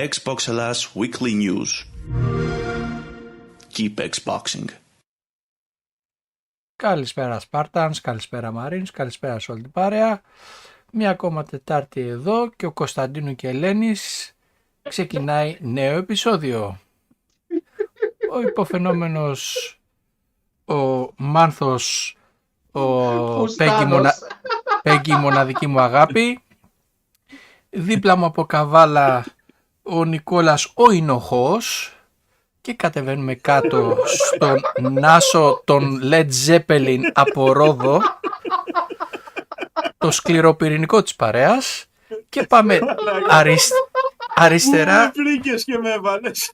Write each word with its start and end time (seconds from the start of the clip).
Xbox 0.00 0.48
Ελλάς 0.48 0.92
Weekly 0.94 1.32
News. 1.42 1.66
Keep 3.76 4.08
Xboxing. 4.08 4.64
Καλησπέρα 6.76 7.40
Spartans, 7.50 7.94
καλησπέρα 8.02 8.52
Marines, 8.56 8.86
καλησπέρα 8.92 9.38
σε 9.38 9.52
όλη 9.52 9.62
την 9.62 9.70
παρέα. 9.70 10.22
Μια 10.92 11.10
ακόμα 11.10 11.44
Τετάρτη 11.44 12.00
εδώ 12.00 12.50
και 12.50 12.66
ο 12.66 12.72
Κωνσταντίνου 12.72 13.34
και 13.34 13.48
Ελένης 13.48 14.34
ξεκινάει 14.82 15.56
νέο 15.60 15.96
επεισόδιο. 15.96 16.78
Ο 18.32 18.40
υποφαινόμενος, 18.40 19.78
ο 20.64 21.10
Μάνθος, 21.16 22.16
ο 22.72 23.44
Πέγγι, 23.44 23.84
μονα... 23.84 24.14
Πέγγι 24.82 25.16
μοναδική 25.16 25.66
μου 25.66 25.80
αγάπη. 25.80 26.42
Δίπλα 27.70 28.16
μου 28.16 28.24
από 28.24 28.44
καβάλα 28.46 29.24
ο 29.88 30.04
Νικόλας 30.04 30.72
ο 30.74 30.90
Ινοχός 30.90 31.92
και 32.60 32.74
κατεβαίνουμε 32.74 33.34
κάτω 33.34 33.96
στον 34.06 34.60
Νάσο 34.92 35.62
τον 35.64 36.00
Led 36.10 36.28
Zeppelin 36.46 37.00
από 37.12 37.52
Ρόδο 37.52 38.00
το 39.98 40.10
σκληροπυρηνικό 40.10 41.02
της 41.02 41.14
παρέας 41.14 41.86
και 42.28 42.42
πάμε 42.42 42.80
αρισ... 43.28 43.70
αριστερά 44.34 45.12
Βρήκες 45.14 45.64
και 45.64 45.78
με 45.78 45.90
έβαλες. 45.90 46.52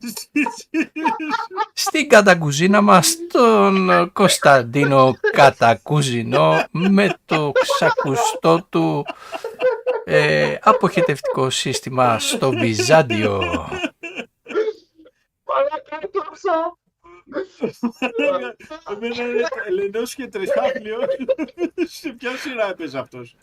στην 1.72 2.08
κατακουζίνα 2.08 2.80
μας 2.80 3.16
τον 3.32 3.90
Κωνσταντίνο 4.12 5.14
Κατακουζινό 5.32 6.64
με 6.70 7.14
το 7.26 7.52
ξακουστό 7.52 8.66
του 8.68 9.04
ε, 10.04 10.56
αποχετευτικό 10.60 11.50
σύστημα 11.50 12.18
στο 12.18 12.50
Βυζάντιο. 12.50 13.30
Μαλάκα, 15.46 15.98
έκλαψα. 16.00 16.76
Εμένα 18.92 19.22
είναι 19.22 19.46
Ελενός 19.68 20.14
και 20.14 20.26
Τρισάφλιο. 20.26 20.98
Σε 21.86 22.08
ποια 22.12 22.30
σειρά 22.36 22.68
έπαιζε 22.70 22.98
αυτός; 22.98 23.36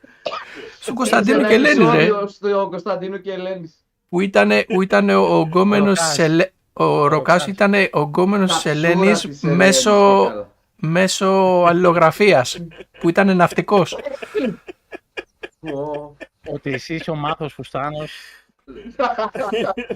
Στον 0.79 0.95
Κωνσταντίνο 0.95 1.37
και 1.37 1.53
Ένα 1.53 1.53
Ελένη 1.69 1.83
ρε, 1.91 2.03
επεισόδιο 2.03 2.27
Στο 2.27 2.67
Κωνσταντίνο 2.69 3.17
και 3.17 3.31
Ελένης. 3.31 3.85
που 4.09 4.19
ήταν, 4.21 4.51
που 4.67 4.81
ήταν 4.81 5.09
ο 5.09 5.37
ογκόμενος 5.37 5.87
Ροκάς. 5.99 6.09
της 6.09 6.19
Ελέ- 6.19 6.51
ο 6.73 7.07
Ροκάς 7.07 7.47
ήταν 7.47 7.73
ογκόμενος 7.91 8.53
της 8.53 8.63
Καψούρα 8.63 8.87
Ελένης 8.87 9.19
της 9.21 9.43
Ελένης, 9.43 9.57
μέσω, 9.57 10.25
καλά. 10.27 10.49
μέσω 10.75 11.27
αλληλογραφίας 11.67 12.57
που 12.99 13.09
ήταν 13.09 13.35
ναυτικός. 13.35 13.97
Ω. 15.61 16.15
Ότι 16.47 16.73
εσύ 16.73 16.95
είσαι 16.95 17.11
ο 17.11 17.15
μάθος 17.15 17.53
φουστάνος, 17.53 18.11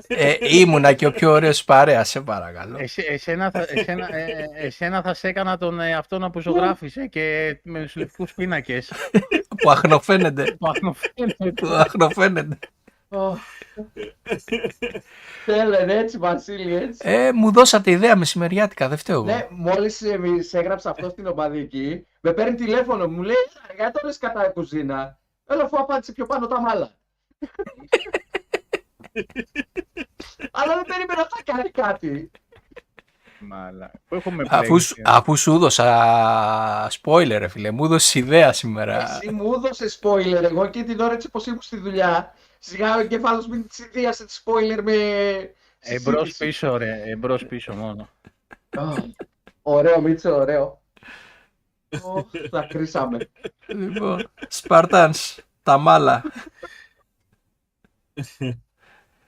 Ε, 0.08 0.36
ήμουνα 0.42 0.94
και 0.94 1.06
ο 1.06 1.12
πιο 1.12 1.32
ωραίος 1.32 1.64
παρέας, 1.64 2.10
σε 2.10 2.22
παρακαλώ. 2.22 2.78
εσύ, 2.80 3.04
εσένα, 3.08 3.52
θα, 3.52 3.66
εσένα, 3.70 4.16
ε, 4.16 4.50
εσένα 4.54 5.02
θα 5.02 5.14
σε 5.14 5.28
έκανα 5.28 5.58
τον 5.58 5.80
ε, 5.80 5.96
αυτόν 5.96 6.32
που 6.32 6.40
ζωγράφησε 6.40 7.08
και 7.08 7.58
με 7.64 7.82
τους 7.82 7.96
λευκούς 7.96 8.34
πίνακες. 8.34 8.92
που 9.62 9.72
αχνοφαίνεται. 9.72 10.44
που 10.60 10.68
αχνοφαίνεται. 10.68 11.52
που 11.52 11.68
αχνοφαίνεται. 11.68 12.58
Ω. 13.10 13.38
Θέλετε 15.46 15.98
έτσι, 15.98 16.18
Βασίλη, 16.18 16.76
έτσι. 16.76 17.00
Ε, 17.10 17.32
μου 17.32 17.52
δώσατε 17.52 17.92
ιδέα 17.92 18.16
μεσημεριάτικα, 18.16 18.88
δεν 18.88 18.98
φταίω 18.98 19.16
εγώ. 19.16 19.26
Ναι, 19.26 19.48
μόλις 19.50 20.02
σε 20.40 20.58
έγραψα 20.58 20.90
αυτό 20.90 21.10
στην 21.10 21.28
οπαδική, 21.28 22.08
με 22.22 22.34
παίρνει 22.34 22.56
τηλέφωνο, 22.56 23.08
μου 23.08 23.22
λέει 23.22 23.36
Γιατί 23.76 23.92
το 23.92 24.00
λες 24.06 24.18
κατά 24.18 24.50
κουζίνα. 24.50 25.18
Έλα, 25.48 25.64
αφού 25.64 25.78
απάντησε 25.80 26.12
πιο 26.12 26.26
πάνω 26.26 26.48
τα 26.48 26.62
μάλα. 26.62 26.92
Αλλά 30.52 30.74
δεν 30.76 30.84
περίμενα 30.88 31.16
να 31.22 31.28
θα 31.28 31.42
κάνει 31.46 31.70
κάτι. 31.70 32.32
Μάλα. 33.40 33.92
Που 34.08 34.16
έχουμε 34.16 34.46
Αφού, 34.50 34.66
πλέξει. 34.68 34.86
σου- 34.88 35.02
αφού 35.06 35.36
σου 35.38 35.54
έδωσα 35.54 36.90
spoiler, 37.02 37.36
ρε 37.38 37.48
φίλε, 37.48 37.72
μου 37.72 37.86
έδωσε 37.86 38.20
ιδέα 38.20 38.54
σήμερα. 38.54 39.02
Εσύ 39.22 39.32
μου 39.32 39.54
έδωσε 39.54 40.00
spoiler 40.02 40.44
εγώ 40.44 40.68
και 40.70 40.84
την 40.84 41.00
ώρα 41.00 41.14
έτσι 41.14 41.30
πως 41.30 41.46
ήμουν 41.46 41.62
στη 41.62 41.78
δουλειά. 41.78 42.34
Σιγά 42.60 42.96
ο 42.96 43.00
εγκέφαλος 43.00 43.48
μου 43.48 43.66
συνδύασε 43.70 44.26
τη 44.26 44.40
spoiler 44.44 44.80
με. 44.84 44.94
Εμπρός 45.80 46.20
συζήτηση. 46.28 46.46
πίσω 46.46 46.78
ρε, 46.78 47.02
εμπρός 47.06 47.46
πίσω 47.46 47.74
μόνο. 47.74 48.10
Α, 48.78 48.84
Ωραίο, 49.62 50.02
Μίτσο, 50.02 50.36
ωραίο. 50.36 50.82
Ω, 51.90 52.24
Τα 52.50 52.62
κρίσαμε. 52.62 53.30
Λοιπόν, 53.68 54.32
Σπαρτάνς, 54.48 55.40
τα 55.64 55.78
μάλα. 55.78 56.24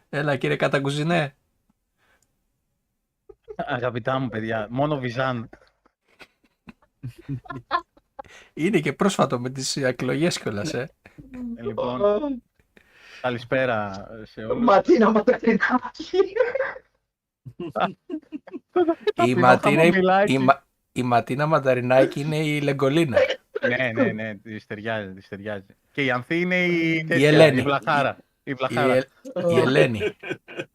Έλα 0.10 0.36
κύριε 0.36 0.56
Κατακουζινέ. 0.56 1.36
Αγαπητά 3.56 4.20
μου 4.20 4.30
παιδιά, 4.30 4.68
μόνο 4.70 5.00
Βιζάν. 5.00 5.50
Είναι 8.54 8.80
και 8.80 8.94
πρόσφατο 8.94 9.40
με 9.40 9.50
τις 9.50 9.78
εκλογές 9.78 10.40
κιόλας, 10.40 10.74
ε. 10.74 10.90
Ε, 11.56 11.62
Λοιπόν, 11.62 12.44
καλησπέρα 13.22 14.08
σε 14.24 14.44
όλους. 14.46 14.64
Ματίνα 14.64 15.10
ματακρινά. 15.12 15.92
Η 19.16 19.36
Ταπεινό 19.36 19.40
Ματίνα, 19.40 19.82
χαμομηλάκι. 19.82 20.46
Η, 20.98 21.04
Μα- 21.04 21.18
η 21.18 21.20
Ματίνα 21.20 21.46
Μανταρινάκη 21.46 22.20
είναι 22.20 22.38
η 22.38 22.62
Λεγκολίνα. 22.62 23.18
Ναι, 23.68 23.92
ναι, 24.04 24.12
ναι, 24.12 24.36
της 24.36 24.66
ταιριάζει, 24.66 25.14
της 25.14 25.28
ταιριάζει. 25.28 25.66
Και 25.92 26.04
η 26.04 26.12
Ανθή 26.12 26.40
είναι 26.42 26.66
η, 26.66 27.04
τέτοια, 27.04 27.28
Ελένη. 27.28 27.60
η 27.60 27.62
Βλαχάρα. 27.64 28.18
Η 28.20 28.24
η, 28.44 28.54
Βλαχάρα. 28.54 28.96
Ε- 28.96 29.04
η 29.54 29.58
Ελένη. 29.60 30.16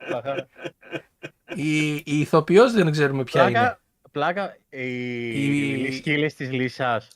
Βλαχάρα. 0.06 0.48
Η, 1.54 1.94
η 1.94 2.02
ηθοποιός 2.04 2.72
δεν 2.72 2.90
ξέρουμε 2.90 3.24
ποια 3.24 3.42
είναι. 3.42 3.50
Πλάκα, 3.52 3.80
πλάκα 4.12 4.56
οι, 4.70 4.86
Η- 5.28 5.82
οι 5.84 5.92
σκύλες 5.92 6.34
της 6.34 6.50
Λύσας. 6.52 7.08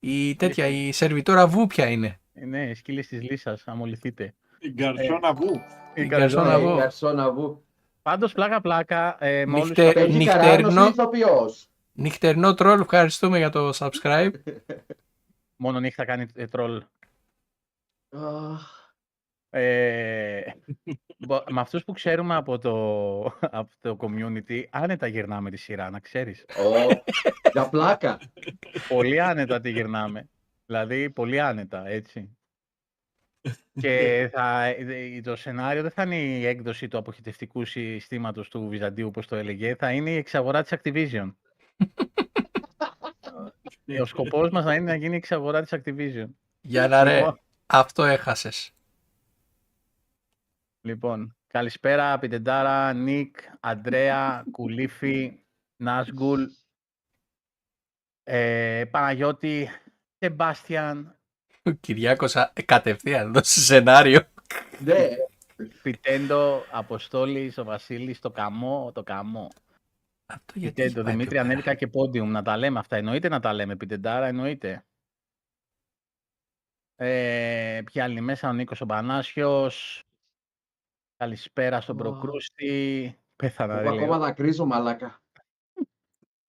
Η 0.00 0.34
τέτοια, 0.36 0.66
η 0.66 0.92
σερβιτόρα 0.92 1.46
Βου 1.46 1.66
ποια 1.66 1.86
είναι; 1.86 2.20
Ναι, 2.32 2.68
οι 2.70 2.74
σκύλες 2.74 3.06
της 3.06 3.22
Λύσας, 3.22 3.62
αμολυθείτε. 3.66 4.34
Η 4.58 4.70
γκαρσόνα 4.72 5.34
που. 5.34 5.60
Η 5.94 6.02
Η 6.02 6.06
Γκαρσόνα 6.06 6.58
Καρζόνα. 6.78 7.30
Βου. 7.30 7.64
Καρσόνα 8.02 8.18
βου. 8.18 8.28
Πάντως 8.28 8.32
πλάκα 8.32 8.60
πλάκα, 8.60 9.16
ε, 9.24 9.46
με 9.46 9.54
όλους 9.54 9.68
Νυχτε- 9.68 9.92
τους- 9.92 10.02
Έχει 10.02 10.16
νυχτερινό- 10.16 10.68
καράνος 10.68 10.88
ηθοποιός. 10.90 11.66
Νυχτερινό 11.92 12.54
τρόλ, 12.54 12.80
ευχαριστούμε 12.80 13.38
για 13.38 13.50
το 13.50 13.70
subscribe. 13.74 14.32
μόνο 15.62 15.80
νύχτα 15.80 16.04
κάνει 16.04 16.26
ε, 16.34 16.46
τρόλ. 16.46 16.82
Αχ, 18.10 18.80
Ε, 19.54 20.42
μπο- 21.18 21.44
με 21.50 21.60
αυτούς 21.60 21.84
που 21.84 21.92
ξέρουμε 21.92 22.34
από 22.34 22.58
το, 22.58 22.74
από 23.40 23.68
το 23.80 23.96
community, 24.00 24.62
άνετα 24.70 25.06
γυρνάμε 25.06 25.50
τη 25.50 25.56
σειρά, 25.56 25.90
να 25.90 26.00
ξέρεις. 26.00 26.44
ω, 26.58 27.00
Για 27.52 27.68
πλάκα. 27.68 28.18
πολύ 28.88 29.20
άνετα 29.20 29.60
τη 29.60 29.70
γυρνάμε. 29.70 30.28
Δηλαδή, 30.66 31.10
πολύ 31.10 31.40
άνετα, 31.40 31.86
έτσι. 31.88 32.36
Και 33.80 34.28
θα, 34.32 34.64
ε, 34.64 35.20
το 35.20 35.36
σενάριο 35.36 35.82
δεν 35.82 35.90
θα 35.90 36.02
είναι 36.02 36.16
η 36.16 36.46
έκδοση 36.46 36.88
του 36.88 36.98
αποχητευτικού 36.98 37.64
συστήματος 37.64 38.48
του 38.48 38.68
Βυζαντίου, 38.68 39.06
όπως 39.06 39.26
το 39.26 39.36
έλεγε, 39.36 39.74
θα 39.74 39.92
είναι 39.92 40.10
η 40.10 40.16
εξαγορά 40.16 40.62
της 40.62 40.72
Activision. 40.76 41.32
Ο 44.00 44.04
σκοπός 44.04 44.50
μας 44.50 44.64
να 44.64 44.74
είναι 44.74 44.84
να 44.84 44.94
γίνει 44.94 45.14
η 45.14 45.16
εξαγορά 45.16 45.62
της 45.62 45.70
Activision. 45.72 46.26
Για 46.60 46.88
να 46.88 47.02
ρε, 47.02 47.16
Λοιπόν, 47.16 47.40
αυτό 47.66 48.04
έχασες. 48.04 48.72
Λοιπόν, 50.80 51.36
καλησπέρα 51.46 52.18
Πιτεντάρα, 52.18 52.92
Νίκ, 52.92 53.36
Αντρέα, 53.60 54.44
Κουλίφη, 54.52 55.38
Νάσγκουλ, 55.76 56.42
ε, 58.24 58.84
Παναγιώτη, 58.90 59.68
Σεμπάστιαν, 60.18 61.16
Ο 61.64 61.70
Κυριάκος 61.70 62.36
α- 62.36 62.52
κατευθείαν 62.64 63.32
δώσει 63.32 63.60
σενάριο. 63.60 64.20
Ναι, 64.84 65.08
Πιτέντο, 65.82 66.62
Αποστόλης, 66.70 67.58
ο 67.58 67.64
Βασίλης, 67.64 68.18
το 68.20 68.30
καμό, 68.30 68.90
το 68.94 69.02
καμό. 69.02 69.48
Αυτό 70.26 70.52
γιατί 70.58 70.74
Πιτέντο, 70.74 70.92
έχει 70.94 71.02
πάει 71.02 71.12
Δημήτρη, 71.12 71.34
πιο 71.34 71.36
πέρα. 71.42 71.42
ανέβηκα 71.42 71.74
και 71.74 71.86
πόντιουμ, 71.86 72.30
να 72.30 72.42
τα 72.42 72.56
λέμε 72.56 72.78
αυτά. 72.78 72.96
Εννοείται 72.96 73.28
να 73.28 73.40
τα 73.40 73.52
λέμε, 73.52 73.76
Πιτεντάρα, 73.76 74.26
εννοείται. 74.26 74.84
Ε, 76.96 77.80
ποια 77.84 78.04
άλλη 78.04 78.20
μέσα, 78.20 78.48
ο 78.48 78.52
Νίκος 78.52 78.80
ο 78.80 78.86
Πανάσιος. 78.86 80.02
Καλησπέρα 81.16 81.80
στον 81.80 81.94
Ω. 81.96 81.98
Προκρούστη. 81.98 83.18
Πέθανα, 83.36 83.72
εγώ 83.78 83.82
ρε, 83.82 83.88
ακόμα 83.96 84.16
λέω. 84.16 84.26
δακρύζω 84.26 84.64
μαλάκα. 84.64 85.20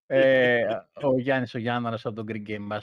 Ε, 0.05 0.65
ο 0.93 1.19
Γιάννης 1.19 1.53
ο 1.53 1.57
Γιάνναρας 1.57 2.05
από 2.05 2.15
τον 2.15 2.25
Greek 2.29 2.47
Game 2.47 2.67
Bash. 2.71 2.81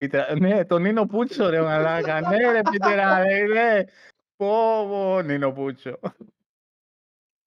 Το, 0.00 0.06
ε, 0.06 0.08
Πίτερα, 0.08 0.38
ναι, 0.38 0.64
τον 0.64 0.82
Νίνο 0.82 1.06
Πούτσο 1.06 1.48
ρε 1.48 1.62
μαλάκα. 1.62 2.20
Ναι 2.20 2.52
ρε 2.52 2.60
Πίτερα, 2.70 3.22
ρε, 3.22 3.46
ναι. 3.46 3.84
Πω, 4.36 4.86
πω, 4.88 5.20
Νίνο 5.22 5.52
Πούτσο. 5.52 5.98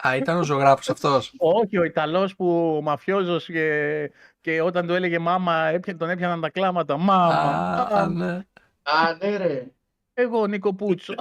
Α, 0.08 0.16
ήταν 0.16 0.38
ο 0.38 0.44
ζωγράφος 0.44 0.90
αυτός. 0.90 1.34
Όχι, 1.38 1.78
ο 1.78 1.84
Ιταλός 1.84 2.36
που 2.36 2.76
ο 2.76 2.82
μαφιόζος 2.82 3.46
και, 3.46 4.12
και 4.42 4.62
όταν 4.62 4.88
του 4.88 4.94
έλεγε 4.94 5.20
μάμα 5.20 5.66
έπια, 5.66 5.98
τον 5.98 6.10
έπιαναν 6.10 6.42
τα 6.42 6.50
κλάματα. 6.50 6.98
Μάμα. 6.98 7.34
Α, 7.34 8.02
Α, 8.02 8.08
ναι. 8.08 8.46
Α, 8.82 9.16
ναι 9.20 9.38
ρε. 9.38 9.72
εγώ 10.14 10.48
Νίκο 10.48 10.74
Πούτσο. 10.74 11.16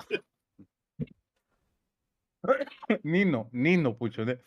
Νίνο, 3.03 3.49
Νίνο 3.51 3.93
Πούτσο, 3.93 4.25
ναι. 4.25 4.39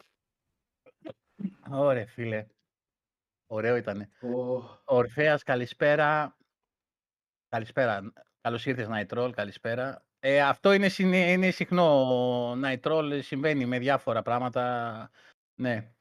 Ωραία, 1.69 2.07
φίλε. 2.07 2.45
Ωραίο 3.47 3.75
ήτανε. 3.75 4.09
Ω, 4.21 4.63
Ορφέας, 4.83 5.43
καλησπέρα. 5.43 6.35
Καλησπέρα. 7.49 8.11
Καλώς 8.41 8.65
ήρθες, 8.65 8.87
Ναϊτρόλ, 8.87 9.31
καλησπέρα. 9.31 10.03
Ε, 10.19 10.41
αυτό 10.41 10.73
είναι, 10.73 10.89
συνε- 10.89 11.29
είναι 11.29 11.49
συχνό. 11.51 12.55
Ναϊτρόλ 12.55 13.21
συμβαίνει 13.21 13.65
με 13.65 13.79
διάφορα 13.79 14.21
πράγματα. 14.21 15.09
Ναι. 15.55 15.91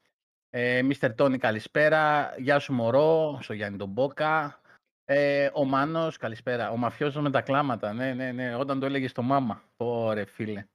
Ε, 0.49 0.81
Μίστερ 0.81 1.15
Τόνι, 1.15 1.37
καλησπέρα. 1.37 2.33
Γεια 2.37 2.59
σου, 2.59 2.73
Μωρό. 2.73 3.39
Στο 3.41 3.53
Γιάννη 3.53 3.77
τον 3.77 3.89
Μπόκα. 3.89 4.59
Ε, 5.05 5.49
ο 5.53 5.65
Μάνος, 5.65 6.17
καλησπέρα. 6.17 6.69
Ο 6.71 6.77
μαφιόζος 6.77 7.21
με 7.23 7.29
τα 7.31 7.41
κλάματα. 7.41 7.93
Ναι, 7.93 8.13
ναι, 8.13 8.31
ναι. 8.31 8.55
Όταν 8.55 8.79
το 8.79 8.85
έλεγες 8.85 9.11
στο 9.11 9.21
μάμα. 9.21 9.63
Ωραία, 9.77 10.25
φίλε. 10.25 10.65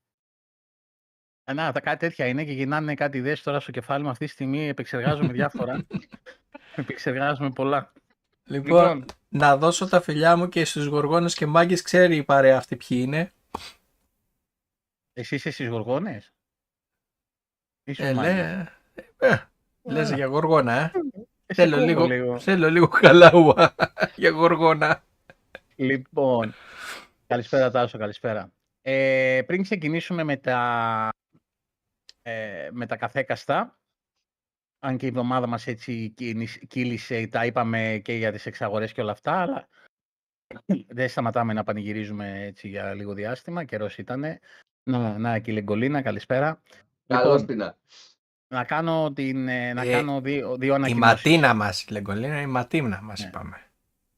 Ε, 1.44 1.52
Να, 1.52 1.72
τα 1.72 1.80
κάτι 1.80 1.98
τέτοια 1.98 2.26
είναι 2.26 2.44
και 2.44 2.52
γυρνάνε 2.52 2.94
κάτι 2.94 3.18
ιδέες 3.18 3.42
τώρα 3.42 3.60
στο 3.60 3.70
κεφάλι 3.70 4.04
μου 4.04 4.10
αυτή 4.10 4.24
τη 4.24 4.30
στιγμή. 4.30 4.68
Επεξεργάζομαι 4.68 5.32
διάφορα. 5.32 5.86
Επεξεργάζομαι 6.76 7.50
πολλά. 7.50 7.92
Λοιπόν, 8.50 9.04
να 9.28 9.56
δώσω 9.56 9.88
τα 9.88 10.00
φιλιά 10.00 10.36
μου 10.36 10.48
και 10.48 10.64
στους 10.64 10.86
γοργόνες 10.86 11.34
και 11.34 11.46
μάγκες 11.46 11.82
ξέρει 11.82 12.16
η 12.16 12.24
παρέα 12.24 12.56
αυτή 12.56 12.76
ποιοι 12.76 12.98
είναι. 13.02 13.32
Εσύ 15.12 15.34
είσαι 15.34 15.50
στις 15.50 15.68
γοργόνες; 15.68 16.32
Είσαι 17.84 18.06
Ε, 18.08 18.14
μάγκα. 18.14 18.32
λέ, 18.32 19.26
ε, 19.28 19.36
λες 19.82 20.10
Α. 20.10 20.14
για 20.14 20.26
γοργόνα, 20.26 20.72
ε. 20.72 20.90
Ε, 21.46 21.54
σε 21.54 21.62
Θέλω 21.62 21.76
ακούω 21.92 22.06
λίγο, 22.06 22.38
θέλω 22.38 22.70
λίγο 22.70 22.88
χαλάουα 22.92 23.74
για 24.16 24.30
γοργόνα. 24.30 25.04
Λοιπόν, 25.76 26.54
καλησπέρα 27.26 27.70
Τάσο, 27.70 27.98
καλησπέρα. 27.98 28.52
Ε, 28.82 29.42
πριν 29.46 29.62
ξεκινήσουμε 29.62 30.22
με 30.22 30.36
τα, 30.36 31.08
ε, 32.22 32.68
με 32.72 32.86
τα 32.86 32.96
καθέκαστα, 32.96 33.78
αν 34.82 34.96
και 34.96 35.04
η 35.04 35.08
εβδομάδα 35.08 35.46
μας 35.46 35.66
έτσι 35.66 36.10
κίνης- 36.16 36.60
κύλησε, 36.68 37.26
τα 37.26 37.46
είπαμε 37.46 38.00
και 38.04 38.12
για 38.12 38.32
τις 38.32 38.46
εξαγορές 38.46 38.92
και 38.92 39.00
όλα 39.00 39.12
αυτά, 39.12 39.32
αλλά 39.32 39.68
δεν 40.96 41.08
σταματάμε 41.08 41.52
να 41.52 41.64
πανηγυρίζουμε 41.64 42.44
έτσι 42.44 42.68
για 42.68 42.94
λίγο 42.94 43.14
διάστημα, 43.14 43.64
καιρός 43.64 43.98
ήτανε. 43.98 44.40
Να, 44.82 45.18
να, 45.18 45.38
κύριε 45.38 45.62
Γκολίνα, 45.62 46.02
καλησπέρα. 46.02 46.62
Καλώς 47.06 47.40
Λοιπόν, 47.40 47.46
την. 47.56 47.74
να 48.48 48.64
κάνω, 48.64 49.12
την, 49.12 49.48
ε, 49.48 49.72
να 49.72 49.82
Ε, 49.82 49.90
κάνω 49.90 50.20
δύο, 50.20 50.56
δύο 50.56 50.72
Η 50.72 50.74
ανακοινώσεις. 50.76 51.14
Ματίνα 51.24 51.54
μας, 51.54 51.82
η 51.82 51.92
Λεγκολίνα, 51.92 52.40
η 52.40 52.46
Ματίνα 52.46 53.02
μας 53.02 53.20
Ναι. 53.20 53.26
είπαμε. 53.26 53.56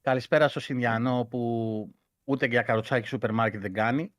Καλησπέρα 0.01 0.49
στο 0.49 0.61
Συνδιανό 0.61 1.27
που 1.31 1.95
ούτε 2.25 2.47
για 2.47 2.63
καροτσάκι 2.63 3.07
σούπερ 3.09 3.33
μάρκετ 3.33 3.61
δεν 3.61 3.73
κάνει. 3.73 4.15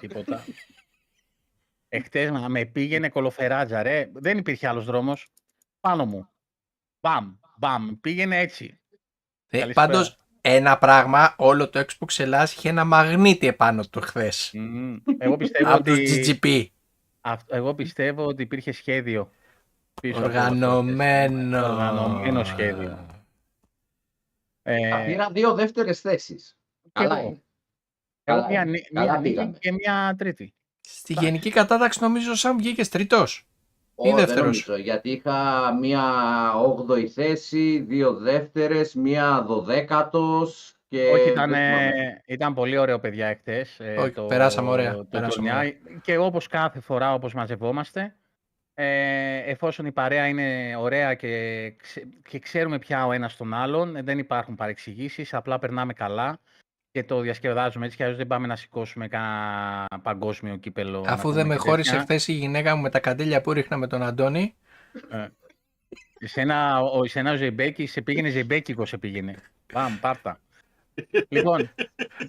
Τίποτα. 0.00 0.44
Εχθές 1.88 2.30
να 2.30 2.48
με 2.48 2.64
πήγαινε 2.64 3.08
κολοφεράτζα, 3.08 3.82
ρε. 3.82 4.10
Δεν 4.14 4.38
υπήρχε 4.38 4.68
άλλος 4.68 4.84
δρόμος. 4.84 5.28
Πάνω 5.84 6.04
μου. 6.06 6.28
Μπαμ, 7.00 7.34
μπαμ. 7.56 8.00
Πήγαινε 8.00 8.38
έτσι. 8.38 8.80
Ε, 9.48 9.58
Καλησπέρα. 9.58 9.86
πάντως, 9.86 10.18
ένα 10.40 10.78
πράγμα, 10.78 11.34
όλο 11.38 11.68
το 11.68 11.80
Xbox 11.80 12.18
Ελλάς 12.18 12.54
είχε 12.54 12.68
ένα 12.68 12.84
μαγνήτη 12.84 13.46
επάνω 13.46 13.84
του 13.90 14.00
χθες. 14.00 14.50
Μμμ. 14.54 14.96
Εγώ 15.18 15.36
πιστεύω 15.36 15.74
από 15.74 15.82
τους 15.84 15.98
ότι... 15.98 16.38
GGP. 16.42 16.66
αυ- 17.20 17.52
Εγώ 17.52 17.74
πιστεύω 17.74 18.24
ότι 18.26 18.42
υπήρχε 18.42 18.72
σχέδιο. 18.72 19.30
πίσω 20.02 20.18
από 20.18 20.26
αυτό. 20.26 20.40
Οργανωμένο. 20.40 21.66
Οργανωμένο 21.66 22.44
σχέδιο. 22.44 23.06
Ε, 24.62 24.88
Θα 24.88 25.04
πήρα 25.04 25.30
δύο 25.30 25.54
δεύτερες 25.54 26.00
θέσεις. 26.00 26.56
και 26.82 26.90
Καλά 26.92 27.18
εγώ. 27.18 27.26
είναι. 27.28 27.42
Εγώ 28.24 28.36
Καλά 28.38 28.48
μία, 28.48 28.60
είναι. 28.62 28.70
νί- 28.70 28.92
Καλά 28.92 29.10
μία 29.12 29.20
νίκη 29.20 29.30
πήγαμε. 29.34 29.58
και 29.58 29.72
μία 29.72 30.14
τρίτη. 30.18 30.54
Στη 30.80 31.12
γενική 31.12 31.50
κατάταξη 31.50 31.98
νομίζω 32.02 32.34
σαν 32.34 32.56
βγήκες 32.56 32.88
τρίτος. 32.88 33.46
Ή 33.96 34.08
Ω, 34.08 34.14
δεν 34.16 34.26
δεύτερος. 34.26 34.42
νομίζω, 34.66 34.76
γιατί 34.76 35.10
είχα 35.10 35.72
μία 35.80 36.02
8η 36.88 37.06
θέση, 37.06 37.78
δύο 37.88 38.14
δεύτερες, 38.14 38.94
μία 38.94 39.42
δωδέκατος 39.46 40.74
και... 40.88 41.10
Όχι, 41.12 41.22
δεν 41.22 41.32
ήταν, 41.32 41.48
θυμάμαι. 41.48 42.22
ήταν 42.26 42.54
πολύ 42.54 42.78
ωραίο 42.78 42.98
παιδιά 43.00 43.26
εχθές. 43.26 43.80
ε, 43.80 43.94
Όχι, 43.98 44.12
περάσαμε 44.28 44.70
ωραία, 44.70 44.94
το 44.94 45.04
περάσαμε 45.04 45.48
τουρνουά. 45.48 45.98
Και 46.02 46.18
όπως 46.18 46.46
κάθε 46.46 46.80
φορά 46.80 47.14
όπως 47.14 47.34
μαζευόμαστε, 47.34 48.14
ε, 48.74 49.38
εφόσον 49.50 49.86
η 49.86 49.92
παρέα 49.92 50.26
είναι 50.26 50.76
ωραία 50.78 51.14
και, 51.14 51.70
ξε- 51.82 52.06
και 52.28 52.38
ξέρουμε 52.38 52.78
πια 52.78 53.06
ο 53.06 53.12
ένας 53.12 53.36
τον 53.36 53.54
άλλον, 53.54 53.96
ε, 53.96 54.02
δεν 54.02 54.18
υπάρχουν 54.18 54.54
παρεξηγήσεις, 54.54 55.34
απλά 55.34 55.58
περνάμε 55.58 55.92
καλά 55.92 56.38
και 56.94 57.04
το 57.04 57.20
διασκεδάζουμε 57.20 57.84
έτσι 57.84 57.96
και 57.96 58.02
αλλιώς 58.02 58.18
δεν 58.18 58.26
πάμε 58.26 58.46
να 58.46 58.56
σηκώσουμε 58.56 59.08
κανένα 59.08 59.86
παγκόσμιο 60.02 60.56
κύπελο. 60.56 61.00
να 61.00 61.10
Αφού 61.12 61.22
πούμε 61.22 61.34
δεν 61.34 61.46
με 61.46 61.54
και 61.54 61.60
χώρισε 61.60 61.90
τέτοια. 61.90 62.04
χθες 62.04 62.28
η 62.28 62.32
γυναίκα 62.32 62.76
μου 62.76 62.82
με 62.82 62.90
τα 62.90 63.00
καντήλια 63.00 63.40
που 63.40 63.52
ρίχνα 63.52 63.76
με 63.76 63.86
τον 63.86 64.02
Αντώνη. 64.02 64.54
Εσένα, 66.18 66.80
ο, 66.80 67.04
εσένα 67.04 67.32
ο 67.32 67.36
Ζεϊμπέκη 67.36 67.86
σε 67.86 68.00
πήγαινε 68.00 68.28
Ζεϊμπέκικο 68.28 68.86
σε 68.86 68.98
πήγαινε. 68.98 69.34
Πάμε, 69.72 69.98
πάρτα. 70.00 70.40
λοιπόν, 71.28 71.70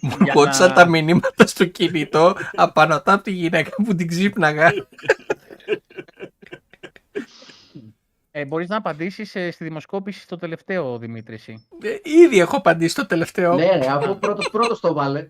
Μου 0.02 0.18
Για 0.24 0.34
κότσαν 0.34 0.68
να- 0.68 0.74
τα 0.74 0.88
μηνύματα 0.90 1.48
στο 1.48 1.66
κινητό 1.66 2.36
απανωτά 2.56 3.14
από 3.14 3.24
τη 3.24 3.32
γυναίκα 3.32 3.70
που 3.84 3.96
την 3.96 4.08
ξύπναγα. 4.08 4.72
Ε, 8.38 8.46
μπορείς 8.46 8.70
να 8.70 8.78
απαντήσεις 8.78 9.36
ε, 9.36 9.52
στη 9.52 9.64
δημοσκόπηση 9.64 10.22
στο 10.22 10.38
τελευταίο, 10.38 10.98
Δημήτρη, 10.98 11.34
εσύ; 11.34 11.68
Ε, 11.82 11.98
Ήδη 12.04 12.40
έχω 12.40 12.58
απαντήσει 12.58 12.96
το 12.96 13.06
τελευταίο. 13.06 13.56
Ναι, 13.56 13.78
ρε, 13.78 13.88
αφού 13.88 14.20
πρώτος 14.20 14.50
πρώτος 14.50 14.80
το 14.80 14.94
βάλε. 14.94 15.30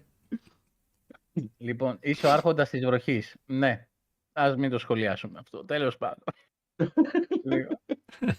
Λοιπόν, 1.58 1.98
είσαι 2.02 2.28
ο 2.28 2.32
άρχοντας 2.32 2.70
της 2.70 2.86
βροχής. 2.86 3.36
Ναι, 3.46 3.88
ας 4.34 4.56
μην 4.56 4.70
το 4.70 4.78
σχολιάσουμε 4.78 5.40
αυτό. 5.40 5.66
Τέλος 5.66 5.98
πάντων. 5.98 6.24
Λοιπόν, 7.44 7.80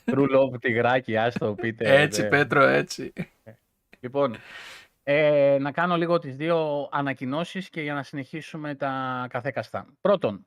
True 0.04 0.36
love, 0.36 0.60
τυγράκι, 0.60 1.16
ας 1.16 1.34
το 1.34 1.54
πείτε. 1.54 2.00
Έτσι, 2.00 2.22
δε. 2.22 2.28
Πέτρο, 2.28 2.62
έτσι. 2.62 3.12
Λοιπόν, 4.00 4.36
ε, 5.02 5.56
να 5.60 5.72
κάνω 5.72 5.96
λίγο 5.96 6.18
τις 6.18 6.36
δύο 6.36 6.88
ανακοινώσεις 6.92 7.68
και 7.68 7.80
για 7.80 7.94
να 7.94 8.02
συνεχίσουμε 8.02 8.74
τα 8.74 9.26
καθέκαστα. 9.30 9.86
Πρώτον, 10.00 10.46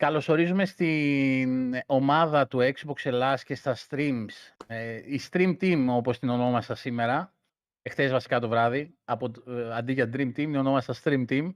καλωσορίζουμε 0.00 0.64
στην 0.64 1.74
ομάδα 1.86 2.46
του 2.46 2.58
Xbox 2.58 3.04
Ελλάς 3.04 3.44
και 3.44 3.54
στα 3.54 3.76
streams. 3.88 4.28
Ε, 4.66 5.14
η 5.14 5.20
Stream 5.30 5.56
Team, 5.60 5.86
όπως 5.88 6.18
την 6.18 6.28
ονόμασα 6.28 6.74
σήμερα, 6.74 7.34
εχθές 7.82 8.10
βασικά 8.10 8.40
το 8.40 8.48
βράδυ, 8.48 8.98
από, 9.04 9.30
το- 9.30 9.52
ε, 9.52 9.74
αντί 9.76 9.92
για 9.92 10.10
Dream 10.12 10.26
Team, 10.28 10.32
την 10.32 10.56
ονόμασα 10.56 10.94
Stream 11.02 11.24
Team, 11.28 11.54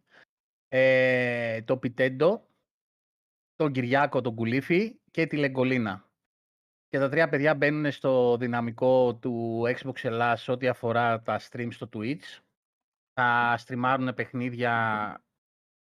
ε, 0.68 1.62
το 1.62 1.78
Πιτέντο, 1.78 2.46
τον 3.54 3.72
Κυριάκο, 3.72 4.20
τον 4.20 4.34
Κουλίφη 4.34 5.00
και 5.10 5.26
τη 5.26 5.36
Λεγκολίνα. 5.36 6.08
Και 6.88 6.98
τα 6.98 7.08
τρία 7.08 7.28
παιδιά 7.28 7.54
μπαίνουν 7.54 7.92
στο 7.92 8.36
δυναμικό 8.36 9.14
του 9.14 9.62
Xbox 9.76 10.04
Ελλάς 10.04 10.48
ό,τι 10.48 10.68
αφορά 10.68 11.22
τα 11.22 11.40
streams 11.40 11.72
στο 11.72 11.88
Twitch. 11.92 12.38
Θα 13.12 13.54
στριμάρουν 13.58 14.14
παιχνίδια 14.14 14.74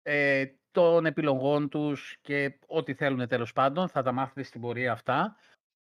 ε, 0.02 0.46
των 0.72 1.06
επιλογών 1.06 1.70
τους 1.70 2.18
και 2.22 2.60
ό,τι 2.68 2.94
θέλουν 2.94 3.28
τέλος 3.28 3.54
πάντων. 3.54 3.88
Θα 3.90 4.02
τα 4.04 4.12
μάθετε 4.12 4.44
στην 4.44 4.62
πορεία 4.62 4.92
αυτά 4.92 5.36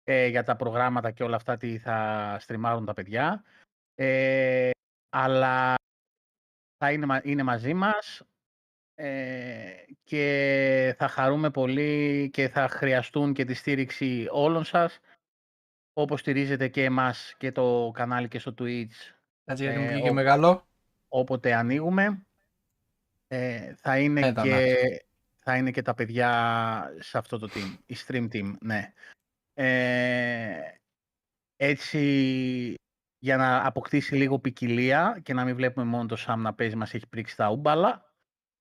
ε, 0.04 0.26
για 0.26 0.42
τα 0.44 0.56
προγράμματα 0.56 1.10
και 1.10 1.22
όλα 1.22 1.36
αυτά 1.36 1.56
τι 1.56 1.78
θα 1.78 2.36
στριμάρουν 2.40 2.84
τα 2.84 2.94
παιδιά. 2.94 3.44
Ε, 3.94 4.70
αλλά 5.08 5.74
θα 6.78 6.92
είναι, 6.92 7.06
μα- 7.06 7.20
είναι 7.24 7.42
μαζί 7.42 7.74
μας 7.74 8.22
ε, 8.94 9.84
και 10.04 10.94
θα 10.98 11.08
χαρούμε 11.08 11.50
πολύ 11.50 12.30
και 12.32 12.48
θα 12.48 12.68
χρειαστούν 12.68 13.32
και 13.32 13.44
τη 13.44 13.54
στήριξη 13.54 14.26
όλων 14.30 14.64
σας 14.64 14.98
όπως 15.92 16.20
στηρίζετε 16.20 16.68
και 16.68 16.84
εμάς 16.84 17.34
και 17.38 17.52
το 17.52 17.90
κανάλι 17.94 18.28
και 18.28 18.38
στο 18.38 18.54
Twitch 18.58 19.14
Έτσι, 19.44 19.62
γιατί 19.62 19.78
μου 19.78 19.84
Ε, 19.84 19.92
βγήκε 19.92 20.10
ο- 20.10 20.12
μεγάλο. 20.14 20.66
όποτε 21.08 21.54
ανοίγουμε 21.54 22.26
ε, 23.28 23.74
θα, 23.74 23.98
είναι 23.98 24.26
Ε, 24.26 24.32
τα 24.32 24.42
και, 24.42 24.76
θα 25.38 25.56
είναι 25.56 25.70
και 25.70 25.82
τα 25.82 25.94
παιδιά 25.94 26.30
σε 26.98 27.18
αυτό 27.18 27.38
το 27.38 27.48
team, 27.54 27.78
η 27.86 27.96
stream 28.06 28.28
team, 28.32 28.52
ναι. 28.60 28.92
Ε, 29.54 30.60
έτσι 31.56 32.74
για 33.18 33.36
να 33.36 33.66
αποκτήσει 33.66 34.14
λίγο 34.14 34.38
ποικιλία 34.38 35.20
και 35.22 35.32
να 35.32 35.44
μην 35.44 35.54
βλέπουμε 35.54 35.86
μόνο 35.86 36.06
το 36.06 36.16
Sam 36.26 36.36
να 36.36 36.54
παίζει 36.54 36.76
μας 36.76 36.94
έχει 36.94 37.06
πρίξει 37.06 37.36
τα 37.36 37.50
ούμπαλα 37.50 38.12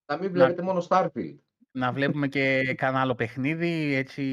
Να 0.06 0.18
μην 0.18 0.32
βλέπετε 0.32 0.62
μόνο 0.62 0.86
Starfield. 0.90 1.38
να 1.72 1.92
βλέπουμε 1.92 2.28
και 2.28 2.74
κανένα 2.74 3.02
άλλο 3.02 3.16
παιχνίδι, 3.16 3.94
έτσι 3.94 4.24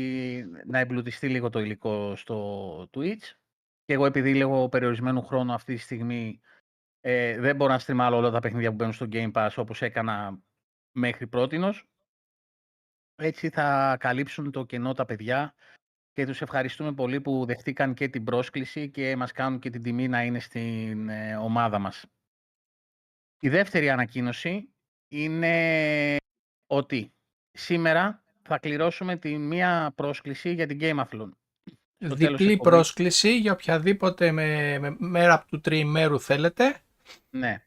να 0.67 0.79
εμπλουτιστεί 0.79 1.29
λίγο 1.29 1.51
το 1.51 1.61
υλικό 1.61 2.17
στο 2.17 2.89
Twitch. 2.93 3.35
Και 3.85 3.93
εγώ 3.93 4.07
επειδή 4.07 4.35
λίγο 4.35 4.69
περιορισμένου 4.69 5.23
χρόνου 5.23 5.53
αυτή 5.53 5.75
τη 5.75 5.81
στιγμή 5.81 6.41
ε, 7.07 7.39
δεν 7.41 7.57
μπορώ 7.57 7.73
να 7.73 7.79
στριμάλω 7.79 8.17
όλα 8.17 8.31
τα 8.31 8.41
παιχνίδια 8.41 8.69
που 8.71 8.75
μπαίνουν 8.75 8.93
στο 8.93 9.07
Game 9.13 9.33
Pass 9.33 9.51
όπως 9.57 9.83
έκανα 9.83 10.43
μέχρι 10.97 11.27
πρότινος. 11.27 11.89
Έτσι 13.17 13.51
θα 13.51 13.97
καλύψουν 14.01 14.51
το 14.51 14.65
κενό 14.65 14.93
τα 14.93 15.05
παιδιά 15.05 15.55
και 16.13 16.27
τους 16.27 16.41
ευχαριστούμε 16.43 16.93
πολύ 16.93 17.21
που 17.21 17.45
δεχτήκαν 17.45 17.95
και 17.95 18.09
την 18.09 18.25
πρόσκληση 18.25 18.91
και 18.91 19.17
μας 19.17 19.33
κάνουν 19.33 19.59
και 19.59 19.71
την 19.71 19.83
τιμή 19.83 20.09
να 20.09 20.23
είναι 20.25 20.39
στην 20.39 21.09
ε, 21.09 21.37
ομάδα 21.37 21.79
μας. 21.79 22.05
Η 23.41 23.49
δεύτερη 23.49 23.91
ανακοίνωση 23.91 24.69
είναι 25.09 26.17
ότι 26.67 27.13
σήμερα 27.51 28.23
θα 28.43 28.59
κληρώσουμε 28.59 29.17
τη 29.17 29.39
μία 29.39 29.93
πρόσκληση 29.95 30.53
για 30.55 30.67
την 30.67 30.79
Gameathlon. 30.81 31.29
Στο 32.05 32.15
τέλος 32.15 32.39
Διπλή 32.39 32.53
εκπομπής. 32.53 32.59
πρόσκληση 32.59 33.39
για 33.39 33.53
οποιαδήποτε 33.53 34.33
με, 34.33 34.79
με- 34.79 34.97
μέρα 34.99 35.45
του 35.49 35.61
τριημέρου 35.61 36.21
θέλετε. 36.21 36.84
Ναι. 37.31 37.65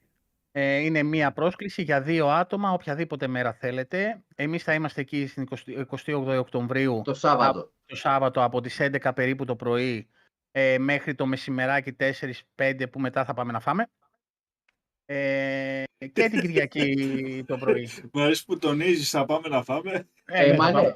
Ε, 0.51 0.77
είναι 0.77 1.03
μία 1.03 1.31
πρόσκληση 1.31 1.81
για 1.81 2.01
δύο 2.01 2.27
άτομα, 2.27 2.71
οποιαδήποτε 2.71 3.27
μέρα 3.27 3.53
θέλετε. 3.53 4.23
Εμείς 4.35 4.63
θα 4.63 4.73
είμαστε 4.73 5.01
εκεί 5.01 5.27
στην 5.27 5.47
20 5.65 5.85
28 6.05 6.37
Οκτωβρίου, 6.39 7.01
Το 7.03 7.13
Σάββατο. 7.13 7.71
το 7.85 7.95
Σάββατο, 7.95 8.43
από 8.43 8.61
τις 8.61 8.79
11 8.81 9.11
περίπου 9.15 9.45
το 9.45 9.55
πρωί 9.55 10.07
ε, 10.51 10.77
μέχρι 10.77 11.15
το 11.15 11.25
μεσημεράκι 11.25 11.95
4-5 12.55 12.83
που 12.91 12.99
μετά 12.99 13.25
θα 13.25 13.33
πάμε 13.33 13.51
να 13.51 13.59
φάμε. 13.59 13.87
Ε, 15.05 15.83
και 16.13 16.29
την 16.29 16.41
Κυριακή 16.41 17.43
το 17.47 17.57
πρωί. 17.57 17.89
Μου 18.13 18.21
αρέσει 18.21 18.45
που 18.45 18.57
τονίζεις, 18.57 19.09
θα 19.09 19.25
πάμε 19.25 19.47
να 19.47 19.63
φάμε. 19.63 20.07
Ε, 20.25 20.43
Ε, 20.45 20.49
ναι, 20.51 20.57
μα 20.57 20.65
θα 20.65 20.71
ναι. 20.71 20.77
πάμε. 20.81 20.95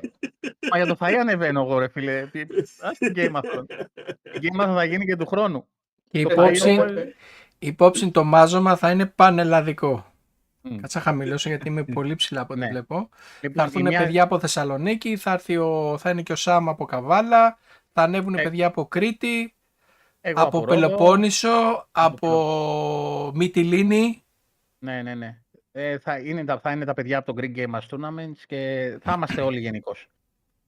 Μα 0.72 0.78
για 0.78 0.86
το 0.86 0.96
φαΐ 1.00 1.14
ανεβαίνω 1.14 1.62
εγώ 1.62 1.80
ρε 1.80 1.88
φίλε. 1.90 2.26
Τι- 2.32 2.42
Ας 2.80 2.98
την 2.98 3.14
Game 3.16 3.32
Athon. 3.36 3.66
Η 4.24 4.40
Game 4.42 4.62
Athon 4.62 4.74
θα 4.76 4.84
γίνει 4.86 5.06
και 5.06 5.16
του 5.16 5.26
χρόνου. 5.26 5.68
Και 6.10 6.24
Το 6.24 6.30
υπόψη, 6.32 6.78
φαΐ- 6.80 7.08
υπόψη 7.64 8.12
το 8.12 8.24
μάζωμα 8.24 8.76
θα 8.76 8.92
είναι 8.92 9.06
πανελλαδικό. 9.06 10.06
Μμ. 10.62 10.76
Κάτσα 10.78 11.00
χαμηλώσω 11.00 11.50
γιατί 11.50 11.68
είμαι 11.68 11.84
πολύ 11.98 12.16
ψηλά 12.16 12.42
από 12.42 12.54
ό,τι 12.54 12.62
Ναι. 12.62 12.70
βλέπω. 12.70 13.10
Θα 13.12 13.38
Λοιπόν, 13.42 13.64
η 13.66 13.68
έρθουν 13.68 13.82
μια- 13.88 14.00
παιδιά 14.00 14.24
από 14.24 14.40
Θεσσαλονίκη, 14.40 15.18
θα, 15.18 15.32
έρθει 15.32 15.58
ο, 15.58 15.98
θα 16.00 16.10
είναι 16.10 16.22
και 16.22 16.32
ο 16.32 16.36
Σάμ 16.36 16.70
από 16.70 16.86
Καβάλα, 16.86 17.58
θα 17.94 18.02
ανέβουν 18.04 18.34
Ε, 18.36 18.42
παιδιά 18.44 18.68
από 18.68 18.86
Κρήτη, 18.86 19.54
εγώ 20.22 20.42
από 20.42 20.60
Ρόδο. 20.60 20.70
Πελοπόννησο, 20.72 21.88
από 21.92 23.32
Μυτιλίνη. 23.36 24.24
Ναι, 24.80 25.02
ναι, 25.02 25.16
ναι. 25.16 25.38
Ε, 25.72 25.98
θα, 25.98 26.18
είναι 26.18 26.44
τα, 26.46 26.60
θα 26.60 26.72
είναι 26.72 26.86
τα 26.86 26.94
παιδιά 26.94 27.18
από 27.18 27.34
το 27.34 27.42
Greek 27.42 27.58
Game 27.58 27.76
Mass 27.76 27.80
Tournaments 27.98 28.38
και 28.48 28.92
θα 29.02 29.14
είμαστε 29.16 29.42
όλοι 29.42 29.60
γενικώς. 29.60 30.08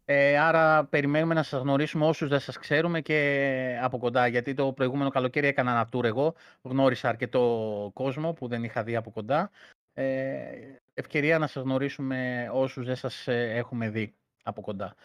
Ε, 0.06 0.38
άρα 0.38 0.86
περιμένουμε 0.86 1.34
να 1.34 1.44
σας 1.44 1.62
γνωρίσουμε 1.62 2.06
όσους 2.06 2.30
δεν 2.30 2.40
σας 2.40 2.58
ξέρουμε 2.58 3.02
και 3.02 3.80
από 3.82 3.98
κοντά. 3.98 4.28
Γιατί 4.28 4.54
το 4.54 4.74
προηγούμενο 4.74 5.10
καλοκαίρι 5.10 5.48
έκανα 5.48 5.72
ένα 5.72 5.90
tour 5.92 6.04
εγώ. 6.04 6.36
Γνώρισα 6.62 7.10
αρκετό 7.10 7.92
κόσμο 7.94 8.34
που 8.34 8.48
δεν 8.48 8.64
είχα 8.64 8.84
δει 8.84 8.96
από 8.96 9.12
κοντά. 9.12 9.52
Ε, 9.94 10.78
ευκαιρία 10.94 11.38
να 11.38 11.48
σας 11.48 11.64
γνωρίσουμε 11.64 12.50
όσους 12.54 12.86
δεν 12.86 12.96
σας 12.96 13.28
ε, 13.28 13.54
έχουμε 13.56 13.90
δει 13.90 14.14
από 14.44 14.62
κοντά. 14.62 14.96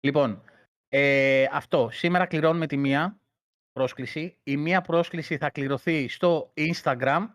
Λοιπόν, 0.00 0.42
ε, 0.88 1.46
αυτό. 1.52 1.88
Σήμερα 1.92 2.26
κληρώνουμε 2.26 2.66
τη 2.66 2.76
μία 2.76 3.18
πρόσκληση. 3.72 4.36
Η 4.42 4.56
μία 4.56 4.80
πρόσκληση 4.80 5.36
θα 5.36 5.50
κληρωθεί 5.50 6.08
στο 6.08 6.52
Instagram 6.54 7.26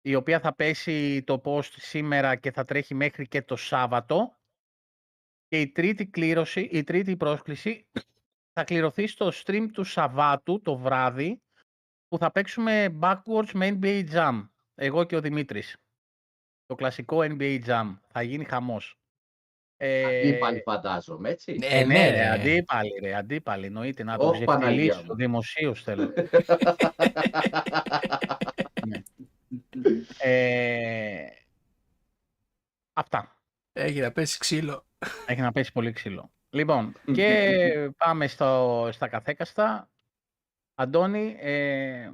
η 0.00 0.14
οποία 0.14 0.40
θα 0.40 0.54
πέσει 0.54 1.22
το 1.22 1.40
post 1.44 1.70
σήμερα 1.76 2.36
και 2.36 2.50
θα 2.50 2.64
τρέχει 2.64 2.94
μέχρι 2.94 3.28
και 3.28 3.42
το 3.42 3.56
Σάββατο. 3.56 4.36
Και 5.54 5.60
η 5.60 5.68
τρίτη 5.68 6.06
κλήρωση, 6.06 6.60
η 6.60 6.84
τρίτη 6.84 7.16
πρόσκληση 7.16 7.86
θα 8.52 8.64
κληρωθεί 8.64 9.06
στο 9.06 9.32
stream 9.34 9.66
του 9.72 9.84
Σαββάτου 9.84 10.60
το 10.60 10.76
βράδυ 10.76 11.42
που 12.08 12.18
θα 12.18 12.30
παίξουμε 12.30 12.98
backwards 13.00 13.50
με 13.52 13.78
NBA 13.80 14.04
Jam. 14.12 14.48
Εγώ 14.74 15.04
και 15.04 15.16
ο 15.16 15.20
Δημήτρης. 15.20 15.76
Το 16.66 16.74
κλασικό 16.74 17.18
NBA 17.20 17.64
Jam. 17.66 17.96
Θα 18.08 18.22
γίνει 18.22 18.44
χαμός. 18.44 18.98
Ε, 19.76 20.28
Αντίπαλοι 20.28 20.60
φαντάζομαι, 20.60 21.28
έτσι. 21.30 21.52
Ναι, 21.52 21.66
ε, 21.66 21.84
ναι, 21.84 21.94
ναι, 21.94 22.10
ρε. 22.10 22.16
ρε, 22.16 22.28
αντίπαλοι, 22.28 22.98
ρε, 23.02 23.14
αντίπαλοι. 23.14 23.66
Εννοείται 23.66 24.04
να 24.04 24.18
το 24.18 24.26
Ωχ, 24.28 24.44
Παναγία 24.44 24.70
ξεφτυλίσω. 24.70 25.02
μου. 25.06 25.14
Δημοσίως 25.14 25.82
θέλω. 25.82 26.12
Ε, 30.18 31.26
αυτά. 32.92 33.38
Έχει 33.72 34.00
να 34.00 34.12
πέσει 34.12 34.38
ξύλο. 34.38 34.86
Έχει 35.26 35.40
να 35.40 35.52
πέσει 35.52 35.72
πολύ 35.72 35.92
ξύλο. 35.92 36.32
Λοιπόν, 36.50 36.94
και 37.14 37.90
πάμε 37.96 38.26
στο, 38.26 38.88
στα 38.92 39.08
καθέκαστα. 39.08 39.88
Αντώνη, 40.74 41.36
ε, 41.38 42.10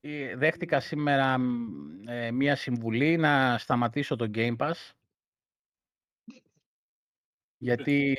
ε, 0.00 0.36
δέχτηκα 0.36 0.80
σήμερα 0.80 1.38
μ, 1.38 2.08
ε, 2.08 2.30
μία 2.30 2.56
συμβουλή 2.56 3.16
να 3.16 3.58
σταματήσω 3.58 4.16
το 4.16 4.30
Game 4.34 4.56
Pass. 4.56 4.90
Γιατί 7.60 8.16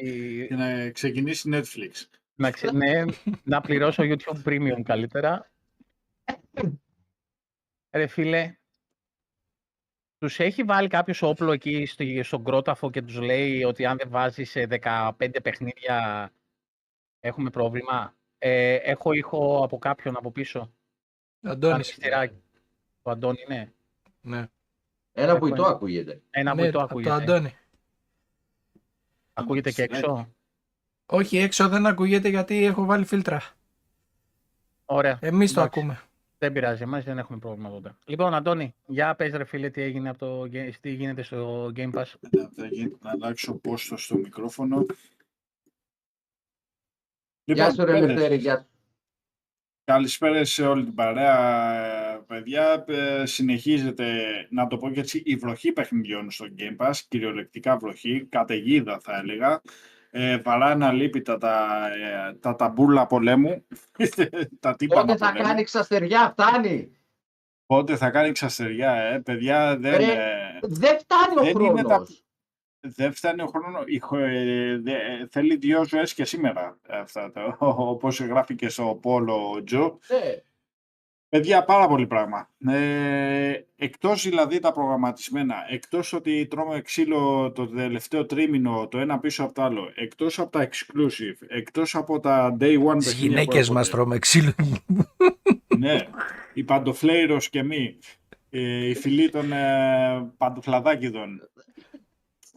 Και 0.49 0.55
να 0.55 0.89
ξεκινήσει 0.91 1.49
Netflix. 1.53 1.91
να, 2.35 2.51
ξε- 2.51 2.71
ναι, 2.73 3.05
να 3.43 3.61
πληρώσω 3.61 4.03
YouTube 4.03 4.43
Premium 4.43 4.81
καλύτερα. 4.83 5.51
Ρε 7.91 8.07
φίλε, 8.07 8.57
τους 10.19 10.39
έχει 10.39 10.63
βάλει 10.63 10.87
κάποιος 10.87 11.21
όπλο 11.21 11.51
εκεί 11.51 11.85
στο, 11.85 12.03
στον 12.23 12.43
κρόταφο 12.43 12.89
και 12.91 13.01
τους 13.01 13.17
λέει 13.19 13.63
ότι 13.63 13.85
αν 13.85 13.97
δεν 13.97 14.09
βάζεις 14.09 14.49
σε 14.49 14.67
15 14.81 15.11
παιχνίδια 15.43 16.29
έχουμε 17.19 17.49
πρόβλημα. 17.49 18.13
Ε, 18.37 18.73
έχω 18.75 19.13
ήχο 19.13 19.63
από 19.63 19.77
κάποιον 19.77 20.17
από 20.17 20.31
πίσω. 20.31 20.71
Αντώνης. 21.41 21.73
Αριστερά. 21.75 22.27
Το 23.01 23.11
Αντώνη, 23.11 23.45
ναι. 23.47 23.71
Ναι, 24.21 24.37
Ένα 25.13 25.29
Έχω 25.31 25.39
βουητό 25.39 25.63
ένα. 25.63 25.71
ακούγεται. 25.71 26.21
Ένα 26.29 26.53
ναι, 26.55 26.61
βουητό 26.61 26.79
από 26.79 26.87
το 26.87 26.93
ακούγεται. 26.93 27.13
Αντώνη. 27.33 27.55
Ακούγεται 29.33 29.71
και 29.71 29.83
έξω; 29.83 30.33
Όχι, 31.05 31.37
έξω 31.37 31.67
δεν 31.69 31.85
ακούγεται 31.85 32.29
γιατί 32.29 32.65
έχω 32.65 32.85
βάλει 32.85 33.05
φίλτρα. 33.05 33.41
Ωραία. 34.85 35.17
Εμείς 35.21 35.53
το 35.53 35.61
Εντάξει. 35.61 35.79
ακούμε. 35.79 36.01
Δεν 36.41 36.51
πειράζει, 36.51 36.83
εμάς 36.83 37.03
δεν 37.03 37.17
έχουμε 37.17 37.39
πρόβλημα 37.39 37.69
τότε. 37.69 37.95
Λοιπόν, 38.05 38.33
Αντώνη, 38.33 38.75
για 38.87 39.15
πες 39.15 39.31
ρε 39.31 39.43
φίλε 39.43 39.69
τι, 39.69 39.81
έγινε 39.81 40.09
από 40.09 40.17
το, 40.17 40.41
Ga- 40.41 40.71
τι 40.81 40.91
γίνεται 40.91 41.21
στο 41.21 41.71
Game 41.75 41.91
Pass. 41.93 42.05
Να, 42.31 42.49
θα 42.49 42.65
γίνει- 42.65 42.97
να 43.01 43.09
αλλάξω 43.09 43.55
πόστο 43.55 43.97
στο 43.97 44.17
μικρόφωνο. 44.17 44.85
Γεια 47.43 47.71
σου, 47.71 47.85
ρε 47.85 47.91
παιδες, 47.91 48.07
Λευτέρη, 48.09 48.35
γεια 48.35 48.57
σου. 48.57 48.65
Καλησπέρα 49.83 50.45
σε 50.45 50.65
όλη 50.65 50.83
την 50.83 50.93
παρέα, 50.93 51.73
ε, 52.13 52.23
παιδιά. 52.27 52.85
Ε, 52.87 53.25
Συνεχίζεται, 53.25 54.23
να 54.49 54.67
το 54.67 54.77
πω 54.77 54.91
και 54.91 54.99
έτσι, 54.99 55.21
η 55.25 55.35
βροχή 55.35 55.71
παιχνιδιών 55.71 56.31
στο 56.31 56.45
Game 56.57 56.77
Pass, 56.77 56.93
κυριολεκτικά 57.07 57.77
βροχή, 57.77 58.25
καταιγίδα 58.25 58.99
θα 58.99 59.17
έλεγα. 59.17 59.61
Ε, 60.11 60.37
βαράνε 60.37 60.85
αλίπητα 60.85 61.37
τα, 61.37 61.79
ε, 62.29 62.33
τα 62.33 62.55
ταμπούλα 62.55 63.07
πολέμου, 63.07 63.65
τα 64.59 64.75
τύπανα 64.75 65.01
Πότε 65.05 65.17
θα 65.17 65.27
πολέμου. 65.31 65.47
κάνει 65.47 65.63
ξαστεριά, 65.63 66.29
φτάνει. 66.37 66.91
Πότε 67.65 67.95
θα 67.95 68.09
κάνει 68.09 68.31
ξαστεριά, 68.31 68.91
ε, 68.91 69.19
παιδιά, 69.19 69.77
δεν, 69.77 69.97
Ρε, 69.97 70.05
ε, 70.05 70.59
Δεν 70.61 70.99
φτάνει 70.99 71.37
ο 71.39 71.43
Δεν 71.43 71.65
είναι 71.65 71.81
τα- 71.81 71.87
χρόνος. 71.87 72.23
δεν 72.79 73.13
φτάνει 73.13 73.41
ο 73.41 73.45
χρόνος. 73.47 73.83
η 73.85 73.99
χο- 73.99 74.17
ε, 74.17 74.77
δε- 74.83 75.27
θέλει 75.29 75.55
δύο 75.55 75.83
ζωές 75.85 76.13
και 76.13 76.25
σήμερα, 76.25 76.77
αυτά, 76.89 77.31
το, 77.31 77.55
όπως 77.93 78.19
γράφει 78.19 78.55
και 78.55 78.69
στο 78.69 78.99
Πόλο 79.01 79.63
Τζο. 79.65 79.99
Ναι. 80.07 80.35
Παιδιά, 81.29 81.63
πάρα 81.63 81.87
πολύ 81.87 82.07
πράγμα. 82.07 82.49
Ε, 82.67 83.53
εκτός 83.75 84.23
δηλαδή 84.23 84.59
τα 84.59 84.71
προγραμματισμένα, 84.71 85.55
εκτός 85.69 86.13
ότι 86.13 86.47
τρώμε 86.47 86.81
ξύλο 86.81 87.51
το 87.51 87.67
τελευταίο 87.67 88.25
τρίμηνο 88.25 88.87
το 88.87 88.97
ένα 88.97 89.19
πίσω 89.19 89.43
από 89.43 89.53
το 89.53 89.61
άλλο, 89.63 89.91
εκτός 89.95 90.39
από 90.39 90.51
τα 90.51 90.69
exclusive, 90.69 91.45
εκτός 91.47 91.95
από 91.95 92.19
τα 92.19 92.57
day 92.59 92.83
one 92.83 92.97
Τις 92.97 93.05
παιχνίδια 93.05 93.13
που 93.13 93.25
γυναίκες 93.25 93.69
μας 93.69 93.87
έρχονται. 93.87 94.03
τρώμε 94.03 94.19
ξύλο. 94.19 94.53
Ναι, 95.77 96.07
η 96.53 96.63
παντοφλέιρος 96.63 97.49
και 97.49 97.63
μη, 97.63 97.97
ε, 98.49 98.89
η 98.89 98.95
φυλή 98.95 99.29
των 99.29 99.51
ε, 99.51 100.31
παντοφλαδάκιδων. 100.37 101.49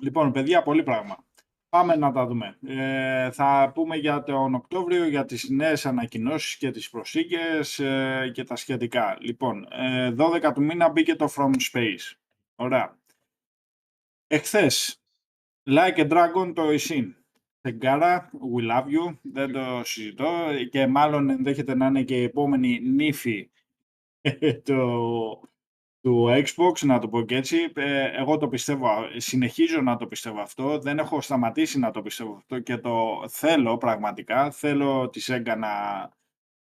Λοιπόν, 0.01 0.33
παιδιά, 0.33 0.63
πολύ 0.63 0.83
πράγμα. 0.83 1.25
Πάμε 1.73 1.97
να 1.97 2.13
τα 2.13 2.27
δούμε. 2.27 2.59
Ε, 2.67 3.31
θα 3.31 3.71
πούμε 3.75 3.97
για 3.97 4.23
τον 4.23 4.55
Οκτώβριο, 4.55 5.09
για 5.09 5.25
τις 5.25 5.49
νέες 5.49 5.87
ανακοινώσεις 5.87 6.57
και 6.57 6.71
τις 6.71 6.91
προσήκες 6.91 7.79
ε, 7.79 8.31
και 8.35 8.45
τα 8.45 8.57
σχετικά. 8.57 9.17
Λοιπόν, 9.21 9.67
ε, 9.71 10.15
12 10.19 10.53
του 10.55 10.63
μήνα 10.63 10.89
μπήκε 10.89 11.15
το 11.17 11.33
From 11.37 11.51
Space. 11.73 12.17
Ωραία. 12.55 12.99
Εχθές, 14.27 15.03
Like 15.71 15.97
a 15.97 16.11
Dragon 16.11 16.53
το 16.55 16.63
Isin. 16.69 17.15
Τεγκάρα, 17.61 18.31
we 18.55 18.71
love 18.71 18.87
you, 18.87 19.19
δεν 19.23 19.53
το 19.53 19.81
συζητώ 19.85 20.49
και 20.71 20.87
μάλλον 20.87 21.31
ενδέχεται 21.31 21.75
να 21.75 21.87
είναι 21.87 22.03
και 22.03 22.21
η 22.21 22.23
επόμενη 22.23 22.81
νύφη 22.81 23.51
του, 24.65 25.49
του 26.03 26.27
Xbox, 26.29 26.81
να 26.81 26.99
το 26.99 27.09
πω 27.09 27.23
και 27.23 27.37
έτσι. 27.37 27.73
Ε, 27.75 28.05
εγώ 28.21 28.37
το 28.37 28.49
πιστεύω, 28.49 28.89
συνεχίζω 29.17 29.81
να 29.81 29.97
το 29.97 30.07
πιστεύω 30.07 30.41
αυτό, 30.41 30.79
δεν 30.79 30.99
έχω 30.99 31.21
σταματήσει 31.21 31.79
να 31.79 31.91
το 31.91 32.03
πιστεύω 32.03 32.35
αυτό 32.37 32.59
και 32.59 32.77
το 32.77 33.25
θέλω 33.29 33.77
πραγματικά. 33.79 34.51
Θέλω 34.51 35.09
τη 35.09 35.21
Sega 35.27 35.55
να, 35.59 35.71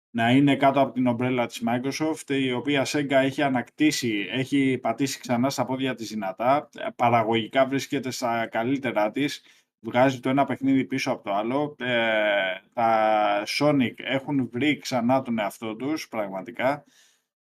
να 0.10 0.32
είναι 0.32 0.56
κάτω 0.56 0.82
από 0.82 0.94
την 0.94 1.08
ομπρέλα 1.08 1.46
της 1.46 1.63
Microsoft, 1.66 2.30
η 2.30 2.52
οποία 2.52 2.86
Sega 2.88 3.12
έχει 3.12 3.42
ανακτήσει, 3.42 4.28
έχει 4.32 4.78
πατήσει 4.82 5.20
ξανά 5.20 5.50
στα 5.50 5.66
πόδια 5.66 5.96
της 5.96 6.10
δυνατά, 6.10 6.70
παραγωγικά 6.96 7.66
βρίσκεται 7.68 8.12
στα 8.12 8.48
καλύτερά 8.48 9.12
της, 9.12 9.44
βγάζει 9.80 10.20
το 10.20 10.30
ένα 10.30 10.46
παιχνίδι 10.46 10.86
πίσω 10.86 11.12
από 11.12 11.24
το 11.24 11.34
άλλο. 11.34 11.76
Ε, 11.80 11.96
τα 12.74 13.44
Sonic 13.48 13.94
έχουν 13.98 14.50
βρει 14.50 14.78
ξανά 14.78 15.22
τον 15.22 15.40
εαυτό 15.40 15.76
τους, 15.76 16.08
πραγματικά. 16.08 16.84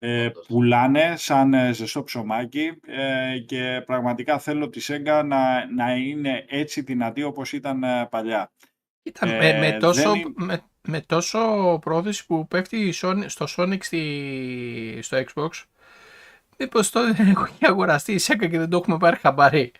Ε, 0.01 0.25
Όντως. 0.25 0.45
πουλάνε 0.47 1.13
σαν 1.17 1.53
ε, 1.53 1.71
ζεστό 1.73 2.03
ψωμάκι 2.03 2.71
ε, 2.87 3.37
και 3.39 3.83
πραγματικά 3.85 4.39
θέλω 4.39 4.69
τη 4.69 4.81
Sega 4.87 5.23
να, 5.25 5.71
να 5.75 5.95
είναι 5.95 6.45
έτσι 6.47 6.81
δυνατή 6.81 7.23
όπως 7.23 7.53
ήταν 7.53 7.83
ε, 7.83 8.07
παλιά. 8.09 8.51
Κοίτα, 9.03 9.27
Ε, 9.27 9.37
με, 9.59 9.59
με, 9.71 9.77
τόσο, 9.77 10.11
δεν 10.11 10.19
είναι- 10.19 10.33
με, 10.35 10.61
με 10.87 11.01
τόσο 11.01 11.39
πρόθεση 11.81 12.25
που 12.25 12.47
πέφτει 12.47 12.77
η 12.77 12.93
Sony- 13.01 13.25
στο 13.25 13.45
Sonic 13.57 13.83
στη, 13.83 14.99
στο 15.01 15.17
Xbox, 15.33 15.49
μήπως 16.57 16.89
το 16.89 16.99
έχει 17.19 17.65
αγοραστεί 17.65 18.13
η 18.13 18.19
Sega 18.21 18.49
και 18.49 18.57
δεν 18.59 18.69
το 18.69 18.77
έχουμε 18.77 18.97
πάρει 18.97 19.17
χαμπάρι. 19.17 19.71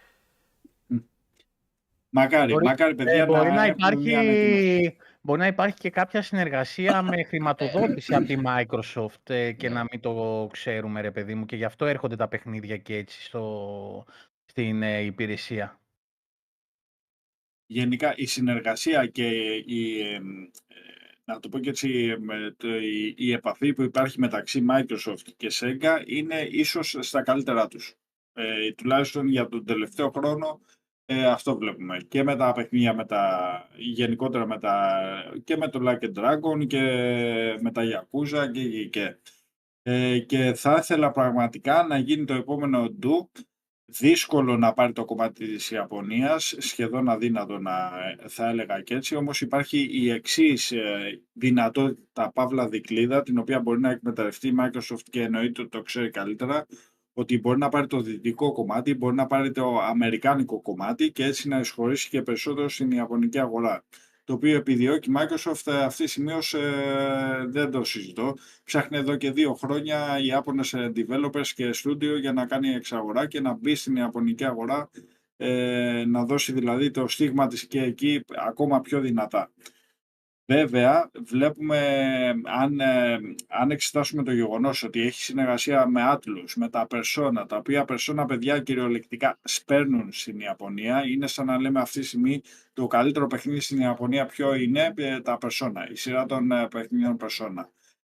Μακάρι, 2.10 2.52
Μπορεί- 2.52 2.66
μακάρι 2.66 2.96
παιδιά 2.96 3.14
Ε, 3.22 3.26
μπορεί, 3.26 3.52
να 3.52 3.64
έχουμε 3.66 3.96
μια 3.96 4.20
ανακοίνωση. 4.20 4.78
υπάρχει, 4.84 4.98
μπορεί 5.22 5.40
να 5.40 5.48
υπάρχει 5.48 5.76
και 5.76 5.90
κάποια 5.90 6.22
συνεργασία 6.22 7.02
με 7.02 7.24
χρηματοδότηση 7.30 8.14
από 8.14 8.26
τη 8.26 8.36
Microsoft 8.46 9.30
ε, 9.30 9.52
και 9.52 9.70
να 9.70 9.86
μην 9.92 10.00
το 10.00 10.48
ξέρουμε 10.52 11.02
ρε 11.02 11.12
παιδί 11.12 11.36
μου 11.36 11.46
και 11.46 11.56
γι' 11.56 11.66
αυτό 11.66 11.86
έρχονται 11.86 12.16
τα 12.16 12.28
παιχνίδια 12.28 12.78
και 12.78 12.96
έτσι 12.96 13.22
στο, 13.22 14.06
στην 14.46 14.84
ε, 14.84 15.00
υπηρεσία. 15.00 15.80
Γενικά 17.66 18.14
η 18.16 18.26
συνεργασία 18.26 19.08
και 19.08 19.28
η, 19.66 20.00
εμ, 20.14 20.42
ε, 20.42 20.50
να 21.26 21.40
το 21.40 21.50
πω 21.50 21.60
και 21.60 21.70
έτσι, 21.70 22.16
με 22.20 22.56
το- 22.58 22.80
η, 22.80 23.14
η 23.18 23.32
επαφή 23.32 23.74
που 23.74 23.82
υπάρχει 23.82 24.20
μεταξύ 24.20 24.66
Microsoft 24.70 25.28
και 25.38 25.48
Sega 25.52 26.04
είναι 26.06 26.42
ίσως 26.42 26.98
στα 27.00 27.22
καλύτερά 27.22 27.68
τους. 27.68 27.94
Ε, 28.34 28.72
τουλάχιστον 28.72 29.28
για 29.28 29.48
τον 29.48 29.66
τελευταίο 29.66 30.10
χρόνο 30.10 30.62
ε, 31.12 31.26
αυτό 31.26 31.58
βλέπουμε. 31.58 31.98
Και 32.08 32.24
με 32.24 32.36
τα 32.36 32.52
παιχνίδια, 32.52 32.94
με 32.94 33.06
τα, 33.06 33.68
γενικότερα 33.78 34.48
με 34.48 34.60
τα, 34.60 35.00
και 35.44 35.58
με 35.58 35.68
το 35.68 35.80
Like 35.84 36.04
a 36.04 36.14
Dragon 36.20 36.68
και 36.68 36.82
με 37.62 37.72
τα 37.72 37.82
Yakuza 37.84 38.52
και, 38.52 38.70
και, 38.70 38.86
και. 38.86 39.18
Ε, 39.82 40.20
και 40.20 40.54
θα 40.54 40.78
ήθελα 40.80 41.12
πραγματικά 41.12 41.84
να 41.84 41.98
γίνει 41.98 42.26
το 42.26 42.34
επόμενο 42.34 42.90
ντου 42.90 43.30
δύσκολο 43.86 44.58
να 44.58 44.74
πάρει 44.74 44.94
το 44.94 45.06
κομμάτι 45.06 45.48
της 45.48 45.72
Ιαπωνίας, 45.72 46.56
σχεδόν 46.58 47.10
αδύνατο 47.10 47.58
να 47.58 47.92
θα 48.28 48.50
έλεγα 48.50 48.82
και 48.82 48.96
έτσι, 48.96 49.16
όμως 49.16 49.42
υπάρχει 49.42 49.88
η 49.92 50.10
εξής 50.10 50.74
δυνατότητα 51.34 52.32
παύλα 52.32 52.68
δικλίδα, 52.68 53.22
την 53.22 53.38
οποία 53.38 53.60
μπορεί 53.60 53.80
να 53.80 53.90
εκμεταλλευτεί 53.90 54.48
η 54.48 54.56
Microsoft 54.60 55.04
και 55.10 55.22
εννοείται 55.22 55.62
ότι 55.62 55.70
το 55.70 55.82
ξέρει 55.82 56.10
καλύτερα, 56.10 56.66
ότι 57.20 57.40
μπορεί 57.40 57.58
να 57.58 57.70
πάρει 57.70 57.88
το 57.88 58.02
δυτικό 58.02 58.52
κομμάτι, 58.52 58.94
μπορεί 58.94 59.16
να 59.16 59.28
πάρει 59.28 59.52
το 59.52 59.80
αμερικάνικο 59.80 60.62
κομμάτι 60.62 61.12
και 61.12 61.24
έτσι 61.24 61.48
να 61.48 61.60
εισχωρήσει 61.60 62.10
και 62.10 62.22
περισσότερο 62.22 62.70
στην 62.70 62.92
ιαπωνική 62.92 63.40
αγορά. 63.40 63.84
Το 64.24 64.34
οποίο 64.34 64.56
επιδιώκει 64.56 65.10
η 65.10 65.14
Microsoft 65.18 65.72
ε, 65.72 65.84
αυτή 65.84 66.04
τη 66.04 66.10
στιγμή 66.10 66.32
ως, 66.32 66.54
ε, 66.54 67.46
δεν 67.48 67.72
το 67.72 67.84
συζητώ. 67.84 68.34
Ψάχνει 68.64 68.98
εδώ 68.98 69.16
και 69.16 69.32
δύο 69.32 69.54
χρόνια 69.54 70.20
οι 70.20 70.26
Ιάπωνες 70.26 70.74
ε, 70.74 70.92
developers 70.96 71.48
και 71.56 71.70
studio 71.84 72.20
για 72.20 72.34
να 72.34 72.46
κάνει 72.46 72.70
εξαγορά 72.70 73.28
και 73.28 73.42
να 73.42 73.54
μπει 73.54 73.76
στην 73.76 73.96
Ιαπωνική 73.96 74.46
αγορά 74.46 74.90
ε, 75.38 76.04
να 76.08 76.26
δώσει 76.26 76.52
δηλαδή 76.52 76.92
το 76.92 77.08
στίγμα 77.08 77.48
της 77.48 77.68
και 77.68 77.82
εκεί 77.82 78.22
ακόμα 78.48 78.82
πιο 78.82 79.00
δυνατά. 79.00 79.52
Βέβαια, 80.52 81.12
βλέπουμε 81.20 81.80
αν, 82.44 82.80
ε, 82.80 83.20
αν 83.48 83.72
εξετάσουμε 83.72 84.24
το 84.24 84.32
γεγονός 84.32 84.84
ότι 84.84 85.02
έχει 85.02 85.22
συνεργασία 85.22 85.88
με 85.88 86.02
Atlus, 86.14 86.54
με 86.56 86.70
τα 86.70 86.88
Persona, 86.90 87.46
τα 87.48 87.58
οποία 87.58 87.86
Persona 87.88 88.26
παιδιά 88.28 88.60
κυριολεκτικά 88.60 89.40
σπέρνουν 89.44 90.12
στην 90.12 90.40
Ιαπωνία, 90.40 91.04
είναι 91.08 91.28
σαν 91.28 91.46
να 91.46 91.60
λέμε 91.60 91.80
αυτή 91.80 92.00
τη 92.00 92.06
στιγμή 92.06 92.42
το 92.74 92.88
καλύτερο 92.88 93.28
παιχνίδι 93.28 93.60
στην 93.60 93.80
Ιαπωνία 93.80 94.26
ποιο 94.26 94.56
είναι 94.56 94.94
ε, 94.96 95.20
τα 95.20 95.38
Persona, 95.42 95.92
η 95.92 95.96
σειρά 95.96 96.26
των 96.26 96.52
ε, 96.52 96.68
παιχνιδιών 96.68 97.18
Persona. 97.20 97.66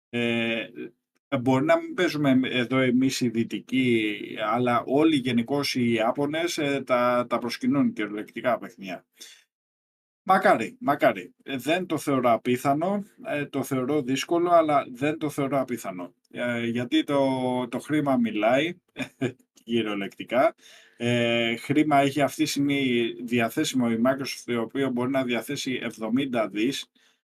Ε, 0.10 0.66
μπορεί 1.42 1.66
να 1.66 1.80
μην 1.80 1.94
παίζουμε 1.94 2.40
εδώ 2.44 2.78
εμείς 2.78 3.22
οι 3.22 3.30
δυτικοί, 3.30 4.18
αλλά 4.54 4.84
όλοι 4.86 5.16
γενικώς 5.16 5.76
οι 5.76 5.94
Ιάπωνες 5.94 6.58
ε, 6.58 6.84
τα, 6.86 7.26
τα 7.30 7.38
προσκυνούν 7.38 7.94
κυριολεκτικά 7.94 8.58
παιχνίδια. 8.58 9.06
Μακάρι, 10.26 10.78
μακάρι. 10.80 11.34
Ε, 11.44 11.58
δεν 11.58 11.86
το 11.86 11.98
θεωρώ 11.98 12.32
απίθανο, 12.32 13.04
ε, 13.26 13.46
το 13.46 13.64
θεωρώ 13.64 14.02
δύσκολο, 14.02 14.52
αλλά 14.52 14.86
δεν 14.94 15.18
το 15.18 15.30
θεωρώ 15.30 15.60
απίθανο. 15.60 16.14
Ε, 16.32 16.66
γιατί 16.66 17.04
το, 17.04 17.20
το 17.68 17.80
χρήμα 17.80 18.18
μιλάει, 18.18 18.78
κυριολεκτικά. 19.64 20.56
Ε, 20.98 21.56
χρήμα 21.56 21.98
έχει 21.98 22.22
αυτή 22.22 22.44
τη 22.44 22.50
στιγμή 22.50 23.12
διαθέσιμο 23.24 23.88
η 23.90 24.02
Microsoft, 24.06 24.44
το 24.46 24.62
οποίο 24.62 24.90
μπορεί 24.90 25.12
να 25.12 25.24
διαθέσει 25.24 25.82
70 26.34 26.48
δις, 26.52 26.92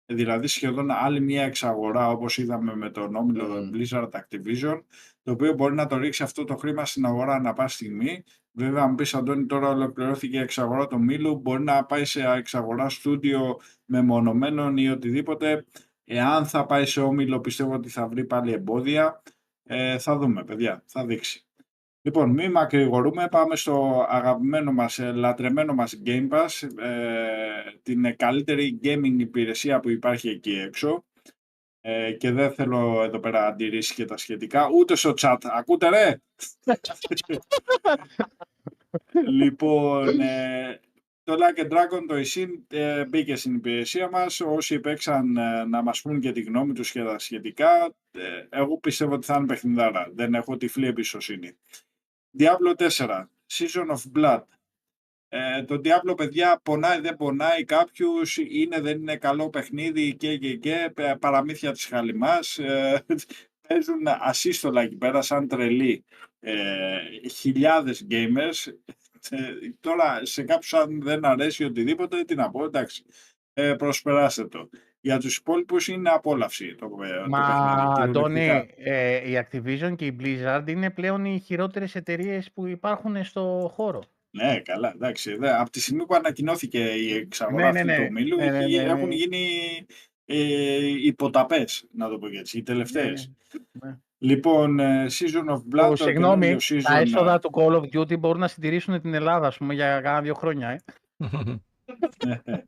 δηλαδή 0.06 0.48
σχεδόν 0.48 0.92
άλλη 0.92 1.22
μια 1.22 1.44
εξαγορά, 1.44 2.10
όπως 2.10 2.38
είδαμε 2.38 2.76
με 2.76 2.90
τον 2.90 3.16
όμιλο 3.16 3.48
Μμμ. 3.48 3.70
Blizzard 3.74 4.10
Activision, 4.10 4.82
το 5.26 5.32
οποίο 5.32 5.54
μπορεί 5.54 5.76
να 5.76 5.88
το 5.88 5.98
ρίξει 5.98 6.24
αυτό 6.24 6.44
το 6.44 6.56
χρήμα 6.56 6.86
στην 6.86 7.06
αγορά 7.06 7.34
ανά 7.34 7.54
πάση 7.54 7.76
στιγμή. 7.76 8.24
Βέβαια, 8.52 8.84
αν 8.84 8.96
πεις 8.96 9.14
Αντώνη, 9.14 9.46
τώρα 9.46 9.70
ολοκληρώθηκε 9.70 10.38
η 10.38 10.42
εξαγορά 10.42 10.88
του 10.88 11.00
Μήλου, 11.00 11.36
μπορεί 11.38 11.64
να 11.64 11.86
πάει 11.86 12.06
σε 12.06 12.22
εξαγορά 12.22 12.90
στούντιο 12.90 13.60
μεμονωμένων 13.86 14.78
ή 14.78 14.90
οτιδήποτε. 14.90 15.66
Εάν 16.06 16.46
θα 16.46 16.66
πάει 16.66 16.86
σε 16.86 17.02
όμιλο, 17.02 17.40
πιστεύω 17.40 17.74
ότι 17.74 17.90
θα 17.90 18.08
βρει 18.08 18.26
πάλι 18.26 18.52
εμπόδια. 18.52 19.22
Ε, 19.64 19.98
θα 19.98 20.18
δούμε, 20.18 20.44
παιδιά, 20.44 20.84
θα 20.86 21.06
δείξει. 21.06 21.46
Λοιπόν, 22.02 22.30
μην 22.30 22.52
μακρηγορούμε, 22.52 23.28
πάμε 23.32 23.56
στο 23.56 24.06
αγαπημένο 24.10 24.72
μας, 24.72 25.00
ε, 25.00 25.12
λατρεμένο 25.12 25.74
μας 25.74 26.02
Game 26.06 26.30
Pass, 26.30 26.70
ε, 26.80 27.00
την 27.84 28.06
ε, 28.06 28.12
καλύτερη 28.12 28.80
gaming 28.84 29.16
υπηρεσία 29.18 29.80
που 29.80 29.90
υπάρχει 29.90 30.30
εκεί 30.30 30.52
έξω. 30.52 31.04
Ε, 31.88 32.12
και 32.12 32.32
δεν 32.32 32.54
θέλω 32.54 33.04
εδώ 33.04 33.20
πέρα 33.20 33.48
αντιρρήσεις 33.48 33.96
και 33.96 34.06
τα 34.06 34.18
σχετικά, 34.18 34.70
ούτε 34.74 34.96
στο 34.96 35.14
chat. 35.18 35.38
Ακούτε 35.44 35.90
ρε! 35.90 36.22
λοιπόν, 39.40 40.20
ε, 40.20 40.80
το 41.24 41.36
Like 41.40 41.60
a 41.60 41.70
Dragon, 41.72 42.04
το 42.08 42.16
Isin, 42.16 42.48
ε, 42.68 43.06
μπήκε 43.06 43.36
στην 43.36 43.56
υπηρεσία 43.56 44.10
μας. 44.10 44.40
Όσοι 44.40 44.80
παίξαν 44.80 45.38
ε, 45.38 45.64
να 45.66 45.84
μας 45.84 46.02
πούν 46.02 46.20
και 46.20 46.32
τη 46.32 46.42
γνώμη 46.42 46.74
τους 46.74 46.92
και 46.92 47.04
τα 47.04 47.20
σχετικά, 47.20 47.96
ε, 48.12 48.48
εγώ 48.50 48.78
πιστεύω 48.78 49.14
ότι 49.14 49.26
θα 49.26 49.36
είναι 49.36 49.46
παιχνιδάρα. 49.46 50.12
Δεν 50.14 50.34
έχω 50.34 50.58
τυφλή 50.58 50.88
εμπιστοσύνη. 50.88 51.58
Diablo 52.40 52.88
4, 52.90 53.24
Season 53.54 53.88
of 53.88 54.02
Blood. 54.16 54.44
Ε, 55.38 55.64
το 55.64 55.82
Diablo, 55.84 56.18
παιδιά, 56.18 56.60
πονάει, 56.64 57.00
δεν 57.00 57.16
πονάει 57.16 57.64
κάποιους, 57.64 58.38
είναι, 58.38 58.80
δεν 58.82 58.98
είναι 58.98 59.16
καλό 59.16 59.50
παιχνίδι 59.50 60.16
και 60.16 60.38
και 60.38 60.56
και, 60.56 60.92
πε- 60.94 61.18
παραμύθια 61.18 61.72
της 61.72 61.86
χαλιμάς. 61.86 62.58
Ε, 62.60 63.06
παίζουν 63.68 64.08
ασύστολα 64.20 64.82
εκεί 64.82 64.96
πέρα 64.96 65.22
σαν 65.22 65.48
τρελοί 65.48 66.04
ε, 66.40 66.98
χιλιάδες 67.32 68.08
gamers. 68.10 68.74
Ε, 69.30 69.38
τώρα 69.80 70.26
σε 70.26 70.44
κάποιους 70.44 70.74
αν 70.74 71.02
δεν 71.02 71.26
αρέσει 71.26 71.64
οτιδήποτε, 71.64 72.24
τι 72.24 72.36
να 72.36 72.50
πω, 72.52 72.64
εντάξει, 72.66 73.06
ε, 73.54 73.74
προσπεράστε 73.74 74.48
το. 74.48 74.70
Για 75.02 75.20
τους 75.20 75.38
υπόλοιπους 75.38 75.88
είναι 75.88 76.10
απόλαυση 76.10 76.76
το, 76.76 76.86
ε, 77.04 77.22
το 77.22 77.30
Μα, 77.30 77.40
παιχνίδι, 77.40 78.10
Αντώνη, 78.10 78.40
κυριολεκτικά. 78.40 78.92
ε, 78.92 79.30
η 79.30 79.46
Activision 79.46 79.96
και 79.96 80.06
η 80.06 80.18
Blizzard 80.20 80.64
είναι 80.68 80.90
πλέον 80.92 81.26
οι 81.26 81.40
χειρότερες 81.40 81.96
εταιρείες 81.96 82.52
που 82.54 82.68
υπάρχουν 82.68 83.24
στο 83.24 83.72
χώρο. 83.74 84.04
Ναι, 84.36 84.60
καλά, 84.60 84.92
εντάξει. 84.96 85.36
Δε, 85.36 85.54
από 85.56 85.70
τη 85.70 85.80
στιγμή 85.82 86.06
που 86.06 86.16
ανακοινώθηκε 86.16 86.80
η 86.80 87.14
εξαγορά 87.14 87.72
Ναι, 87.72 87.84
ναι, 87.84 87.92
αυτή 87.92 88.02
ναι. 88.02 88.08
του 88.08 88.14
ομίλου, 88.18 88.38
Ναι, 88.38 88.50
ναι, 88.50 88.58
έχει- 88.58 88.78
ναι, 88.78 88.84
ναι. 88.84 88.90
έχουν 88.90 89.12
γίνει 89.12 89.50
ε, 90.26 90.86
υποταπές, 90.86 91.86
να 91.92 92.10
το 92.10 92.18
πω 92.18 92.30
και 92.30 92.38
έτσι, 92.38 92.58
οι 92.58 92.64
τελευταίες. 92.64 93.32
ναι. 93.72 93.98
Λοιπόν, 94.18 94.80
ε, 94.80 95.06
Season 95.10 95.50
of 95.50 95.56
Blood, 95.58 95.82
Το, 95.82 95.88
το 95.90 95.96
συγγνώμη, 95.96 96.46
καινούριο 96.46 96.82
τα 96.82 96.98
season, 96.98 97.02
έσοδα 97.02 97.40
του 97.40 97.50
Call 97.54 97.72
of 97.82 97.84
Duty 98.00 98.20
μπορούν 98.20 98.40
να 98.40 98.48
συντηρήσουν 98.48 99.02
την 99.02 99.14
Ελλάδα, 99.14 99.48
ας 99.48 99.58
πούμε, 99.58 99.74
για 99.74 100.02
κάνα 100.02 100.22
δύο 100.22 100.34
χρόνια. 100.34 100.70
Ε. 100.70 100.80
ε, 102.28 102.38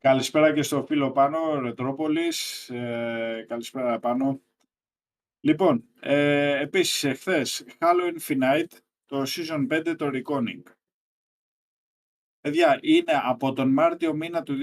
Καλησπέρα 0.00 0.52
και 0.52 0.62
στο 0.62 0.84
φίλο 0.88 1.10
πάνω, 1.10 1.60
Ρετρόπολης. 1.60 2.68
Ε, 2.70 3.44
καλησπέρα 3.48 3.98
πάνω. 3.98 4.40
Λοιπόν, 5.40 5.84
ε, 6.00 6.60
επίσης 6.60 7.04
εχθές, 7.04 7.64
Halo 7.78 8.18
Infinite, 8.18 8.76
το 9.12 9.22
Season 9.26 9.66
5, 9.70 9.94
το 9.98 10.10
Reconing. 10.12 10.62
Παιδιά, 12.40 12.78
είναι 12.82 13.12
από 13.22 13.52
τον 13.52 13.72
Μάρτιο 13.72 14.14
μήνα 14.14 14.42
του 14.42 14.56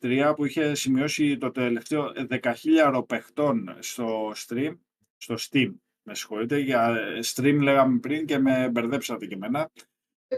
2023 0.00 0.32
που 0.36 0.44
είχε 0.44 0.74
σημειώσει 0.74 1.38
το 1.38 1.50
τελευταίο 1.50 2.12
10.000 2.28 3.04
παιχτών 3.06 3.76
στο 3.78 4.32
stream, 4.36 4.78
στο 5.16 5.34
Steam, 5.38 5.74
με 6.02 6.14
συγχωρείτε, 6.14 6.58
για 6.58 6.96
stream 7.24 7.58
λέγαμε 7.60 7.98
πριν 7.98 8.26
και 8.26 8.38
με 8.38 8.68
μπερδέψατε 8.68 9.26
και 9.26 9.34
εμένα. 9.34 9.70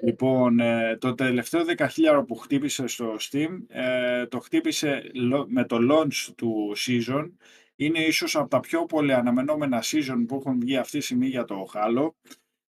Λοιπόν, 0.03 0.61
ε, 0.61 0.97
το 0.97 1.15
τελευταίο 1.15 1.65
10.000 1.65 2.25
που 2.27 2.35
χτύπησε 2.35 2.87
στο 2.87 3.17
Steam, 3.21 3.59
ε, 3.69 4.27
το 4.27 4.39
χτύπησε 4.41 5.11
λο- 5.15 5.47
με 5.49 5.65
το 5.65 5.79
launch 5.91 6.33
του 6.37 6.73
season. 6.77 7.31
Είναι 7.77 7.99
ίσως 7.99 8.37
από 8.37 8.49
τα 8.49 8.61
πιο 8.61 8.85
πολύ 8.87 9.13
αναμενόμενα 9.13 9.83
season 9.83 10.25
που 10.29 10.37
έχουν 10.37 10.61
βγει 10.61 10.77
αυτή 10.77 10.99
τη 10.99 11.05
στιγμή 11.05 11.27
για 11.27 11.45
το 11.45 11.67
Halo. 11.75 12.11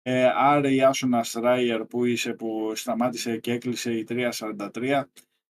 Ε, 0.02 0.26
άρα 0.36 0.70
η 0.70 0.82
Άσονα 0.82 1.24
Στράιερ 1.24 1.86
που, 1.86 2.06
είσαι, 2.06 2.34
που 2.34 2.72
σταμάτησε 2.76 3.38
και 3.38 3.52
έκλεισε 3.52 3.94
η 3.94 4.06
343 4.10 5.04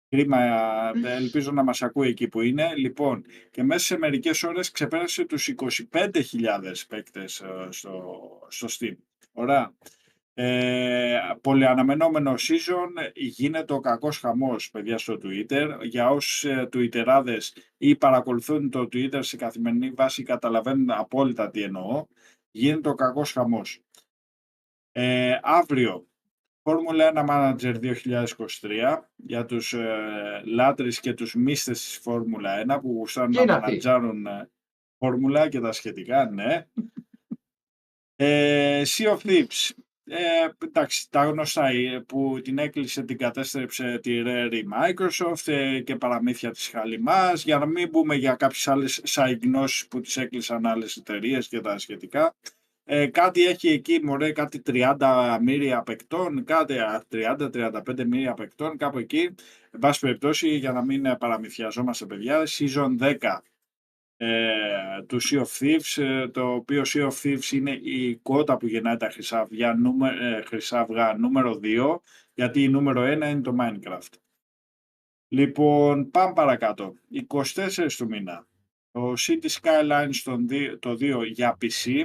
Κρίμα, 0.09 0.39
ε, 1.05 1.15
ελπίζω 1.15 1.53
να 1.53 1.63
μας 1.63 1.83
ακούει 1.83 2.09
εκεί 2.09 2.29
που 2.29 2.41
είναι. 2.41 2.75
Λοιπόν, 2.77 3.25
και 3.51 3.63
μέσα 3.63 3.85
σε 3.85 3.99
μερικές 3.99 4.43
ώρες 4.43 4.71
ξεπέρασε 4.71 5.25
τους 5.25 5.49
25.000 5.91 6.87
παίκτες 6.89 7.41
ε, 7.41 7.69
στο, 7.71 8.03
στο 8.49 8.67
Steam. 8.71 8.97
Ωραία. 9.33 9.75
Ε, 10.35 11.19
πολυαναμενόμενο 11.41 12.33
season, 12.33 13.11
γίνεται 13.15 13.73
ο 13.73 13.81
κακός 13.81 14.19
χαμός, 14.19 14.71
παιδιά, 14.71 14.99
στο 14.99 15.19
Twitter. 15.23 15.79
Για 15.83 16.11
όσους 16.11 16.45
ε, 16.45 16.69
Twitterάδες 16.73 17.53
ή 17.77 17.97
παρακολουθούν 17.97 18.71
το 18.71 18.81
Twitter 18.81 19.19
σε 19.21 19.37
καθημερινή 19.37 19.91
βάση, 19.91 20.23
καταλαβαίνουν 20.23 20.91
απόλυτα 20.91 21.51
τι 21.51 21.63
εννοώ. 21.63 22.07
Γίνεται 22.51 22.89
ο 22.89 22.95
κακός 22.95 23.33
χαμός. 23.33 23.81
Ε, 24.99 25.39
αύριο, 25.43 26.07
Φόρμουλα 26.63 27.13
1 27.15 27.27
Manager 27.29 27.95
2023 27.97 28.99
για 29.17 29.45
τους 29.45 29.73
ε, 29.73 30.43
λάτρεις 30.45 31.01
και 31.01 31.15
τους 31.15 31.35
μίστες 31.35 31.81
της 31.81 31.99
Φόρμουλα 31.99 32.77
1 32.77 32.81
που 32.81 32.93
γουστάρουν 32.93 33.31
Ποιοι 33.31 33.45
να 33.47 33.53
είναι 33.53 33.53
αυτοί; 33.53 33.67
μανατζάρουν 33.67 34.27
ε, 34.27 34.51
Φόρμουλα 34.99 35.49
και 35.49 35.61
τα 35.61 35.73
σχετικά, 35.73 36.31
ναι. 36.31 36.67
Ε, 38.19 38.83
sea 38.87 39.17
of 39.17 39.19
Thieves. 39.19 39.71
Ε, 40.05 40.49
εντάξει, 40.65 41.11
τα 41.11 41.25
γνωστά 41.25 41.67
ε, 41.67 42.05
που 42.07 42.41
την 42.45 42.59
έκλεισε, 42.59 43.03
την 43.03 43.19
κατέστρεψε 43.19 43.99
τη 43.99 44.23
Rare 44.27 44.53
η 44.53 44.65
Microsoft 44.73 45.53
ε, 45.53 45.81
και 45.81 45.97
παραμύθια 45.97 46.51
της 46.51 46.69
Χαλιμάς, 46.69 47.45
για 47.45 47.59
να 47.59 47.67
μην 47.67 47.91
πούμε 47.91 48.15
για 48.15 48.35
κάποιες 48.35 48.69
άλλες 48.69 49.01
σαϊγνώσεις 49.05 49.89
που 49.89 50.01
τις 50.01 50.17
έκλεισαν 50.17 50.67
άλλες 50.67 50.97
εταιρείες 50.97 51.49
και 51.49 51.61
τα 51.61 51.79
σχετικά. 51.79 52.35
Ε, 52.89 53.07
κάτι 53.07 53.45
έχει 53.45 53.69
εκεί, 53.69 54.01
μωρέ, 54.03 54.33
κάτι 54.33 54.63
30 54.67 55.39
μύρια 55.43 55.83
παικτών, 55.83 56.45
κάτι 56.45 56.75
30-35 57.09 58.05
μύρια 58.07 58.35
παικτών, 58.35 58.77
κάπου 58.77 58.99
εκεί. 58.99 59.35
Εν 59.71 59.81
πάση 59.81 60.01
περιπτώσει, 60.01 60.49
για 60.49 60.73
να 60.73 60.85
μην 60.85 61.07
ε, 61.07 61.17
παραμυθιαζόμαστε, 61.17 62.07
παιδιά, 62.07 62.43
season 62.47 62.97
10 63.01 63.39
ε, 64.17 65.03
του 65.07 65.19
Sea 65.23 65.43
of 65.43 65.59
Thieves, 65.59 66.03
ε, 66.03 66.29
το 66.29 66.53
οποίο 66.53 66.83
Sea 66.87 67.09
of 67.09 67.13
Thieves 67.23 67.53
είναι 67.53 67.71
η 67.71 68.17
κότα 68.17 68.57
που 68.57 68.67
γεννάει 68.67 68.97
τα 68.97 69.11
χρυσά 69.11 69.41
αυγά, 69.41 69.75
νούμε, 69.75 70.17
ε, 70.21 70.43
χρυσά 70.43 70.81
αυγά 70.81 71.15
νούμερο 71.19 71.61
2, 71.63 72.01
γιατί 72.35 72.63
η 72.63 72.69
νούμερο 72.69 73.03
1 73.03 73.31
είναι 73.31 73.41
το 73.41 73.57
Minecraft. 73.61 74.13
Λοιπόν, 75.29 76.11
πάμε 76.11 76.33
παρακάτω. 76.33 76.95
24 77.29 77.97
του 77.97 78.07
μήνα. 78.07 78.47
Το 78.91 79.15
City 79.19 79.49
Skylines 79.61 80.17
τον 80.25 80.49
δι- 80.49 80.79
το 80.79 80.97
2 80.97 81.25
για 81.25 81.57
PC, 81.61 82.05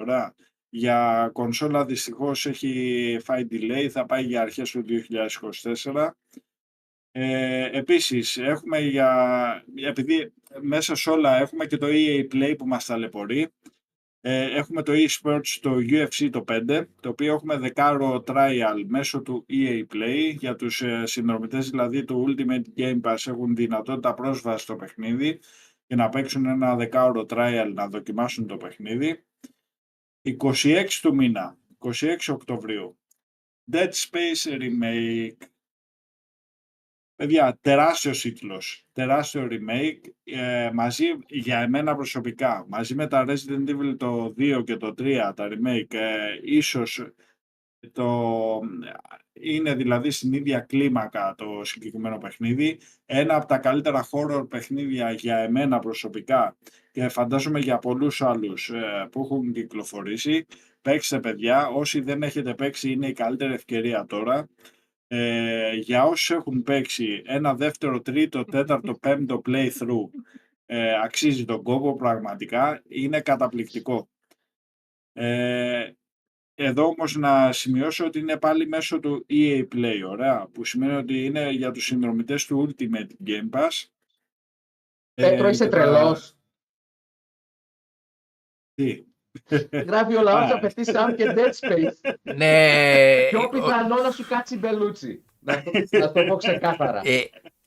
Ωραία. 0.00 0.34
Για 0.68 1.30
κονσόλα 1.32 1.84
δυστυχώς 1.84 2.46
έχει 2.46 3.18
φάει 3.22 3.46
delay, 3.50 3.88
θα 3.88 4.06
πάει 4.06 4.24
για 4.24 4.40
αρχές 4.40 4.70
του 4.70 4.84
2024. 4.84 6.10
Ε, 7.12 7.68
επίσης, 7.72 8.36
έχουμε 8.36 8.80
για, 8.80 9.64
επειδή 9.74 10.32
μέσα 10.60 10.94
σε 10.94 11.10
όλα 11.10 11.38
έχουμε 11.38 11.66
και 11.66 11.76
το 11.76 11.86
EA 11.90 12.26
Play 12.32 12.54
που 12.58 12.66
μας 12.66 12.84
ταλαιπωρεί. 12.84 13.48
Ε, 14.20 14.56
έχουμε 14.56 14.82
το 14.82 14.92
eSports, 14.92 15.58
το 15.60 15.74
UFC 15.74 16.28
το 16.32 16.44
5, 16.48 16.86
το 17.00 17.08
οποίο 17.08 17.34
έχουμε 17.34 17.56
δεκάρο 17.56 18.24
trial 18.26 18.84
μέσω 18.86 19.22
του 19.22 19.46
EA 19.48 19.84
Play. 19.92 20.34
Για 20.38 20.56
τους 20.56 20.82
ε, 20.82 21.06
συνδρομητές 21.06 21.70
δηλαδή 21.70 22.04
του 22.04 22.24
Ultimate 22.28 22.64
Game 22.76 23.00
Pass 23.00 23.26
έχουν 23.26 23.54
δυνατότητα 23.54 24.14
πρόσβαση 24.14 24.62
στο 24.62 24.76
παιχνίδι 24.76 25.40
και 25.86 25.94
να 25.94 26.08
παίξουν 26.08 26.46
ένα 26.46 26.76
δεκάωρο 26.76 27.26
trial 27.28 27.70
να 27.74 27.88
δοκιμάσουν 27.88 28.46
το 28.46 28.56
παιχνίδι. 28.56 29.24
26 30.22 30.86
του 31.00 31.14
μήνα, 31.14 31.58
26 31.78 32.16
Οκτωβρίου. 32.28 32.98
Dead 33.72 33.90
Space 33.90 34.60
Remake. 34.60 35.46
Παιδιά, 37.16 37.58
τεράστιος 37.60 38.20
τίτλος, 38.20 38.86
τεράστιο 38.92 39.48
remake, 39.50 40.00
ε, 40.24 40.70
μαζί 40.72 41.04
για 41.28 41.60
εμένα 41.60 41.94
προσωπικά, 41.94 42.66
μαζί 42.68 42.94
με 42.94 43.06
τα 43.06 43.24
Resident 43.28 43.68
Evil 43.68 43.94
το 43.98 44.34
2 44.38 44.62
και 44.66 44.76
το 44.76 44.94
3, 44.98 45.32
τα 45.36 45.48
remake, 45.50 45.94
ε, 45.94 46.38
ίσως 46.42 47.12
το, 47.92 48.60
είναι 49.32 49.74
δηλαδή 49.74 50.10
στην 50.10 50.32
ίδια 50.32 50.60
κλίμακα 50.60 51.34
το 51.38 51.64
συγκεκριμένο 51.64 52.18
παιχνίδι. 52.18 52.78
Ένα 53.06 53.36
από 53.36 53.46
τα 53.46 53.58
καλύτερα 53.58 54.08
horror 54.10 54.46
παιχνίδια 54.48 55.10
για 55.10 55.36
εμένα 55.36 55.78
προσωπικά 55.78 56.56
και 56.92 57.08
φαντάζομαι 57.08 57.58
για 57.58 57.78
πολλούς 57.78 58.22
άλλους 58.22 58.70
ε, 58.70 59.08
που 59.10 59.20
έχουν 59.20 59.52
κυκλοφορήσει. 59.52 60.46
Παίξτε 60.82 61.20
παιδιά, 61.20 61.68
όσοι 61.68 62.00
δεν 62.00 62.22
έχετε 62.22 62.54
παίξει 62.54 62.90
είναι 62.90 63.06
η 63.06 63.12
καλύτερη 63.12 63.52
ευκαιρία 63.52 64.06
τώρα. 64.06 64.48
Ε, 65.06 65.74
για 65.74 66.04
όσους 66.04 66.30
έχουν 66.30 66.62
παίξει 66.62 67.22
ένα 67.26 67.54
δεύτερο, 67.54 68.00
τρίτο, 68.00 68.44
τέταρτο, 68.44 68.94
πέμπτο 68.94 69.42
playthrough 69.46 70.10
ε, 70.66 71.00
αξίζει 71.04 71.44
τον 71.44 71.62
κόπο 71.62 71.96
πραγματικά, 71.96 72.82
είναι 72.88 73.20
καταπληκτικό. 73.20 74.08
Ε, 75.12 75.90
εδώ 76.62 76.84
όμως 76.86 77.16
να 77.16 77.52
σημειώσω 77.52 78.04
ότι 78.06 78.18
είναι 78.18 78.36
πάλι 78.38 78.66
μέσω 78.68 79.00
του 79.00 79.26
EA 79.30 79.68
Play, 79.74 80.00
ωραία, 80.08 80.46
που 80.52 80.64
σημαίνει 80.64 80.92
ότι 80.92 81.24
είναι 81.24 81.50
για 81.50 81.70
τους 81.70 81.84
συνδρομητές 81.84 82.46
του 82.46 82.68
Ultimate 82.68 83.28
Game 83.28 83.50
Pass. 83.58 83.84
Πέτρο, 85.14 85.46
Ε, 85.46 85.50
είσαι 85.50 85.64
και 85.64 85.70
τα- 85.70 85.76
τρελός. 85.76 86.34
Τι; 88.74 89.04
Γράφει 89.72 90.16
ο 90.16 90.22
λαός 90.22 90.50
Α. 90.50 90.54
να 90.54 90.58
πετύχει 90.58 90.90
Sam 90.94 91.14
και 91.16 91.32
Dead 91.36 91.52
Space. 91.68 92.14
Ναι, 92.22 93.28
Πιο 93.30 93.40
ο- 93.42 93.48
πιθανό 93.48 94.02
να 94.02 94.10
σου 94.10 94.26
κάτσει 94.28 94.56
μπελούτσι. 94.58 95.24
Να 95.40 95.62
το, 95.62 95.70
να 95.90 96.12
το 96.12 96.24
πω 96.24 96.36
ξεκάθαρα. 96.36 97.00
ε, 97.04 97.20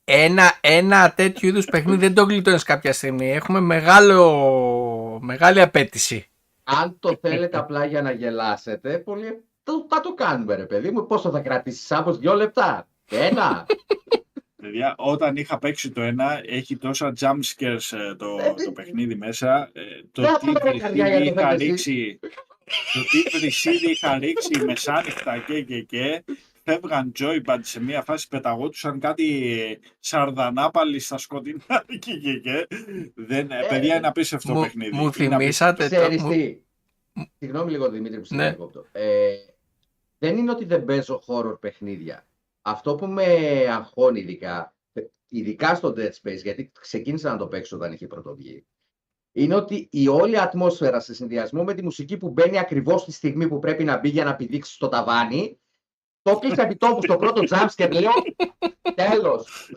ένα, 0.03 0.57
ένα 0.61 1.13
τέτοιο 1.13 1.47
είδους 1.49 1.65
παιχνίδι 1.65 1.97
δεν 1.97 2.13
το 2.13 2.23
γλιτώνεις 2.23 2.63
κάποια 2.63 2.93
στιγμή. 2.93 3.31
Έχουμε 3.31 3.59
μεγάλο, 3.59 5.19
μεγάλη 5.21 5.61
απέτηση. 5.61 6.27
Αν 6.63 6.99
το 6.99 7.17
θέλετε 7.21 7.57
απλά 7.57 7.85
για 7.85 8.01
να 8.01 8.11
γελάσετε, 8.11 8.97
πολύ... 8.99 9.43
το, 9.63 9.85
θα 9.89 9.99
το 9.99 10.13
κάνουμε 10.13 10.55
ρε 10.55 10.65
παιδί 10.65 10.91
μου. 10.91 11.07
Πόσο 11.07 11.29
θα 11.31 11.39
κρατήσει 11.39 11.85
Σάμπος, 11.85 12.17
δύο 12.17 12.33
λεπτά; 12.33 12.87
Ένα. 13.09 13.65
Παιδιά, 14.55 14.95
όταν 14.97 15.35
είχα 15.35 15.59
παίξει 15.59 15.91
το 15.91 16.01
ένα, 16.01 16.41
έχει 16.45 16.77
τόσα 16.77 17.13
jump 17.19 17.39
scares 17.55 17.97
ε, 17.97 18.15
το, 18.15 18.37
Ε, 18.41 18.53
το 18.65 18.71
παιχνίδι 18.71 19.15
μέσα. 19.15 19.69
ε, 19.73 19.81
Το 20.11 20.21
δεν 20.21 20.33
τι 20.39 20.51
θα 20.51 20.59
πρέπει 20.59 20.79
καρδιά 20.79 21.07
για 21.07 21.17
βρυσίδι 21.17 21.33
το 21.33 21.41
είχα 21.41 21.51
fantasy. 21.53 21.57
ρίξει, 21.57 22.19
το 22.93 22.99
τι 23.11 23.37
βρυσίδι 23.37 23.91
είχα 23.91 24.17
ρίξει 24.17 24.63
μεσάνυχτα 24.65 25.37
και 25.37 25.61
και 25.63 25.81
και, 25.81 26.23
φεύγαν 26.63 27.11
joypad 27.19 27.59
σε 27.61 27.81
μια 27.81 28.01
φάση, 28.01 28.27
πεταγόντουσαν 28.27 28.99
κάτι 28.99 29.79
σαρδανάπαλοι 29.99 30.99
στα 30.99 31.17
σκοτεινά 31.17 31.83
και 31.99 32.17
και 32.17 32.39
και. 32.39 32.67
Δεν, 33.15 33.51
ε, 33.51 33.59
Ε, 33.59 33.67
παιδιά, 33.69 33.95
είναι 33.95 34.07
απίστευτο 34.07 34.53
Μου, 34.53 34.61
παιχνίδι. 34.61 34.95
μου 34.95 35.01
Είναι 35.01 35.11
θυμήσατε 35.11 35.87
το, 35.89 35.95
Ξέρεις 35.95 36.21
μου- 36.21 36.31
τι; 36.31 36.57
Συγγνώμη 37.39 37.71
λίγο 37.71 37.89
Δημήτρη 37.89 38.19
που 38.19 38.25
σε 38.25 38.35
Ναι. 38.35 38.43
διακόπτω. 38.43 38.85
Ε, 38.91 39.35
δεν 40.17 40.37
είναι 40.37 40.51
ότι 40.51 40.65
δεν 40.65 40.85
παίζω 40.85 41.21
horror 41.27 41.59
παιχνίδια. 41.59 42.25
Αυτό 42.61 42.95
που 42.95 43.07
με 43.07 43.23
αγχώνει 43.71 44.19
ειδικά, 44.19 44.75
ειδικά 45.29 45.75
στο 45.75 45.93
Dead 45.97 46.09
Space, 46.23 46.41
γιατί 46.43 46.71
ξεκίνησα 46.81 47.31
να 47.31 47.37
το 47.37 47.47
παίξω 47.47 47.75
όταν 47.75 47.91
είχε 47.93 48.07
πρωτοβγεί, 48.07 48.65
είναι 49.31 49.55
ότι 49.55 49.87
η 49.91 50.07
όλη 50.07 50.39
ατμόσφαιρα 50.39 50.99
σε 50.99 51.13
συνδυασμό 51.13 51.63
με 51.63 51.73
τη 51.73 51.83
μουσική 51.83 52.17
που 52.17 52.29
μπαίνει 52.29 52.57
ακριβώς 52.59 53.05
τη 53.05 53.11
στιγμή 53.11 53.47
που 53.47 53.59
πρέπει 53.59 53.83
να 53.83 53.97
μπει 53.99 54.09
για 54.09 54.23
να 54.23 54.35
πηδήξεις 54.35 54.73
στο 54.75 54.87
ταβάνι, 54.89 55.57
το 56.23 56.39
κλείσα 56.39 56.61
επί 56.61 56.75
τόπου 56.75 57.01
στο 57.03 57.15
πρώτο 57.17 57.41
jumpscare, 57.49 57.91
λέω 57.91 58.11
τέλος, 58.95 59.71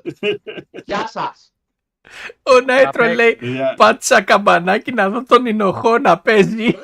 γεια 0.84 1.06
σας. 1.08 1.54
Ο 2.42 2.60
Νάιτρο 2.60 3.02
παίξει. 3.02 3.16
λέει 3.16 3.36
Παιδιά, 3.36 3.74
πάτησα 3.76 4.22
καμπανάκι 4.22 4.92
να 4.92 5.08
δω 5.10 5.22
τον 5.22 5.46
Ινοχώ 5.46 5.98
να 5.98 6.18
παίζει. 6.18 6.78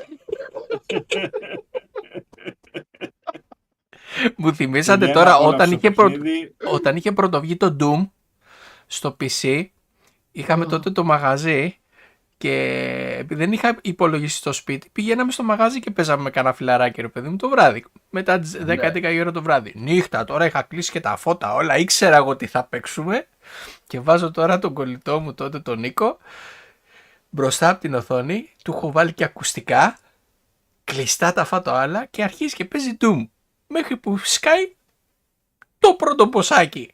Μου 4.37 4.55
θυμήσατε 4.55 4.98
παιδιά, 4.98 5.14
τώρα 5.14 5.29
ένα 5.29 5.38
απόλαυστο 5.38 5.64
όταν 5.64 5.72
είχε, 5.72 5.90
πρω... 5.90 6.11
παιχνίδι. 6.11 6.57
όταν 6.64 6.96
είχε 6.96 7.12
πρωτοβγεί 7.12 7.57
το 7.57 7.77
Doom 7.81 8.09
στο 8.87 9.16
PC 9.20 9.66
είχαμε 10.33 10.64
Α. 10.64 10.68
τότε 10.68 10.90
το 10.90 11.05
μαγαζί 11.05 11.81
και 12.42 13.16
επειδή 13.18 13.35
δεν 13.35 13.52
είχα 13.52 13.78
υπολογιστή 13.83 14.38
στο 14.38 14.52
σπίτι 14.52 14.88
πηγαίναμε 14.92 15.33
στο 15.33 15.42
μαγαζί 15.42 15.81
και 15.81 15.90
παίζαμε 15.90 16.22
με 16.22 16.31
κανένα 16.31 16.55
φιλαράκι 16.55 17.00
ρε 17.00 17.09
παιδί 17.09 17.28
μου 17.28 17.37
το 17.37 17.48
βράδυ. 17.48 17.85
Μετά 18.11 18.38
τις 18.38 18.57
10-11 18.66 19.12
η 19.12 19.20
ώρα 19.20 19.31
το 19.33 19.42
βράδυ. 19.42 19.72
Νύχτα 19.76 20.24
τώρα 20.24 20.44
είχα 20.46 20.62
κλείσει 20.62 20.90
και 20.90 21.00
τα 21.00 21.16
φώτα 21.16 21.55
όλα 21.55 21.76
ήξερα 21.76 22.16
εγώ 22.16 22.37
τι 22.37 22.46
θα 22.46 22.64
παίξουμε. 22.64 23.28
Και 23.87 24.00
βάζω 24.00 24.31
τώρα 24.31 24.59
τον 24.59 24.72
κολλητό 24.72 25.20
μου 25.20 25.35
τότε 25.35 25.59
τον 25.61 25.78
Νίκο 25.78 26.18
μπροστά 27.31 27.68
από 27.68 27.81
την 27.81 27.94
οθόνη 27.94 28.48
του 28.64 28.72
έχω 28.72 28.92
βάλει 28.92 29.12
και 29.12 29.24
ακουστικά 29.24 29.98
κλειστά 30.85 31.33
τα 31.33 31.44
φάτα 31.44 31.81
άλλα 31.81 32.05
και 32.05 32.22
αρχίζει 32.22 32.55
και 32.55 32.64
παίζει 32.64 32.96
Doom. 33.00 33.28
Μέχρι 33.66 33.96
που 33.96 34.18
σκάει 34.18 34.74
το 35.78 35.94
πρώτο 35.94 36.28
ποσάκι. 36.28 36.90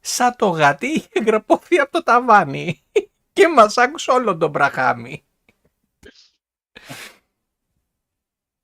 Σαν 0.00 0.34
το 0.36 0.48
γατί 0.48 0.86
είχε 0.96 1.24
γραπωθεί 1.26 1.78
από 1.78 1.92
το 1.92 2.02
ταβάνι 2.02 2.82
και 3.38 3.48
μας 3.48 3.76
άκουσε 3.76 4.10
όλο 4.10 4.36
τον 4.36 4.50
μπραχάμι. 4.50 5.22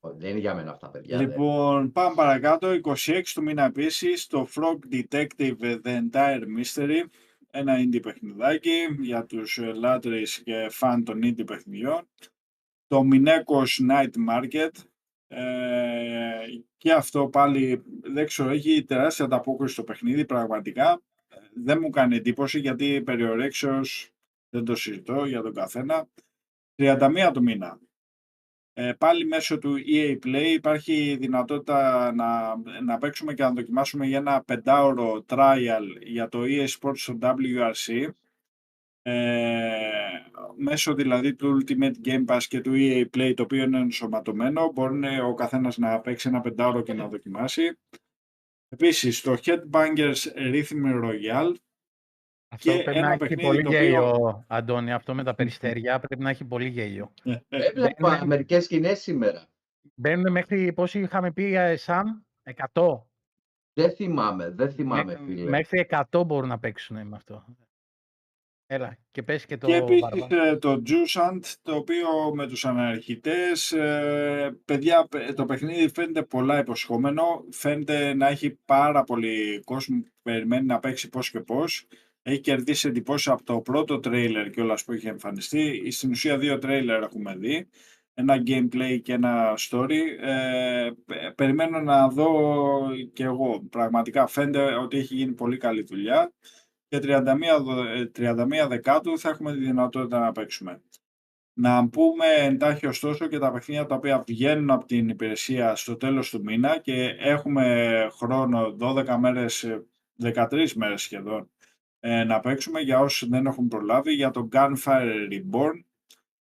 δεν 0.01 0.31
είναι 0.31 0.39
για 0.39 0.55
μένα 0.55 0.71
αυτά, 0.71 0.89
παιδιά. 0.91 1.19
δεν. 1.19 1.29
Λοιπόν, 1.29 1.93
πάμε 1.93 2.15
παρακάτω. 2.15 2.69
26 2.85 3.23
του 3.35 3.43
μήνα 3.43 3.65
επίσης, 3.65 4.27
το 4.27 4.49
Frog 4.55 4.95
Detective 4.95 5.81
The 5.85 6.09
Entire 6.11 6.43
Mystery. 6.59 7.03
Ένα 7.51 7.75
indie 7.79 8.03
παιχνιδάκι 8.03 8.71
για 9.01 9.25
τους 9.25 9.59
ε, 9.59 9.73
λάτρεις 9.73 10.43
και 10.45 10.67
φαν 10.71 11.05
των 11.05 11.21
indie 11.25 11.47
παιχνιδιών. 11.47 12.09
Το 12.87 13.03
Minecos 13.13 13.91
Night 13.91 14.13
Market. 14.31 14.71
Ε, 15.29 15.43
και 16.77 16.93
αυτό 16.93 17.29
πάλι, 17.29 17.83
δεν 18.03 18.27
ξέρω, 18.27 18.51
έχει 18.51 18.85
τεράστια 18.85 19.25
ανταπόκριση 19.25 19.73
στο 19.73 19.85
παιχνίδι, 19.85 20.25
πραγματικά. 20.25 21.03
Ε, 21.29 21.37
Δεν 21.55 21.79
μου 21.81 21.91
κάνει 21.91 22.17
εντύπωση 22.17 22.59
γιατί 22.59 23.03
περιορέξεως 23.03 24.14
δεν 24.55 24.65
το 24.65 24.75
συζητώ 24.75 25.25
για 25.25 25.43
τον 25.43 25.55
καθένα. 25.55 26.09
31 26.77 27.31
του 27.33 27.43
μήνα. 27.43 27.81
Ε, 28.73 28.93
πάλι 28.93 29.27
μέσω 29.27 29.59
του 29.59 29.77
EA 29.87 30.19
Play 30.25 30.53
υπάρχει 30.55 31.17
δυνατότητα 31.21 32.13
να, 32.13 32.57
να 32.83 32.99
παίξουμε 32.99 33.35
και 33.35 33.43
να 33.43 33.53
δοκιμάσουμε 33.53 34.07
για 34.07 34.19
ένα 34.19 34.43
πεντάωρο 34.43 35.25
trial 35.29 35.83
για 36.01 36.29
το 36.29 36.43
EA 36.43 36.67
Sports 36.67 36.97
στο 36.97 37.19
WRC 37.21 38.11
ε, 39.03 39.79
μέσω 40.57 40.95
δηλαδή 40.95 41.35
του 41.35 41.61
Ultimate 41.61 41.95
Game 42.05 42.25
Pass 42.25 42.43
και 42.49 42.61
του 42.61 42.73
EA 42.75 43.05
Play 43.17 43.33
το 43.37 43.43
οποίο 43.43 43.63
είναι 43.63 43.79
ενσωματωμένο 43.79 44.73
μπορεί 44.73 45.21
ο 45.21 45.35
καθένας 45.35 45.79
να 45.79 46.01
παίξει 46.01 46.29
ένα 46.29 46.41
πεντάωρο 46.41 46.83
και 46.83 46.95
να 46.95 47.09
δοκιμάσει. 47.09 47.79
Επίσης 48.69 49.21
το 49.21 49.37
Headbangers 49.45 50.33
Rhythm 50.37 51.05
Royale 51.05 51.55
Αυτό 52.55 52.73
Και 52.77 52.83
πρέπει 52.83 52.99
ένα 52.99 53.07
να 53.07 53.13
έχει 53.13 53.19
παιχνίδι 53.19 53.43
πολύ 53.43 53.63
το 53.63 53.69
οποίο- 53.69 53.81
γέλιο, 53.83 54.45
Αντώνη. 54.49 54.93
Αυτό 54.93 55.15
με 55.15 55.25
τα 55.25 55.35
περιστέρια 55.35 55.99
πρέπει 55.99 56.23
να 56.23 56.31
έχει 56.31 56.45
πολύ 56.45 56.69
γέλιο. 56.69 57.13
ε, 57.25 57.31
ε, 57.49 57.65
Έβλεπα 57.67 58.19
δεν- 58.19 58.27
μερικές 58.27 58.65
σκηνές 58.65 59.01
σήμερα. 59.01 59.47
Μπαίνουν 59.95 60.33
μέχρι, 60.33 60.73
πόσοι 60.73 61.01
είχαμε 61.01 61.33
πει, 61.33 61.55
ε, 61.55 61.77
Σαμ, 61.77 62.07
100. 62.43 63.07
Δεν 63.73 63.91
θυμάμαι, 63.95 64.51
δεν 64.51 64.71
θυμάμαι, 64.73 65.05
Μέχρι, 65.05 65.25
φίλε. 65.25 65.51
μέχρι 65.51 65.79
100 65.79 66.25
μπορούν 66.25 66.49
να 66.49 66.59
παίξουν 66.59 67.07
με 67.07 67.17
αυτό. 67.17 67.45
Έλα, 68.67 68.97
και 69.11 69.23
πες 69.23 69.47
και 69.47 69.57
το 69.57 69.67
Και 69.67 69.75
επίσης 69.75 70.01
Βαρβά. 70.01 70.47
ε, 70.47 70.57
το 70.57 70.83
Jusant, 70.87 71.55
το 71.63 71.75
οποίο 71.75 72.09
με 72.35 72.47
τους 72.47 72.65
αναρχητές, 72.65 73.73
ε, 73.73 74.59
παιδιά, 74.65 75.07
παι- 75.09 75.35
το 75.35 75.45
παιχνίδι 75.45 75.89
φαίνεται 75.95 76.23
πολλά 76.23 76.59
υποσχόμενο, 76.59 77.45
φαίνεται 77.51 78.15
να 78.15 78.29
έχει 78.29 78.59
πάρα 78.65 79.05
πολύ 79.05 79.61
κόσμο 79.65 80.01
που 80.01 80.11
περιμένει 80.23 80.67
να 80.67 80.79
παίξει 80.81 81.09
πώς 81.09 81.31
και 81.31 81.41
πώς. 81.41 81.87
Έχει 82.27 82.41
κερδίσει 82.41 82.89
εντυπώσεις 82.89 83.29
από 83.29 83.45
το 83.45 83.61
πρώτο 83.61 83.99
τρέιλερ 84.01 84.51
και 84.51 84.61
όλα 84.61 84.79
που 84.87 84.93
είχε 84.93 85.09
εμφανιστεί. 85.09 85.91
Στην 85.91 86.11
ουσία 86.11 86.39
δύο 86.39 86.59
τρέιλερ 86.59 87.03
έχουμε 87.03 87.37
δει. 87.37 87.69
Ένα 88.15 88.43
gameplay 88.47 89.01
και 89.03 89.13
ένα 89.13 89.55
story. 89.59 89.99
Ε, 90.21 90.91
πε- 91.05 91.35
περιμένω 91.35 91.81
να 91.81 92.09
δω 92.09 92.31
και 93.13 93.25
εγώ. 93.25 93.61
Πραγματικά 93.71 94.27
φαίνεται 94.27 94.75
ότι 94.75 94.97
έχει 94.99 95.15
γίνει 95.15 95.33
πολύ 95.33 95.57
καλή 95.57 95.83
δουλειά 95.83 96.33
και 96.89 96.99
31, 96.99 97.61
δο- 97.61 97.85
ε, 97.85 98.07
31 98.07 98.67
Δεκάτου 98.69 99.19
θα 99.19 99.29
έχουμε 99.29 99.53
τη 99.53 99.59
δυνατότητα 99.59 100.19
να 100.19 100.33
παίξουμε. 100.33 100.83
Να 101.57 101.89
πούμε 101.89 102.27
εντάχει 102.41 102.87
ωστόσο 102.87 103.27
και 103.27 103.39
τα 103.39 103.53
παιχνίδια 103.53 103.87
τα 103.87 103.95
οποία 103.95 104.25
βγαίνουν 104.27 104.71
από 104.71 104.85
την 104.85 105.09
υπηρεσία 105.09 105.75
στο 105.77 105.97
τέλος 105.97 106.31
του 106.31 106.41
μήνα 106.43 106.79
και 106.79 107.17
έχουμε 107.19 108.09
χρόνο 108.13 108.73
12 108.73 109.19
μέρες, 109.19 109.63
ε, 109.63 109.85
13 110.17 110.73
μέρες 110.75 111.03
σχεδόν 111.03 111.49
ε, 112.07 112.25
να 112.25 112.41
παίξουμε 112.41 112.81
για 112.81 113.01
όσους 113.01 113.29
δεν 113.29 113.47
έχουν 113.47 113.69
προλάβει 113.69 114.13
για 114.13 114.31
το 114.31 114.49
Gunfire 114.53 115.29
Reborn, 115.31 115.85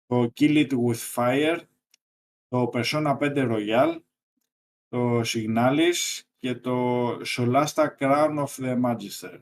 το 0.06 0.32
Kill 0.40 0.66
It 0.66 0.70
With 0.70 1.14
Fire, 1.14 1.58
το 2.48 2.70
Persona 2.72 3.18
5 3.18 3.34
Royal, 3.34 4.00
το 4.88 5.20
Signalis 5.20 6.20
και 6.38 6.54
το 6.54 7.08
Solasta 7.10 7.86
Crown 7.98 8.44
of 8.44 8.64
the 8.64 8.80
Magister. 8.80 9.40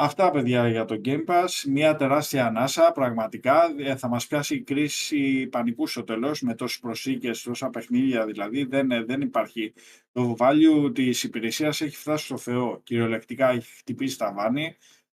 Αυτά 0.00 0.30
παιδιά 0.30 0.68
για 0.68 0.84
το 0.84 1.00
Game 1.04 1.24
Pass, 1.26 1.48
μια 1.68 1.96
τεράστια 1.96 2.46
ανάσα 2.46 2.92
πραγματικά, 2.92 3.74
ε, 3.78 3.96
θα 3.96 4.08
μας 4.08 4.26
πιάσει 4.26 4.54
η 4.54 4.60
κρίση 4.60 5.46
πανικού 5.46 5.86
στο 5.86 6.04
τέλος 6.04 6.40
με 6.40 6.54
τόσες 6.54 6.78
προσήκες, 6.78 7.42
τόσα 7.42 7.70
παιχνίδια 7.70 8.26
δηλαδή, 8.26 8.64
δεν, 8.64 8.90
ε, 8.90 9.04
δεν 9.04 9.20
υπάρχει. 9.20 9.72
Το 10.12 10.36
value 10.38 10.94
της 10.94 11.22
υπηρεσίας. 11.22 11.80
Έχει 11.80 11.96
φτάσει 11.96 12.24
στο 12.24 12.36
Θεό, 12.36 12.80
κυριολεκτικά 12.84 13.50
έχει 13.50 13.76
χτυπήσει 13.76 14.18
τα 14.18 14.32
βάνη, 14.32 14.76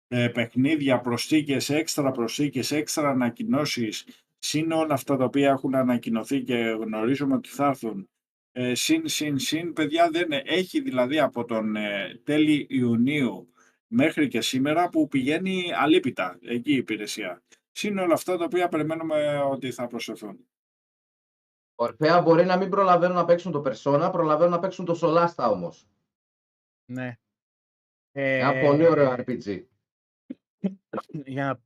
ε, 0.09 0.29
παιχνίδια, 0.29 1.01
προσθήκες, 1.01 1.71
έξτρα 1.71 2.11
προσθήκες, 2.11 2.71
έξτρα 2.71 3.09
ανακοινώσεις, 3.09 4.07
συν 4.39 4.73
όλα 4.73 4.95
αυτά 4.95 5.17
τα 5.17 5.25
οποία 5.25 5.51
έχουν 5.51 5.75
ανακοινωθεί 5.75 6.43
και 6.43 6.55
γνωρίζουμε 6.57 7.35
ότι 7.35 7.49
θα 7.49 7.67
έρθουν. 7.67 8.09
Ε, 8.53 8.75
συν, 8.75 9.09
συν, 9.09 9.39
συν, 9.39 9.73
παιδιά 9.73 10.11
δεν 10.11 10.33
ε, 10.33 10.43
έχει 10.45 10.81
δηλαδή 10.81 11.19
από 11.19 11.45
τον 11.45 11.77
ε, 11.77 12.21
τέλη 12.25 12.67
Ιουνίου 12.69 13.50
μέχρι 13.93 14.29
και 14.29 14.41
σήμερα 14.41 14.89
που 14.89 15.09
πηγαίνει 15.09 15.73
αλίπητα 15.75 16.39
εκεί 16.43 16.73
η 16.73 16.77
υπηρεσία. 16.77 17.43
Συν 17.71 17.99
όλα 17.99 18.15
αυτά 18.15 18.37
τα 18.37 18.45
οποία 18.45 18.69
περιμένουμε 18.69 19.39
ότι 19.39 19.71
θα 19.71 19.87
προσθεθούν. 19.87 20.39
Ορφέα 21.75 22.23
μπορεί 22.23 22.45
να 22.45 22.57
μην 22.57 22.69
προλαβαίνουν 22.71 23.17
να 23.17 23.25
παίξουν 23.25 23.53
το 23.53 23.63
Persona, 23.67 24.09
προλαβαίνουν 24.13 24.53
να 24.53 24.59
παίξουν 24.59 24.85
το 24.85 24.99
Solasta 25.03 25.51
όμως. 25.51 25.87
Ναι. 26.85 27.19
Ένα 28.13 28.55
Ε, 28.55 28.67
πολύ 28.67 28.87
ωραίο 28.87 29.15
RPG. 29.19 29.65
για 31.11 31.45
να... 31.45 31.61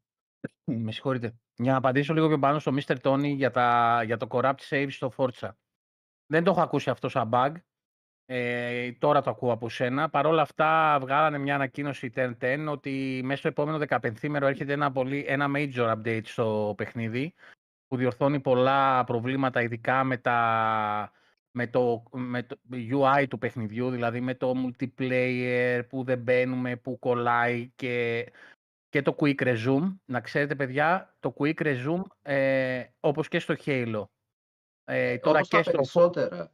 Με 0.74 0.92
συγχωρείτε. 0.92 1.34
Για 1.56 1.72
να 1.72 1.78
απαντήσω 1.78 2.14
λίγο 2.14 2.28
πιο 2.28 2.38
πάνω 2.38 2.58
στο 2.58 2.72
Mr. 2.76 2.96
Tony 3.02 3.34
για, 3.36 3.50
τα... 3.50 4.02
για 4.04 4.16
το 4.16 4.26
corrupt 4.30 4.68
save 4.68 4.86
στο 4.90 5.12
Forza. 5.16 5.50
Δεν 6.26 6.44
το 6.44 6.50
έχω 6.50 6.60
ακούσει 6.60 6.90
αυτό 6.90 7.08
σαν 7.08 7.30
bug. 7.32 7.52
Ε, 8.26 8.92
τώρα 8.92 9.20
το 9.20 9.30
ακούω 9.30 9.52
από 9.52 9.68
σένα. 9.68 10.10
Παρ' 10.10 10.26
όλα 10.26 10.42
αυτά 10.42 10.98
βγάλανε 11.00 11.38
μια 11.38 11.54
ανακοίνωση 11.54 12.12
10-10 12.16 12.66
ότι 12.68 13.20
μέσα 13.24 13.38
στο 13.38 13.48
επόμενο 13.48 13.78
15 13.88 14.28
μέρο 14.28 14.46
έρχεται 14.46 14.72
ένα, 14.72 14.92
πολύ, 14.92 15.24
ένα 15.28 15.50
major 15.54 15.94
update 15.94 16.24
στο 16.24 16.74
παιχνίδι 16.76 17.34
που 17.88 17.96
διορθώνει 17.96 18.40
πολλά 18.40 19.04
προβλήματα 19.04 19.62
ειδικά 19.62 20.04
με, 20.04 20.16
τα, 20.16 21.12
με, 21.50 21.66
το, 21.66 22.02
με 22.12 22.42
το 22.42 22.58
UI 22.72 23.24
του 23.28 23.38
παιχνιδιού, 23.38 23.90
δηλαδή 23.90 24.20
με 24.20 24.34
το 24.34 24.52
multiplayer 24.56 25.82
που 25.88 26.04
δεν 26.04 26.18
μπαίνουμε, 26.18 26.76
που 26.76 26.98
κολλάει 26.98 27.72
και, 27.76 28.26
και 28.88 29.02
το 29.02 29.16
quick 29.18 29.42
resume. 29.42 29.94
Να 30.04 30.20
ξέρετε 30.20 30.54
παιδιά, 30.54 31.16
το 31.20 31.34
quick 31.38 31.62
resume 31.62 32.02
ε, 32.22 32.84
όπως 33.00 33.28
και 33.28 33.38
στο 33.38 33.54
Halo. 33.64 34.04
Ε, 34.84 35.18
τώρα 35.18 35.38
Όπως 35.38 35.48
τα 35.48 35.56
και 35.56 35.62
στο 35.62 35.70
περισσότερα. 35.70 36.52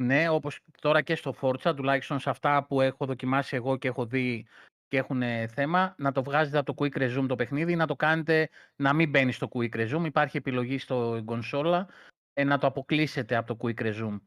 Ναι, 0.00 0.28
όπως 0.28 0.60
τώρα 0.80 1.02
και 1.02 1.14
στο 1.14 1.34
Forza, 1.40 1.72
τουλάχιστον 1.76 2.18
σε 2.18 2.30
αυτά 2.30 2.64
που 2.64 2.80
έχω 2.80 3.06
δοκιμάσει 3.06 3.56
εγώ 3.56 3.76
και 3.76 3.88
έχω 3.88 4.06
δει 4.06 4.46
και 4.88 4.96
έχουν 4.96 5.22
θέμα, 5.48 5.94
να 5.98 6.12
το 6.12 6.22
βγάζετε 6.22 6.58
από 6.58 6.74
το 6.74 6.84
Quick 6.84 6.98
Resume 6.98 7.26
το 7.28 7.36
παιχνίδι, 7.36 7.76
να 7.76 7.86
το 7.86 7.96
κάνετε 7.96 8.48
να 8.76 8.92
μην 8.92 9.08
μπαίνει 9.08 9.32
στο 9.32 9.48
Quick 9.52 9.74
Resume. 9.74 10.04
Υπάρχει 10.04 10.36
επιλογή 10.36 10.78
στο 10.78 11.22
κονσόλα 11.24 11.88
ε, 12.32 12.44
να 12.44 12.58
το 12.58 12.66
αποκλείσετε 12.66 13.36
από 13.36 13.56
το 13.56 13.58
Quick 13.62 13.82
Resume. 13.82 14.20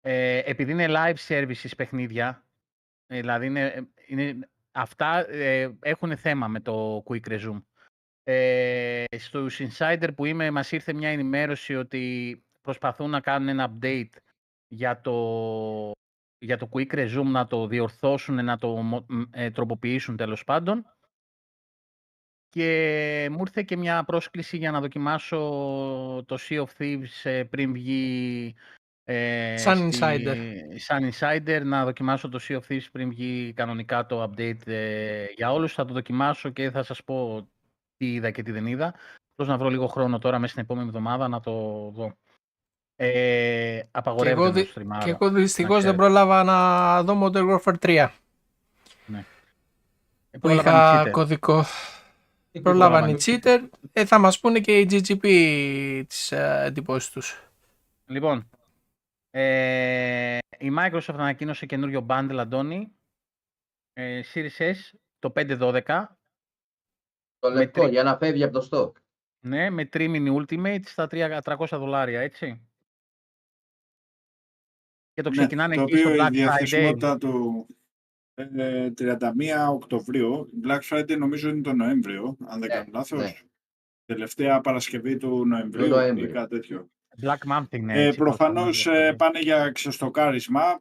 Ε, 0.00 0.38
επειδή 0.44 0.72
είναι 0.72 0.86
live 0.88 1.28
services 1.28 1.70
παιχνίδια, 1.76 2.44
ε, 3.06 3.20
δηλαδή 3.20 3.46
είναι, 3.46 3.88
είναι, 4.06 4.48
αυτά 4.72 5.30
ε, 5.30 5.76
έχουν 5.80 6.16
θέμα 6.16 6.48
με 6.48 6.60
το 6.60 7.04
Quick 7.06 7.28
Resume. 7.28 7.62
Ε, 8.24 9.04
στους 9.18 9.60
Insider 9.60 10.08
που 10.16 10.24
είμαι 10.24 10.50
μας 10.50 10.72
ήρθε 10.72 10.92
μια 10.92 11.08
ενημέρωση 11.08 11.74
ότι 11.74 12.42
προσπαθούν 12.60 13.10
να 13.10 13.20
κάνουν 13.20 13.48
ένα 13.48 13.72
update 13.72 14.12
για 14.74 15.00
το, 15.00 15.90
για 16.38 16.58
το 16.58 16.68
Quick 16.72 16.92
Resume 16.94 17.24
να 17.24 17.46
το 17.46 17.66
διορθώσουν, 17.66 18.44
να 18.44 18.58
το 18.58 18.68
μο- 18.68 19.04
μ, 19.08 19.22
ε, 19.30 19.50
τροποποιήσουν 19.50 20.16
τέλος 20.16 20.44
πάντων. 20.44 20.86
Και 22.48 23.28
μου 23.30 23.38
ήρθε 23.40 23.62
και 23.62 23.76
μια 23.76 24.04
πρόσκληση 24.04 24.56
για 24.56 24.70
να 24.70 24.80
δοκιμάσω 24.80 25.38
το 26.26 26.38
Sea 26.40 26.64
of 26.64 26.68
Thieves 26.78 27.22
ε, 27.22 27.44
πριν 27.44 27.72
βγει 27.72 28.54
ε, 29.04 29.56
Σαν 29.56 29.92
στη- 29.92 30.00
insider. 30.02 30.36
σαν 30.74 31.10
insider, 31.12 31.62
να 31.64 31.84
δοκιμάσω 31.84 32.28
το 32.28 32.38
Sea 32.42 32.60
of 32.60 32.62
Thieves 32.68 32.86
πριν 32.92 33.08
βγει 33.08 33.52
κανονικά 33.52 34.06
το 34.06 34.22
update 34.22 34.66
ε, 34.66 35.24
για 35.36 35.52
όλους. 35.52 35.72
Θα 35.74 35.84
το 35.84 35.92
δοκιμάσω 35.92 36.50
και 36.50 36.70
θα 36.70 36.82
σας 36.82 37.04
πω 37.04 37.48
τι 37.96 38.12
είδα 38.12 38.30
και 38.30 38.42
τι 38.42 38.50
δεν 38.52 38.66
είδα. 38.66 38.94
Πώς 39.34 39.48
να 39.48 39.58
βρω 39.58 39.68
λίγο 39.68 39.86
χρόνο 39.86 40.18
τώρα 40.18 40.38
μέσα 40.38 40.52
στην 40.52 40.62
επόμενη 40.64 40.86
εβδομάδα 40.86 41.28
να 41.28 41.40
το 41.40 41.52
δω. 41.94 42.16
Ε, 42.96 43.08
Και 43.80 43.86
απαγορεύεται 43.90 44.32
εγώ, 44.40 44.44
να 44.48 44.52
το 44.52 44.60
δυ- 44.60 44.70
στριμάρω. 44.70 45.04
και 45.04 45.10
εγώ 45.10 45.30
δυστυχώς 45.30 45.68
δεν 45.68 45.78
ξέρετε. 45.78 45.98
πρόλαβα 46.02 46.42
να 46.44 47.02
δω 47.02 47.20
Modern 47.22 47.58
Warfare 47.58 47.78
3 47.78 48.10
Ε, 50.30 50.38
που 50.38 50.48
πρόλαβαν 50.48 50.74
οι 50.74 50.76
είχα 50.76 51.02
cheater. 51.04 51.10
κωδικό. 51.10 51.64
Προλάβαν 52.52 52.52
οι 52.52 52.60
πρόλαβαν 52.60 53.08
οι 53.10 53.16
cheater. 53.20 53.68
Ε, 53.92 54.04
θα 54.04 54.18
μας 54.18 54.40
πούνε 54.40 54.60
και 54.60 54.78
οι 54.78 54.86
GGP 54.90 55.22
τις 56.08 56.32
ε, 56.32 56.62
εντυπώσεις 56.64 57.10
τους. 57.10 57.42
Λοιπόν, 58.06 58.50
ε, 59.30 60.38
η 60.58 60.70
Microsoft 60.78 61.14
ανακοίνωσε 61.14 61.66
καινούριο 61.66 62.06
bundle, 62.08 62.36
Αντώνη. 62.38 62.92
Ε, 63.92 64.20
Series 64.34 64.58
S, 64.58 64.74
το 65.18 65.30
512, 65.30 66.16
Το 67.38 67.48
με 67.50 67.54
λευκό 67.54 67.80
τρι- 67.80 67.92
για 67.92 68.02
να 68.02 68.16
φεύγει 68.16 68.42
από 68.44 68.60
το 68.60 68.68
stock. 68.70 68.92
ναι, 69.40 69.70
με 69.70 69.84
τρίμηνη 69.84 70.36
Ultimate 70.48 70.80
στα 70.84 71.06
300 71.06 71.38
300 71.42 71.78
δολάρια, 71.78 72.20
έτσι. 72.20 72.68
Και 75.14 75.22
το 75.22 75.30
Ναι, 75.30 75.36
ξεκινάνε 75.36 75.74
το 75.74 75.80
εκεί 75.82 75.96
στο 75.96 76.08
οποίο 76.08 76.14
η 76.14 76.18
Black 76.20 76.26
Friday. 76.28 76.32
διαθεσιμότητα 76.32 77.18
του 77.18 77.66
ε, 78.34 78.90
31 78.98 79.14
Οκτωβρίου, 79.72 80.50
Black 80.66 80.80
Friday 80.90 81.18
νομίζω 81.18 81.48
είναι 81.48 81.60
το 81.60 81.72
Νοέμβριο, 81.72 82.36
αν 82.46 82.60
δεν 82.60 82.68
Ναι, 82.68 82.74
κάνω 82.74 82.88
λάθος. 82.92 83.22
ναι. 83.22 83.32
Τελευταία 84.06 84.60
Παρασκευή 84.60 85.16
του 85.16 85.46
Νοεμβρίου 85.46 85.88
Νοέμβριο. 85.88 86.28
ή 86.28 86.32
κάτι 86.32 86.48
τέτοιο. 86.54 86.88
Black 87.22 87.52
Month 87.52 87.66
είναι. 87.72 87.92
Ε, 88.02 88.06
έτσι, 88.06 88.18
προφανώς 88.18 88.64
πώς 88.66 88.82
το 88.82 88.90
ε, 88.90 88.98
λένε. 88.98 89.16
πάνε 89.16 89.38
για 89.38 89.70
ξεστοκάρισμα, 89.70 90.80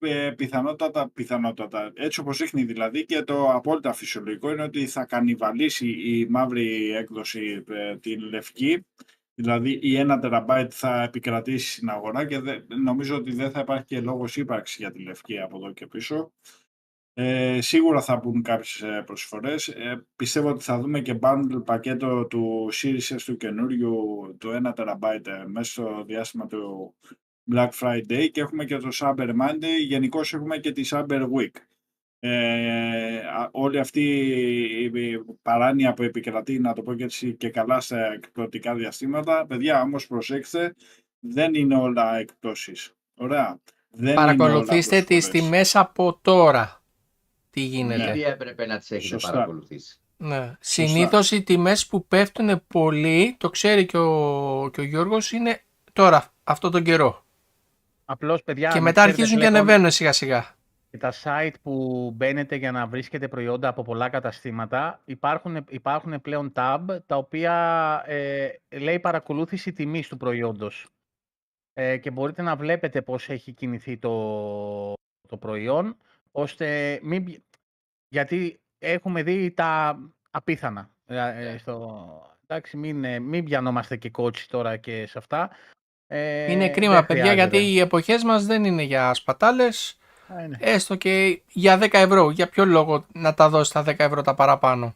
ε, 0.00 0.26
ε, 0.26 0.30
πιθανότατα, 0.30 1.10
πιθανότατα, 1.14 1.92
έτσι 1.94 2.20
όπως 2.20 2.38
δείχνει 2.38 2.62
δηλαδή 2.64 3.04
και 3.04 3.22
το 3.22 3.50
απόλυτα 3.50 3.92
φυσιολογικό 3.92 4.50
είναι 4.50 4.62
ότι 4.62 4.86
θα 4.86 5.04
κανιβαλίσει 5.04 5.88
η 5.88 6.26
μαύρη 6.30 6.90
έκδοση 6.94 7.64
ε, 7.68 7.96
την 7.96 8.20
λευκή, 8.20 8.86
δηλαδή 9.38 9.70
η 9.82 9.96
1 10.10 10.18
τεραμπάιτ 10.20 10.72
θα 10.74 11.02
επικρατήσει 11.02 11.72
στην 11.72 11.88
αγορά 11.90 12.26
και 12.26 12.38
δεν- 12.40 12.64
νομίζω 12.82 13.16
ότι 13.16 13.32
δεν 13.32 13.50
θα 13.50 13.60
υπάρχει 13.60 13.84
και 13.84 14.00
λόγος 14.00 14.36
ύπαρξης 14.36 14.76
για 14.78 14.90
τη 14.90 15.02
λευκή 15.02 15.38
από 15.40 15.56
εδώ 15.56 15.72
και 15.72 15.86
πίσω. 15.86 16.32
Ε, 17.14 17.60
σίγουρα 17.60 18.00
θα 18.02 18.16
μπουν 18.16 18.42
κάποιες 18.42 18.80
ε, 18.82 19.02
προσφορές. 19.06 19.68
Ε, 19.68 20.06
πιστεύω 20.16 20.48
ότι 20.48 20.64
θα 20.64 20.80
δούμε 20.80 21.00
και 21.00 21.18
bundle 21.22 21.62
πακέτο 21.64 22.26
του 22.26 22.68
Series 22.72 23.14
S 23.16 23.22
του 23.24 23.36
καινούριου, 23.36 23.96
το 24.38 24.50
1 24.52 24.72
TB 24.74 25.26
ε, 25.26 25.44
μέσα 25.46 25.70
στο 25.70 26.04
διάστημα 26.06 26.46
του 26.46 26.94
Black 27.52 27.68
Friday 27.80 28.28
και 28.32 28.40
έχουμε 28.40 28.64
και 28.64 28.76
το 28.76 28.88
Cyber 28.92 29.28
Monday. 29.28 29.78
Γενικώς 29.86 30.34
έχουμε 30.34 30.58
και 30.58 30.72
τη 30.72 30.82
Cyber 30.90 31.22
Week. 31.22 31.52
Ε, 32.20 33.16
α- 33.18 33.48
όλη 33.52 33.78
αυτή 33.78 34.02
η 34.84 34.90
παράνοια 35.42 35.94
που 35.94 36.02
επικρατεί, 36.02 36.58
να 36.58 36.72
το 36.72 36.82
πω 36.82 36.94
και 36.94 37.04
έτσι 37.04 37.34
και 37.34 37.48
καλά 37.50 37.80
στα 37.80 38.12
εκπτωτικά 38.12 38.74
διαστήματα, 38.74 39.46
παιδιά 39.46 39.82
όμως 39.82 40.06
προσέξτε, 40.06 40.74
δεν 41.20 41.54
είναι 41.54 41.76
όλα 41.76 42.18
εκπτώσεις. 42.18 42.92
Ωραία. 43.16 43.58
Δεν 43.90 44.00
είναι 44.12 44.20
όλα 44.20 44.34
Παρακολουθήστε 44.36 44.96
τις 45.02 45.06
προσφορές. 45.06 45.42
τιμές 45.44 45.76
από 45.76 46.18
τώρα. 46.22 46.82
Τι 47.50 47.60
γίνεται; 47.60 47.96
Ναι. 48.04 48.10
Ήδη 48.10 48.22
έπρεπε 48.22 48.66
να 48.66 48.78
τις 48.78 48.90
έχετε 48.90 49.06
Σωστά. 49.06 49.30
παρακολουθήσεις; 49.32 50.00
Ναι. 50.16 50.56
Συνήθως 50.60 51.30
οι 51.30 51.42
τιμές 51.42 51.86
που 51.86 52.06
πέφτουν 52.06 52.62
πολύ, 52.66 53.34
το 53.38 53.50
ξέρει 53.50 53.86
και 53.86 53.96
ο, 53.98 54.70
και 54.72 54.80
ο 54.80 54.84
Γιώργος, 54.84 55.32
είναι 55.32 55.60
τώρα, 55.92 56.32
αυτό 56.44 56.70
τον 56.70 56.82
καιρό. 56.82 57.24
Απλώς, 58.04 58.42
παιδιά, 58.42 58.68
και 58.68 58.76
να 58.78 58.82
μετά 58.82 59.00
ξέρετε 59.00 59.20
αρχίζουν 59.20 59.40
και 59.40 59.46
πλέον 59.48 59.62
ανεβαίνουν 59.64 59.90
σιγά 59.90 60.12
σιγά. 60.12 60.56
Και 60.90 60.98
τα 60.98 61.12
site 61.22 61.54
που 61.62 62.10
μπαίνετε 62.14 62.56
για 62.56 62.72
να 62.72 62.86
βρίσκετε 62.86 63.28
προϊόντα 63.28 63.68
από 63.68 63.82
πολλά 63.82 64.08
καταστήματα, 64.08 65.00
υπάρχουν, 65.04 65.64
υπάρχουν 65.68 66.20
πλέον 66.20 66.52
tab 66.54 66.80
τα 67.06 67.16
οποία 67.16 68.02
ε, 68.06 68.48
λέει 68.70 68.98
παρακολούθηση 68.98 69.72
τιμής 69.72 70.08
του 70.08 70.16
προϊόντος. 70.16 70.86
Ε, 71.72 71.96
και 71.96 72.10
μπορείτε 72.10 72.42
να 72.42 72.56
βλέπετε 72.56 73.02
πώς 73.02 73.28
έχει 73.28 73.52
κινηθεί 73.52 73.98
το, 73.98 74.92
το 75.28 75.36
προϊόν, 75.36 75.96
ώστε 76.32 76.98
μην, 77.02 77.24
πι- 77.24 77.42
γιατί 78.08 78.60
έχουμε 78.78 79.22
δει 79.22 79.50
τα 79.50 79.98
απίθανα. 80.30 80.90
Ε, 81.06 81.48
ε, 81.48 81.58
στο, 81.58 82.36
εντάξει, 82.46 82.76
μην, 82.76 83.04
ε, 83.04 83.18
μην 83.18 83.44
πιανόμαστε 83.44 83.96
και 83.96 84.10
κότσι 84.10 84.48
τώρα 84.48 84.76
και 84.76 85.06
σε 85.06 85.18
αυτά. 85.18 85.50
Ε, 86.06 86.52
είναι 86.52 86.70
κρίμα 86.70 86.94
δεν 86.94 87.06
παιδιά 87.06 87.24
χρειάζεται. 87.24 87.56
γιατί 87.56 87.72
οι 87.72 87.80
εποχές 87.80 88.24
μας 88.24 88.46
δεν 88.46 88.64
είναι 88.64 88.82
για 88.82 89.14
σπατάλες, 89.14 89.98
Ε, 90.36 90.46
ναι. 90.46 90.56
έστω 90.60 90.94
και 90.94 91.42
για 91.48 91.78
10 91.78 91.88
ευρώ. 91.92 92.30
Για 92.30 92.48
ποιο 92.48 92.64
λόγο 92.64 93.06
να 93.12 93.34
τα 93.34 93.48
δώσεις 93.48 93.72
τα 93.72 93.82
10 93.82 93.94
ευρώ 93.98 94.22
τα 94.22 94.34
παραπάνω; 94.34 94.94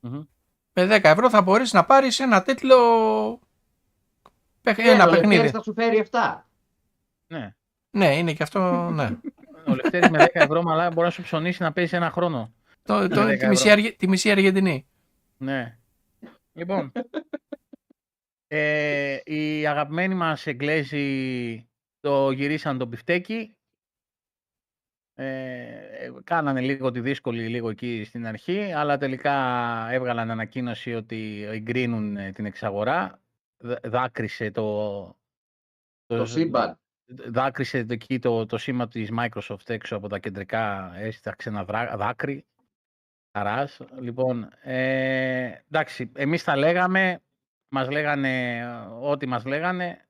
Μμμ. 0.00 0.22
Με 0.72 0.86
10 0.96 1.00
ευρώ 1.02 1.30
θα 1.30 1.42
μπορείς 1.42 1.72
να 1.72 1.84
πάρεις 1.84 2.20
ένα 2.20 2.42
τίτλο, 2.42 2.76
παιχ- 4.62 4.78
ένα 4.78 4.90
ο 4.92 4.96
Λευτέρης 5.10 5.20
παιχνίδι. 5.28 5.48
θα 5.48 5.62
σου 5.62 5.72
φέρει 5.74 6.06
7. 6.10 6.44
ναι. 7.26 7.54
Ναι, 7.90 8.16
είναι 8.16 8.32
και 8.32 8.42
αυτό, 8.42 8.60
ναι. 8.94 9.08
Ο 9.68 9.74
Λευτέρης 9.74 10.10
με 10.10 10.24
10 10.24 10.26
ευρώ 10.32 10.62
μαλά 10.62 10.88
μπορεί 10.90 11.06
να 11.06 11.10
σου 11.10 11.22
ψωνίσει 11.22 11.62
να 11.62 11.72
παίζει 11.72 11.96
ένα 11.96 12.10
χρόνο. 12.10 12.52
το, 12.82 13.08
το, 13.08 13.22
10 13.26 13.38
τη, 13.38 13.46
μισή, 13.46 13.62
ευρώ. 13.68 13.72
Αργε- 13.72 13.96
τη 13.96 14.08
μισή 14.08 14.30
Αργεντινή. 14.30 14.86
Ναι. 15.36 15.78
Λοιπόν, 16.52 16.92
ε, 18.48 19.16
οι 19.24 19.66
αγαπημένοι 19.66 20.14
μας 20.14 20.46
Εγγλέζοι 20.46 21.66
το 22.00 22.30
γυρίσαν 22.30 22.78
το 22.78 22.84
μπιφτέκι. 22.84 23.54
Ε, 25.20 26.10
κάνανε 26.24 26.60
λίγο 26.60 26.90
τη 26.90 27.00
δύσκολη 27.00 27.48
λίγο 27.48 27.70
εκεί 27.70 28.04
στην 28.04 28.26
αρχή, 28.26 28.72
αλλά 28.72 28.98
τελικά 28.98 29.34
έβγαλαν 29.90 30.30
ανακοίνωση 30.30 30.94
ότι 30.94 31.42
εγκρίνουν 31.48 32.16
ε, 32.16 32.32
την 32.32 32.44
εξαγορά. 32.44 33.22
Δ- 33.56 33.86
Δάκρυσε 33.86 34.50
το... 34.50 35.18
Το 36.06 36.26
σύμπαν. 36.26 36.78
Δάκρυσε 37.06 37.84
το, 37.84 37.92
εκεί 37.92 38.18
το, 38.18 38.46
το 38.46 38.58
σήμα 38.58 38.88
της 38.88 39.10
Microsoft 39.18 39.68
έξω 39.68 39.96
από 39.96 40.08
τα 40.08 40.18
κεντρικά, 40.18 40.92
έσταξε 40.96 41.48
ένα 41.48 41.64
δρά- 41.64 41.96
δάκρυ. 41.96 42.44
Χαράς. 43.38 43.80
Λοιπόν, 43.98 44.48
ε, 44.60 45.52
εντάξει, 45.70 46.12
εμείς 46.14 46.44
τα 46.44 46.56
λέγαμε, 46.56 47.22
μας 47.74 47.90
λέγανε 47.90 48.58
ε, 48.58 48.64
ό,τι 49.00 49.26
μας 49.26 49.44
λέγανε. 49.44 50.08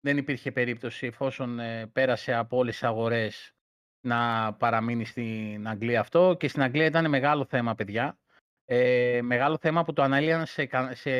Δεν 0.00 0.16
υπήρχε 0.16 0.52
περίπτωση 0.52 1.06
εφόσον 1.06 1.58
ε, 1.58 1.86
πέρασε 1.86 2.34
από 2.34 2.56
όλες 2.56 2.72
τις 2.72 2.82
αγορές 2.82 3.54
να 4.02 4.52
παραμείνει 4.52 5.04
στην 5.04 5.68
Αγγλία 5.68 6.00
αυτό 6.00 6.36
και 6.38 6.48
στην 6.48 6.62
Αγγλία 6.62 6.84
ήταν 6.86 7.08
μεγάλο 7.08 7.46
θέμα, 7.48 7.74
παιδιά. 7.74 8.16
Ε, 8.64 9.20
μεγάλο 9.22 9.58
θέμα 9.60 9.84
που 9.84 9.92
το 9.92 10.02
αναλύαν 10.02 10.46
σε, 10.46 10.66
κα- 10.66 10.94
σε 10.94 11.10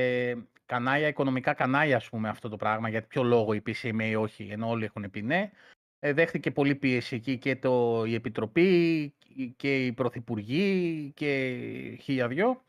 κανάλια, 0.66 1.08
οικονομικά 1.08 1.52
κανάλια, 1.54 1.96
ας 1.96 2.08
πούμε, 2.08 2.28
αυτό 2.28 2.48
το 2.48 2.56
πράγμα. 2.56 2.88
Για 2.88 3.02
ποιο 3.02 3.22
λόγο 3.22 3.52
η 3.52 3.62
PCMA 3.66 4.14
όχι, 4.18 4.48
ενώ 4.50 4.68
όλοι 4.68 4.84
έχουν 4.84 5.10
πει 5.10 5.22
ναι. 5.22 5.50
Ε, 5.98 6.12
δέχτηκε 6.12 6.50
πολύ 6.50 6.74
πίεση 6.74 7.14
εκεί 7.14 7.38
και 7.38 7.56
το, 7.56 8.02
η 8.06 8.14
Επιτροπή 8.14 9.12
και 9.56 9.84
οι 9.86 9.92
Πρωθυπουργοί 9.92 11.12
και 11.16 11.56
χίλια 12.02 12.28
δυο. 12.28 12.62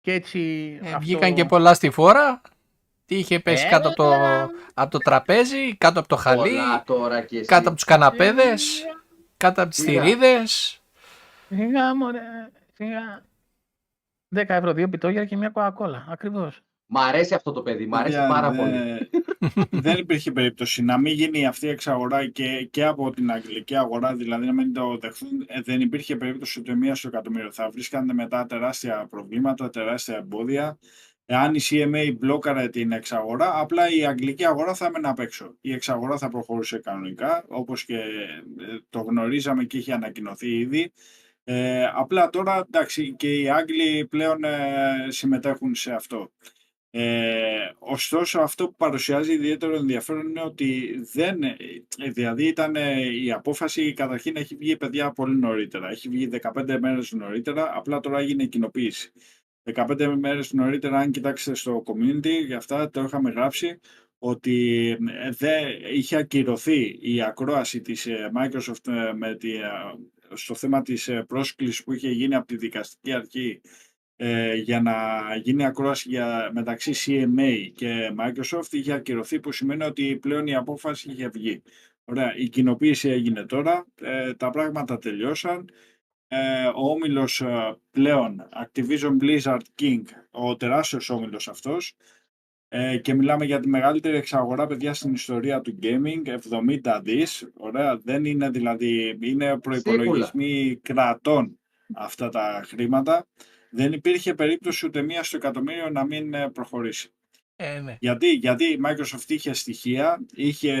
Και 0.00 0.12
έτσι 0.12 0.40
Ε, 0.82 0.86
αυτό... 0.86 0.98
Βγήκαν 0.98 1.34
και 1.34 1.44
πολλά 1.44 1.74
στη 1.74 1.90
φόρα. 1.90 2.40
Τι 3.06 3.16
είχε 3.16 3.38
πέσει 3.40 3.66
Ε, 3.66 3.70
κάτω 3.70 3.88
από 3.88 3.96
το, 3.96 4.12
από 4.74 4.90
το 4.90 4.98
τραπέζι, 4.98 5.76
κάτω 5.76 5.98
από 5.98 6.08
το 6.08 6.16
χαλί, 6.16 6.38
Πολλά 6.50 6.82
τώρα 6.86 7.20
και 7.22 7.36
εσύ. 7.38 7.46
κάτω 7.46 7.66
από 7.66 7.74
τους 7.76 7.84
καναπέδες, 7.84 8.84
κάτω 9.40 9.60
από 9.60 9.70
τις 9.70 9.78
Σιγά. 9.82 10.02
θηρίδες. 10.02 10.80
Σιγά, 11.48 11.96
μωρέ, 11.96 12.20
σιγά. 12.74 13.22
10 14.36 14.44
ευρώ, 14.54 14.72
δύο 14.72 14.88
πιτόγια 14.88 15.24
και 15.24 15.36
μια 15.36 15.48
κοακόλα. 15.48 16.06
Ακριβώς. 16.08 16.60
Μ' 16.86 16.98
αρέσει 16.98 17.34
αυτό 17.34 17.52
το 17.52 17.62
παιδί, 17.62 17.86
μ' 17.86 17.94
αρέσει 17.94 18.16
Παιδιά, 18.16 18.28
πάρα 18.28 18.50
δε- 18.50 18.56
πολύ. 18.56 19.10
δεν 19.84 19.98
υπήρχε 19.98 20.32
περίπτωση 20.32 20.82
να 20.82 20.98
μην 20.98 21.12
γίνει 21.12 21.46
αυτή 21.46 21.66
η 21.66 21.68
εξαγορά 21.68 22.28
και, 22.28 22.68
και 22.70 22.84
από 22.86 23.10
την 23.10 23.30
αγγλική 23.30 23.76
αγορά, 23.76 24.14
δηλαδή 24.14 24.46
να 24.46 24.52
μην 24.52 24.72
το 24.72 24.96
δεχθούν. 24.98 25.44
Ε, 25.46 25.60
δεν 25.60 25.80
υπήρχε 25.80 26.16
περίπτωση 26.16 26.60
ούτε 26.60 26.74
μίας 26.74 26.98
στο 26.98 27.08
εκατομμύριο. 27.08 27.52
Θα 27.52 27.70
βρίσκανε 27.70 28.12
μετά 28.12 28.46
τεράστια 28.46 29.06
προβλήματα, 29.10 29.70
τεράστια 29.70 30.16
εμπόδια. 30.16 30.78
Εάν 31.32 31.54
η 31.54 31.60
CMA 31.62 32.14
μπλόκαρε 32.18 32.68
την 32.68 32.92
εξαγορά, 32.92 33.58
απλά 33.58 33.90
η 33.90 34.06
αγγλική 34.06 34.44
αγορά 34.44 34.74
θα 34.74 34.86
έμενε 34.86 35.08
απ' 35.08 35.18
έξω. 35.18 35.54
Η 35.60 35.72
εξαγορά 35.72 36.18
θα 36.18 36.28
προχωρούσε 36.28 36.78
κανονικά, 36.78 37.44
όπως 37.48 37.84
και 37.84 37.96
ε, 37.96 38.78
το 38.90 39.00
γνωρίζαμε 39.00 39.64
και 39.64 39.78
είχε 39.78 39.92
ανακοινωθεί 39.92 40.58
ήδη. 40.58 40.92
Ε, 41.44 41.84
απλά 41.94 42.30
τώρα, 42.30 42.64
εντάξει, 42.66 43.14
και 43.16 43.40
οι 43.40 43.50
Άγγλοι 43.50 44.06
πλέον 44.06 44.44
ε, 44.44 45.06
συμμετέχουν 45.08 45.74
σε 45.74 45.92
αυτό. 45.92 46.30
Ε, 46.92 47.70
ωστόσο, 47.78 48.40
αυτό 48.40 48.64
που 48.66 48.74
παρουσιάζει 48.76 49.32
ιδιαίτερο 49.32 49.76
ενδιαφέρον 49.76 50.28
είναι 50.28 50.42
ότι 50.42 51.00
δεν, 51.12 51.42
ε, 51.42 51.56
δηλαδή 52.12 52.46
ήταν 52.46 52.76
ε, 52.76 53.14
η 53.22 53.32
απόφαση 53.32 53.92
καταρχήν 53.92 54.36
έχει 54.36 54.56
βγει 54.56 54.76
παιδιά 54.76 55.10
πολύ 55.10 55.36
νωρίτερα. 55.36 55.88
Έχει 55.90 56.08
βγει 56.08 56.28
15 56.54 56.78
μέρες 56.80 57.12
νωρίτερα, 57.12 57.70
απλά 57.74 58.00
τώρα 58.00 58.18
έγινε 58.18 58.42
η 58.42 58.48
κοινοποίηση. 58.48 59.12
15 59.76 60.16
μέρες 60.18 60.52
νωρίτερα, 60.52 60.98
αν 60.98 61.10
κοιτάξετε 61.10 61.56
στο 61.56 61.82
community, 61.86 62.44
για 62.46 62.56
αυτά 62.56 62.90
το 62.90 63.02
είχαμε 63.02 63.30
γράψει, 63.30 63.78
ότι 64.18 64.88
ε, 65.22 65.30
δεν 65.30 65.64
είχε 65.92 66.16
ακυρωθεί 66.16 66.98
η 67.00 67.22
ακρόαση 67.22 67.80
της 67.80 68.06
ε, 68.06 68.30
Microsoft 68.34 68.92
ε, 68.92 69.12
με 69.12 69.34
τη, 69.34 69.54
ε, 69.54 69.68
στο 70.34 70.54
θέμα 70.54 70.82
της 70.82 71.08
ε, 71.08 71.24
πρόσκλησης 71.28 71.84
που 71.84 71.92
είχε 71.92 72.10
γίνει 72.10 72.34
από 72.34 72.46
τη 72.46 72.56
δικαστική 72.56 73.12
αρχή 73.12 73.60
ε, 74.16 74.54
για 74.54 74.80
να 74.80 74.94
γίνει 75.42 75.64
ακρόαση 75.64 76.08
για, 76.08 76.50
μεταξύ 76.52 76.92
CMA 76.94 77.70
και 77.74 78.14
Microsoft 78.18 78.72
είχε 78.72 78.92
ακυρωθεί 78.92 79.40
που 79.40 79.52
σημαίνει 79.52 79.84
ότι 79.84 80.18
πλέον 80.20 80.46
η 80.46 80.54
απόφαση 80.54 81.10
είχε 81.10 81.28
βγει. 81.28 81.62
Ωραία, 82.04 82.36
η 82.36 82.48
κοινοποίηση 82.48 83.08
έγινε 83.08 83.44
τώρα, 83.44 83.86
ε, 84.00 84.34
τα 84.34 84.50
πράγματα 84.50 84.98
τελειώσαν. 84.98 85.70
Ε, 86.32 86.66
ο 86.66 86.90
όμιλος 86.90 87.40
ε, 87.40 87.76
πλέον 87.90 88.48
Activision 88.64 89.16
Blizzard 89.20 89.60
King, 89.80 90.02
ο 90.30 90.56
τεράστιος 90.56 91.10
όμιλος 91.10 91.48
αυτός, 91.48 91.94
ε, 92.68 92.98
και 92.98 93.14
μιλάμε 93.14 93.44
για 93.44 93.60
τη 93.60 93.68
μεγαλύτερη 93.68 94.16
εξαγορά 94.16 94.66
παιδιά 94.66 94.94
στην 94.94 95.12
ιστορία 95.12 95.60
του 95.60 95.78
gaming, 95.82 96.38
70 96.84 97.00
δις, 97.02 97.50
ωραία, 97.56 97.96
δεν 97.96 98.24
είναι 98.24 98.50
δηλαδή, 98.50 99.18
είναι 99.20 99.58
προϋπολογισμοί 99.58 100.78
κρατών 100.82 101.58
αυτά 101.94 102.28
τα 102.28 102.62
χρήματα. 102.66 103.26
Δεν 103.70 103.92
υπήρχε 103.92 104.34
περίπτωση 104.34 104.86
ούτε 104.86 105.02
μία 105.02 105.22
στο 105.22 105.36
εκατομμύριο 105.36 105.90
να 105.90 106.04
μην 106.04 106.34
ε, 106.34 106.50
προχωρήσει. 106.50 107.12
Ε, 107.62 107.80
ναι. 107.80 107.96
Γιατί, 108.00 108.26
γιατί 108.30 108.64
η 108.64 108.80
Microsoft 108.86 109.24
είχε 109.30 109.52
στοιχεία, 109.52 110.20
είχε, 110.34 110.74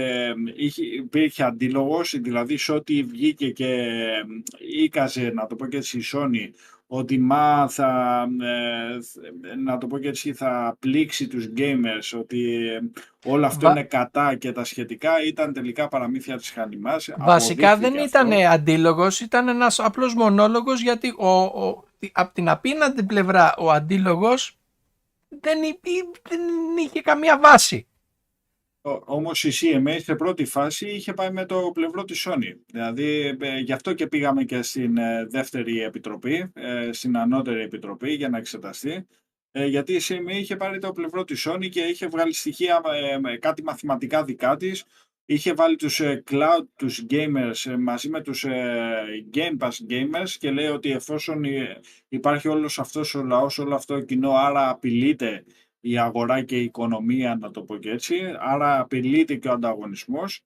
είχε, 0.56 0.84
υπήρχε 0.84 1.42
αντίλογος, 1.44 2.14
δηλαδή 2.20 2.56
σε 2.56 2.72
ό,τι 2.72 3.02
βγήκε 3.02 3.50
και 3.50 3.86
ήκαζε, 4.82 5.30
να 5.34 5.46
το 5.46 5.56
πω 5.56 5.66
και 5.66 5.76
έτσι, 5.76 5.98
η 5.98 6.02
Sony, 6.12 6.50
ότι 6.86 7.18
μα 7.18 7.68
θα, 7.68 8.22
ε, 8.42 9.54
να 9.64 9.78
το 9.78 9.86
πω 9.86 9.98
και 9.98 10.08
έτσι, 10.08 10.32
θα 10.32 10.76
πλήξει 10.78 11.26
τους 11.28 11.48
gamers, 11.56 12.18
ότι 12.18 12.68
ε, 12.68 12.80
όλο 13.30 13.46
αυτό 13.46 13.66
Βα- 13.66 13.70
είναι 13.70 13.82
κατά 13.82 14.34
και 14.34 14.52
τα 14.52 14.64
σχετικά, 14.64 15.10
ήταν 15.26 15.52
τελικά 15.52 15.88
παραμύθια 15.88 16.36
της 16.36 16.50
χανιμάς. 16.50 17.08
Βασικά 17.18 17.76
δεν 17.76 17.88
Αποδείχθηκε 17.88 18.18
ήταν 18.18 18.32
αυτό. 18.32 18.48
αντίλογος, 18.48 19.20
ήταν 19.20 19.48
ένας 19.48 19.78
απλός 19.80 20.14
μονόλογος 20.14 20.82
γιατί 20.82 21.14
ο, 21.18 21.28
ο, 21.42 21.84
από 22.12 22.34
την 22.34 22.48
απέναντι 22.48 23.02
πλευρά 23.02 23.54
ο 23.58 23.70
αντίλογος 23.70 24.54
δεν, 25.30 25.62
υπή- 25.62 26.20
δεν 26.28 26.40
είχε 26.84 27.00
καμία 27.00 27.38
βάση. 27.38 27.84
Ο- 28.82 29.02
Όμως 29.04 29.44
η 29.44 29.50
CMA 29.52 29.96
σε 30.02 30.14
πρώτη 30.14 30.44
φάση 30.44 30.88
είχε 30.90 31.12
πάει 31.12 31.30
με 31.30 31.46
το 31.46 31.70
πλευρό 31.74 32.04
της 32.04 32.26
Sony. 32.28 32.54
Δηλαδή 32.66 33.36
ε, 33.40 33.58
γι' 33.58 33.72
αυτό 33.72 33.92
και 33.94 34.06
πήγαμε 34.06 34.44
και 34.44 34.62
στην 34.62 34.96
ε, 34.96 35.26
δεύτερη 35.26 35.80
επιτροπή, 35.82 36.50
ε, 36.54 36.92
στην 36.92 37.16
ανώτερη 37.16 37.62
επιτροπή 37.62 38.12
για 38.12 38.28
να 38.28 38.38
εξεταστεί. 38.38 39.06
Ε, 39.52 39.66
γιατί 39.66 39.92
η 39.92 40.00
CMA 40.02 40.30
είχε 40.30 40.56
πάρει 40.56 40.78
το 40.78 40.92
πλευρό 40.92 41.24
της 41.24 41.48
Sony 41.48 41.68
και 41.68 41.80
είχε 41.80 42.06
βγάλει 42.06 42.32
στοιχεία, 42.32 42.80
ε, 43.12 43.18
με 43.18 43.36
κάτι 43.36 43.62
μαθηματικά 43.62 44.24
δικά 44.24 44.56
της. 44.56 44.84
Είχε 45.30 45.52
βάλει 45.52 45.76
τους 45.76 46.00
ε, 46.00 46.22
cloud, 46.30 46.64
τους 46.76 47.06
gamers 47.10 47.70
ε, 47.70 47.76
μαζί 47.76 48.08
με 48.08 48.20
τους 48.20 48.44
ε, 48.44 49.24
Game 49.34 49.58
Pass 49.58 49.70
gamers 49.90 50.30
και 50.38 50.50
λέει 50.50 50.66
ότι 50.66 50.90
εφόσον 50.90 51.44
ε, 51.44 51.80
υπάρχει 52.08 52.48
όλος 52.48 52.78
αυτός 52.78 53.14
ο 53.14 53.22
λαός, 53.22 53.58
όλο 53.58 53.74
αυτό 53.74 53.94
το 53.94 54.00
κοινό, 54.00 54.30
άρα 54.30 54.70
απειλείται 54.70 55.44
η 55.80 55.98
αγορά 55.98 56.42
και 56.42 56.58
η 56.58 56.64
οικονομία, 56.64 57.36
να 57.36 57.50
το 57.50 57.62
πω 57.62 57.76
και 57.76 57.90
έτσι, 57.90 58.34
άρα 58.38 58.80
απειλείται 58.80 59.34
και 59.34 59.48
ο 59.48 59.52
ανταγωνισμός. 59.52 60.42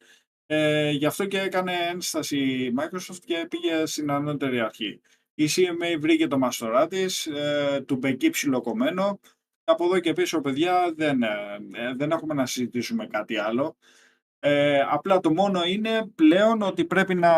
Ε, 0.46 0.90
γι' 0.90 1.06
αυτό 1.06 1.26
και 1.26 1.40
έκανε 1.40 1.72
ένσταση 1.90 2.38
η 2.38 2.74
Microsoft 2.78 3.20
και 3.24 3.46
πήγε 3.50 3.86
στην 3.86 4.10
ανώτερη 4.10 4.60
αρχή. 4.60 5.00
Η 5.34 5.44
CMA 5.48 5.98
βρήκε 5.98 6.26
το 6.26 6.38
μαστορά 6.38 6.86
της, 6.86 7.26
ε, 7.26 7.84
του 7.86 7.96
μπεκεί 7.96 8.30
ψιλοκομμένο. 8.30 9.20
Από 9.64 9.84
εδώ 9.84 10.00
και 10.00 10.12
πίσω, 10.12 10.40
παιδιά, 10.40 10.92
δεν, 10.96 11.22
ε, 11.22 11.28
ε, 11.72 11.94
δεν 11.94 12.10
έχουμε 12.10 12.34
να 12.34 12.46
συζητήσουμε 12.46 13.06
κάτι 13.06 13.36
άλλο. 13.36 13.76
Ε, 14.46 14.80
απλά 14.90 15.20
το 15.20 15.32
μόνο 15.32 15.64
είναι 15.64 16.06
πλέον 16.14 16.62
ότι 16.62 16.84
πρέπει 16.84 17.14
να, 17.14 17.32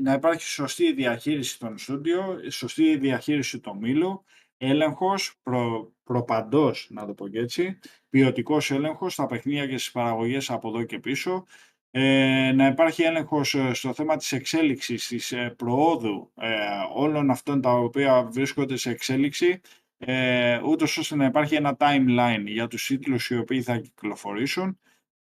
να 0.00 0.12
υπάρχει 0.12 0.42
σωστή 0.42 0.92
διαχείριση 0.92 1.58
των 1.58 1.78
στούντιο, 1.78 2.38
σωστή 2.50 2.96
διαχείριση 2.96 3.60
του 3.60 3.76
μήλου, 3.80 4.24
έλεγχος 4.56 5.34
προ, 5.42 5.92
προπαντός, 6.04 6.86
να 6.90 7.06
το 7.06 7.14
πω 7.14 7.28
και 7.28 7.38
έτσι, 7.38 7.78
ποιοτικός 8.10 8.70
έλεγχος 8.70 9.12
στα 9.12 9.26
παιχνίδια 9.26 9.66
και 9.66 9.78
στις 9.78 9.92
παραγωγές 9.92 10.50
από 10.50 10.68
εδώ 10.68 10.82
και 10.82 10.98
πίσω, 10.98 11.46
ε, 11.90 12.52
να 12.54 12.66
υπάρχει 12.66 13.02
έλεγχος 13.02 13.54
ε, 13.54 13.74
στο 13.74 13.92
θέμα 13.92 14.16
της 14.16 14.32
εξέλιξης, 14.32 15.06
της 15.06 15.32
ε, 15.32 15.54
προόδου 15.56 16.32
ε, 16.34 16.54
όλων 16.94 17.30
αυτών 17.30 17.60
τα 17.60 17.72
οποία 17.72 18.22
βρίσκονται 18.22 18.76
σε 18.76 18.90
εξέλιξη, 18.90 19.60
ε, 19.98 20.60
ούτως 20.64 20.96
ώστε 20.98 21.16
να 21.16 21.24
υπάρχει 21.24 21.54
ένα 21.54 21.76
timeline 21.78 22.44
για 22.44 22.66
τους 22.66 22.86
τίτλους 22.86 23.30
οι 23.30 23.38
οποίοι 23.38 23.62
θα 23.62 23.78
κυκλοφορήσουν 23.78 24.78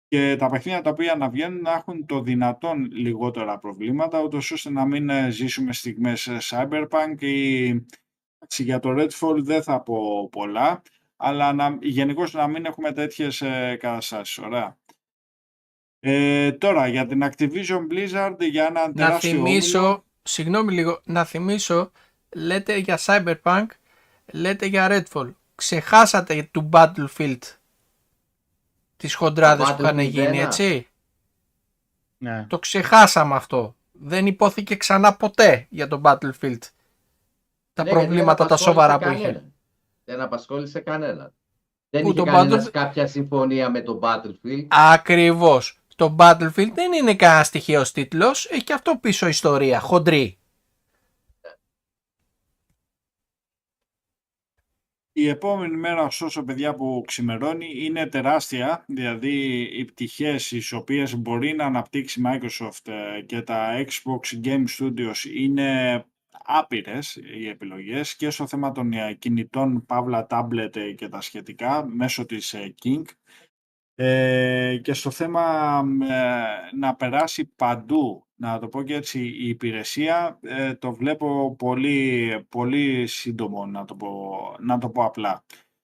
και 0.10 0.36
τα 0.36 0.49
παιχνίδια 0.49 0.82
τα 0.82 0.89
οποία 0.89 1.16
να 1.16 1.30
βγαίνουν 1.30 1.62
να 1.62 1.72
έχουν 1.72 2.05
το 2.05 2.22
δυνατόν 2.22 2.91
λιγότερα 2.91 3.60
προβλήματα, 3.60 4.22
ούτως 4.22 4.51
ώστε 4.51 4.70
να 4.70 4.86
μην 4.86 5.10
ε, 5.10 5.30
ζήσουμε 5.30 5.74
στιγμές 5.74 6.28
ε, 6.28 6.38
cyberpunk 6.41 7.22
ή 7.22 7.68
εντάξει, 7.68 8.64
για 8.64 8.80
το 8.80 8.89
Redfall 8.97 9.38
δεν 9.38 9.64
θα 9.64 9.82
πω 9.82 10.30
πολλά, 10.30 10.82
αλλά 11.16 11.53
να, 11.53 11.78
γενικώς 11.82 12.34
να 12.34 12.47
μην 12.47 12.66
έχουμε 12.66 12.91
τέτοιες 12.91 13.41
ε, 13.41 13.78
καταστάσεις. 13.80 14.38
Ωραία. 14.38 14.78
Ε, 15.99 16.51
τώρα, 16.51 16.88
για 16.88 17.05
την 17.05 17.24
Activision 17.24 17.88
Blizzard, 17.91 18.36
για 18.39 18.66
ένα 18.66 18.88
Να 18.88 18.93
τεράστιο 18.93 19.30
θυμίσω, 19.30 19.80
όμιλο, 19.80 20.05
συγγνώμη 20.24 20.74
λίγο, 20.74 21.01
να 21.03 21.26
θυμίσω, 21.26 21.91
λέτε 22.36 22.78
για 22.78 22.99
Cyberpunk, 23.01 23.66
λέτε 24.34 24.66
για 24.66 24.88
Redfall. 24.91 25.34
Ξεχάσατε 25.55 26.49
του 26.51 26.70
Battlefield 26.74 27.39
τις 29.00 29.14
χοντράδες 29.14 29.74
που 29.74 29.82
είχαν 29.82 29.97
Battlefield 29.97 30.10
γίνει, 30.10 30.38
1. 30.39 30.45
έτσι. 30.45 30.88
Ναι. 32.18 32.45
Το 32.50 32.60
ξεχάσαμε 32.60 33.36
αυτό. 33.36 33.76
Δεν 33.91 34.26
υπόθηκε 34.26 34.76
ξανά 34.76 35.16
ποτέ 35.16 35.66
για 35.70 35.88
το 35.88 36.02
Battlefield. 36.04 36.58
Τα 37.74 37.84
Ναι, 37.84 37.89
γιατί 37.89 38.06
προβλήματα 38.06 38.36
δεν 38.36 38.47
τα 38.47 38.58
σοβαρά 38.58 38.97
που 38.97 39.04
απασχόλησε 39.06 39.24
είχε. 39.24 39.32
κανέναν. 39.34 39.54
Δεν 40.06 40.22
απασχόλησε 40.22 40.80
κανέναν. 40.80 41.34
Δεν 41.89 42.02
Που 42.02 42.08
είχε 42.08 42.18
το 42.18 42.24
κανένας 42.24 42.66
Battlefield- 42.68 42.72
κάποια 42.72 43.08
συμφωνία 43.08 43.70
με 43.70 43.82
το 43.82 44.00
Battlefield. 44.04 44.66
Ακριβώς. 44.68 45.80
Το 45.95 46.16
Battlefield 46.20 46.72
δεν 46.74 46.93
είναι 46.93 47.16
κανένα 47.16 47.43
τυχαίο 47.52 47.82
τίτλος, 47.84 48.45
έχει 48.45 48.64
και 48.64 48.74
αυτό 48.74 48.97
πίσω 49.02 49.28
ιστορία, 49.28 49.80
χοντρή. 49.80 50.38
Η 55.20 55.28
επόμενη 55.28 55.78
μέρα, 55.78 56.03
ωστόσο, 56.03 56.43
παιδιά, 56.43 56.76
που 56.76 57.03
ξημερώνει 57.07 57.86
είναι 57.86 58.05
τεράστια, 58.07 58.84
δηλαδή 58.88 59.61
οι 59.61 59.86
πτυχές 59.86 60.47
τις 60.47 60.72
οποίες 60.72 61.15
μπορεί 61.15 61.53
να 61.53 61.65
αναπτύξει 61.65 62.20
η 62.20 62.24
Microsoft 62.26 62.91
ε, 63.17 63.22
και 63.22 63.41
τα 63.41 63.86
Xbox 63.86 64.45
Game 64.45 64.63
Studios 64.78 65.24
είναι 65.36 66.05
άπειρες 66.43 67.15
οι 67.15 67.47
επιλογές 67.47 68.15
και 68.15 68.30
στο 68.30 68.47
θέμα 68.47 68.72
των 68.72 68.93
ε, 68.93 69.13
κινητών, 69.13 69.86
παύλα, 69.86 70.28
tablet 70.30 70.76
ε, 70.76 70.91
και 70.91 71.09
τα 71.09 71.22
σχετικά 71.22 71.86
μέσω 71.86 72.26
της 72.26 72.53
ε, 72.53 72.74
King. 72.84 73.03
Ε, 73.95 74.78
και 74.84 74.93
στο 74.93 75.11
θέμα 75.11 75.84
ε, 76.09 76.76
να 76.76 76.95
περάσει 76.95 77.45
παντού, 77.55 78.28
να 78.40 78.60
το 78.60 78.68
πω 78.68 78.84
και 78.84 78.94
έτσι, 78.96 79.20
η 79.20 79.48
υπηρεσία, 79.48 80.40
ε, 80.42 80.74
το 80.74 80.94
βλέπω 80.94 81.56
πολύ, 81.56 82.46
πολύ 82.50 83.08
σύντομο, 83.08 83.66
να 83.66 83.86
το, 83.86 83.96
πω, 83.96 84.10
να 84.60 84.78
το 84.78 84.90
πω 84.90 85.04
απλά. 85.04 85.44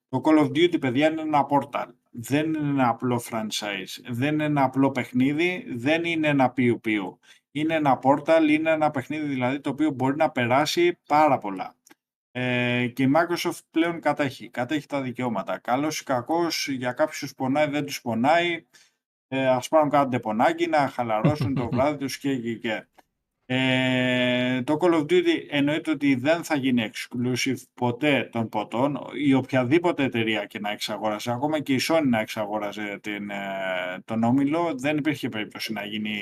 Το 0.09 0.21
Call 0.25 0.39
of 0.39 0.47
Duty, 0.47 0.79
παιδιά, 0.79 1.11
είναι 1.11 1.21
ένα 1.21 1.47
portal. 1.49 1.87
Δεν 2.11 2.53
είναι 2.53 2.69
ένα 2.69 2.87
απλό 2.89 3.21
franchise. 3.29 4.01
Δεν 4.09 4.33
είναι 4.33 4.43
ένα 4.43 4.63
απλό 4.63 4.91
παιχνίδι. 4.91 5.65
Δεν 5.75 6.03
είναι 6.03 6.27
ένα 6.27 6.49
πιου-πιου. 6.49 7.19
Είναι 7.51 7.75
ένα 7.75 7.99
portal, 8.03 8.47
είναι 8.49 8.71
ένα 8.71 8.91
παιχνίδι 8.91 9.27
δηλαδή 9.27 9.59
το 9.59 9.69
οποίο 9.69 9.91
μπορεί 9.91 10.15
να 10.15 10.31
περάσει 10.31 10.99
πάρα 11.07 11.37
πολλά. 11.37 11.75
Ε, 12.31 12.87
και 12.87 13.03
η 13.03 13.11
Microsoft 13.15 13.59
πλέον 13.71 13.99
κατέχει, 13.99 14.49
κατέχει 14.49 14.87
τα 14.87 15.01
δικαιώματα. 15.01 15.57
Καλός 15.57 15.99
ή 15.99 16.03
κακός, 16.03 16.67
για 16.67 16.91
κάποιους 16.91 17.35
πονάει, 17.35 17.67
δεν 17.67 17.85
τους 17.85 18.01
πονάει. 18.01 18.65
Ε, 19.35 19.47
ας 19.47 19.67
πάρουν 19.67 19.89
κάτι 19.89 20.09
τεπονάκι, 20.09 20.67
να 20.67 20.77
χαλαρώσουν 20.77 21.53
το 21.53 21.69
βράδυ 21.73 21.97
τους 21.97 22.17
και, 22.17 22.37
και, 22.37 22.53
και. 22.53 22.85
Ε, 23.47 24.61
το 24.63 24.77
Call 24.81 24.93
of 24.93 25.01
Duty 25.01 25.45
εννοείται 25.49 25.91
ότι 25.91 26.15
δεν 26.15 26.43
θα 26.43 26.55
γίνει 26.55 26.89
exclusive 26.91 27.57
ποτέ 27.73 28.29
των 28.31 28.49
ποτών. 28.49 28.99
Η 29.25 29.33
οποιαδήποτε 29.33 30.03
εταιρεία 30.03 30.45
και 30.45 30.59
να 30.59 30.71
εξαγόρασε, 30.71 31.31
ακόμα 31.31 31.59
και 31.59 31.73
η 31.73 31.79
Sony 31.89 32.03
να 32.09 32.19
εξαγόραζε 32.19 32.99
την, 33.01 33.29
ε, 33.29 33.35
τον 34.05 34.23
όμιλο, 34.23 34.73
δεν 34.77 34.97
υπήρχε 34.97 35.29
περίπτωση 35.29 35.73
να 35.73 35.85
γίνει 35.85 36.19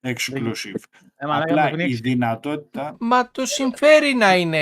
exclusive. 0.00 0.82
Ε, 1.16 1.26
μαλάκα, 1.26 1.52
Απλά 1.52 1.62
το 1.68 1.74
η 1.74 1.76
πνίξει. 1.76 2.00
δυνατότητα... 2.00 2.96
Μα 3.00 3.28
του 3.30 3.46
συμφέρει 3.46 4.14
να 4.14 4.36
είναι 4.36 4.60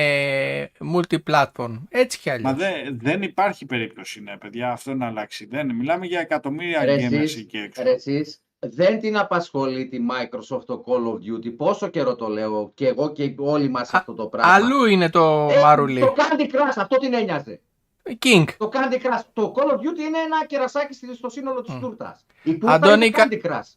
multiplatform, 0.95 1.79
έτσι 1.89 2.19
κι 2.19 2.31
αλλιώς. 2.31 2.51
Μα 2.51 2.57
δεν, 2.59 2.99
δεν 3.01 3.23
υπάρχει 3.23 3.67
περίπτωση, 3.67 4.23
ναι, 4.23 4.37
παιδιά, 4.37 4.73
αυτό 4.73 4.95
να 4.95 5.07
αλλάξει. 5.07 5.47
Δεν, 5.47 5.75
μιλάμε 5.75 6.07
για 6.07 6.21
εκατομμύρια 6.21 6.85
Ρε 6.85 6.95
gamers 6.95 7.13
εσείς, 7.13 7.37
εκεί 7.37 7.57
έξω. 7.57 7.83
ρε 7.83 7.91
εσείς, 7.91 8.43
δεν 8.69 9.01
την 9.01 9.19
απασχολεί 9.19 9.87
τη 9.89 9.99
Microsoft 10.11 10.65
το 10.67 10.85
Call 10.87 11.07
of 11.13 11.15
Duty. 11.15 11.53
Πόσο 11.57 11.89
καιρό 11.89 12.15
το 12.15 12.27
λέω 12.29 12.71
και 12.75 12.87
εγώ 12.87 13.13
και 13.13 13.35
όλοι 13.39 13.69
μας 13.69 13.95
Α, 13.95 13.99
αυτό 13.99 14.15
το 14.15 14.27
πράγμα. 14.27 14.53
Αλλού 14.53 14.85
είναι 14.85 15.11
το 15.11 15.49
Ε, 15.51 15.61
μαρουλί. 15.61 16.01
Το 16.01 16.15
Candy 16.17 16.43
Crush, 16.43 16.75
αυτό 16.77 16.97
την 16.99 17.15
ένοιαζε. 17.15 17.61
King. 18.09 18.45
Το 18.59 18.71
Candy 18.73 18.95
Crush. 18.95 19.21
Το 19.33 19.55
Call 19.57 19.71
of 19.71 19.75
Duty 19.77 19.99
είναι 20.07 20.19
ένα 20.25 20.45
κερασάκι 20.47 20.95
στη- 20.95 21.15
στο 21.15 21.29
σύνολο 21.29 21.61
της 21.63 21.75
Μμ. 21.75 21.81
τούρτας. 21.81 22.25
Η 22.43 22.53
τούρτα 22.59 22.75
Αντώνη, 22.75 23.07
είναι 23.07 23.17
κα- 23.17 23.29
Candy 23.31 23.47
Crush. 23.47 23.75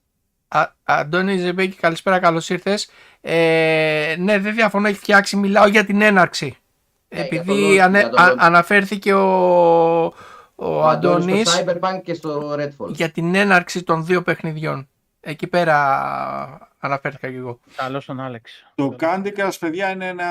Α, 0.48 0.72
Αντώνη 0.84 1.38
Ζεμπέκη, 1.38 1.76
καλησπέρα, 1.76 2.20
καλώς 2.20 2.50
ήρθες. 2.50 2.90
Ε, 3.22 4.16
ναι, 4.20 4.40
δεν 4.40 4.54
διαφωνώ, 4.54 4.88
έχει 4.88 4.98
φτιάξει, 4.98 5.36
μιλάω 5.38 5.68
για 5.68 5.86
την 5.86 6.02
έναρξη. 6.02 6.58
Ε, 7.08 7.16
για 7.16 7.26
Επειδή 7.26 7.46
τον 7.48 7.58
Lord- 7.58 7.78
ανε- 7.80 8.00
για 8.02 8.10
τον 8.10 8.20
α- 8.20 8.32
Lord. 8.32 8.36
αναφέρθηκε 8.38 9.14
ο, 9.14 10.14
ο, 10.64 10.76
Ο 10.78 10.84
Αντώνης 10.88 11.26
Αντώνης 11.26 11.50
στο 11.50 11.64
Cyberpunk 11.66 12.02
και 12.04 12.14
στο 12.14 12.54
Redfall. 12.60 12.90
για 12.94 13.10
την 13.12 13.36
έναρξη 13.36 13.84
των 13.84 14.06
δύο 14.06 14.22
παιχνιδιών. 14.22 14.88
Εκεί 15.26 15.48
πέρα 15.48 16.72
αναφέρθηκα 16.80 17.30
και 17.30 17.36
εγώ. 17.38 17.60
Καλό 17.76 18.00
στον 18.00 18.20
Άλεξ. 18.20 18.64
Το 18.76 18.96
Candy 19.00 19.28
Crush, 19.38 19.56
παιδιά, 19.60 19.90
είναι 19.90 20.08
ένα, 20.08 20.26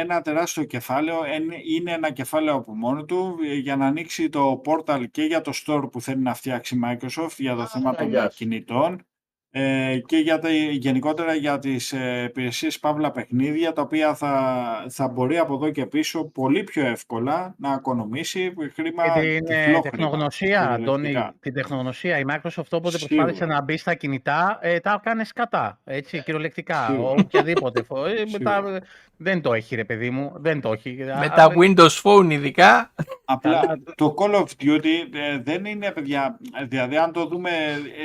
ένα 0.00 0.20
τεράστιο 0.20 0.64
κεφάλαιο. 0.64 1.16
Είναι- 1.34 1.60
Είναι 1.76 1.92
ένα 1.92 2.10
κεφάλαιο 2.12 2.54
από 2.54 2.74
μόνο 2.74 3.04
του 3.04 3.36
ε, 3.50 3.54
για 3.54 3.76
να 3.76 3.86
ανοίξει 3.86 4.28
το 4.28 4.62
portal 4.64 5.04
και 5.10 5.22
για 5.22 5.40
το 5.40 5.52
store 5.66 5.88
που 5.92 6.00
θέλει 6.00 6.22
να 6.22 6.34
φτιάξει 6.34 6.74
η 6.74 6.80
Microsoft 6.84 7.34
για 7.36 7.54
το 7.54 7.62
Α, 7.62 7.66
θέμα 7.66 7.94
των 7.94 8.08
γεια 8.08 8.24
ε, 8.24 8.30
σου. 8.30 8.36
κινητών. 8.36 9.04
Ε, 9.52 9.98
και 10.06 10.16
για 10.16 10.38
τα, 10.38 10.48
γενικότερα 10.70 11.34
για 11.34 11.58
τις 11.58 11.92
ε, 11.92 12.22
υπηρεσίες 12.28 12.78
παύλα 12.78 13.10
παιχνίδια 13.10 13.72
τα 13.72 13.82
οποία 13.82 14.14
θα, 14.14 14.86
θα 14.90 15.08
μπορεί 15.08 15.38
από 15.38 15.54
εδώ 15.54 15.70
και 15.70 15.86
πίσω 15.86 16.24
πολύ 16.24 16.62
πιο 16.64 16.86
εύκολα 16.86 17.54
να 17.58 17.72
οικονομήσει 17.72 18.52
χρήμα 18.74 19.02
Και 19.14 19.20
την 19.20 19.44
τυφλό 19.44 19.54
ε, 19.56 19.62
χρήμα, 19.64 19.80
τεχνογνωσία, 19.80 20.60
Αντώνη, 20.70 21.02
κυριολεκτικά. 21.06 21.34
την 21.40 21.54
τεχνογνωσία. 21.54 22.18
Η 22.18 22.22
Microsoft 22.28 22.62
όποτε 22.70 22.98
Σίγουρα. 22.98 23.24
προσπάθησε 23.24 23.44
να 23.44 23.62
μπει 23.62 23.76
στα 23.76 23.94
κινητά, 23.94 24.58
ε, 24.62 24.80
τα 24.80 25.00
έκανε 25.02 25.24
σκατά, 25.24 25.80
έτσι, 25.84 26.22
κυριολεκτικά, 26.22 26.86
Σίγουρα. 26.90 27.10
οποιαδήποτε. 27.10 27.82
φο- 27.82 28.06
ε, 28.06 28.24
μετά, 28.38 28.54
Σίγουρα. 28.54 28.76
ε, 28.76 28.80
δεν 29.22 29.42
το 29.42 29.52
έχει 29.52 29.74
ρε 29.74 29.84
παιδί 29.84 30.10
μου, 30.10 30.32
δεν 30.36 30.60
το 30.60 30.72
έχει. 30.72 30.96
Με 30.98 31.12
Α, 31.26 31.32
τα 31.36 31.44
α, 31.44 31.48
Windows 31.58 32.00
Phone 32.02 32.26
ειδικά. 32.30 32.92
Απλά 33.24 33.60
το 33.94 34.14
Call 34.18 34.34
of 34.34 34.44
Duty 34.64 34.84
ε, 35.12 35.38
δεν 35.42 35.64
είναι, 35.64 35.90
παιδιά, 35.90 36.38
δηλαδή 36.68 36.96
αν 36.96 37.12
το 37.12 37.26
δούμε, 37.26 37.50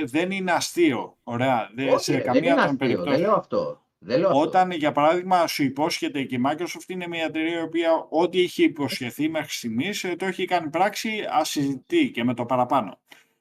ε, 0.02 0.04
δεν 0.06 0.32
είναι 0.32 0.52
αστείο. 0.52 1.18
Ωραία. 1.36 1.70
Δεν- 1.76 1.90
Όχι, 1.90 2.04
σε 2.04 2.12
ρε, 2.12 2.18
δεν 2.18 2.26
καμία 2.26 2.42
είναι 2.42 2.50
των 2.50 2.60
αστείο. 2.64 2.78
Δεν 2.78 2.88
περιπτώσεων. 2.88 3.22
λέω 3.22 3.34
αυτό. 3.36 3.82
Δεν 4.00 4.20
λέω 4.20 4.28
αυτό. 4.28 4.40
Όταν, 4.40 4.72
για 4.72 4.92
παράδειγμα, 4.92 5.48
σου 5.48 5.64
υπόσχεται 5.64 6.24
και 6.24 6.36
η 6.36 6.42
Microsoft 6.48 6.88
είναι 6.88 7.08
μια 7.08 7.24
εταιρεία 7.24 7.60
η 7.60 7.62
οποία 7.62 7.90
ό,τι 8.10 8.42
έχει 8.42 8.64
υποσχεθεί 8.64 9.30
μέχρι 9.30 9.52
στιγμής 9.52 10.06
το 10.18 10.26
έχει 10.26 10.46
κάνει 10.46 10.70
πράξη 10.70 11.26
ασυζητή 11.32 12.12
και 12.12 12.24
με 12.24 12.34
το 12.34 12.46
παραπάνω. 12.46 13.00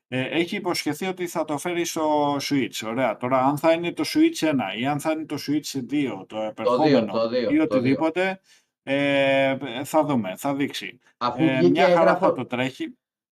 Ε, 0.09 0.21
έχει 0.23 0.57
υποσχεθεί 0.57 1.07
ότι 1.07 1.27
θα 1.27 1.45
το 1.45 1.59
φέρει 1.59 1.85
στο 1.85 2.37
Switch. 2.37 2.87
Ωραία. 2.87 3.17
Τώρα, 3.17 3.39
αν 3.45 3.59
θα 3.59 3.73
είναι 3.73 3.93
το 3.93 4.05
Switch 4.07 4.49
1 4.49 4.55
ή 4.79 4.87
αν 4.87 5.01
θα 5.01 5.11
είναι 5.11 5.25
το 5.25 5.37
Switch 5.49 5.79
2, 5.91 6.25
το 6.27 6.41
επερχόμενο 6.41 7.13
το 7.13 7.29
δύο, 7.29 7.51
ή 7.51 7.57
το 7.57 7.63
οτιδήποτε, 7.63 8.41
ε, 8.83 9.57
θα 9.85 10.05
δούμε, 10.05 10.35
θα 10.37 10.55
δείξει. 10.55 10.99
Αφού 11.17 11.43
Ε, 11.43 11.47
βγήκε 11.59 11.69
μια 11.71 11.83
χαρά 11.85 11.99
έγγραφο, 12.01 12.19
θα 12.27 12.33
το 12.33 12.47
τρέχει. 12.47 12.97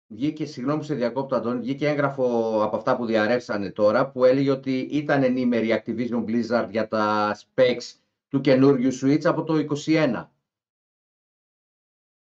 Βγήκε, 0.08 0.46
συγγνώμη 0.46 0.80
που 0.80 0.86
σε 0.86 0.94
διακόπτω 0.94 1.36
Αντώνη, 1.36 1.60
βγήκε 1.60 1.88
έγγραφο 1.88 2.26
από 2.64 2.76
αυτά 2.76 2.96
που 2.96 3.06
διαρρεύσανε 3.06 3.70
τώρα 3.70 4.08
που 4.10 4.26
έλεγε 4.26 4.52
ότι 4.52 4.80
ήταν 4.92 5.24
ενήμερη 5.24 5.68
η 5.68 5.82
Activision 5.86 6.24
Blizzard 6.30 6.68
για 6.70 6.88
τα 6.88 7.36
specs 7.38 7.94
του 8.28 8.42
καινούριου 8.42 8.92
Switch 9.02 9.26
από 9.26 9.44
το 9.44 9.66
2021. 9.86 10.30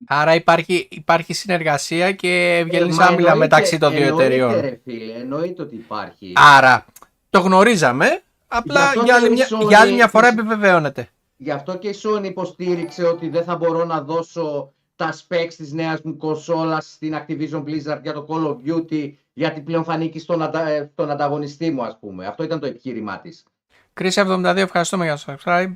Άρα 0.07 0.35
υπάρχει, 0.35 0.89
υπάρχει 0.91 1.33
συνεργασία 1.33 2.13
και 2.13 2.63
βγαίνει 2.69 2.91
Ε, 2.91 2.95
μα 2.95 3.05
άμυλα 3.05 3.11
εννοείται- 3.31 3.37
μεταξύ 3.39 3.79
των 3.79 3.91
δύο 3.93 4.03
εννοείται, 4.03 4.25
εταιριών. 4.25 4.61
ρε 4.61 4.81
φίλε, 4.85 5.13
εννοείται 5.13 5.63
ότι 5.63 5.75
υπάρχει. 5.75 6.33
Άρα 6.35 6.85
το 7.31 7.41
γνωρίζαμε, 7.41 8.07
Γι' 8.07 8.21
απλά 8.47 8.85
αυτό 8.89 9.03
για 9.03 9.15
άλλη, 9.15 9.27
και 9.27 9.33
η 9.33 9.35
μια, 9.35 9.47
Sony 9.49 9.69
για 9.69 9.81
άλλη 9.81 9.93
μια 9.93 10.09
φορά 10.09 10.29
της- 10.29 10.39
επιβεβαιώνεται. 10.39 11.09
Γι' 11.37 11.51
αυτό 11.51 11.77
και 11.79 11.89
η 11.89 11.95
Sony 12.03 12.25
υποστήριξε 12.25 13.05
ότι 13.05 13.29
δεν 13.29 13.45
θα 13.45 13.57
μπορώ 13.57 13.85
να 13.85 14.01
δώσω 14.03 14.73
τα 14.99 15.13
specs 15.13 15.55
της 15.57 15.73
νέας 15.73 16.03
μου 16.03 16.17
κονσόλας 16.17 16.93
στην 16.93 17.15
Activision 17.15 17.65
Blizzard 17.65 18.01
για 18.03 18.13
το 18.13 18.27
Call 18.29 18.47
of 18.47 18.57
Duty 18.71 19.13
γιατί 19.33 19.61
πλέον 19.61 19.85
θα 19.85 19.93
ανήκει 19.93 20.19
στον, 20.19 20.43
αντα... 20.43 20.69
ε, 20.69 20.91
στον 20.93 21.11
ανταγωνιστή 21.11 21.71
μου 21.71 21.83
ας 21.83 21.99
πούμε. 22.01 22.27
Αυτό 22.27 22.43
ήταν 22.43 22.61
το 22.61 22.67
επιχείρημά 22.67 23.21
της. 23.21 23.45
Κρίση 23.93 24.23
72, 24.27 24.57
ευχαριστούμε 24.57 25.05
για 25.05 25.17
το 25.17 25.23
subscribe. 25.27 25.73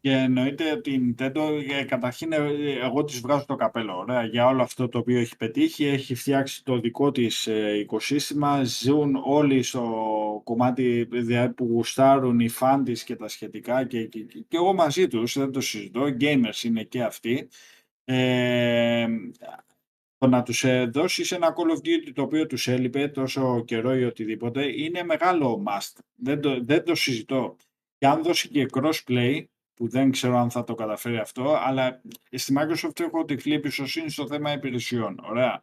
Και 0.00 0.10
εννοείται 0.10 0.72
ότι 0.72 0.90
η 0.90 1.14
Nintendo, 1.18 1.40
ε, 1.70 1.84
καταρχήν, 1.84 2.32
ε, 2.32 2.38
εγώ 2.82 3.04
της 3.04 3.20
βγάζω 3.20 3.44
το 3.46 3.56
καπέλο 3.56 3.96
ωραία, 3.96 4.24
για 4.24 4.46
όλο 4.46 4.62
αυτό 4.62 4.88
το 4.88 4.98
οποίο 4.98 5.18
έχει 5.18 5.36
πετύχει. 5.36 5.84
Έχει 5.84 6.14
φτιάξει 6.14 6.64
το 6.64 6.80
δικό 6.80 7.10
της 7.10 7.46
ε, 7.46 7.78
οικοσύστημα. 7.78 8.64
Ζουν 8.64 9.20
όλοι 9.24 9.62
στο 9.62 9.84
κομμάτι 10.44 11.08
δηλαδή, 11.10 11.52
που 11.54 11.64
γουστάρουν 11.64 12.40
οι 12.40 12.48
φαν 12.48 12.84
της 12.84 13.04
και 13.04 13.16
τα 13.16 13.28
σχετικά 13.28 13.84
και, 13.84 14.04
και, 14.04 14.20
και, 14.20 14.44
και 14.48 14.56
εγώ 14.56 14.74
μαζί 14.74 15.08
τους, 15.08 15.38
δεν 15.38 15.52
το 15.52 15.60
συζητώ. 15.60 16.02
Gamers 16.20 16.62
είναι 16.64 16.82
και 16.82 17.02
αυτοί. 17.02 17.48
Ε, 18.12 19.06
το 20.18 20.26
να 20.26 20.42
τους 20.42 20.64
ε, 20.64 20.84
δώσεις 20.92 21.32
ένα 21.32 21.54
Call 21.56 21.76
of 21.76 21.78
Duty 21.78 22.12
το 22.14 22.22
οποίο 22.22 22.46
τους 22.46 22.68
έλειπε 22.68 23.08
τόσο 23.08 23.64
καιρό 23.64 23.94
ή 23.94 24.04
οτιδήποτε 24.04 24.82
είναι 24.82 25.02
μεγάλο 25.02 25.64
must. 25.68 25.98
Δεν 26.14 26.40
το, 26.40 26.64
δεν 26.64 26.84
το 26.84 26.94
συζητώ. 26.94 27.56
Και 27.98 28.06
αν 28.06 28.22
δώσει 28.22 28.48
και 28.48 28.66
crossplay, 28.72 29.44
που 29.74 29.88
δεν 29.88 30.10
ξέρω 30.10 30.38
αν 30.38 30.50
θα 30.50 30.64
το 30.64 30.74
καταφέρει 30.74 31.18
αυτό, 31.18 31.54
αλλά 31.54 32.02
στη 32.30 32.54
Microsoft 32.58 33.00
έχω 33.00 33.24
τυφλή 33.24 33.54
εμπιστοσύνη 33.54 34.10
στο 34.10 34.26
θέμα 34.26 34.52
υπηρεσιών. 34.52 35.20
Ωραία. 35.22 35.62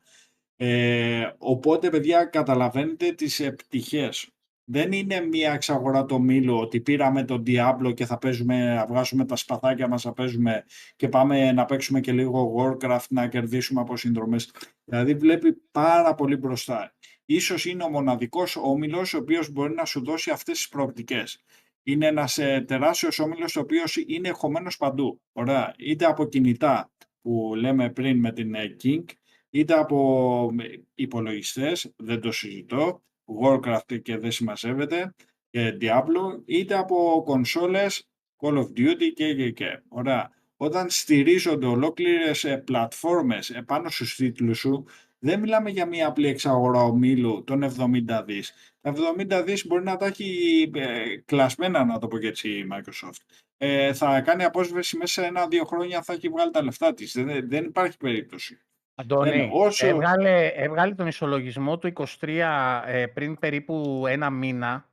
Ε, 0.56 1.32
οπότε, 1.38 1.90
παιδιά, 1.90 2.26
καταλαβαίνετε 2.26 3.12
τις 3.12 3.40
επιτυχίες. 3.40 4.30
Δεν 4.70 4.92
είναι 4.92 5.22
μία 5.22 5.54
εξαγορά 5.54 6.06
το 6.06 6.20
μήλο 6.20 6.60
ότι 6.60 6.82
πήραμε 6.82 7.24
τον 7.24 7.44
Diablo 7.48 7.94
και 7.96 8.06
θα 8.06 8.18
παίζουμε, 8.18 8.76
να 8.76 8.86
βγάζουμε 8.86 9.26
τα 9.26 9.36
σπαθάκια 9.36 9.88
μας, 9.88 10.04
να 10.04 10.14
παίζουμε 10.14 10.66
και 10.96 11.10
πάμε 11.10 11.52
να 11.52 11.66
παίξουμε 11.66 12.00
και 12.00 12.12
λίγο 12.12 12.56
Warcraft 12.58 13.06
να 13.10 13.28
κερδίσουμε 13.28 13.82
από 13.82 13.98
συνδρομές. 13.98 14.54
Δηλαδή 14.84 15.14
βλέπει 15.14 15.54
πάρα 15.72 16.16
πολύ 16.16 16.36
μπροστά. 16.36 16.96
Ίσως 17.26 17.66
είναι 17.66 17.84
ο 17.84 17.90
μοναδικός 17.90 18.56
όμιλος 18.56 19.14
ο 19.14 19.18
οποίος 19.18 19.50
μπορεί 19.52 19.74
να 19.74 19.86
σου 19.86 20.04
δώσει 20.04 20.32
αυτές 20.32 20.58
τις 20.58 20.70
προοπτικές. 20.70 21.44
Είναι 21.84 22.08
ένας 22.08 22.38
ε, 22.38 22.64
τεράστιος 22.68 23.20
όμιλος 23.20 23.56
ο 23.56 23.60
οποίος 23.60 23.96
είναι 24.08 24.30
χωμένος 24.30 24.78
παντού. 24.78 25.22
Ωραία. 25.32 25.74
Είτε 25.78 26.06
από 26.06 26.26
κινητά 26.26 26.92
που 27.22 27.54
λέμε 27.56 27.90
πριν 27.90 28.20
με 28.20 28.32
την 28.32 28.56
ε, 28.56 28.76
King, 28.84 29.04
είτε 29.50 29.74
από 29.74 30.50
ε, 30.60 30.64
υπολογιστές, 30.96 31.94
δεν 31.96 32.22
το 32.22 32.32
συζητώ, 32.32 33.02
Warcraft 33.42 34.02
και 34.02 34.18
δεν 34.18 34.32
συμμαζεύεται, 34.32 35.14
και 35.50 35.78
Diablo, 35.82 36.42
είτε 36.46 36.78
από 36.78 37.22
κονσόλες 37.26 38.08
Call 38.42 38.54
of 38.54 38.68
Duty 38.78 39.14
και, 39.14 39.34
και, 39.34 39.52
και. 39.52 39.82
Ωραία. 39.90 40.32
Όταν 40.58 40.90
στηρίζονται 40.90 41.66
ολόκληρες 41.66 42.44
ε, 42.44 42.58
πλατφόρμες 42.58 43.50
επάνω 43.50 43.90
στους 43.90 44.16
τίτλους 44.16 44.60
σου, 44.60 44.86
δεν 45.20 45.40
μιλάμε 45.40 45.70
για 45.70 45.86
μία 45.86 46.08
απλή 46.08 46.28
εξαγορά 46.28 46.84
ομίλου 46.84 47.44
των 47.44 47.64
70 47.64 48.24
δις. 48.26 48.54
Τα 48.82 48.94
70 49.18 49.44
δις 49.46 49.68
μπορεί 49.68 49.84
να 49.84 49.98
τα 49.98 50.06
έχει 50.06 50.72
ε, 50.74 51.18
κλασμένα, 51.26 51.86
να 51.86 52.00
το 52.00 52.08
πω 52.08 52.18
και 52.18 52.28
έτσι, 52.28 52.50
η 52.50 52.68
Microsoft. 52.72 53.22
Ε, 53.58 53.94
θα 53.94 54.22
κάνει 54.22 54.44
απόσβεση 54.44 54.98
μέσα 54.98 55.22
σε 55.22 55.28
ένα-δύο 55.28 55.66
χρόνια, 55.66 56.02
θα 56.02 56.14
έχει 56.14 56.30
βγάλει 56.30 56.52
τα 56.52 56.64
λεφτά 56.64 56.94
της. 56.94 57.14
Δεν, 57.14 57.50
δεν 57.50 57.66
υπάρχει 57.66 57.98
περίπτωση. 57.98 58.60
Αντώνη, 59.00 59.30
Λέμε, 59.30 59.50
όσο- 59.54 59.88
έβγαλε, 59.88 60.48
έβγαλε 60.48 60.96
τον 60.96 61.08
ισολογισμό 61.08 61.78
του 61.78 61.88
23 61.88 62.84
ε, 62.86 63.06
πριν 63.08 63.40
περίπου 63.40 64.06
ένα 64.08 64.30
μήνα 64.30 64.90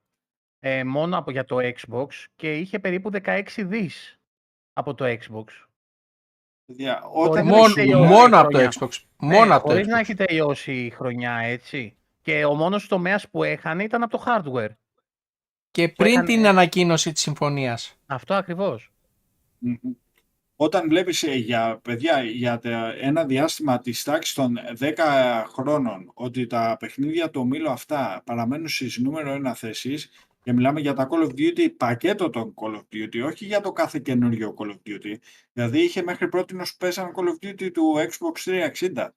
ε, 0.61 0.85
μόνο 0.85 1.19
από, 1.19 1.31
για 1.31 1.45
το 1.45 1.57
Xbox 1.61 2.07
και 2.37 2.57
είχε 2.59 2.79
περίπου 2.79 3.11
16 3.13 3.43
δις 3.59 4.19
από 4.73 4.95
το 4.95 5.05
Xbox. 5.05 5.45
Παιδιά, 6.67 7.01
Χωρίς 7.03 7.31
όταν 7.31 7.45
να 7.47 7.51
Μόνο, 7.51 7.65
έχει 7.65 7.75
τελειώσει 7.75 8.13
μόνο 8.13 8.37
η 8.37 8.41
από 8.41 8.51
το 8.51 8.59
χρονιά. 8.59 8.73
Xbox. 8.81 9.03
Μόνο 9.17 9.45
ναι, 9.47 9.55
από 9.55 9.67
το 9.67 9.71
χωρίς 9.73 9.87
να 9.87 9.97
Xbox. 9.97 10.01
έχει 10.01 10.15
τελειώσει 10.15 10.73
η 10.85 10.91
χρονιά, 10.91 11.33
έτσι. 11.37 11.97
Και 12.23 12.45
ο 12.45 12.55
μόνος 12.55 12.89
τομέας 12.89 13.29
που 13.29 13.43
έχανε 13.45 13.83
ήταν 13.85 14.03
από 14.03 14.19
το 14.19 14.25
hardware. 14.27 14.71
Και 15.71 15.89
πριν 15.89 16.11
έκανε- 16.13 16.27
την 16.29 16.47
ανακοίνωση 16.47 17.13
της 17.13 17.23
συμφωνίας. 17.23 17.99
Αυτό 18.07 18.35
ακριβώς. 18.35 18.91
Μμμ. 19.59 19.77
Όταν 20.65 20.89
βλέπεις 20.89 21.23
ε, 21.23 21.35
για 21.35 21.81
παιδιά 21.83 22.23
για 22.23 22.59
τα- 22.59 22.95
ένα 23.01 23.25
διάστημα 23.25 23.81
της 23.81 24.03
τάξης 24.03 24.35
των 24.35 24.55
10 24.79 25.45
χρόνων 25.49 26.11
ότι 26.15 26.47
τα 26.47 26.77
παιχνίδια 26.81 27.31
του 27.31 27.41
ομίλου 27.41 27.71
αυτά 27.71 28.23
παραμένουν 28.27 28.69
στις 28.69 28.99
νούμερο 28.99 29.31
ένα 29.33 29.55
θέσεις 29.55 30.11
και 30.43 30.53
μιλάμε 30.53 30.81
για 30.81 30.93
τα 30.95 31.09
Call 31.11 31.27
of 31.27 31.31
Duty, 31.31 31.69
πακέτο 31.77 32.31
των 32.31 32.55
Call 32.55 32.75
of 32.75 32.83
Duty, 32.97 33.27
όχι 33.27 33.45
για 33.45 33.61
το 33.61 33.73
κάθε 33.73 33.99
καινούριο 33.99 34.55
Call 34.59 34.67
of 34.71 34.79
Duty. 34.91 35.15
Δηλαδή 35.53 35.79
είχε 35.79 36.03
μέχρι 36.03 36.29
πρώτη 36.29 36.55
που 36.55 36.65
παίζαν 36.79 37.13
Call 37.17 37.29
of 37.29 37.47
Duty 37.49 37.71
του 37.73 37.95
Xbox 37.97 38.39
360. 38.45 39.09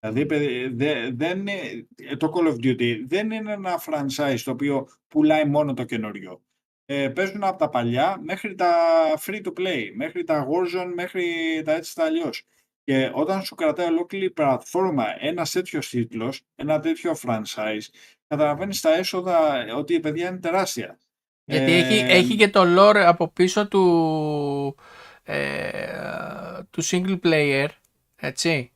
Δηλαδή 0.00 0.26
παιδι- 0.26 0.76
δε- 0.76 1.10
δεν 1.12 1.38
είναι- 1.38 1.86
ε, 1.96 2.16
το 2.16 2.32
Call 2.34 2.48
of 2.48 2.54
Duty 2.66 2.96
δεν 3.06 3.30
είναι 3.30 3.52
ένα 3.52 3.80
franchise 3.86 4.38
το 4.44 4.50
οποίο 4.50 4.88
πουλάει 5.08 5.44
μόνο 5.44 5.74
το 5.74 5.84
καινούριο 5.84 6.42
ε, 6.90 7.08
παίζουν 7.08 7.44
από 7.44 7.58
τα 7.58 7.68
παλιά 7.68 8.18
μέχρι 8.22 8.54
τα 8.54 8.74
free 9.26 9.42
to 9.42 9.52
play, 9.60 9.90
μέχρι 9.94 10.24
τα 10.24 10.46
Warzone, 10.48 10.92
μέχρι 10.94 11.24
τα 11.64 11.72
έτσι 11.72 11.94
τα 11.94 12.04
αλλιώς. 12.04 12.42
Και 12.84 13.10
όταν 13.14 13.42
σου 13.42 13.54
κρατάει 13.54 13.86
ολόκληρη 13.86 14.30
πλατφόρμα 14.30 15.04
ένα 15.20 15.46
τέτοιο 15.52 15.80
τίτλος, 15.80 16.40
ένα 16.54 16.80
τέτοιο 16.80 17.16
franchise, 17.22 17.86
καταλαβαίνεις 18.26 18.80
τα 18.80 18.94
έσοδα 18.94 19.66
ότι 19.76 19.94
η 19.94 20.00
παιδιά 20.00 20.28
είναι 20.28 20.38
τεράστια. 20.38 20.98
Γιατί 21.44 21.72
Ε, 21.72 21.78
έχει, 21.78 21.94
έχει 22.08 22.36
και 22.36 22.48
το 22.48 22.62
lore 22.66 22.96
από 23.06 23.28
πίσω 23.28 23.68
του, 23.68 24.76
ε, 25.22 26.62
του 26.70 26.84
single 26.84 27.20
player, 27.22 27.68
έτσι, 28.16 28.72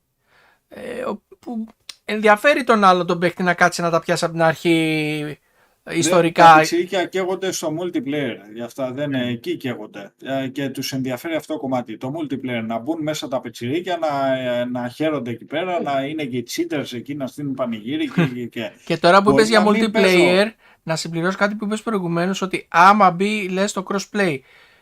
ε, 0.69 1.05
ο- 1.05 1.23
που 1.39 1.67
ενδιαφέρει 2.05 2.65
τον 2.65 2.85
άλλο 2.85 3.05
τον 3.05 3.19
παίκτη 3.19 3.43
να 3.43 3.55
κάτσει 3.55 3.83
να 3.83 3.91
τα 3.91 4.01
πιάσει 4.01 4.25
από 4.25 4.33
την 4.33 4.43
αρχή 4.43 5.39
Τα 5.85 5.95
ιστορικά. 5.95 6.57
πιτσίρικια 6.59 7.07
καίγονται 7.07 7.53
στο 7.53 7.77
multiplayer. 7.81 8.37
Γι' 8.55 8.63
αυτά 8.63 8.93
δεν 8.93 9.13
είναι 9.13 9.31
εκεί 9.31 9.57
καίγονται. 9.57 10.13
Ε, 10.23 10.49
Και 10.49 10.69
τους 10.69 10.93
ενδιαφέρει 10.93 11.35
αυτό 11.35 11.53
το 11.53 11.59
κομμάτι. 11.59 11.97
Το 11.97 12.13
multiplayer. 12.17 12.65
Να 12.67 12.79
μπουν 12.79 13.03
μέσα 13.03 13.29
τα 13.29 13.41
πιτσιρίκια, 13.41 13.97
να, 13.97 14.37
ε, 14.39 14.65
να 14.65 14.89
χαίρονται 14.89 15.31
εκεί 15.31 15.45
πέρα, 15.45 15.83
να 15.83 16.03
είναι 16.03 16.25
και 16.25 16.37
οι 16.37 16.47
cheaters 16.51 16.93
εκεί, 16.93 17.15
να 17.15 17.27
στείλουν 17.27 17.55
πανηγύρι 17.55 18.11
και, 18.11 18.27
και, 18.27 18.47
και. 18.47 18.71
Και 18.87 18.97
τώρα 18.97 19.17
που 19.17 19.23
Μπορεί 19.23 19.35
είπες 19.35 19.49
για 19.49 19.61
να 19.61 19.71
μην 19.71 19.91
multiplayer, 19.93 20.51
να 20.83 20.97
συμπληρώσω 20.97 21.37
κάτι 21.39 21.55
που 21.55 21.65
είπες 21.65 21.83
προηγουμένως, 21.83 22.43
ότι 22.43 22.67
άμα 22.71 23.11
μπει, 23.11 23.49
λες, 23.49 23.73
το 23.73 23.85
crossplay. 23.89 24.39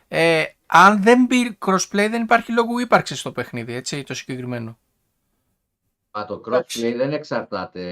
Ε, 0.08 0.42
αν 0.66 1.02
δεν 1.02 1.24
μπει 1.24 1.58
crossplay, 1.66 2.08
δεν 2.10 2.22
υπάρχει 2.22 2.52
λόγο 2.52 2.78
ύπαρξης 2.78 3.18
στο 3.20 3.32
παιχνίδι, 3.32 3.74
έτσι, 3.74 4.02
το 4.02 4.14
συγκεκριμένο. 4.14 4.78
Α, 6.10 6.24
το 6.28 6.42
Εντάξει. 6.46 6.80
crossplay 6.80 6.96
δεν 6.96 7.12
εξαρτάται. 7.12 7.82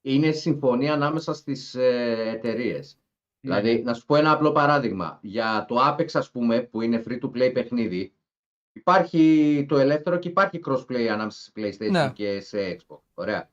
Είναι 0.00 0.30
συμφωνία 0.30 0.92
ανάμεσα 0.92 1.34
στις 1.34 1.74
ε, 1.74 2.30
εταιρείες. 2.34 2.98
Ναι. 3.40 3.60
Δηλαδή, 3.60 3.82
να 3.82 3.94
σου 3.94 4.04
πω 4.04 4.16
ένα 4.16 4.30
απλό 4.30 4.52
παράδειγμα. 4.52 5.18
Για 5.22 5.64
το 5.68 5.76
Apex, 5.88 6.06
ας 6.12 6.30
πούμε, 6.30 6.60
που 6.60 6.80
είναι 6.80 7.02
free-to-play 7.08 7.50
παιχνίδι, 7.54 8.12
υπάρχει 8.72 9.66
το 9.68 9.76
ελεύθερο 9.78 10.18
και 10.18 10.28
υπάρχει 10.28 10.60
crossplay 10.66 11.06
ανάμεσα 11.06 11.40
σε 11.40 11.52
PlayStation 11.56 11.90
Ναι. 11.90 12.10
και 12.14 12.40
σε 12.40 12.76
Xbox. 12.80 12.98
Ωραία. 13.14 13.50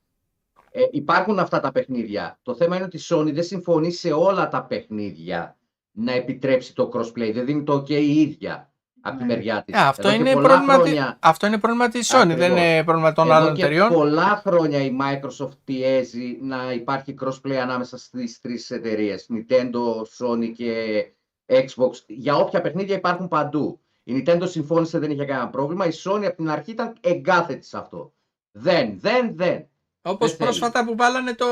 Ε, 0.72 0.82
υπάρχουν 0.92 1.40
αυτά 1.40 1.60
τα 1.60 1.72
παιχνίδια. 1.72 2.40
Το 2.42 2.56
θέμα 2.56 2.76
είναι 2.76 2.86
ότι 2.86 2.98
η 2.98 3.02
Sony 3.04 3.34
δεν 3.34 3.44
συμφωνεί 3.44 3.92
σε 3.92 4.12
όλα 4.12 4.48
τα 4.48 4.66
παιχνίδια 4.66 5.58
να 5.92 6.12
επιτρέψει 6.12 6.76
το 6.76 6.90
crossplay. 6.94 7.32
Δεν 7.34 7.46
δίνει 7.46 7.64
το 7.64 7.76
OK 7.76 7.90
η 7.90 8.22
ίδια 8.22 8.74
από 9.08 9.18
τη 9.18 9.24
Ναι. 9.24 9.34
μεριά 9.36 9.64
της. 9.64 9.76
Ε, 9.76 9.80
αυτό, 9.80 10.08
Εδώ 10.08 10.18
και 10.18 10.24
είναι 10.30 10.34
πολλά 10.34 10.48
πρόβλημα, 10.48 10.74
τη- 10.76 10.82
χρόνια- 10.90 11.18
αυτό 11.22 11.48
είναι 11.48 11.58
πρόβλημα 11.58 11.88
της 11.90 12.12
Sony, 12.14 12.18
δεν 12.28 12.32
Ακριβώς. 12.32 12.48
είναι 12.60 12.84
πρόβλημα 12.84 13.14
των 13.14 13.26
Εδώ 13.26 13.36
άλλων 13.36 13.54
και 13.56 13.62
εταιριών. 13.62 13.90
πολλά 13.90 14.42
χρόνια 14.46 14.80
η 14.80 14.96
Microsoft 15.02 15.58
πιέζει 15.64 16.38
να 16.42 16.72
υπάρχει 16.72 17.16
crossplay 17.22 17.54
ανάμεσα 17.54 17.98
στις 17.98 18.40
τρεις 18.42 18.72
εταιρείες. 18.72 19.28
Nintendo, 19.34 19.82
Sony 20.18 20.52
και 20.56 21.04
Xbox. 21.46 21.92
Για 22.08 22.36
όποια 22.36 22.62
παιχνίδια 22.62 22.96
υπάρχουν 22.96 23.28
παντού. 23.28 23.80
Η 24.04 24.24
Nintendo 24.28 24.44
συμφώνησε, 24.50 25.00
δεν 25.00 25.12
είχε 25.12 25.26
κανένα 25.26 25.50
πρόβλημα. 25.50 25.86
Η 25.88 25.92
Sony 26.04 26.24
από 26.26 26.36
την 26.36 26.50
αρχή 26.50 26.72
ήταν 26.72 26.96
εγκάθετη 27.02 27.66
σε 27.66 27.78
αυτό. 27.78 28.14
Δεν, 28.52 29.00
δεν, 29.00 29.36
δεν. 29.36 29.68
Όπως 30.02 30.28
δεν 30.30 30.38
θέλει. 30.38 30.50
πρόσφατα 30.50 30.86
που 30.86 30.96
βάλανε 30.98 31.34
το, 31.34 31.46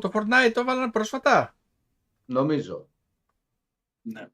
το 0.00 0.10
Fortnite, 0.12 0.50
το 0.54 0.64
βάλανε 0.64 0.90
πρόσφατα. 0.90 1.54
Νομίζω. 2.24 2.88
Ναι. 4.02 4.28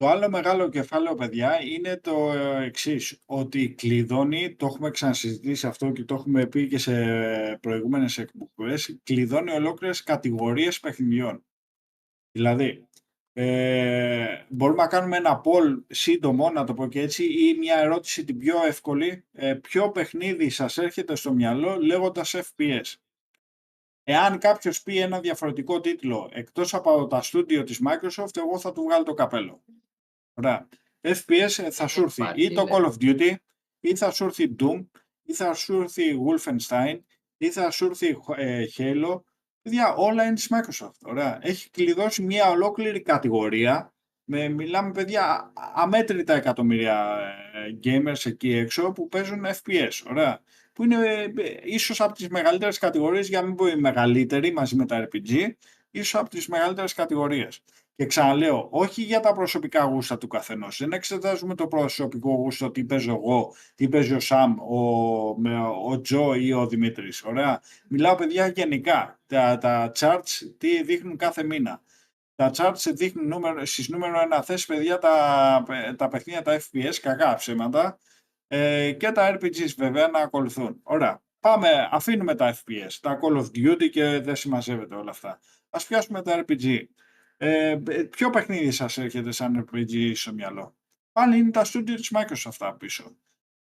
Το 0.00 0.08
άλλο 0.08 0.30
μεγάλο 0.30 0.68
κεφάλαιο, 0.68 1.14
παιδιά, 1.14 1.62
είναι 1.62 1.96
το 1.96 2.32
εξής. 2.60 3.22
Ότι 3.26 3.74
κλειδώνει, 3.74 4.54
το 4.54 4.66
έχουμε 4.66 4.90
ξανασυζητήσει 4.90 5.66
αυτό 5.66 5.90
και 5.90 6.04
το 6.04 6.14
έχουμε 6.14 6.46
πει 6.46 6.68
και 6.68 6.78
σε 6.78 6.92
προηγούμενες 7.60 8.18
εκπομπές, 8.18 9.00
κλειδώνει 9.02 9.50
ολόκληρες 9.50 10.02
κατηγορίες 10.02 10.80
παιχνιδιών. 10.80 11.44
Δηλαδή, 12.32 12.88
ε, 13.32 14.44
μπορούμε 14.48 14.82
να 14.82 14.88
κάνουμε 14.88 15.16
ένα 15.16 15.40
poll 15.44 15.82
σύντομο, 15.88 16.50
να 16.50 16.64
το 16.64 16.74
πω 16.74 16.86
και 16.86 17.00
έτσι, 17.00 17.24
ή 17.24 17.58
μια 17.58 17.78
ερώτηση 17.78 18.24
την 18.24 18.38
πιο 18.38 18.64
εύκολη. 18.66 19.24
Ε, 19.32 19.54
ποιο 19.54 19.90
παιχνίδι 19.90 20.50
σας 20.50 20.78
έρχεται 20.78 21.14
στο 21.14 21.32
μυαλό 21.32 21.76
λέγοντας 21.76 22.34
FPS. 22.34 22.94
Εάν 24.02 24.38
κάποιος 24.38 24.82
πει 24.82 24.98
ένα 24.98 25.20
διαφορετικό 25.20 25.80
τίτλο 25.80 26.30
εκτός 26.32 26.74
από 26.74 27.06
τα 27.06 27.22
στούντιο 27.22 27.64
της 27.64 27.80
Microsoft, 27.86 28.36
εγώ 28.36 28.58
θα 28.58 28.72
του 28.72 28.82
βγάλω 28.82 29.04
το 29.04 29.14
καπέλο. 29.14 29.62
Ωραία. 30.40 30.68
FPS 31.00 31.68
θα 31.70 31.86
σου 31.86 32.02
έρθει 32.02 32.22
Υπάρχει, 32.22 32.42
ή 32.42 32.52
το 32.54 32.64
ναι. 32.64 32.70
Call 32.72 32.84
of 32.84 32.94
Duty, 33.00 33.34
ή 33.80 33.96
θα 33.96 34.10
σου 34.10 34.24
έρθει 34.24 34.54
Doom, 34.58 34.86
ή 35.22 35.34
θα 35.34 35.54
σου 35.54 35.80
έρθει 35.80 36.02
Wolfenstein, 36.26 36.98
ή 37.36 37.50
θα 37.50 37.70
σου 37.70 37.84
έρθει 37.84 38.16
ε, 38.36 38.64
Halo. 38.76 39.20
Παιδιά, 39.62 39.94
όλα 39.94 40.24
είναι 40.24 40.34
της 40.34 40.50
Microsoft. 40.50 40.98
Ωραία. 41.02 41.38
Έχει 41.42 41.70
κλειδώσει 41.70 42.22
μια 42.22 42.50
ολόκληρη 42.50 43.02
κατηγορία. 43.02 43.94
Με, 44.24 44.48
μιλάμε, 44.48 44.92
παιδιά, 44.92 45.24
α- 45.24 45.52
αμέτρητα 45.74 46.34
εκατομμύρια 46.34 47.18
ε, 47.54 47.78
gamers 47.84 48.26
εκεί 48.26 48.52
έξω 48.52 48.92
που 48.92 49.08
παίζουν 49.08 49.44
FPS. 49.46 49.92
Ωραία 50.08 50.42
που 50.80 50.86
είναι 50.86 50.96
ε, 50.96 51.22
ε, 51.22 51.58
ίσως 51.62 52.00
από 52.00 52.12
τις 52.12 52.28
μεγαλύτερες 52.28 52.78
κατηγορίες, 52.78 53.28
για 53.28 53.40
να 53.40 53.46
μην 53.46 53.56
πω 53.56 53.66
η 53.66 53.76
μεγαλύτερη 53.76 54.52
μαζί 54.52 54.76
με 54.76 54.86
τα 54.86 55.08
RPG, 55.08 55.48
ίσως 55.90 56.14
από 56.14 56.30
τις 56.30 56.48
μεγαλύτερες 56.48 56.94
κατηγορίες. 56.94 57.62
Και 58.00 58.06
ξαναλέω, 58.06 58.68
όχι 58.70 59.02
για 59.02 59.20
τα 59.20 59.32
προσωπικά 59.32 59.84
γούστα 59.84 60.18
του 60.18 60.26
καθενός. 60.26 60.78
Δεν 60.78 60.92
εξετάζουμε 60.92 61.54
το 61.54 61.66
προσωπικό 61.66 62.34
γούστο, 62.34 62.70
τι 62.70 62.84
παίζω 62.84 63.12
εγώ, 63.12 63.54
τι 63.74 63.88
παίζει 63.88 64.14
ο 64.14 64.20
Σαμ, 64.20 64.60
ο, 64.60 65.34
με, 65.38 65.60
ο 65.60 66.00
Τζο 66.00 66.34
ή 66.34 66.52
ο 66.52 66.66
Δημήτρης. 66.66 67.22
Ωραία. 67.24 67.62
Μιλάω 67.88 68.14
παιδιά 68.14 68.46
γενικά. 68.46 69.20
Τα, 69.26 69.58
τα 69.58 69.92
charts 69.98 70.52
τι 70.58 70.82
δείχνουν 70.82 71.16
κάθε 71.16 71.42
μήνα. 71.42 71.82
Τα 72.34 72.50
charts 72.54 72.90
δείχνουν 72.92 73.28
νούμερο, 73.28 73.66
στις 73.66 73.88
νούμερο 73.88 74.20
ένα 74.20 74.42
θέση, 74.42 74.66
παιδιά, 74.66 74.98
τα, 74.98 75.64
τα 75.96 76.08
παιχνίδια, 76.08 76.42
τα 76.42 76.60
FPS, 76.60 76.94
κακά 77.02 77.34
ψέματα, 77.34 77.98
ε, 78.48 78.92
και 78.92 79.10
τα 79.12 79.38
RPGs 79.38 79.74
βέβαια 79.76 80.08
να 80.08 80.18
ακολουθούν. 80.18 80.80
Ωραία. 80.82 81.22
Πάμε, 81.40 81.88
αφήνουμε 81.90 82.34
τα 82.34 82.54
FPS, 82.54 82.92
τα 83.00 83.18
Call 83.22 83.36
of 83.36 83.44
Duty 83.44 83.90
και 83.90 84.20
δεν 84.20 84.36
συμμαζεύεται 84.36 84.94
όλα 84.94 85.10
αυτά. 85.10 85.40
Ας 85.70 85.86
πιάσουμε 85.86 86.22
τα 86.22 86.44
RPG. 86.44 86.88
Ε, 87.42 87.70
ε, 87.88 88.02
ποιο 88.02 88.30
παιχνίδι 88.30 88.70
σας 88.70 88.98
έρχεται 88.98 89.30
σαν 89.30 89.68
RPG 89.72 90.12
στο 90.14 90.32
μυαλό; 90.32 90.74
Πάλι 91.12 91.38
είναι 91.38 91.50
τα 91.50 91.64
studio 91.64 91.94
της 91.94 92.12
Microsoft 92.14 92.46
αυτά 92.46 92.72
πίσω. 92.74 93.04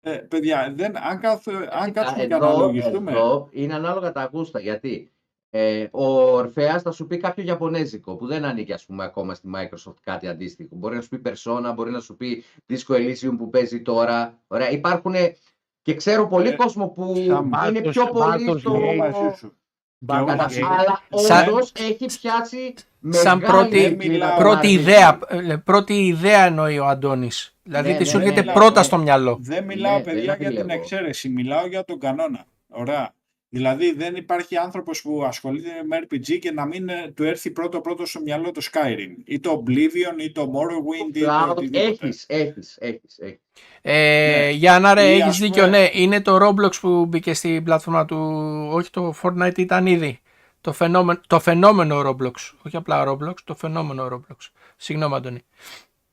Ε, 0.02 0.18
παιδιά, 0.18 0.74
δεν, 0.76 0.98
αν, 0.98 1.20
καθ, 1.20 1.48
αν 1.70 1.92
κάτσουμε 1.92 2.26
και 2.26 2.34
εδώ, 2.34 2.48
αναλογιστούμε... 2.50 3.12
εδώ 3.12 3.50
είναι 3.52 3.74
ανάλογα 3.74 4.12
τα 4.12 4.30
γούστα. 4.32 4.60
Γιατί 4.60 5.12
ε, 5.50 5.88
ο 5.92 6.06
Ορφέας 6.36 6.82
θα 6.82 6.92
σου 6.92 7.08
πει 7.08 7.18
κάποιο 7.18 7.44
Ιαπωνέζικο 7.44 8.16
που 8.16 8.26
δεν 8.26 8.46
ανήκει 8.46 8.74
ας 8.74 8.86
πούμε 8.86 9.04
ακόμα 9.04 9.34
στη 9.34 9.50
Microsoft 9.56 9.96
κάτι 10.02 10.28
αντίστοιχο. 10.28 10.76
Μπορεί 10.76 10.96
να 10.96 11.02
σου 11.02 11.10
πει 11.10 11.22
Persona, 11.26 11.72
μπορεί 11.76 11.92
να 11.92 12.00
σου 12.00 12.16
πει 12.16 12.44
Disco 12.70 12.96
Elysium 12.96 13.36
που 13.38 13.50
παίζει 13.50 13.82
τώρα. 13.82 14.40
Ωραία. 14.48 14.70
Υπάρχουν 14.72 15.14
και 15.82 15.94
ξέρω 15.94 16.28
πολύ 16.28 16.48
Ε, 16.48 16.56
κόσμο 16.56 16.88
που 16.88 17.14
Sam, 17.18 17.68
είναι 17.68 17.80
Bartos- 17.82 17.90
πιο 17.90 18.08
πολύ 18.08 18.46
Bartos 18.50 18.60
στο... 18.60 19.52
Εγώ 20.14 20.26
λέει- 20.26 20.36
μαζί 20.36 20.60
σου. 20.60 20.66
Μπα- 20.66 20.70
εγώ 20.70 20.76
Κατα- 20.76 20.88
μαζί 20.88 21.00
σου. 21.10 21.14
Αλλά 21.14 21.24
Σαν- 21.28 21.48
όντως 21.50 21.72
έχει 21.80 22.06
πιάσει 22.22 22.74
Σαν 23.10 23.38
μεγάλη 23.38 23.54
πρώτη, 23.58 23.78
κλίδα 23.96 23.96
μιλάω- 24.14 24.30
των 24.30 24.38
πρώτη, 24.44 24.68
RPG. 24.68 24.72
ιδέα, 24.80 25.20
ε, 25.28 25.56
πρώτη 25.56 25.94
ιδέα 26.06 26.46
εννοεί 26.46 26.80
ο 26.80 26.86
Αντώνης. 26.86 27.56
Δηλαδή 27.64 27.92
Ναι, 27.92 27.98
τι 27.98 28.04
ναι, 28.04 28.10
σου 28.10 28.18
ναι, 28.18 28.24
έρχεται 28.24 28.44
ναι, 28.44 28.52
πρώτα 28.54 28.80
ναι. 28.80 28.86
στο 28.86 28.98
μυαλό. 28.98 29.38
Δεν 29.42 29.64
μιλάω, 29.64 29.98
Ναι, 29.98 30.04
δεν 30.04 30.14
παιδιά, 30.14 30.24
για 30.24 30.36
την 30.36 30.46
απειλεύω. 30.60 30.74
εξαίρεση. 30.82 31.30
Μιλάω 31.30 31.68
για 31.68 31.84
τον 31.86 32.00
κανόνα. 32.00 32.46
Ωραία. 32.70 33.14
Δηλαδή 33.56 33.94
δεν 33.94 34.16
υπάρχει 34.16 34.58
άνθρωπος 34.58 35.02
που 35.02 35.24
ασχολείται 35.24 35.70
με 35.88 36.00
RPG 36.04 36.40
και 36.40 36.52
να 36.52 36.66
μην 36.66 36.90
ε, 36.90 37.12
του 37.16 37.24
έρθει 37.24 37.52
πρώτο-πρώτο 37.52 38.06
στο 38.06 38.20
μυαλό 38.22 38.52
το 38.52 38.62
Skyrim 38.72 39.22
ή 39.26 39.40
το 39.40 39.64
Oblivion 39.68 40.22
ή 40.22 40.32
το 40.32 40.42
Morrowind 40.56 41.16
ή 41.16 41.22
το 41.22 41.30
Cloud, 41.30 41.50
οτιδήποτε. 41.50 42.06
έχεις, 42.08 42.26
έχεις, 42.28 42.78
έχεις, 42.80 43.18
έχεις. 43.18 43.40
Ε, 43.82 44.38
Ναι. 44.46 44.50
Για 44.50 44.80
να 44.80 44.94
ρε, 44.94 45.04
Ή, 45.10 45.14
έχεις 45.14 45.24
ας 45.26 45.38
δίκιο, 45.40 45.64
πούμε- 45.64 45.78
ναι. 45.80 45.90
Είναι 46.02 46.22
το 46.22 46.36
Roblox 46.48 46.80
που 46.82 47.06
μπήκε 47.06 47.34
στην 47.34 47.64
πλατφόρμα 47.64 48.06
του. 48.06 48.18
Όχι 48.72 48.90
το 48.90 49.14
Fortnite 49.24 49.58
ήταν 49.58 49.86
ήδη. 49.86 50.20
Το 50.62 50.74
φαινόμενο, 50.74 51.20
το 51.28 51.40
φαινόμενο 51.40 52.00
Roblox. 52.10 52.34
Όχι 52.66 52.76
απλά 52.76 53.04
Roblox, 53.08 53.34
το 53.44 53.56
φαινόμενο 53.56 54.08
Roblox. 54.12 54.50
Συγγνώμη, 54.78 55.16
Αντώνη. 55.16 55.40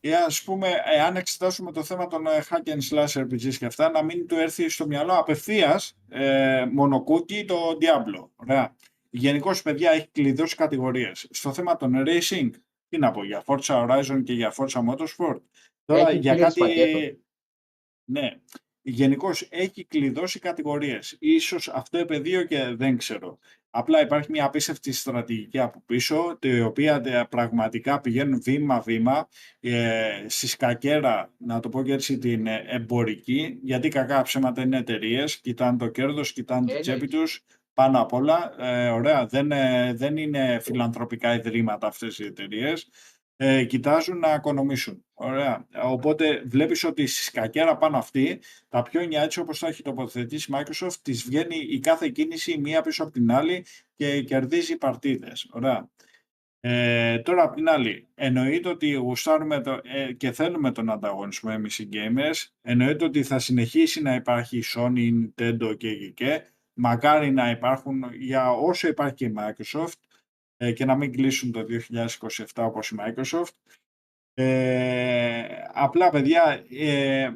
Ή 0.04 0.14
ας 0.14 0.42
πούμε, 0.42 0.68
εάν 0.84 1.16
εξετάσουμε 1.16 1.72
το 1.72 1.84
θέμα 1.84 2.06
των 2.06 2.26
ε, 2.26 2.42
hack 2.48 2.68
and 2.68 2.80
slash 2.90 3.22
RPGs 3.22 3.54
και 3.54 3.66
αυτά, 3.66 3.90
να 3.90 4.02
μην 4.02 4.26
του 4.26 4.34
έρθει 4.34 4.68
στο 4.68 4.86
μυαλό 4.86 5.12
απευθείας 5.18 5.98
ε, 6.08 6.66
μονοκούκι 6.72 7.44
το 7.44 7.78
Diablo. 7.80 8.28
Ωραία. 8.36 8.76
Γενικώς, 9.10 9.62
παιδιά, 9.62 9.90
έχει 9.90 10.08
κλειδώσει 10.12 10.56
κατηγορίες. 10.56 11.28
Στο 11.30 11.52
θέμα 11.52 11.76
των 11.76 11.92
racing, 12.06 12.50
τι 12.88 12.98
να 12.98 13.10
πω, 13.10 13.24
για 13.24 13.44
Forza 13.46 13.88
Horizon 13.88 14.22
και 14.24 14.32
για 14.32 14.54
Forza 14.56 14.80
Motorsport. 14.88 15.40
Τώρα, 15.84 16.08
Έχει 16.08 16.18
για 16.18 16.34
κλείσει 16.34 16.60
κάτι... 16.60 16.60
πακέτο. 16.60 17.18
Ναι. 18.04 18.30
Γενικώς 18.82 19.46
έχει 19.50 19.84
κλειδώσει 19.84 20.38
κατηγορίες. 20.38 21.16
Ίσως 21.20 21.68
αυτό 21.68 21.98
επαιδείο 21.98 22.44
και 22.44 22.74
δεν 22.74 22.96
ξέρω. 22.96 23.38
Απλά 23.74 24.00
υπάρχει 24.02 24.30
μια 24.30 24.44
απίστευτη 24.44 24.92
στρατηγική 24.92 25.58
από 25.58 25.82
πίσω, 25.86 26.38
η 26.42 26.60
οποία 26.60 27.00
τε- 27.00 27.24
πραγματικά 27.28 28.00
πηγαίνουν 28.00 28.40
βήμα-βήμα 28.42 29.28
ε, 29.60 30.02
στη 30.26 30.46
σκακέρα, 30.46 31.32
να 31.38 31.60
το 31.60 31.68
πω 31.68 31.82
και 31.82 31.92
έτσι, 31.92 32.18
την 32.18 32.46
ε, 32.46 32.64
εμπορική, 32.68 33.58
γιατί 33.62 33.88
κακά 33.88 34.22
ψέματα 34.22 34.62
είναι 34.62 34.76
εταιρείες, 34.78 35.36
κοιτάνε 35.40 35.76
το 35.78 35.88
κέρδος, 35.88 36.32
κοιτάνε 36.32 36.70
Ε, 36.70 36.74
την 36.74 36.82
τσέπη 36.82 36.96
εννοείται. 37.04 37.16
τους, 37.16 37.44
πάνω 37.74 38.00
απ' 38.00 38.12
όλα. 38.12 38.54
Ε, 38.58 38.88
ωραία, 38.88 39.26
δεν, 39.26 39.52
ε, 39.52 39.92
δεν 39.94 40.16
είναι 40.16 40.58
φιλανθρωπικά 40.62 41.34
ιδρύματα 41.34 41.86
αυτές 41.86 42.18
οι 42.18 42.24
εταιρείες. 42.24 42.88
Ε, 43.36 43.64
κοιτάζουν 43.64 44.18
να 44.18 44.34
οικονομήσουν. 44.34 45.04
Ωραία. 45.14 45.66
Οπότε 45.82 46.42
βλέπεις 46.46 46.84
ότι 46.84 47.06
στη 47.06 47.22
σκακέρα 47.22 47.76
πάνω 47.76 47.96
αυτή, 47.96 48.40
τα 48.68 48.82
πιόνια 48.82 49.22
έτσι 49.22 49.40
όπως 49.40 49.58
τα 49.58 49.68
έχει 49.68 49.82
τοποθετήσει 49.82 50.50
η 50.50 50.54
Microsoft, 50.56 50.96
της 51.02 51.24
βγαίνει 51.24 51.56
η 51.56 51.78
κάθε 51.78 52.08
κίνηση 52.08 52.58
μία 52.58 52.82
πίσω 52.82 53.02
από 53.02 53.12
την 53.12 53.32
άλλη 53.32 53.64
και 53.96 54.22
κερδίζει 54.22 54.76
παρτίδες. 54.76 55.48
Ωραία. 55.50 55.90
Ε, 56.64 57.18
τώρα 57.18 57.42
απ' 57.42 57.54
την 57.54 57.68
άλλη, 57.68 58.08
εννοείται 58.14 58.68
ότι 58.68 58.92
γουστάρουμε 58.92 59.60
το, 59.60 59.80
ε, 59.82 60.12
και 60.12 60.32
θέλουμε 60.32 60.72
τον 60.72 60.90
ανταγωνισμό 60.90 61.50
εμείς 61.54 61.78
οι 61.78 61.88
gamers. 61.92 62.46
Εννοείται 62.62 63.04
ότι 63.04 63.22
θα 63.22 63.38
συνεχίσει 63.38 64.02
να 64.02 64.14
υπάρχει 64.14 64.58
η 64.58 64.64
Sony, 64.76 64.98
η 64.98 65.12
Nintendo 65.12 65.76
και 65.78 65.88
η 65.88 66.12
και 66.12 66.42
Μακάρι 66.74 67.30
να 67.30 67.50
υπάρχουν 67.50 68.04
για 68.18 68.50
όσο 68.50 68.88
υπάρχει 68.88 69.14
και 69.14 69.24
η 69.24 69.34
Microsoft 69.36 69.86
ε, 69.86 70.11
και 70.70 70.84
να 70.84 70.96
μην 70.96 71.12
κλείσουν 71.12 71.52
το 71.52 71.64
2027 71.90 72.44
όπως 72.54 72.90
η 72.90 72.96
Microsoft. 72.98 73.74
Ε, 74.34 75.46
απλά, 75.72 76.10
παιδιά, 76.10 76.64
ε, 76.70 77.30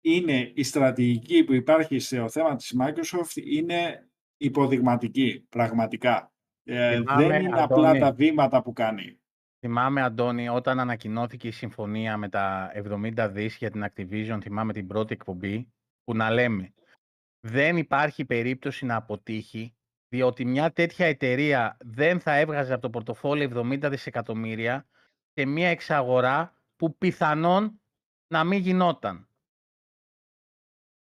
είναι 0.00 0.52
η 0.54 0.62
στρατηγική 0.62 1.44
που 1.44 1.52
υπάρχει 1.52 1.98
στο 1.98 2.28
θέμα 2.28 2.56
της 2.56 2.76
Microsoft 2.80 3.36
είναι 3.44 4.08
υποδειγματική, 4.36 5.46
πραγματικά. 5.48 6.32
Ε, 6.64 6.96
Θυμάμαι, 6.96 7.26
δεν 7.26 7.42
είναι 7.42 7.62
απλά 7.62 7.88
Αντώνη. 7.88 7.98
τα 7.98 8.12
βήματα 8.12 8.62
που 8.62 8.72
κάνει. 8.72 9.20
Θυμάμαι, 9.66 10.02
Αντώνη, 10.02 10.48
όταν 10.48 10.80
ανακοινώθηκε 10.80 11.48
η 11.48 11.50
συμφωνία 11.50 12.16
με 12.16 12.28
τα 12.28 12.72
70 12.74 13.28
δις 13.32 13.56
για 13.56 13.70
την 13.70 13.84
Activision, 13.84 14.38
θυμάμαι 14.42 14.72
την 14.72 14.86
πρώτη 14.86 15.12
εκπομπή, 15.12 15.72
που 16.04 16.16
να 16.16 16.30
λέμε 16.30 16.74
δεν 17.40 17.76
υπάρχει 17.76 18.24
περίπτωση 18.24 18.86
να 18.86 18.96
αποτύχει 18.96 19.74
Διότι 20.12 20.44
μια 20.44 20.72
τέτοια 20.72 21.06
εταιρεία 21.06 21.76
δεν 21.80 22.20
θα 22.20 22.34
έβγαζε 22.36 22.72
από 22.72 22.82
το 22.82 22.90
πορτοφόλι 22.90 23.50
70 23.54 23.78
δισεκατομμύρια 23.90 24.86
σε 25.34 25.44
μια 25.44 25.68
εξαγορά 25.68 26.54
που 26.76 26.96
πιθανόν 26.98 27.80
να 28.26 28.44
μην 28.44 28.58
γινόταν. 28.60 29.28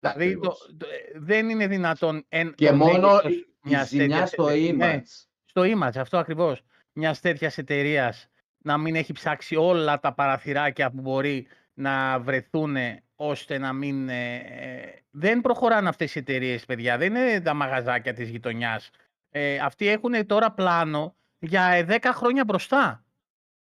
Δηλαδή 0.00 0.32
το, 0.32 0.38
Ακριβώς. 0.38 0.74
το- 0.78 0.86
ε, 0.88 1.18
δεν 1.18 1.48
είναι 1.48 1.66
δυνατόν 1.66 2.24
εν, 2.28 2.54
Και 2.54 2.66
το 2.68 2.74
μόνο 2.76 2.92
μέγεθος 2.92 3.32
η, 3.32 3.34
η 3.36 3.46
μιας 3.62 3.88
ζημιά 3.88 4.06
τέτοιας 4.08 4.28
στο 4.28 4.48
εταιρείας- 4.48 4.76
ναι, 4.76 5.00
image. 5.02 5.26
στο 5.44 5.62
image, 5.62 5.96
αυτό 6.00 6.18
ακριβώς. 6.18 6.62
Μιας 6.92 7.20
τέτοιας 7.20 7.58
εταιρείας 7.58 8.28
να 8.58 8.78
μην 8.78 8.94
έχει 8.96 9.12
ψάξει 9.12 9.56
όλα 9.56 10.00
τα 10.00 10.14
παραθυράκια 10.14 10.90
που 10.90 11.00
μπορεί 11.00 11.46
να 11.74 12.20
βρεθούν 12.20 12.76
ώστε 13.22 13.58
να 13.58 13.72
μην. 13.72 14.08
ε, 14.08 14.34
ε, 14.36 15.02
δεν 15.10 15.40
προχωράνε 15.40 15.88
αυτές 15.88 16.14
οι 16.14 16.18
εταιρείες, 16.18 16.64
παιδιά. 16.64 16.98
Δεν 16.98 17.14
είναι 17.14 17.40
τα 17.40 17.54
μαγαζάκια 17.54 18.12
της 18.12 18.28
γειτονιάς. 18.28 18.90
Ε, 19.30 19.58
αυτοί 19.58 19.88
έχουν 19.88 20.26
τώρα 20.26 20.52
πλάνο 20.52 21.14
για 21.38 21.64
ε, 21.64 21.86
10 21.88 21.98
χρόνια 22.14 22.44
μπροστά. 22.44 23.04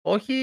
Όχι 0.01 0.35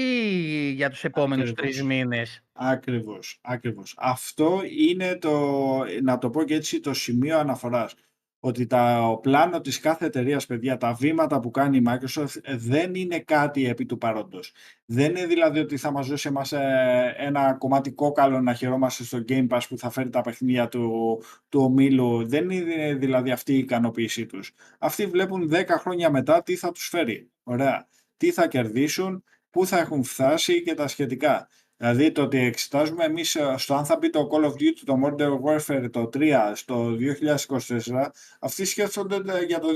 για 0.74 0.90
τους 0.90 1.04
επόμενους 1.04 1.50
Ακριβώς. 1.50 1.72
τρεις 1.74 1.86
μήνες. 1.86 2.44
Ακριβώς, 2.52 3.38
ακριβώς. 3.42 3.94
Αυτό 3.98 4.60
είναι 4.78 5.16
το, 5.16 5.58
να 6.02 6.18
το 6.18 6.30
πω 6.30 6.44
και 6.44 6.54
έτσι, 6.54 6.80
το 6.80 6.94
σημείο 6.94 7.38
αναφοράς. 7.38 7.94
Ότι 8.42 8.66
τα, 8.66 9.08
ο 9.08 9.18
πλάνο 9.18 9.60
της 9.60 9.80
κάθε 9.80 10.06
εταιρείας, 10.06 10.46
παιδιά, 10.46 10.76
τα 10.76 10.92
βήματα 10.92 11.40
που 11.40 11.50
κάνει 11.50 11.76
η 11.76 11.82
Microsoft 11.86 12.36
ε, 12.42 12.56
δεν 12.56 12.94
είναι 12.94 13.18
κάτι 13.18 13.66
επί 13.66 13.86
του 13.86 13.98
παρόντος. 13.98 14.52
Δεν 14.84 15.10
είναι 15.10 15.26
δηλαδή 15.26 15.58
ότι 15.58 15.76
θα 15.76 15.90
μας 15.90 16.08
δώσει 16.08 16.28
εμάς 16.28 16.52
ε, 16.52 17.14
ένα 17.16 17.54
κομμάτι 17.54 17.90
κόκαλο 17.90 18.40
να 18.40 18.54
χαιρόμαστε 18.54 19.04
στο 19.04 19.24
Game 19.28 19.46
Pass 19.48 19.60
που 19.68 19.78
θα 19.78 19.90
φέρει 19.90 20.10
τα 20.10 20.20
παιχνίδια 20.20 20.68
του, 20.68 21.22
του 21.48 21.60
ομίλου. 21.60 22.28
Δεν 22.28 22.50
είναι 22.50 22.94
δηλαδή 22.94 23.30
αυτή 23.30 23.52
η 23.52 23.58
ικανοποίησή 23.58 24.26
τους. 24.26 24.54
Αυτοί 24.78 25.06
βλέπουν 25.06 25.50
10 25.52 25.64
χρόνια 25.68 26.10
μετά 26.10 26.42
τι 26.42 26.56
θα 26.56 26.72
τους 26.72 26.88
φέρει. 26.88 27.30
Ωραία. 27.42 27.88
Τι 28.16 28.30
θα 28.30 28.48
κερδίσουν, 28.48 29.24
πού 29.50 29.66
θα 29.66 29.78
έχουν 29.78 30.02
φτάσει 30.04 30.62
και 30.62 30.74
τα 30.74 30.88
σχετικά. 30.88 31.48
Δηλαδή 31.82 32.12
το 32.12 32.22
ότι 32.22 32.38
εξετάζουμε 32.38 33.04
εμείς 33.04 33.34
ε, 33.34 33.54
στο 33.56 33.74
αν 33.74 33.84
θα 33.84 33.96
μπει 33.96 34.10
το 34.10 34.28
Call 34.32 34.44
of 34.44 34.50
Duty, 34.52 34.82
το 34.84 34.94
Modern 35.04 35.40
Warfare 35.44 35.90
το 35.90 36.10
3 36.14 36.52
στο 36.54 36.96
2024, 37.36 38.06
αυτοί 38.40 38.64
σκέφτονται 38.64 39.38
ε, 39.38 39.44
για 39.44 39.58
το 39.58 39.68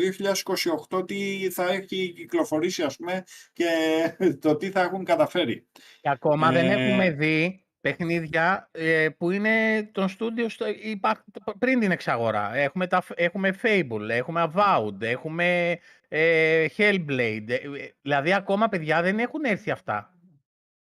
2028 0.99 1.07
τι 1.07 1.51
θα 1.51 1.69
έχει 1.73 2.13
κυκλοφορήσει 2.17 2.83
ας 2.83 2.97
πούμε 2.97 3.25
και 3.53 3.67
το 4.41 4.57
τι 4.57 4.71
θα 4.71 4.81
έχουν 4.81 5.05
καταφέρει. 5.05 5.67
Και 6.01 6.11
ακόμα 6.11 6.51
δεν 6.53 6.71
Ε, 6.71 6.73
έχουμε 6.73 7.11
δει 7.11 7.65
παιχνίδια 7.81 8.69
ε, 8.73 9.09
που 9.19 9.31
είναι 9.31 9.83
των 9.93 10.09
στούντιο 10.09 10.49
στο, 10.49 10.65
υπά- 10.83 11.25
πριν 11.59 11.81
την 11.81 11.91
εξαγορά. 11.91 12.55
Έχουμε, 12.55 12.87
τα, 12.87 13.03
έχουμε 13.15 13.55
Fable, 13.63 14.09
έχουμε 14.09 14.53
Avowed, 14.55 15.01
έχουμε 15.01 15.79
ε, 16.09 16.67
Hellblade. 16.77 17.49
Ε, 17.49 17.55
ε, 17.55 17.93
δηλαδή 18.03 18.35
ακόμα 18.35 18.69
παιδιά 18.69 19.03
δεν 19.03 19.19
έχουν 19.19 19.45
έρθει 19.45 19.71
αυτά. 19.71 20.15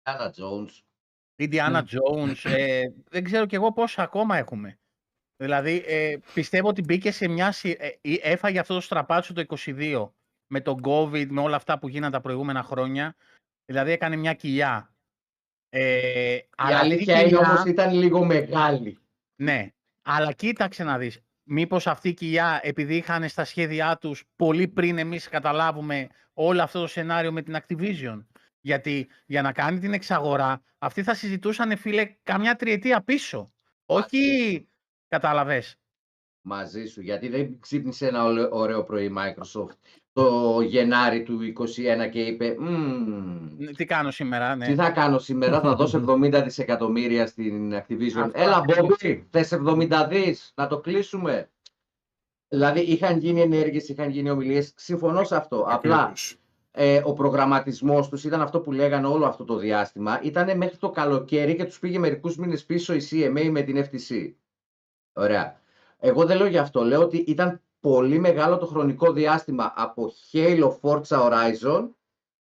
Anna 0.03 0.27
Jones. 0.27 0.88
Indiana 1.39 1.71
Ναι. 1.71 1.81
Jones, 1.91 2.35
ε, 2.51 2.83
δεν 3.09 3.23
ξέρω 3.23 3.45
κι 3.45 3.55
εγώ 3.55 3.73
πόσα 3.73 4.01
ακόμα 4.03 4.37
έχουμε. 4.37 4.79
Δηλαδή 5.43 5.83
ε, 5.87 6.17
πιστεύω 6.33 6.67
ότι 6.67 6.81
μπήκε 6.81 7.11
σε 7.11 7.27
μια... 7.27 7.51
συ- 7.51 7.77
ε, 7.81 7.87
ε, 8.01 8.13
έφαγε 8.21 8.59
αυτό 8.59 8.73
το 8.73 8.81
στραπάτσο 8.81 9.33
το 9.33 9.43
22 9.65 10.09
με 10.51 10.61
τον 10.61 10.79
COVID, 10.83 11.27
με 11.29 11.41
όλα 11.41 11.55
αυτά 11.55 11.79
που 11.79 11.87
γίνανε 11.87 12.11
τα 12.11 12.21
προηγούμενα 12.21 12.63
χρόνια. 12.63 13.15
Δηλαδή 13.65 13.91
έκανε 13.91 14.15
μια 14.15 14.33
κοιλιά. 14.33 14.93
Ε, 15.69 16.33
Η 16.35 16.47
αλλά 16.55 16.75
αυτή 16.77 16.87
η 16.87 16.91
αλήθεια 16.93 17.13
είναι 17.19 17.23
κοιλιά- 17.29 17.49
όμως 17.49 17.63
ήταν 17.65 17.93
λίγο 17.93 18.23
μεγάλη. 18.25 18.97
Ναι, 19.41 19.67
αλλά 20.01 20.31
κοίταξε 20.31 20.83
να 20.83 20.97
δεις. 20.97 21.19
Μήπως 21.51 21.87
αυτή 21.87 22.09
η 22.09 22.13
κοιλιά, 22.13 22.59
επειδή 22.63 22.95
είχαν 22.95 23.29
στα 23.29 23.45
σχέδιά 23.45 23.97
τους 23.97 24.23
πολύ 24.35 24.67
πριν 24.67 24.97
εμείς 24.97 25.27
καταλάβουμε 25.29 26.07
όλο 26.33 26.61
αυτό 26.61 26.79
το 26.81 26.87
σενάριο 26.87 27.31
με 27.31 27.41
την 27.41 27.57
Activision. 27.57 28.25
Γιατί 28.61 29.09
για 29.25 29.41
να 29.41 29.51
κάνει 29.51 29.79
την 29.79 29.93
εξαγορά, 29.93 30.61
αυτοί 30.77 31.03
θα 31.03 31.13
συζητούσαν, 31.13 31.77
φίλε, 31.77 32.15
καμιά 32.23 32.55
τριετία 32.55 33.01
πίσω. 33.03 33.53
Όχι, 33.85 34.67
κατάλαβες. 35.07 35.75
μαζί 36.41 36.85
σου, 36.85 37.01
γιατί 37.01 37.27
δεν 37.27 37.59
ξύπνησε 37.59 38.07
ένα 38.07 38.23
ολε- 38.23 38.53
ωραίο 38.53 38.83
πρωί 38.83 39.05
η 39.05 39.13
Microsoft 39.17 39.75
το 40.13 40.61
Γενάρη 40.61 41.23
του 41.23 41.37
2021 41.37 42.07
και 42.09 42.21
είπε 42.21 42.55
«Μμμ, 42.59 43.47
Ναι, 43.57 43.71
Τι 43.71 43.85
κάνω 43.85 44.11
σήμερα, 44.11 44.55
ναι. 44.55 44.65
τι 44.65 44.75
θα 44.75 44.89
κάνω 44.91 45.19
σήμερα, 45.19 45.61
θα 45.61 45.75
δώσω 45.75 46.03
70 46.21 46.41
δισεκατομμύρια 46.43 47.27
στην 47.27 47.73
Activision. 47.73 48.17
Αυτό 48.17 48.31
Έλα 48.41 48.55
ακριβώς. 48.57 48.97
Bobby, 49.01 49.21
θες 49.29 49.51
70 49.53 50.07
δις, 50.09 50.51
να 50.55 50.67
το 50.67 50.79
κλείσουμε. 50.79 51.49
Δηλαδή 52.47 52.79
είχαν 52.79 53.17
γίνει 53.19 53.41
ενέργειες, 53.41 53.89
είχαν 53.89 54.09
γίνει 54.09 54.29
ομιλίες, 54.29 54.73
συμφωνώ 54.75 55.23
σε 55.23 55.35
αυτό. 55.35 55.65
Απλά 55.69 55.95
Ακριβώς. 55.99 56.37
Ε, 56.71 57.01
ο 57.03 57.13
προγραμματισμός 57.13 58.09
τους 58.09 58.23
ήταν 58.23 58.41
αυτό 58.41 58.59
που 58.59 58.71
λέγανε 58.71 59.07
όλο 59.07 59.25
αυτό 59.25 59.43
το 59.43 59.55
διάστημα. 59.55 60.19
Ήταν 60.23 60.57
μέχρι 60.57 60.77
το 60.77 60.89
καλοκαίρι 60.89 61.55
και 61.55 61.65
τους 61.65 61.79
πήγε 61.79 61.99
μερικούς 61.99 62.37
μήνες 62.37 62.65
πίσω 62.65 62.93
η 62.93 63.01
CMA 63.11 63.49
με 63.51 63.61
την 63.61 63.85
FTC. 63.85 64.33
Ωραία. 65.13 65.59
Εγώ 65.97 66.25
δεν 66.25 66.37
λέω 66.37 66.47
γι' 66.47 66.57
αυτό. 66.57 66.83
Λέω 66.83 67.01
ότι 67.01 67.17
ήταν 67.17 67.61
πολύ 67.79 68.19
μεγάλο 68.19 68.57
το 68.57 68.65
χρονικό 68.65 69.11
διάστημα 69.11 69.73
από 69.75 70.11
Halo 70.31 70.77
Forza 70.81 71.01
Horizon 71.01 71.89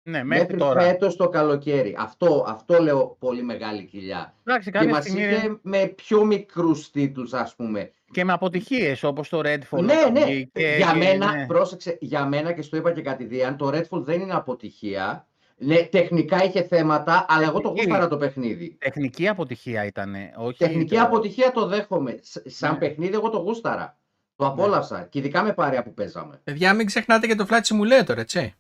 Ναι, 0.10 0.24
μέχρι 0.24 0.40
μέχρι 0.44 0.58
τώρα. 0.58 0.82
φέτος 0.82 1.16
το 1.16 1.30
καλοκαίρι. 1.30 1.96
Αυτό, 2.00 2.46
αυτό 2.48 2.82
λέω 2.82 3.16
πολύ 3.20 3.44
μεγάλη 3.44 3.84
κοιλιά. 3.86 4.34
Εντάξει, 4.44 4.72
Και 4.72 4.78
κάποια 4.78 4.94
μας 4.94 5.04
στιγμή 5.04 5.22
είχε 5.24 5.58
με 5.62 5.86
πιο 5.96 6.26
μικρούς 6.26 6.92
τίτλους 6.92 7.34
ας 7.34 7.56
πούμε. 7.56 7.92
και 8.12 8.24
με 8.26 8.34
αποτυχίες 8.34 9.04
όπως 9.04 9.30
το 9.30 9.40
Redfall. 9.40 9.80
Ναι, 9.84 9.94
όταν 10.00 10.12
ναι. 10.12 10.24
βγήκε 10.26 10.76
για 10.78 10.92
και- 10.92 10.98
μένα, 10.98 11.32
ναι. 11.36 11.46
πρόσεξε, 11.46 11.98
για 12.02 12.26
μένα 12.26 12.52
και 12.52 12.62
στο 12.62 12.78
είπα 12.78 12.92
και 12.92 13.02
κατηδίαν, 13.02 13.58
το 13.58 13.68
Redfall 13.68 14.02
δεν 14.04 14.22
είναι 14.22 14.34
αποτυχία. 14.34 15.28
Ναι, 15.58 15.76
τεχνικά 15.84 16.44
είχε 16.44 16.64
θέματα, 16.64 17.26
αλλά 17.30 17.44
εγώ 17.44 17.54
το 17.54 17.62
Τεχνική. 17.62 17.86
γούσταρα 17.86 18.08
το 18.08 18.18
παιχνίδι. 18.18 18.78
Τεχνική 18.80 19.28
αποτυχία 19.28 19.86
ήταν. 19.86 20.16
Όχι 20.38 20.58
Τεχνική 20.58 20.96
το- 20.96 21.02
αποτυχία 21.02 21.52
το 21.52 21.66
δέχομαι. 21.68 22.20
Σ- 22.22 22.50
Σαν 22.50 22.72
Ναι. 22.72 22.78
παιχνίδι 22.78 23.14
εγώ 23.14 23.30
το 23.30 23.38
γούσταρα. 23.38 23.98
Το 24.36 24.46
απόλαυσα. 24.46 25.08
Και 25.10 25.20
ειδικά 25.20 25.44
με 25.44 25.54
παρέα 25.54 25.84
που 25.84 25.94
παίζαμε. 25.94 26.42
Παιδιά, 26.44 26.74
μην 26.74 26.86
ξεχνάτε 26.86 27.28
και 27.28 27.36
το 27.36 27.46
Flight 27.50 27.62
Simulator, 27.62 28.18
έτσι. 28.18 28.54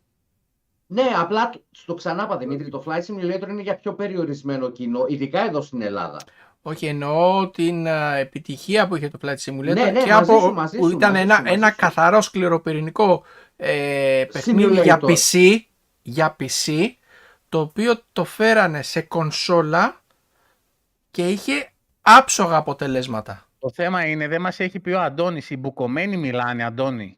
Ναι, 0.87 1.03
απλά 1.17 1.49
το- 1.49 1.63
στο 1.71 1.93
ξανά 1.93 2.23
είπα 2.23 2.37
Δημήτρη, 2.37 2.69
το 2.69 2.83
Flight 2.87 3.01
Simulator 3.05 3.47
είναι 3.49 3.61
για 3.61 3.75
πιο 3.75 3.93
περιορισμένο 3.93 4.69
κοινό, 4.71 5.05
ειδικά 5.07 5.45
εδώ 5.45 5.61
στην 5.61 5.81
Ελλάδα. 5.81 6.19
Όχι, 6.61 6.85
εννοώ 6.85 7.49
την 7.49 7.87
α, 7.87 8.15
επιτυχία 8.15 8.87
που 8.87 8.95
είχε 8.95 9.07
το 9.09 9.17
Flight 9.21 9.35
Simulator 9.45 9.73
Ναι, 9.73 9.91
ναι, 9.91 10.03
και 10.03 10.13
μαζί 10.13 10.31
από, 10.31 10.39
σου, 10.39 10.53
μαζί 10.53 10.77
που 10.77 10.85
σου, 10.85 10.91
ήταν 10.91 11.11
μαζί 11.11 11.23
ένα, 11.23 11.35
σου, 11.35 11.41
μαζί 11.41 11.53
ένα 11.55 11.69
σου. 11.69 11.75
καθαρό 11.75 12.21
σκληροπυρηνικό 12.21 13.23
ε, 13.55 14.25
παιχνίδι 14.31 14.81
για 14.81 14.99
Simulator. 15.01 15.09
PC, 15.31 15.57
για 16.01 16.35
PC, 16.39 16.73
το 17.49 17.59
οποίο 17.59 18.01
το 18.13 18.23
φέρανε 18.23 18.81
σε 18.81 19.01
κονσόλα 19.01 20.01
και 21.11 21.29
είχε 21.29 21.71
άψογα 22.01 22.55
αποτελέσματα. 22.55 23.45
Το 23.59 23.69
θέμα 23.71 24.05
είναι, 24.05 24.27
δεν 24.27 24.41
μας 24.41 24.59
έχει 24.59 24.79
πει 24.79 24.91
ο 24.91 25.01
Αντώνης, 25.01 25.49
οι 25.49 25.57
μπουκωμένοι 25.57 26.17
μιλάνε, 26.17 26.63
Αντώνη. 26.63 27.17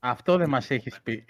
Αυτό 0.00 0.36
δεν 0.36 0.48
μας 0.48 0.70
έχεις 0.70 1.00
πει. 1.02 1.24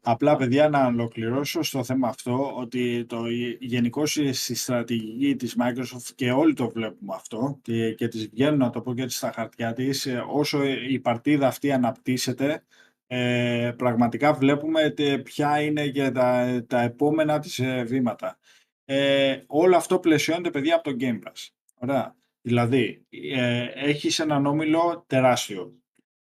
Απλά, 0.00 0.36
παιδιά, 0.36 0.68
να 0.68 0.86
ολοκληρώσω 0.86 1.62
στο 1.62 1.84
θέμα 1.84 2.08
αυτό 2.08 2.56
ότι 2.56 3.04
το 3.04 3.26
γενικώ 3.58 4.06
στη 4.06 4.54
στρατηγική 4.54 5.36
της 5.36 5.56
Microsoft 5.58 6.10
και 6.14 6.32
όλοι 6.32 6.54
το 6.54 6.70
βλέπουμε 6.70 7.14
αυτό 7.14 7.58
και, 7.62 7.94
και 7.94 8.08
τις 8.08 8.28
βγαίνουν, 8.28 8.58
να 8.58 8.70
το 8.70 8.80
πω 8.80 8.94
και 8.94 9.02
έτσι 9.02 9.16
στα 9.16 9.32
χαρτιά 9.32 9.72
της, 9.72 10.06
ε, 10.06 10.24
όσο 10.28 10.64
η 10.64 10.98
παρτίδα 10.98 11.46
αυτή 11.46 11.72
αναπτύσσεται, 11.72 12.64
ε, 13.06 13.72
πραγματικά 13.76 14.32
βλέπουμε 14.32 14.90
τε- 14.90 15.22
ποια 15.22 15.60
είναι 15.62 15.88
και 15.88 16.10
τα, 16.10 16.62
τα 16.66 16.80
επόμενα 16.80 17.38
της 17.38 17.58
ε, 17.58 17.82
βήματα. 17.82 18.38
Ε, 18.84 19.40
όλο 19.46 19.76
αυτό 19.76 19.98
πλαισιώνεται, 19.98 20.50
παιδιά, 20.50 20.74
από 20.74 20.90
το 20.90 20.96
Game 21.00 21.18
Pass. 21.28 21.48
Ωραία. 21.74 22.16
Δηλαδή, 22.40 23.06
ε, 23.32 23.64
έχεις 23.74 24.18
έναν 24.18 24.46
όμιλο 24.46 25.04
τεράστιο. 25.06 25.74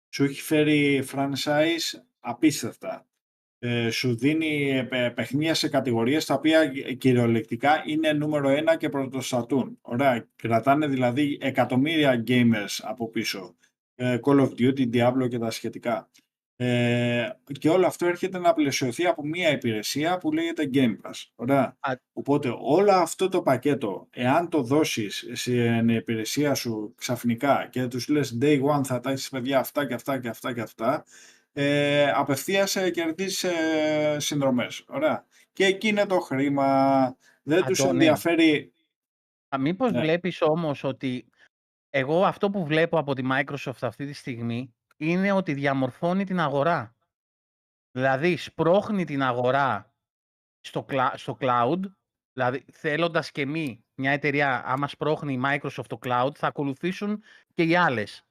Σου 0.09 0.25
έχει 0.25 0.41
φέρει 0.43 1.05
franchise 1.13 2.01
απίστευτα 2.21 3.05
ε, 3.63 3.91
σου 3.91 4.17
δίνει 4.17 4.71
ε, 4.71 4.83
παι- 4.83 5.15
παιχνίδια 5.15 5.55
σε 5.55 5.69
κατηγορίες 5.69 6.25
τα 6.25 6.35
οποία 6.35 6.61
ε, 6.61 6.93
κυριολεκτικά 6.93 7.83
είναι 7.87 8.13
νούμερο 8.13 8.49
ένα 8.49 8.77
και 8.77 8.89
πρωτοστατούν. 8.89 9.79
Ωραία, 9.81 10.29
κρατάνε 10.37 10.87
δηλαδή 10.87 11.39
εκατομμύρια 11.41 12.25
gamers 12.27 12.79
από 12.83 13.11
πίσω. 13.11 13.57
Ε, 13.95 14.19
Call 14.25 14.41
of 14.41 14.49
Duty, 14.59 14.91
Diablo 14.95 15.29
και 15.29 15.39
τα 15.39 15.51
σχετικά. 15.51 16.11
Ε, 16.57 17.29
και 17.59 17.69
όλο 17.69 17.87
αυτό 17.87 18.07
έρχεται 18.07 18.39
να 18.39 18.53
πλαισιωθεί 18.53 19.07
από 19.07 19.27
μια 19.27 19.51
υπηρεσία 19.51 20.19
που 20.19 20.33
λέγεται 20.33 20.71
Game 20.75 20.97
Pass. 21.03 21.25
Ωραία. 21.35 21.77
Α. 21.81 21.93
Οπότε 22.13 22.55
όλο 22.61 22.93
αυτό 22.93 23.29
το 23.29 23.43
πακέτο, 23.43 24.09
εάν 24.11 24.49
το 24.49 24.63
δώσεις 24.63 25.31
στην 25.33 25.89
υπηρεσία 25.89 26.55
σου 26.55 26.95
ξαφνικά 26.97 27.69
και 27.71 27.87
τους 27.87 28.09
λες 28.09 28.39
day 28.43 28.61
one 28.63 28.85
θα 28.85 29.01
τα 29.01 29.11
έχεις 29.11 29.29
παιδιά 29.29 29.59
αυτά 29.59 29.87
και 29.87 29.95
αυτά 29.95 30.21
και 30.21 30.29
αυτά 30.29 30.53
και 30.55 30.61
αυτά, 30.61 31.05
ε, 31.63 32.11
απευθείας 32.11 32.77
ε, 32.77 32.91
κερδίζεις 32.91 33.45
ε, 33.45 34.17
συνδρομές. 34.21 34.85
Ωραία. 34.89 35.25
Και 35.53 35.65
εκεί 35.65 35.89
είναι 35.89 36.07
το 36.07 36.21
χρήμα. 36.21 37.17
Δεν 37.43 37.65
τους 37.65 37.81
Αντώνη. 37.81 37.97
ενδιαφέρει... 37.97 38.73
Α, 39.55 39.59
Μήπως 39.59 39.93
Ναι. 39.93 40.01
βλέπεις 40.01 40.43
όμως 40.43 40.85
ότι 40.85 41.27
εγώ 41.91 42.25
αυτό 42.25 42.51
που 42.51 42.65
βλέπω 42.65 42.99
από 42.99 43.15
τη 43.15 43.23
Microsoft 43.33 43.79
αυτή 43.81 44.07
τη 44.07 44.13
στιγμή 44.13 44.75
είναι 44.97 45.33
ότι 45.33 45.55
διαμορφώνει 45.55 46.25
την 46.25 46.41
αγορά. 46.41 46.95
Δηλαδή 47.93 48.37
σπρώχνει 48.37 49.05
την 49.05 49.23
αγορά 49.23 49.95
στο, 50.61 50.87
clou- 50.89 51.13
στο 51.15 51.37
cloud, 51.41 51.81
δηλαδή 52.33 52.65
θέλοντας 52.73 53.31
και 53.31 53.47
μη 53.47 53.85
μια 53.95 54.11
εταιρεία, 54.11 54.63
άμα 54.65 54.89
σπρώχνει 54.89 55.33
η 55.33 55.41
Microsoft 55.45 55.87
το 55.87 55.99
cloud, 56.03 56.31
θα 56.35 56.47
ακολουθήσουν 56.47 57.23
και 57.55 57.63
οι 57.63 57.77
άλλες. 57.77 58.25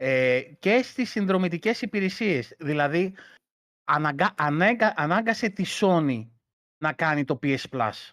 Ε, 0.00 0.40
και 0.58 0.82
στις 0.82 1.10
συνδρομητικές 1.10 1.82
υπηρεσίες, 1.82 2.54
δηλαδή 2.58 3.14
αναγκα, 3.84 4.34
ανάγκα- 4.36 4.94
ανάγκασε 4.96 5.48
τη 5.48 5.64
Sony 5.80 6.28
να 6.84 6.92
κάνει 6.92 7.24
το 7.24 7.38
PS 7.42 7.64
Plus. 7.70 8.10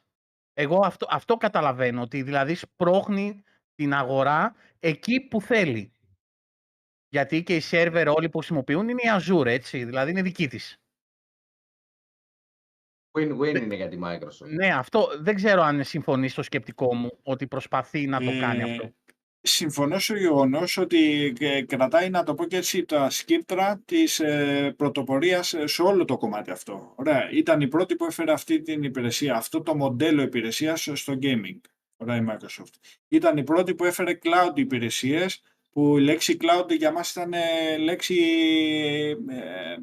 Εγώ 0.53 0.79
αυτό, 0.85 1.07
αυτό 1.09 1.37
καταλαβαίνω, 1.37 2.01
ότι 2.01 2.21
δηλαδή 2.21 2.55
σπρώχνει 2.55 3.43
την 3.75 3.93
αγορά 3.93 4.55
εκεί 4.79 5.21
που 5.21 5.41
θέλει. 5.41 5.91
Γιατί 7.09 7.43
και 7.43 7.55
οι 7.55 7.59
σερβερ 7.59 8.07
όλοι 8.07 8.29
που 8.29 8.37
χρησιμοποιούν 8.37 8.89
είναι 8.89 9.01
η 9.01 9.09
Azure, 9.19 9.45
έτσι, 9.45 9.83
δηλαδή 9.85 10.11
είναι 10.11 10.21
δική 10.21 10.47
της. 10.47 10.79
Win-win 13.17 13.55
είναι 13.55 13.75
για 13.75 13.89
τη 13.89 13.97
Microsoft. 14.03 14.47
Ναι, 14.49 14.73
αυτό 14.73 15.09
δεν 15.19 15.35
ξέρω 15.35 15.61
αν 15.61 15.83
συμφωνείς 15.83 16.31
στο 16.31 16.41
σκεπτικό 16.43 16.95
μου 16.95 17.19
ότι 17.23 17.47
προσπαθεί 17.47 18.07
να 18.07 18.19
το 18.19 18.39
κάνει 18.39 18.69
Ε, 18.69 18.71
αυτό. 18.73 18.93
Συμφωνώ 19.47 19.99
στο 19.99 20.15
γεγονός 20.15 20.77
ότι 20.77 21.33
ε, 21.39 21.61
κρατάει, 21.61 22.09
να 22.09 22.23
το 22.23 22.33
πω 22.33 22.45
και 22.45 22.57
έτσι, 22.57 22.85
τα 22.85 23.09
σκύπτρα 23.09 23.81
της 23.85 24.19
ε, 24.19 24.73
πρωτοπορίας 24.77 25.53
ε, 25.53 25.67
σε 25.67 25.81
όλο 25.81 26.05
το 26.05 26.17
κομμάτι 26.17 26.51
αυτό. 26.51 26.93
Ωραία. 26.95 27.29
Ήταν 27.31 27.61
η 27.61 27.67
πρώτη 27.67 27.95
που 27.95 28.05
έφερε 28.05 28.31
αυτή 28.31 28.61
την 28.61 28.83
υπηρεσία, 28.83 29.35
αυτό 29.35 29.61
το 29.61 29.75
μοντέλο 29.75 30.21
υπηρεσίας 30.21 30.89
στο 30.93 31.17
gaming. 31.21 31.59
Ωραία, 31.97 32.15
η 32.15 32.25
Microsoft. 32.29 32.73
Ήταν 33.07 33.37
η 33.37 33.43
πρώτη 33.43 33.75
που 33.75 33.85
έφερε 33.85 34.19
cloud 34.23 34.57
υπηρεσίες, 34.57 35.41
που 35.71 35.97
η 35.97 36.01
λέξη 36.01 36.37
cloud 36.41 36.77
για 36.77 36.91
μας 36.91 37.11
ήταν 37.11 37.33
ε, 37.33 37.77
λέξη, 37.77 38.15
ε, 39.29 39.35
ε, 39.39 39.75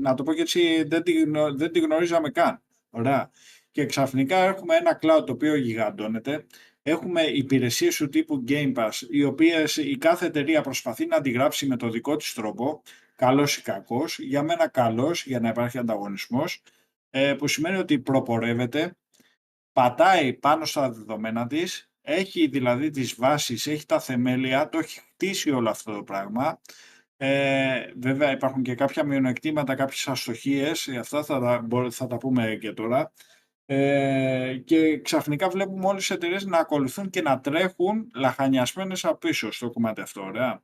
να 0.00 0.14
το 0.14 0.22
πω 0.22 0.34
και 0.34 0.40
έτσι, 0.40 0.82
δεν 0.86 1.02
τη, 1.02 1.12
γνω- 1.12 1.56
δεν 1.56 1.72
τη 1.72 1.80
γνωρίζαμε 1.80 2.30
καν. 2.30 2.62
Ωραία. 2.90 3.30
Και 3.70 3.86
ξαφνικά 3.86 4.36
έχουμε 4.36 4.76
ένα 4.76 4.98
cloud 5.02 5.26
το 5.26 5.32
οποίο 5.32 5.56
γιγαντώνεται, 5.56 6.44
Έχουμε 6.86 7.22
υπηρεσίες 7.22 7.96
του 7.96 8.08
τύπου 8.08 8.44
Game 8.48 8.74
Pass, 8.74 8.92
οι 9.10 9.24
οποίες 9.24 9.76
η 9.76 9.96
κάθε 9.96 10.26
εταιρεία 10.26 10.60
προσπαθεί 10.60 11.06
να 11.06 11.16
αντιγράψει 11.16 11.66
με 11.66 11.76
το 11.76 11.88
δικό 11.88 12.16
της 12.16 12.32
τρόπο, 12.34 12.82
καλός 13.16 13.56
ή 13.56 13.62
κακός, 13.62 14.18
για 14.18 14.42
μένα 14.42 14.68
καλός, 14.68 15.26
για 15.26 15.40
να 15.40 15.48
υπάρχει 15.48 15.78
ανταγωνισμός, 15.78 16.62
ε, 17.10 17.34
που 17.34 17.48
σημαίνει 17.48 17.76
ότι 17.76 17.98
προπορεύεται, 17.98 18.96
πατάει 19.72 20.32
πάνω 20.32 20.64
στα 20.64 20.90
δεδομένα 20.90 21.46
της, 21.46 21.90
έχει 22.02 22.46
δηλαδή 22.46 22.90
τις 22.90 23.14
βάσεις, 23.14 23.66
έχει 23.66 23.86
τα 23.86 24.00
θεμέλια, 24.00 24.68
το 24.68 24.78
έχει 24.78 25.00
χτίσει 25.00 25.50
όλο 25.50 25.70
αυτό 25.70 25.92
το 25.92 26.02
πράγμα. 26.02 26.60
Ε, 27.16 27.86
βέβαια 27.96 28.30
υπάρχουν 28.32 28.62
και 28.62 28.74
κάποια 28.74 29.04
μειονεκτήματα, 29.04 29.74
κάποιες 29.74 30.08
αστοχίες, 30.08 30.86
ε, 30.88 30.96
αυτά 30.96 31.24
θα 31.24 31.40
τα, 31.40 31.60
μπο- 31.64 31.90
θα 31.90 32.06
τα 32.06 32.16
πούμε 32.16 32.58
και 32.60 32.72
τώρα. 32.72 33.12
Ε, 33.66 34.56
και 34.64 35.00
ξαφνικά 35.00 35.48
βλέπουμε 35.48 35.86
όλες 35.86 36.06
τις 36.06 36.16
εταιρείες 36.16 36.44
να 36.44 36.58
ακολουθούν 36.58 37.10
και 37.10 37.22
να 37.22 37.40
τρέχουν 37.40 38.10
λαχανιασμένες 38.14 39.04
από 39.04 39.16
πίσω 39.16 39.52
στο 39.52 39.70
κομμάτι 39.70 40.00
αυτό, 40.00 40.22
ωραία. 40.22 40.62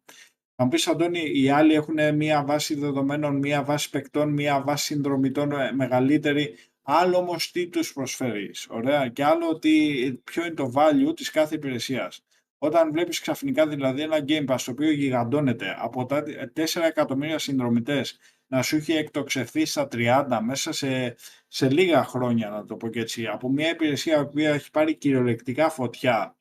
Θα 0.56 0.64
μου 0.64 0.68
πεις, 0.68 0.86
Αντώνη, 0.86 1.30
οι 1.34 1.50
άλλοι 1.50 1.74
έχουν 1.74 2.14
μία 2.16 2.44
βάση 2.44 2.74
δεδομένων, 2.74 3.36
μία 3.36 3.62
βάση 3.62 3.90
παικτών, 3.90 4.32
μία 4.32 4.62
βάση 4.62 4.84
συνδρομητών 4.84 5.52
ε, 5.52 5.72
μεγαλύτερη. 5.72 6.54
Άλλο 6.82 7.16
όμως 7.16 7.50
τι 7.50 7.68
τους 7.68 7.92
προσφέρεις, 7.92 8.66
ωραία. 8.70 9.08
Και 9.08 9.24
άλλο 9.24 9.48
ότι, 9.48 10.22
ποιο 10.24 10.44
είναι 10.44 10.54
το 10.54 10.72
value 10.74 11.16
της 11.16 11.30
κάθε 11.30 11.54
υπηρεσίας. 11.54 12.24
Όταν 12.58 12.92
βλέπεις 12.92 13.20
ξαφνικά 13.20 13.66
δηλαδή 13.66 14.02
ένα 14.02 14.24
Game 14.28 14.46
Pass 14.46 14.60
το 14.64 14.70
οποίο 14.70 14.90
γιγαντώνεται 14.90 15.76
από 15.78 16.06
τα 16.06 16.22
4 16.54 16.82
εκατομμύρια 16.82 17.38
συνδρομητές 17.38 18.18
να 18.50 18.62
σου 18.62 18.76
έχει 18.76 18.92
εκτοξευθεί 18.92 19.64
στα 19.64 19.88
30 19.92 20.38
μέσα 20.42 20.72
σε, 20.72 21.16
σε 21.48 21.70
λίγα 21.70 22.04
χρόνια, 22.04 22.50
να 22.50 22.64
το 22.64 22.76
πω 22.76 22.88
και 22.88 23.00
έτσι, 23.00 23.26
από 23.26 23.50
μια 23.50 23.70
υπηρεσία 23.70 24.26
που 24.26 24.38
έχει 24.38 24.70
πάρει 24.70 24.94
κυριολεκτικά 24.94 25.70
φωτιά, 25.70 26.36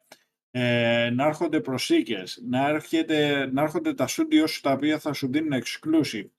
ε, 0.51 1.09
να 1.13 1.25
έρχονται 1.25 1.61
προσθήκες, 1.61 2.41
να, 2.47 2.69
έρχεται, 2.69 3.49
να 3.51 3.61
έρχονται 3.61 3.93
τα 3.93 4.07
studio 4.07 4.47
σου 4.47 4.61
τα 4.61 4.71
οποία 4.71 4.99
θα 4.99 5.13
σου 5.13 5.27
δίνουν 5.31 5.61
exclusive, 5.61 6.29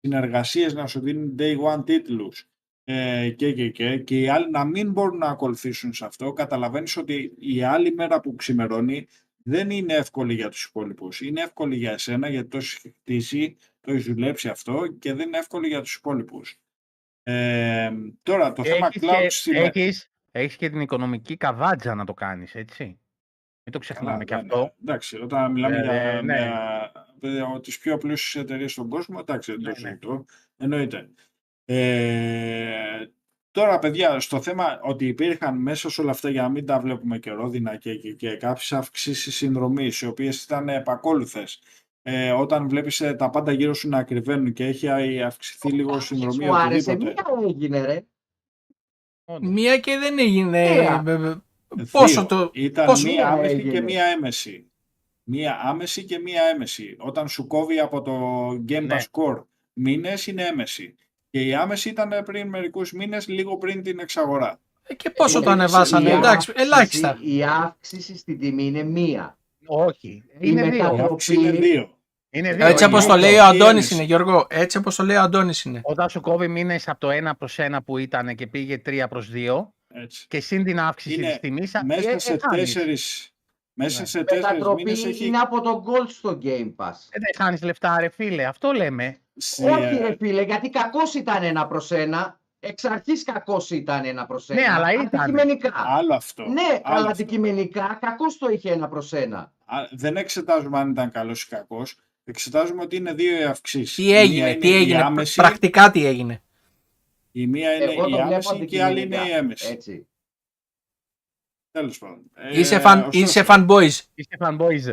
συνεργασίες 0.00 0.74
να 0.74 0.86
σου 0.86 1.00
δίνουν 1.00 1.34
day 1.38 1.74
one 1.74 1.86
τίτλους 1.86 2.48
ε, 2.84 3.30
και, 3.30 3.52
και, 3.52 3.70
και, 3.70 3.98
και 3.98 4.20
οι 4.20 4.28
άλλοι 4.28 4.50
να 4.50 4.64
μην 4.64 4.90
μπορούν 4.92 5.18
να 5.18 5.26
ακολουθήσουν 5.26 5.92
σε 5.92 6.04
αυτό, 6.04 6.32
καταλαβαίνεις 6.32 6.96
ότι 6.96 7.32
η 7.38 7.62
άλλη 7.62 7.94
μέρα 7.94 8.20
που 8.20 8.34
ξημερώνει 8.34 9.06
δεν 9.48 9.70
είναι 9.70 9.94
εύκολη 9.94 10.34
για 10.34 10.48
τους 10.48 10.64
υπόλοιπους. 10.64 11.20
Είναι 11.20 11.40
εύκολη 11.40 11.76
για 11.76 11.92
εσένα 11.92 12.28
γιατί 12.28 12.48
το 12.48 12.56
έχεις 12.56 12.80
χτίσει, 13.00 13.56
το 13.80 13.92
έχεις 13.92 14.04
δουλέψει 14.04 14.48
αυτό 14.48 14.86
και 14.98 15.12
δεν 15.14 15.26
είναι 15.26 15.38
εύκολη 15.38 15.68
για 15.68 15.80
τους 15.80 15.94
υπόλοιπους. 15.94 16.60
Ε, 17.22 17.90
τώρα, 18.22 18.52
το 18.52 18.64
θέμα 18.64 18.86
Έχεις 18.86 19.02
cloud 19.02 19.20
και, 19.22 19.30
σήμερα... 19.30 19.66
έχεις, 19.74 20.10
έχεις 20.30 20.56
και 20.56 20.70
την 20.70 20.80
οικονομική 20.80 21.36
καβάτζα 21.36 21.94
να 21.94 22.04
το 22.04 22.14
κάνεις, 22.14 22.54
έτσι. 22.54 22.84
Μην 23.64 23.72
το 23.72 23.78
ξεχνάμε 23.78 24.24
και 24.24 24.34
ναι, 24.34 24.40
αυτό. 24.40 24.60
ναι. 24.60 24.72
Εντάξει, 24.82 25.16
όταν 25.16 25.52
μιλάμε 25.52 25.76
Ε, 25.76 25.82
για 25.82 26.22
ναι. 26.22 26.22
μια, 26.22 26.92
για 27.20 27.60
τις 27.62 27.78
πιο 27.78 27.98
πλούσιες 27.98 28.42
εταιρείες 28.44 28.72
στον 28.72 28.88
κόσμο, 28.88 29.18
εντάξει, 29.20 29.52
δεν 29.52 29.60
το 29.60 29.66
Ναι, 29.68 29.74
ναι. 29.80 29.88
συζητώ. 29.88 30.24
Εννοείται. 30.56 31.08
Ε, 31.64 33.06
τώρα, 33.60 33.78
παιδιά, 33.78 34.20
στο 34.20 34.40
θέμα 34.42 34.80
ότι 34.82 35.06
υπήρχαν 35.06 35.56
μέσα 35.58 35.90
σε 35.90 36.00
όλα 36.00 36.10
αυτά, 36.10 36.28
για 36.30 36.42
να 36.42 36.48
μην 36.48 36.66
τα 36.66 36.80
βλέπουμε 36.80 37.18
και 37.18 37.30
ρόδινα 37.30 37.76
και, 37.76 37.94
και, 37.94 38.12
και 38.12 38.36
κάποιες 38.36 38.72
αυξήσεις 38.72 39.34
συνδρομής, 39.36 40.00
οι 40.00 40.06
οποίες 40.06 40.42
ήταν 40.44 40.68
επακόλουθες, 40.68 41.60
ε, 42.02 42.30
όταν 42.32 42.68
βλέπεις 42.68 43.00
ε, 43.00 43.14
τα 43.14 43.30
πάντα 43.30 43.52
γύρω 43.52 43.74
σου 43.74 43.88
να 43.88 43.98
ακριβένουν 43.98 44.52
και 44.52 44.64
έχει 44.66 44.88
α- 44.88 45.26
αυξηθεί 45.26 45.70
λίγο 45.72 45.96
η 45.96 46.00
συνδρομή 46.00 46.44
Σου 46.44 46.56
άρεσε, 46.56 46.90
οτιδήποτε. 46.90 47.22
μία 47.36 47.46
έγινε 47.48 47.80
ρε. 47.86 48.06
Όντως. 49.24 49.50
Μία 49.50 49.78
και 49.78 49.98
δεν 49.98 50.18
έγινε. 50.18 50.70
Μία. 50.70 51.02
ε, 51.06 51.12
ε, 51.12 51.84
Πόσο 51.90 52.20
Δύο. 52.20 52.26
το. 52.26 52.50
Ήταν 52.54 52.86
πόσο 52.86 53.08
μία 53.08 53.28
άμεση 53.28 53.54
έγινε. 53.54 53.72
και 53.72 53.80
μία 53.80 54.04
έμεση. 54.04 54.70
Μία 55.22 55.60
άμεση 55.62 56.04
και 56.04 56.18
μία 56.18 56.42
έμεση. 56.54 56.96
Όταν 56.98 57.28
σου 57.28 57.46
κόβει 57.46 57.78
από 57.78 58.02
το 58.02 58.48
Game 58.68 58.82
Ναι. 58.86 58.96
Pass 58.96 59.04
Core 59.10 59.44
μήνες 59.72 60.26
είναι 60.26 60.42
έμεση. 60.42 60.94
Και 61.30 61.40
η 61.40 61.54
άμεση 61.54 61.88
ήταν 61.88 62.22
πριν 62.24 62.48
μερικούς 62.48 62.92
μήνες, 62.92 63.28
λίγο 63.28 63.56
πριν 63.56 63.82
την 63.82 63.98
εξαγορά. 63.98 64.60
ε, 64.82 64.94
Και 64.94 65.10
πόσο 65.10 65.40
το 65.42 65.50
η- 65.50 65.52
ανεβάσανε, 65.52 66.08
η 66.08 66.12
εντάξει, 66.12 66.28
αύξηση- 66.30 66.58
ελάχιστα. 66.60 67.18
Η 67.22 67.42
αύξηση 67.44 68.16
στην 68.16 68.38
τιμή 68.38 68.64
είναι 68.66 68.82
μία. 68.82 69.38
Όχι. 69.66 70.08
Η 70.08 70.22
Είναι 70.40 70.66
Η 70.66 70.70
δύο. 70.70 70.90
μετα- 70.92 71.04
αύξηση 71.04 71.40
είναι 71.40 71.50
δύο. 71.50 71.90
Είναι 72.30 72.52
δύο. 72.54 72.66
Έτσι 72.66 72.84
είναι 72.84 72.92
όπως 72.94 73.06
το 73.06 73.12
αυτό, 73.12 73.24
λέει 73.26 73.32
ο 73.32 73.36
η 73.36 73.40
Αντώνης 73.40 73.70
έμεση. 73.70 73.94
είναι, 73.94 74.02
Γιώργο. 74.02 74.46
Έτσι 74.50 74.76
όπως 74.78 74.96
το 74.96 75.02
λέει 75.04 75.16
ο 75.16 75.20
Αντώνης 75.20 75.64
είναι. 75.64 75.80
Όταν 75.82 76.08
σου 76.08 76.20
κόβει 76.20 76.48
μήνες 76.48 76.88
από 76.88 77.00
το 77.00 77.10
1 77.10 77.34
προς 77.38 77.58
1 77.58 77.82
που 77.84 77.98
ήταν 77.98 78.34
και 78.34 78.46
πήγε 78.46 78.78
3 78.78 79.08
προς 79.08 79.30
2 79.30 79.74
Έτσι. 79.88 80.26
και 80.28 80.40
συν 80.40 80.64
την 80.64 80.80
αύξηση 80.80 81.14
Είναι 81.14 81.26
της 81.28 81.38
τιμής, 81.40 81.74
ε, 81.74 81.80
Μέσα 81.84 82.10
ε, 82.10 82.18
σε 82.18 82.38
χάνεις. 82.48 82.72
τέσσερις, 82.72 83.30
μέσα 83.72 84.00
Ναι. 84.00 84.06
σε 84.06 84.24
τέσσερις 84.24 84.50
Μετατροπή 84.50 84.82
μήνες 84.82 85.04
έχει... 85.04 85.26
είναι 85.26 85.38
από 85.38 85.60
το 85.60 85.84
Gold 85.86 86.08
στο 86.08 86.38
Game 86.42 86.74
Pass. 86.76 86.90
Ε, 87.10 87.18
δεν 87.18 87.30
χάνεις 87.36 87.62
λεφτά 87.62 87.96
ρε 88.00 88.08
φίλε, 88.08 88.44
αυτό 88.44 88.72
λέμε. 88.72 89.18
Σε- 89.36 89.70
Όχι 89.70 89.96
ρε 89.96 90.16
φίλε, 90.18 90.42
γιατί 90.42 90.70
κακός 90.70 91.14
ήταν 91.14 91.42
ένα 91.42 91.66
προς 91.66 91.90
ένα. 91.90 92.40
Εξ 92.60 92.84
αρχής 92.84 93.22
κακός 93.24 93.70
ήταν 93.70 94.04
ένα 94.04 94.26
προς 94.26 94.50
ένα. 94.50 94.60
Ναι, 94.60 94.66
αλλά 94.74 94.92
ήταν. 94.92 95.20
Αντικειμενικά. 95.20 95.72
Άλλο 95.86 96.14
αυτό. 96.14 96.42
Ναι, 96.42 96.60
άλλο 96.62 96.80
αλλά 96.82 96.96
αυτό. 96.96 97.10
αντικειμενικά 97.10 97.98
κακός 98.00 98.38
το 98.38 98.48
είχε 98.48 98.70
ένα 98.72 98.88
προς 98.88 99.12
ένα. 99.12 99.38
Α, 99.64 99.76
Δεν 99.92 100.16
εξετάζουμε 100.16 100.78
αν 100.78 100.90
ήταν 100.90 101.10
καλός 101.10 101.42
ή 101.42 101.48
κακός. 101.48 101.96
Εξετάζουμε 102.24 102.82
ότι 102.82 102.96
είναι 102.96 103.12
δύο 103.14 103.40
οι 103.40 103.42
αυξήσεις. 103.44 103.94
Τι 103.94 104.02
Η 104.02 104.06
μία 104.06 104.18
έγινε, 104.20 104.50
είναι 104.50 104.58
τι 104.60 104.68
η 104.68 104.74
έγινε, 104.74 105.02
άμεση, 105.02 105.34
πρακτικά 105.40 105.90
τι 105.90 106.06
έγινε. 106.06 106.42
Η 107.32 107.46
μία 107.46 107.72
είναι 107.74 107.84
Εγώ 107.84 108.02
το 108.02 108.08
η 108.08 108.12
βλέπω 108.12 108.48
άμεση 108.50 108.64
και 108.64 108.76
η 108.76 108.80
άλλη 108.80 109.00
είναι 109.00 109.14
η 109.14 109.18
αντικειμενικά. 109.18 109.38
έμεση. 109.44 109.66
Έτσι. 109.72 110.06
Τέλος 111.70 111.98
πάντων. 111.98 112.22
Ε, 112.34 112.58
Είσαι 112.58 112.82
fan, 112.84 112.96
ωστόσο, 113.06 113.10
είσαι 113.18 113.44
fanboys. 113.48 114.00
Είστε 114.14 114.36
fanboys. 114.40 114.90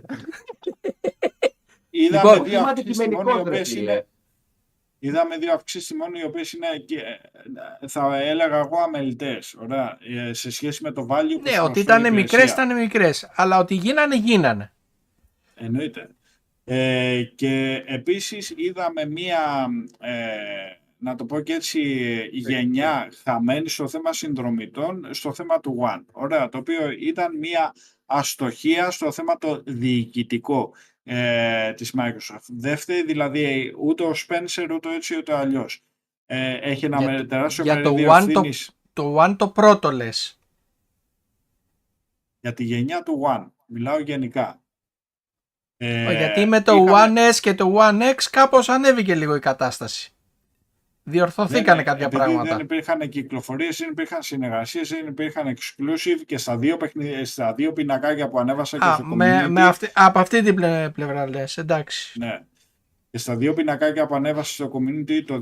Είδαμε 1.90 2.30
Λοιπόν, 2.32 2.44
δύο 2.44 2.60
Είμαι 2.60 2.70
αυξήσεις 2.70 2.98
τιμών 2.98 3.28
οι 3.28 3.32
αντικειμενικός 3.32 3.44
ρε 3.44 3.50
οποίες 3.50 3.70
φίλε. 3.70 3.92
είναι 3.92 4.08
Είδαμε 5.06 5.38
δύο 5.38 5.54
αυξήσεις 5.54 5.88
τιμών 5.88 6.14
οι 6.14 6.24
οποίες 6.24 6.54
είναι, 6.54 6.68
και, 6.86 6.96
ε, 7.82 7.88
θα 7.88 8.18
έλεγα 8.18 8.58
εγώ, 8.58 8.78
αμελητές. 8.82 9.56
Ωραία. 9.60 9.98
Ε, 10.28 10.34
Σε 10.34 10.52
σχέση 10.52 10.84
με 10.84 10.92
το 10.92 11.08
value 11.10 11.36
που 11.36 11.42
Ναι, 11.42 11.50
σου 11.52 11.64
ότι 11.64 11.72
προσφέρει 11.74 11.80
η 11.80 11.82
ήταν 11.82 11.98
υπηρεσία. 12.06 12.12
μικρές 12.12 12.52
ήταν 12.52 12.76
μικρές. 12.78 13.30
Αλλά 13.36 13.58
ότι 13.60 13.76
γίνανε, 13.76 14.16
γίνανε. 14.16 14.72
Εννοείται. 15.56 16.08
Ε, 16.64 17.22
και 17.36 17.84
επίσης 17.86 18.54
είδαμε 18.56 19.06
μία, 19.06 19.68
ε, 20.00 20.12
να 20.98 21.16
το 21.16 21.26
πω 21.26 21.40
και 21.40 21.54
έτσι, 21.54 21.82
γενιά 22.32 23.12
χαμένη 23.24 23.70
στο 23.70 23.88
θέμα 23.88 24.14
συνδρομητών, 24.14 25.08
στο 25.14 25.34
θέμα 25.34 25.60
του 25.60 25.78
One. 25.82 26.04
Ωραία, 26.12 26.50
το 26.50 26.58
οποίο 26.58 26.90
ήταν 27.00 27.38
μία 27.38 27.74
αστοχία 28.06 28.92
στο 28.92 29.12
θέμα 29.12 29.38
το 29.38 29.62
διοικητικό 29.66 30.74
ε, 31.04 31.74
της 31.74 31.94
Microsoft. 31.98 32.46
Δεν 32.48 32.78
φταίει 32.78 33.04
δηλαδή 33.04 33.74
ούτε 33.80 34.04
ο 34.04 34.12
Spencer 34.28 34.68
ούτε 34.74 34.96
έτσι 34.96 35.18
ούτε 35.18 35.36
αλλιώς. 35.38 35.84
Ε, 36.26 36.54
έχει 36.54 36.86
ένα 36.86 36.98
Για 36.98 37.12
με- 37.12 37.18
το- 37.18 37.26
τεράστιο 37.26 37.64
για 37.64 37.82
το 37.82 37.92
μερίδιο 37.92 38.12
One 38.14 38.18
το- 38.20 38.40
ευθύνης 38.40 38.70
Το 38.94 39.24
One 39.24 39.36
το 39.38 39.48
πρώτο 39.48 39.92
λες. 39.92 40.40
για 42.40 42.54
τη 42.54 42.64
γενιά 42.64 43.04
του 43.04 43.22
One. 43.28 43.48
Μιλάω 43.66 44.00
γενικά. 44.00 44.62
Ε, 45.78 46.18
Γιατί 46.18 46.46
με 46.46 46.62
το 46.62 46.76
είχαμε- 46.76 47.22
One 47.30 47.32
S 47.34 47.36
και 47.36 47.54
το 47.54 47.76
One 47.78 48.02
X 48.02 48.24
κάπως 48.32 48.70
ανέβηκε 48.70 49.16
λίγο 49.16 49.36
η 49.36 49.40
κατάσταση. 49.40 50.14
Διορθωθήκανε 51.04 51.76
δεν- 51.76 51.86
κάποια 51.86 52.06
επειδή 52.06 52.24
πράγματα. 52.24 52.50
Δεν 52.56 52.60
υπήρχαν 52.60 53.10
κυκλοφορίες, 53.10 53.78
δεν 53.78 53.90
υπήρχαν 53.90 54.22
συνεργασίες, 54.22 54.90
δεν 54.90 55.08
υπήρχαν 55.08 55.48
exclusive 55.58 56.22
και 56.26 56.38
στα 56.38 56.58
δύο, 56.58 56.78
παιχνι... 56.78 57.26
στα 57.26 57.54
δύο 57.54 57.74
πινακάκια 57.74 58.30
που 58.30 58.40
ανέβασα 58.40 58.78
και 58.78 58.86
Α, 58.86 58.94
στο 58.94 59.04
με, 59.06 59.44
community. 59.46 59.50
με 59.50 59.62
αυτή, 59.64 59.90
από 59.94 60.20
αυτή 60.20 60.42
την 60.42 60.56
πλε- 60.56 60.90
πλευρά 60.90 61.30
λες, 61.30 61.58
εντάξει. 61.58 62.20
Ναι. 62.20 62.40
Και 63.10 63.18
στα 63.18 63.36
δύο 63.36 63.54
πινακάκια 63.54 64.08
που 64.08 64.16
ανέβασα 64.16 64.54
στο 64.54 64.72
community 64.74 65.24
το 65.26 65.40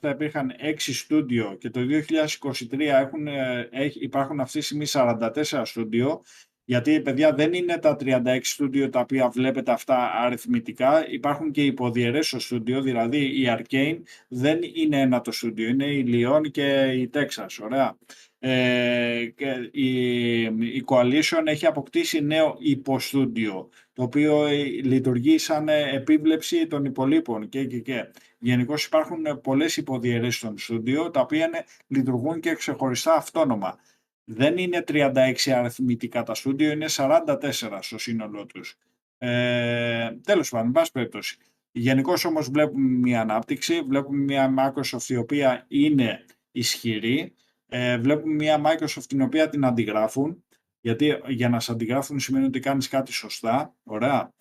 2017 0.00 0.10
υπήρχαν 0.10 0.52
6 0.60 0.74
στούντιο 0.78 1.56
και 1.60 1.70
το 1.70 1.80
2023 1.80 2.94
έχουν, 3.00 3.26
ε, 3.26 3.68
έχει- 3.70 4.02
υπάρχουν 4.02 4.40
αυτή 4.40 4.58
τη 4.58 4.64
στιγμή 4.64 4.86
44 4.86 5.64
στούντιο 5.64 6.22
γιατί 6.64 7.00
παιδιά 7.00 7.32
δεν 7.32 7.52
είναι 7.52 7.78
τα 7.78 7.96
36 8.00 8.38
στούντιο 8.42 8.88
τα 8.88 9.00
οποία 9.00 9.28
βλέπετε 9.28 9.72
αυτά 9.72 10.10
αριθμητικά 10.24 11.10
υπάρχουν 11.10 11.50
και 11.50 11.64
υποδιαιρές 11.64 12.26
στο 12.26 12.38
στούντιο 12.38 12.80
δηλαδή 12.80 13.18
η 13.18 13.44
Arcane 13.46 13.98
δεν 14.28 14.58
είναι 14.74 15.00
ένα 15.00 15.20
το 15.20 15.32
στούντιο 15.32 15.68
είναι 15.68 15.84
η 15.84 16.04
Lyon 16.08 16.50
και 16.50 16.90
η 16.94 17.10
Texas 17.14 17.58
ωραία 17.62 17.96
ε, 18.38 19.24
και 19.36 19.70
η, 19.72 20.40
η 20.76 20.84
Coalition 20.86 21.42
έχει 21.44 21.66
αποκτήσει 21.66 22.24
νέο 22.24 22.56
υποστούντιο 22.58 23.68
το 23.92 24.02
οποίο 24.02 24.46
ε, 24.46 24.64
λειτουργεί 24.64 25.38
σαν 25.38 25.68
ε, 25.68 25.90
επίβλεψη 25.94 26.66
των 26.66 26.84
υπολείπων 26.84 27.48
και, 27.48 27.64
και, 27.64 27.78
και. 27.78 28.10
Γενικώς 28.38 28.84
υπάρχουν 28.84 29.26
ε, 29.26 29.34
πολλές 29.34 29.76
υποδιαιρέσεις 29.76 30.36
στον 30.36 30.58
στούντιο, 30.58 31.10
τα 31.10 31.20
οποία 31.20 31.46
είναι, 31.46 31.64
λειτουργούν 31.86 32.40
και 32.40 32.54
ξεχωριστά 32.54 33.14
αυτόνομα. 33.14 33.78
Δεν 34.24 34.56
είναι 34.56 34.84
36 34.88 35.50
αριθμητικά 35.54 36.22
τα 36.22 36.34
στούντιο, 36.34 36.70
είναι 36.70 36.86
44 36.88 37.78
στο 37.80 37.98
σύνολό 37.98 38.46
τους. 38.46 38.78
Ε, 39.18 40.10
τέλος 40.22 40.50
πάντων, 40.50 40.66
εν 40.66 40.72
πάση 40.72 40.90
περιπτώσει. 40.90 41.36
Γενικώς 41.72 42.24
όμως 42.24 42.48
βλέπουμε 42.48 42.88
μια 42.88 43.20
ανάπτυξη, 43.20 43.80
βλέπουμε 43.80 44.22
μια 44.22 44.54
Microsoft 44.58 45.08
η 45.08 45.16
οποία 45.16 45.64
είναι 45.68 46.24
ισχυρή, 46.50 47.34
ε, 47.68 47.98
βλέπουμε 47.98 48.34
μια 48.34 48.60
Microsoft 48.64 49.04
την 49.08 49.20
οποία 49.20 49.48
την 49.48 49.64
αντιγράφουν, 49.64 50.44
γιατί 50.80 51.20
για 51.26 51.48
να 51.48 51.60
σε 51.60 51.72
αντιγράφουν 51.72 52.18
σημαίνει 52.18 52.44
ότι 52.46 52.60
κάνεις 52.60 52.88
κάτι 52.88 53.12
σωστά, 53.12 53.74
ωραία. 53.82 54.32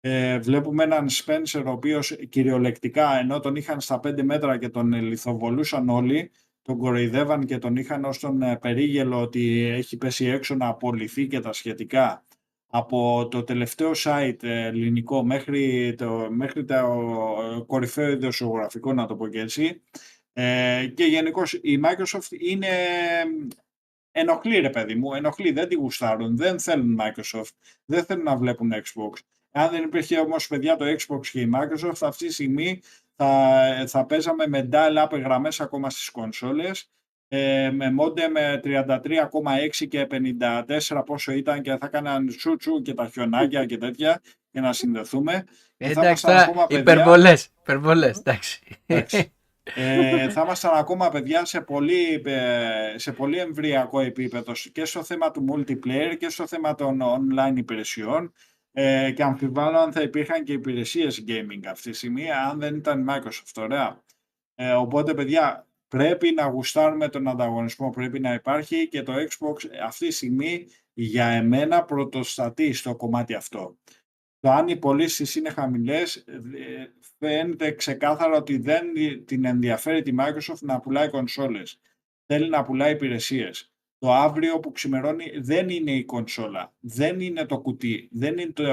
Ε, 0.00 0.38
βλέπουμε 0.38 0.82
έναν 0.82 1.08
Spencer 1.10 1.62
ο 1.66 1.70
οποίος 1.70 2.16
κυριολεκτικά 2.28 3.18
ενώ 3.18 3.40
τον 3.40 3.56
είχαν 3.56 3.80
στα 3.80 4.00
5 4.02 4.22
μέτρα 4.22 4.58
και 4.58 4.68
τον 4.68 4.92
ε, 4.92 5.00
λιθοβολούσαν 5.00 5.88
όλοι, 5.88 6.30
τον 6.70 6.78
κοροϊδεύαν 6.78 7.44
και 7.46 7.58
τον 7.58 7.76
είχαν 7.76 8.04
ως 8.04 8.18
τον 8.18 8.42
ε, 8.42 8.56
περίγελο 8.56 9.20
ότι 9.20 9.60
έχει 9.64 9.96
πέσει 9.96 10.26
έξω 10.26 10.54
να 10.54 10.66
απολυθεί 10.66 11.26
και 11.26 11.40
τα 11.40 11.52
σχετικά 11.52 12.24
από 12.66 13.28
το 13.30 13.42
τελευταίο 13.42 13.90
site 13.94 14.42
ε, 14.42 14.66
ελληνικό 14.66 15.24
μέχρι 15.24 15.94
το, 15.98 16.28
μέχρι 16.30 16.64
το 16.64 16.74
ε, 16.74 17.60
κορυφαίο 17.66 18.10
ιδεοσιογραφικό 18.10 18.92
να 18.92 19.06
το 19.06 19.16
πω 19.16 19.28
και 19.28 19.40
έτσι 19.40 19.82
ε, 20.32 20.86
και 20.94 21.04
γενικώς 21.04 21.52
η 21.52 21.80
Microsoft 21.84 22.30
είναι 22.38 22.68
ενοχλεί 24.12 24.58
ρε 24.58 24.70
παιδί 24.70 24.94
μου, 24.94 25.14
ενοχλεί, 25.14 25.52
δεν 25.52 25.68
τη 25.68 25.74
γουστάρουν, 25.74 26.36
δεν 26.36 26.60
θέλουν 26.60 27.00
Microsoft, 27.00 27.54
δεν 27.84 28.04
θέλουν 28.04 28.24
να 28.24 28.36
βλέπουν 28.36 28.72
Xbox. 28.72 29.20
Αν 29.50 29.70
δεν 29.70 29.82
υπήρχε 29.82 30.18
όμως 30.18 30.46
παιδιά 30.46 30.76
το 30.76 30.84
Xbox 30.84 31.26
και 31.26 31.40
η 31.40 31.50
Microsoft 31.54 31.98
αυτή 32.00 32.26
τη 32.26 32.32
στιγμή 32.32 32.80
θα, 33.24 33.84
θα 33.86 34.06
παίζαμε 34.06 34.46
με 34.46 34.68
dial-up 34.72 35.10
γραμμές 35.12 35.60
ακόμα 35.60 35.90
στις 35.90 36.10
κονσόλες 36.10 36.90
ε, 37.28 37.70
με 37.70 37.94
modem 38.00 38.30
με 38.32 38.60
33,6 38.64 39.86
και 39.88 40.06
54 40.88 41.02
πόσο 41.06 41.32
ήταν 41.32 41.62
και 41.62 41.70
θα 41.70 41.86
έκαναν 41.86 42.26
τσούτσου 42.26 42.82
και 42.82 42.94
τα 42.94 43.08
χιονάκια 43.12 43.66
και 43.66 43.78
τέτοια 43.78 44.20
για 44.50 44.60
να 44.60 44.72
συνδεθούμε. 44.72 45.44
Και 45.76 45.84
θα 45.84 45.90
εντάξει, 45.90 46.06
ήμασταν 46.06 46.30
τώρα 46.30 46.42
ακόμα 46.42 46.66
παιδιά- 46.66 46.80
υπερβολές, 46.92 47.48
υπερβολές, 47.60 48.18
εντάξει. 48.18 48.60
Εντάξει. 48.86 49.32
Ε, 49.74 50.28
θα 50.28 50.42
ήμασταν 50.42 50.76
ακόμα 50.76 51.08
παιδιά 51.08 51.44
σε 51.44 51.60
πολύ, 51.60 52.22
ε, 52.24 52.98
σε 52.98 53.12
πολύ 53.12 53.38
εμβριακό 53.38 54.00
επίπεδο 54.00 54.52
και 54.72 54.84
στο 54.84 55.04
θέμα 55.04 55.30
του 55.30 55.44
multiplayer 55.52 56.16
και 56.18 56.28
στο 56.28 56.46
θέμα 56.46 56.74
των 56.74 57.00
online 57.02 57.56
υπηρεσιών 57.56 58.32
ε, 58.72 59.10
και 59.10 59.22
αμφιβάλλω 59.22 59.78
αν 59.78 59.92
θα 59.92 60.02
υπήρχαν 60.02 60.44
και 60.44 60.52
υπηρεσίες 60.52 61.24
gaming 61.28 61.66
αυτή 61.66 61.90
τη 61.90 61.96
στιγμή 61.96 62.30
αν 62.30 62.58
δεν 62.58 62.76
ήταν 62.76 63.00
η 63.00 63.04
Microsoft, 63.08 63.62
ωραία. 63.62 64.02
Ε, 64.54 64.72
οπότε 64.72 65.14
παιδιά 65.14 65.68
πρέπει 65.88 66.32
να 66.32 66.46
γουστάρουμε 66.46 67.08
τον 67.08 67.28
ανταγωνισμό, 67.28 67.90
πρέπει 67.90 68.20
να 68.20 68.34
υπάρχει 68.34 68.88
και 68.88 69.02
το 69.02 69.12
Xbox 69.12 69.54
αυτή 69.84 70.06
τη 70.06 70.12
στιγμή 70.12 70.66
για 70.92 71.26
εμένα 71.26 71.84
πρωτοστατεί 71.84 72.72
στο 72.72 72.96
κομμάτι 72.96 73.34
αυτό. 73.34 73.78
Το 74.40 74.50
αν 74.50 74.68
οι 74.68 74.76
πωλήσεις 74.76 75.34
είναι 75.34 75.50
χαμηλές 75.50 76.16
ε, 76.16 76.92
φαίνεται 77.18 77.72
ξεκάθαρα 77.72 78.36
ότι 78.36 78.58
δεν 78.58 78.86
την 79.24 79.44
ενδιαφέρει 79.44 80.02
τη 80.02 80.14
Microsoft 80.18 80.60
να 80.60 80.80
πουλάει 80.80 81.08
κονσόλες. 81.08 81.80
Θέλει 82.26 82.48
να 82.48 82.64
πουλάει 82.64 82.92
υπηρεσίες. 82.92 83.69
Το 84.00 84.12
αύριο 84.12 84.60
που 84.60 84.72
ξημερώνει 84.72 85.30
δεν 85.38 85.68
είναι 85.68 85.90
η 85.90 86.04
κονσόλα, 86.04 86.72
δεν 86.80 87.20
είναι 87.20 87.46
το 87.46 87.60
κουτί, 87.60 88.08
δεν 88.12 88.38
είναι 88.38 88.52
το, 88.52 88.64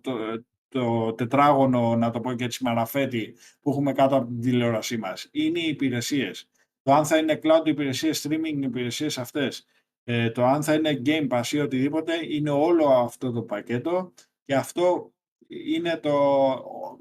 το, 0.00 0.44
το 0.68 1.12
τετράγωνο, 1.12 1.96
να 1.96 2.10
το 2.10 2.20
πω 2.20 2.32
και 2.32 2.44
έτσι 2.44 2.64
μαραφέτη, 2.64 3.34
που 3.60 3.70
έχουμε 3.70 3.92
κάτω 3.92 4.16
από 4.16 4.26
την 4.26 4.40
τηλεόρασή 4.40 4.96
μας. 4.96 5.28
Είναι 5.32 5.60
οι 5.60 5.68
υπηρεσίες. 5.68 6.48
Το 6.82 6.92
αν 6.92 7.04
θα 7.04 7.18
είναι 7.18 7.38
cloud 7.42 7.66
υπηρεσίες, 7.66 8.26
streaming 8.28 8.62
υπηρεσίες 8.62 9.18
αυτές, 9.18 9.66
ε, 10.04 10.30
το 10.30 10.44
αν 10.44 10.62
θα 10.62 10.74
είναι 10.74 11.02
Game 11.04 11.28
Pass 11.28 11.46
ή 11.50 11.58
οτιδήποτε, 11.58 12.12
είναι 12.28 12.50
όλο 12.50 12.88
αυτό 12.88 13.32
το 13.32 13.42
πακέτο 13.42 14.12
και 14.44 14.54
αυτό 14.54 15.12
είναι 15.46 15.96
το, 15.96 16.12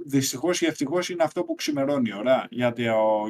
δυστυχώς 0.06 0.62
ή 0.62 0.66
ευτυχώς 0.66 1.10
είναι 1.10 1.24
αυτό 1.24 1.44
που 1.44 1.56
ξημερώνει, 1.56 2.14
ωραία, 2.14 2.48
για 2.50 2.74
το 2.74 2.84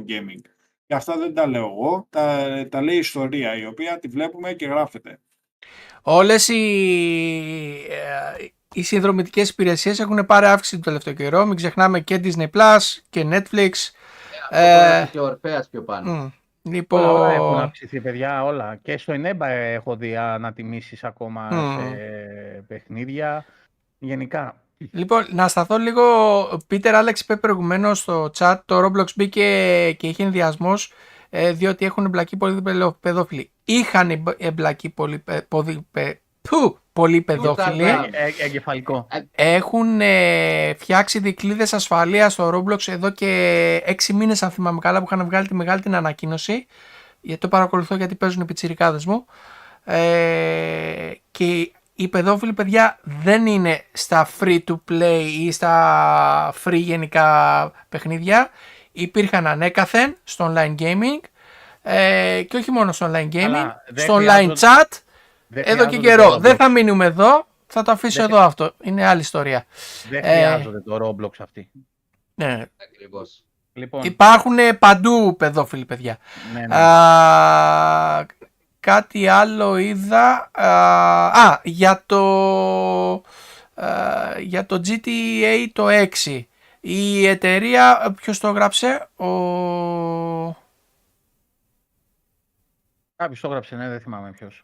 gaming. 0.08 0.42
Και 0.90 0.96
αυτά 0.96 1.18
δεν 1.18 1.34
τα 1.34 1.48
λέω 1.48 1.66
εγώ, 1.66 2.08
τα, 2.10 2.48
τα 2.70 2.82
λέει 2.82 2.96
η 2.96 3.00
ιστορία, 3.00 3.56
η 3.58 3.66
οποία 3.66 4.00
τη 4.00 4.08
βλέπουμε 4.08 4.54
και 4.54 4.66
γράφεται. 4.66 5.20
Όλες 6.02 6.48
οι, 6.48 6.58
ε, 7.90 8.46
οι 8.74 8.82
συνδρομητικές 8.82 9.50
υπηρεσίες 9.50 10.00
έχουν 10.00 10.26
πάρει 10.26 10.46
αύξηση 10.46 10.76
το 10.76 10.82
τελευταίο 10.82 11.14
καιρό. 11.14 11.46
Μην 11.46 11.56
ξεχνάμε 11.56 12.00
και 12.00 12.20
Disney 12.24 12.50
Plus 12.50 12.78
και 13.10 13.26
Netflix. 13.32 13.72
Ε, 14.50 15.02
Ε, 15.02 15.06
και 15.12 15.20
ο 15.20 15.24
Ορφέας 15.24 15.70
πιο 15.70 15.84
πάνω. 15.84 16.34
μ, 16.62 16.78
Όλα, 16.90 17.12
όλα 17.12 17.32
έχουν 17.32 17.46
λοιπόν, 17.46 17.62
αυξηθεί, 17.62 18.02
παιδιά, 18.02 18.44
όλα. 18.44 18.76
Και 18.76 18.98
στο 18.98 19.14
Ενέμπα 19.14 19.48
έχω 19.50 19.96
δει 19.96 20.16
ανατιμήσεις 20.16 21.04
ακόμα 21.04 21.48
Μμμ. 21.52 21.78
σε 21.78 22.66
παιχνίδια. 22.68 23.46
Γενικά. 24.00 24.62
Λοιπόν, 24.92 25.26
να 25.32 25.48
σταθώ 25.48 25.78
λίγο. 25.78 26.04
Πίτερ 26.68 26.96
Άλεξ 26.96 27.20
είπε 27.22 27.36
προηγουμένως 27.36 28.00
στο 28.00 28.32
chat 28.38 28.56
το 28.66 28.86
Roblox 28.86 29.06
μπήκε 29.16 29.42
και 29.98 30.08
είχε 30.08 30.24
ενδιασμός 30.24 30.92
διότι 31.54 31.86
έχουν 31.86 32.06
εμπλακεί 32.06 32.38
πολλοί 32.38 32.62
παιδο- 32.62 32.98
παιδόφιλοι. 33.00 33.52
Είχαν 33.64 34.10
εμπ- 34.12 34.30
εμπλακεί 34.38 34.90
πολλοί, 34.90 35.20
παι- 35.20 35.42
ποδι- 35.48 35.80
παι- 35.92 36.22
Πού, 36.42 36.78
πολλοί 36.94 37.22
παιδόφιλοι. 37.22 37.84
τα- 37.84 38.08
Ε, 38.12 38.26
ε, 38.40 38.46
εγκεφαλικό. 38.46 39.08
Έχουν 39.32 40.02
ε, 40.02 40.74
φτιάξει 40.78 41.20
δικλείδες 41.20 41.74
ασφαλείας 41.74 42.34
στο 42.34 42.50
Roblox 42.50 42.88
εδώ 42.88 43.10
και 43.10 43.82
έξι 43.86 44.14
μήνες 44.14 44.44
αν 44.44 44.52
θυμάμαι 44.52 44.80
καλά 44.80 45.00
που 45.00 45.08
είχαν 45.12 45.26
βγάλει 45.26 45.48
τη 45.48 45.54
μεγάλη 45.54 45.82
την 45.82 45.96
ανακοίνωση 45.96 46.66
γιατί 47.22 47.42
το 47.42 47.48
παρακολουθώ 47.48 47.96
γιατί 47.96 48.16
παίζουν 48.16 48.42
οι 48.42 48.46
πιτσιρικάδες 48.46 49.06
μου 49.06 49.26
ε, 49.84 51.12
και 51.32 51.72
οι 52.00 52.08
παιδόφιλοι 52.08 52.54
παιδιά 52.54 53.00
δεν 53.04 53.46
είναι 53.46 53.84
στα 53.94 54.30
free 54.40 54.60
to 54.70 54.76
play 54.92 55.26
ή 55.40 55.52
στα 55.52 56.54
free 56.64 56.74
γενικά 56.74 57.72
παιχνίδια 57.90 58.50
υπήρχαν 58.92 59.48
ανέκαθεν 59.48 60.16
στο 60.24 60.54
online 60.56 60.76
gaming 60.80 61.20
ε, 61.82 62.44
και 62.50 62.58
όχι 62.58 62.72
μόνο 62.72 62.92
στο 62.92 63.06
online 63.12 63.30
gaming 63.34 63.44
Αλλά 63.44 63.84
δεν 63.88 64.04
στο 64.04 64.16
online 64.16 64.20
χρειάζονται- 64.20 64.58
chat 64.60 65.00
Δεν 65.48 65.64
εδώ 65.66 65.86
και 65.86 65.98
χρειάζονται 65.98 66.08
καιρό. 66.08 66.30
το 66.30 66.40
Δεν 66.40 66.52
Roblox. 66.54 66.58
θα 66.58 66.70
μείνουμε 66.70 67.06
εδώ. 67.06 67.48
Θα 67.68 67.82
το 67.84 67.92
αφήσω 67.92 68.22
Δεν- 68.22 68.32
εδώ 68.32 68.42
αυτό. 68.42 68.74
Είναι 68.84 69.06
άλλη 69.06 69.22
ιστορία. 69.22 69.66
Δεν 70.10 70.24
ε, 70.24 70.30
χρειάζονται 70.32 70.82
το 70.82 70.96
Roblox 71.08 71.32
αυτή. 71.40 71.70
Ναι. 72.36 72.66
Ακριβώς. 72.90 73.44
Λοιπόν, 73.74 74.02
Υπάρχουν 74.04 74.56
παντού 74.80 75.36
παιδόφιλοι 75.38 75.86
παιδιά. 75.86 76.18
ναι, 76.54 76.66
ναι. 76.68 76.76
Α, 76.76 78.26
κάτι 78.90 79.28
άλλο 79.28 79.78
είδα. 79.78 80.50
Α, 80.54 80.68
α, 81.28 81.62
για 81.64 82.04
το, 82.06 82.24
α, 83.74 84.40
για 84.40 84.66
το 84.66 84.82
GTA 84.86 85.68
το 85.74 85.88
6. 85.90 86.42
Η 86.80 87.26
εταιρεία, 87.28 88.14
ποιος 88.22 88.40
το 88.40 88.52
γράψε, 88.52 89.10
ο... 89.16 89.26
Κάποιος 93.16 93.40
το 93.40 93.48
έγραψε, 93.48 93.76
ναι, 93.76 93.90
δεν 93.90 94.00
θυμάμαι 94.02 94.32
ποιος. 94.32 94.64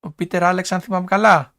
ο 0.00 0.10
Πίτερ 0.10 0.44
Άλεξ 0.44 0.72
αν 0.72 0.80
θυμάμαι 0.80 1.06
καλά. 1.06 1.52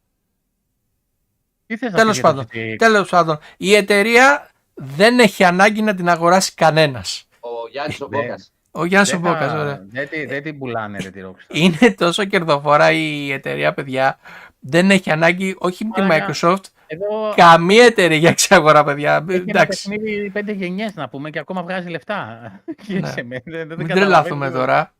Τι 1.66 1.76
θες 1.76 1.90
να 1.92 1.98
Τέλος 1.98 2.12
πεις 2.20 2.20
για 2.20 2.30
το 2.34 2.36
πάντων. 2.44 2.50
GTA? 2.72 2.74
Τέλος 2.78 3.08
πάντων, 3.10 3.38
η 3.56 3.74
εταιρεία 3.74 4.50
δεν 4.74 5.18
έχει 5.18 5.44
ανάγκη 5.44 5.82
να 5.82 5.94
την 5.94 6.08
αγοράσει 6.08 6.54
κανένας. 6.54 7.28
Ο 7.40 7.48
Γιάννης 7.70 8.00
ο 8.00 8.08
Δεν- 8.08 8.20
Μπόκας. 8.20 8.52
Ο 8.70 8.84
Γιάννης 8.84 9.12
ο 9.12 9.18
Δεν 9.18 9.24
θα- 9.32 9.38
Μπόκας, 9.38 9.52
ωραία. 9.52 9.84
Δεν, 9.88 10.08
τη- 10.08 10.26
δεν 10.26 10.42
την 10.42 10.58
πουλάνε 10.58 10.98
ρε 10.98 11.10
τη 11.10 11.20
Rockstar. 11.24 11.54
Είναι 11.56 11.94
τόσο 11.94 12.24
κερδοφορά 12.24 12.92
η 12.92 13.32
εταιρεία, 13.32 13.74
παιδιά. 13.74 14.18
Δεν 14.60 14.90
έχει 14.90 15.10
ανάγκη 15.10 15.54
όχι 15.58 15.84
με 15.84 15.90
τη 15.94 16.00
Μαλάκα. 16.00 16.26
Microsoft, 16.32 16.64
Εδώ 16.86 17.32
Καμία 17.36 17.84
εταιρεία 17.84 18.16
για 18.16 18.28
εξαγορά, 18.28 18.84
παιδιά. 18.84 19.24
έχει 19.28 19.34
ένα 19.36 19.44
Εντάξει. 19.46 19.88
παιχνίδι 19.88 20.30
πέντε 20.30 20.52
γενιές 20.52 20.94
να 20.94 21.08
πούμε 21.08 21.30
και 21.30 21.38
ακόμα 21.38 21.62
βγάζει 21.62 21.88
λεφτά. 21.88 22.52
Και 22.86 22.98
Ναι. 22.98 23.06
σε 23.08 23.22
μέ- 23.22 23.42
δεν- 23.44 23.68
δεν 23.68 23.78
Μην 23.78 23.86
καταλαβαίνω 23.86 23.94
τρελαθούμε 23.94 24.46
τι- 24.46 24.52
τώρα. 24.54 24.94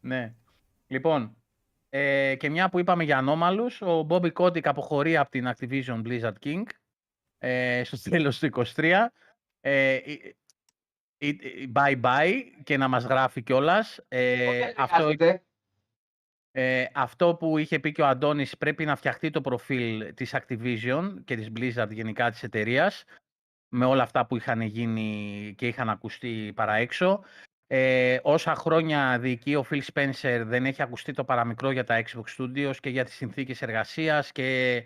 Ναι. 0.00 0.32
Λοιπόν, 0.86 1.36
ε, 1.90 2.34
και 2.38 2.50
μια 2.50 2.68
που 2.68 2.78
είπαμε 2.78 3.04
για 3.04 3.18
ανώμαλους, 3.18 3.80
ο 3.82 4.06
Bobby 4.10 4.32
Kotick 4.32 4.64
αποχωρεί 4.66 5.16
από 5.16 5.30
την 5.30 5.48
Activision 5.54 6.02
Blizzard 6.06 6.46
King 6.46 6.62
ε, 7.38 7.82
στο 7.84 8.10
τέλος 8.10 8.38
του 8.38 8.46
23. 8.46 9.12
Ε, 9.60 9.70
ε, 9.70 9.94
ε, 9.94 10.12
ε, 10.12 10.34
bye 11.72 12.00
bye 12.00 12.42
και 12.64 12.76
να 12.76 12.88
μας 12.88 13.04
γράφει 13.04 13.42
κιόλας. 13.42 14.00
Ε, 14.08 14.44
Πότε 14.44 14.74
αυτό, 14.76 14.94
χρειάζεται. 14.94 15.42
ε, 16.50 16.84
αυτό 16.94 17.34
που 17.34 17.58
είχε 17.58 17.78
πει 17.78 17.92
και 17.92 18.02
ο 18.02 18.06
Αντώνης 18.06 18.56
πρέπει 18.56 18.84
να 18.84 18.96
φτιαχτεί 18.96 19.30
το 19.30 19.40
προφίλ 19.40 20.14
της 20.14 20.34
Activision 20.34 21.14
και 21.24 21.36
της 21.36 21.48
Blizzard 21.56 21.90
γενικά 21.90 22.30
της 22.30 22.42
εταιρείας 22.42 23.04
με 23.68 23.84
όλα 23.84 24.02
αυτά 24.02 24.26
που 24.26 24.36
είχαν 24.36 24.60
γίνει 24.60 25.54
και 25.56 25.66
είχαν 25.66 25.88
ακουστεί 25.90 26.52
παρά 26.54 26.74
έξω. 26.74 27.24
Ε, 27.66 28.18
όσα 28.22 28.54
χρόνια 28.54 29.18
διοικεί 29.18 29.54
ο 29.54 29.66
Phil 29.70 29.80
Spencer 29.92 30.42
δεν 30.44 30.66
έχει 30.66 30.82
ακουστεί 30.82 31.12
το 31.12 31.24
παραμικρό 31.24 31.70
για 31.70 31.84
τα 31.84 32.02
Xbox 32.02 32.42
Studios 32.42 32.76
και 32.80 32.88
για 32.90 33.04
τις 33.04 33.14
συνθήκες 33.14 33.62
εργασίας 33.62 34.32
και 34.32 34.82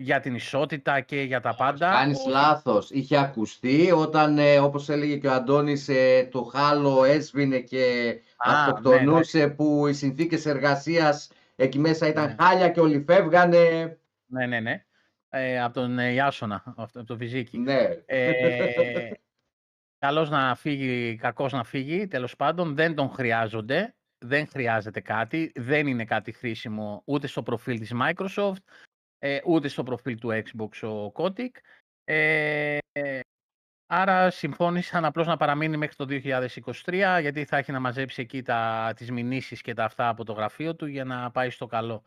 για 0.00 0.20
την 0.20 0.34
ισότητα 0.34 1.00
και 1.00 1.20
για 1.22 1.40
τα 1.40 1.54
πάντα. 1.54 1.90
Κάνεις 1.90 2.18
Ο- 2.26 2.28
λάθος. 2.30 2.90
Είχε 2.90 3.16
ακουστεί 3.16 3.90
όταν, 3.92 4.38
ε, 4.38 4.58
όπως 4.58 4.88
έλεγε 4.88 5.16
και 5.16 5.26
ο 5.26 5.32
Αντώνης, 5.32 5.88
ε, 5.88 6.28
το 6.30 6.42
χάλο 6.42 7.04
έσβηνε 7.04 7.58
και 7.58 8.14
Α, 8.36 8.50
ναι, 8.52 8.56
αυτοκτονούσε 8.58 9.48
που 9.48 9.86
οι 9.86 9.92
συνθήκες 9.92 10.46
εργασίας 10.46 11.30
εκεί 11.56 11.78
μέσα 11.78 12.06
ήταν 12.06 12.26
Ναι. 12.26 12.36
χάλια 12.38 12.68
και 12.68 12.80
όλοι 12.80 13.04
φεύγανε. 13.06 13.98
Ναι, 14.26 14.46
ναι, 14.46 14.60
ναι. 14.60 14.84
Ε, 15.28 15.62
από 15.62 15.74
τον 15.74 15.98
ε, 15.98 16.10
Ιάσονα, 16.12 16.62
από 16.66 16.82
από 16.82 17.04
τον 17.04 17.16
Φιζίκη. 17.18 17.58
Ναι. 17.58 17.78
Ε, 18.06 19.10
καλός 19.98 20.30
να 20.30 20.54
φύγει, 20.54 21.16
κακός 21.16 21.52
να 21.52 21.64
φύγει, 21.64 22.06
τέλος 22.06 22.36
πάντων, 22.36 22.74
δεν 22.74 22.94
τον 22.94 23.10
χρειάζονται, 23.10 23.94
δεν 24.18 24.46
χρειάζεται 24.46 25.00
κάτι, 25.00 25.52
δεν 25.54 25.86
είναι 25.86 26.04
κάτι 26.04 26.32
χρήσιμο 26.32 27.02
ούτε 27.04 27.26
στο 27.26 27.42
προφίλ 27.42 27.78
της 27.78 27.92
Microsoft, 28.02 28.62
ε, 29.22 29.40
ούτε 29.44 29.68
στο 29.68 29.82
προφίλ 29.82 30.18
του 30.18 30.28
Xbox 30.28 30.88
ο 30.88 31.12
Kotick. 31.14 31.50
Ε, 32.04 32.78
ε, 32.92 33.20
άρα 33.86 34.30
συμφώνησαν 34.30 35.04
απλώς 35.04 35.26
να 35.26 35.36
παραμείνει 35.36 35.76
μέχρι 35.76 35.96
το 35.96 36.06
2023, 36.08 37.18
γιατί 37.20 37.44
θα 37.44 37.56
έχει 37.56 37.72
να 37.72 37.80
μαζέψει 37.80 38.22
εκεί 38.22 38.42
τα, 38.42 38.92
τις 38.96 39.10
μηνύσεις 39.10 39.62
και 39.62 39.74
τα 39.74 39.84
αυτά 39.84 40.08
από 40.08 40.24
το 40.24 40.32
γραφείο 40.32 40.76
του 40.76 40.86
για 40.86 41.04
να 41.04 41.30
πάει 41.30 41.50
στο 41.50 41.66
καλό. 41.66 42.02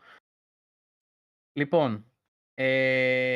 Λοιπόν, 1.53 2.05
ε, 2.53 3.33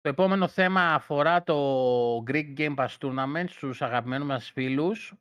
το 0.00 0.08
επόμενο 0.08 0.48
θέμα 0.48 0.94
αφορά 0.94 1.42
το 1.42 2.16
Greek 2.26 2.54
Game 2.56 2.74
Pass 2.74 2.96
Tournament 2.98 3.48
στους 3.48 3.82
αγαπημένους 3.82 4.26
μας 4.26 4.50
φίλους. 4.50 5.14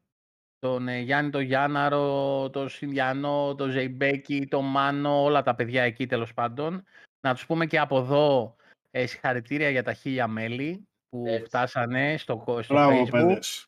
Τον 0.60 0.88
ε, 0.88 1.00
Γιάννη 1.00 1.32
τον 1.32 1.42
Γιάνναρο, 1.42 2.50
τον 2.50 2.70
Συνδιανό, 2.70 3.56
τον 3.58 3.70
Ζεϊμπέκη, 3.72 4.48
τον 4.48 4.66
Μάνο, 4.66 5.24
όλα 5.24 5.42
τα 5.42 5.56
παιδιά 5.56 5.84
εκεί 5.84 6.06
τέλος 6.06 6.34
πάντων. 6.34 6.84
Να 7.22 7.34
τους 7.34 7.46
πούμε 7.46 7.66
και 7.66 7.80
από 7.80 7.98
εδώ 7.98 8.56
ε, 8.92 9.06
συγχαρητήρια 9.06 9.70
για 9.70 9.84
τα 9.84 9.94
χίλια 9.94 10.28
μέλη 10.28 10.88
που 11.10 11.24
Έτσι. 11.28 11.44
φτάσανε 11.44 12.18
στο, 12.18 12.38
κο- 12.38 12.62
στο 12.62 12.74
Μπράβο, 12.74 13.04
Facebook. 13.04 13.10
παιδες. 13.12 13.66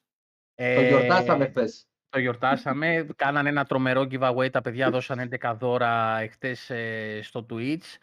Το 0.56 0.64
Ε, 0.64 0.88
γιορτάσαμε 0.88 1.46
χθες. 1.48 1.86
το 2.10 2.20
γιορτάσαμε. 2.20 3.08
Κάνανε 3.16 3.50
ένα 3.50 3.66
τρομερό 3.66 4.02
giveaway. 4.12 4.52
Τα 4.52 4.62
παιδιά 4.62 4.90
δώσαν 4.90 5.20
11 5.42 5.56
δώρα 5.60 6.20
εχθές 6.20 6.70
ε, 6.70 7.20
στο 7.24 7.46
Twitch. 7.50 7.96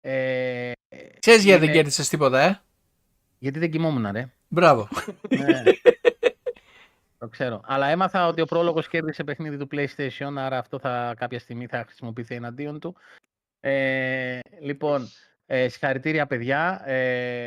Ε, 0.00 0.72
Ξέρεις 1.18 1.44
γιατί 1.44 1.60
δεν 1.60 1.68
είναι- 1.68 1.72
κέρδισες 1.76 2.08
τίποτα, 2.08 2.40
ε; 2.40 2.60
Γιατί 3.38 3.58
δεν 3.58 3.70
κοιμόμουν, 3.70 4.10
ρε. 4.12 4.28
Μπράβο. 4.48 4.88
Ναι. 7.20 7.26
Το 7.26 7.28
ξέρω. 7.28 7.60
Αλλά 7.64 7.86
έμαθα 7.86 8.26
ότι 8.26 8.40
ο 8.40 8.44
πρόλογος 8.44 8.88
κέρδισε 8.88 9.24
παιχνίδι 9.24 9.56
του 9.56 9.68
PlayStation, 9.70 10.34
άρα 10.36 10.58
αυτό 10.58 10.78
θα, 10.78 11.14
κάποια 11.16 11.38
στιγμή 11.38 11.66
θα 11.66 11.84
χρησιμοποιηθεί 11.84 12.34
εναντίον 12.34 12.80
του. 12.80 12.96
Ε, 13.60 14.38
λοιπόν, 14.60 15.08
ε, 15.46 15.68
συγχαρητήρια 15.68 16.26
παιδιά. 16.26 16.88
Ε, 16.88 17.46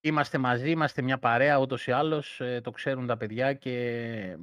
είμαστε 0.00 0.38
μαζί, 0.38 0.70
είμαστε 0.70 1.02
μια 1.02 1.18
παρέα 1.18 1.58
ούτως 1.58 1.86
ή 1.86 1.92
άλλως, 1.92 2.40
ε, 2.40 2.60
το 2.60 2.70
ξέρουν 2.70 3.06
τα 3.06 3.16
παιδιά 3.16 3.52
και 3.52 4.38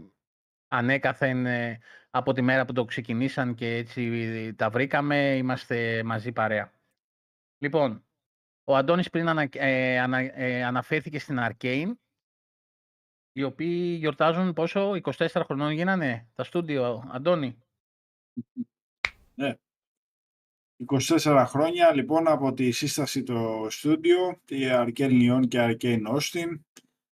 ανέκαθεν 0.67 1.45
ε, 1.45 1.79
από 2.09 2.33
τη 2.33 2.41
μέρα 2.41 2.65
που 2.65 2.73
το 2.73 2.85
ξεκινήσαν 2.85 3.55
και 3.55 3.75
έτσι 3.75 4.53
τα 4.53 4.69
βρήκαμε, 4.69 5.35
είμαστε 5.35 6.03
μαζί 6.03 6.31
παρέα. 6.31 6.71
Λοιπόν, 7.57 8.05
ο 8.63 8.75
Αντώνης 8.75 9.09
πριν 9.09 9.27
ανα, 9.27 9.47
ε, 9.51 9.99
ανα- 9.99 10.39
ε, 10.39 10.63
αναφέρθηκε 10.63 11.19
στην 11.19 11.37
Arcane, 11.39 11.91
οι 13.33 13.43
οποίοι 13.43 13.95
γιορτάζουν 13.99 14.53
πόσο, 14.53 14.91
24 15.01 15.27
χρονών 15.45 15.71
γίνανε 15.71 16.27
τα 16.35 16.43
στούντιο, 16.43 17.09
Αντώνη; 17.11 17.57
24 20.87 21.45
χρόνια 21.47 21.93
λοιπόν 21.93 22.27
από 22.27 22.53
τη 22.53 22.71
σύσταση 22.71 23.23
το 23.23 23.67
στούντιο, 23.69 24.41
τη 24.45 24.59
Arcane 24.61 25.21
Lyon 25.21 25.47
και 25.47 25.59
Arcane 25.59 26.07
Austin. 26.07 26.59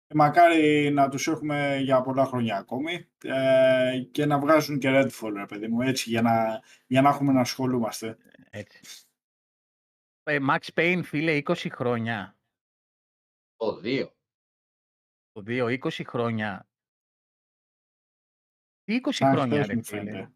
Και 0.07 0.15
μακάρι 0.15 0.91
να 0.93 1.09
τους 1.09 1.27
έχουμε 1.27 1.77
για 1.81 2.01
πολλά 2.01 2.25
χρόνια 2.25 2.57
ακόμη 2.57 3.07
ε, 3.23 3.99
και 4.11 4.25
να 4.25 4.39
βγάζουν 4.39 4.79
και 4.79 4.89
Redfall, 4.91 5.31
ρε 5.35 5.45
παιδί 5.45 5.67
μου, 5.67 5.81
έτσι, 5.81 6.09
για 6.09 6.21
να, 6.21 6.61
για 6.87 7.01
να 7.01 7.09
έχουμε 7.09 7.33
να 7.33 7.39
ασχολούμαστε. 7.39 8.17
Έτσι. 8.49 8.79
Ε, 10.23 10.37
Max 10.49 10.59
Payne, 10.73 11.01
φίλε, 11.03 11.41
20 11.45 11.53
χρόνια. 11.71 12.37
Το 13.55 13.79
δύο. 13.79 14.16
Το 15.37 15.43
2, 15.47 15.79
20 15.83 16.01
χρόνια. 16.07 16.67
Τι 18.83 18.99
20 19.03 19.09
Σαν 19.11 19.31
χρόνια, 19.31 19.55
χθες 19.55 19.67
ρε 19.67 19.75
μου 19.75 19.83
φίλε. 19.83 19.99
φαίνεται. 19.99 20.31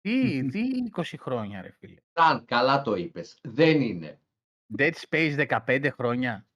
Τι, 0.00 0.42
τι 0.50 0.62
20 0.96 1.02
χρόνια, 1.18 1.62
ρε 1.62 1.70
φίλε. 1.70 2.00
Ταν, 2.12 2.44
καλά 2.44 2.82
το 2.82 2.94
είπες. 2.94 3.38
Δεν 3.42 3.80
είναι. 3.80 4.20
Dead 4.78 4.92
Space 5.08 5.60
15 5.66 5.88
χρόνια. 5.92 6.46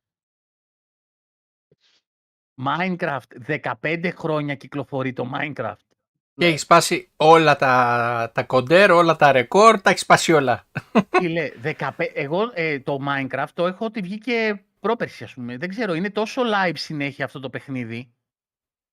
Minecraft 2.65 3.61
15 3.83 4.11
χρόνια 4.15 4.55
κυκλοφορεί 4.55 5.13
το 5.13 5.31
Minecraft. 5.35 5.87
Και 6.35 6.47
έχει 6.47 6.59
σπάσει 6.59 7.13
όλα 7.17 7.57
τα, 7.57 8.31
τα 8.35 8.45
κοντέρ, 8.45 8.91
όλα 8.91 9.17
τα 9.17 9.33
ρεκόρ, 9.33 9.81
τα 9.81 9.91
έχει 9.91 9.99
σπάσει 9.99 10.33
όλα. 10.33 10.69
Φίλε, 11.11 11.53
15... 11.63 11.91
εγώ 12.15 12.51
ε, 12.55 12.81
το 12.81 12.99
Minecraft 13.09 13.53
το 13.55 13.67
έχω 13.67 13.85
ότι 13.85 14.01
βγήκε 14.01 14.68
πρόπερση, 14.81 15.25
ας 15.25 15.35
πούμε. 15.35 15.57
Δεν 15.57 15.69
ξέρω, 15.69 15.95
είναι 15.95 16.11
τόσο 16.11 16.43
live 16.45 16.77
συνέχεια 16.77 17.25
αυτό 17.25 17.41
το 17.41 17.51
παιχνίδι; 17.51 18.13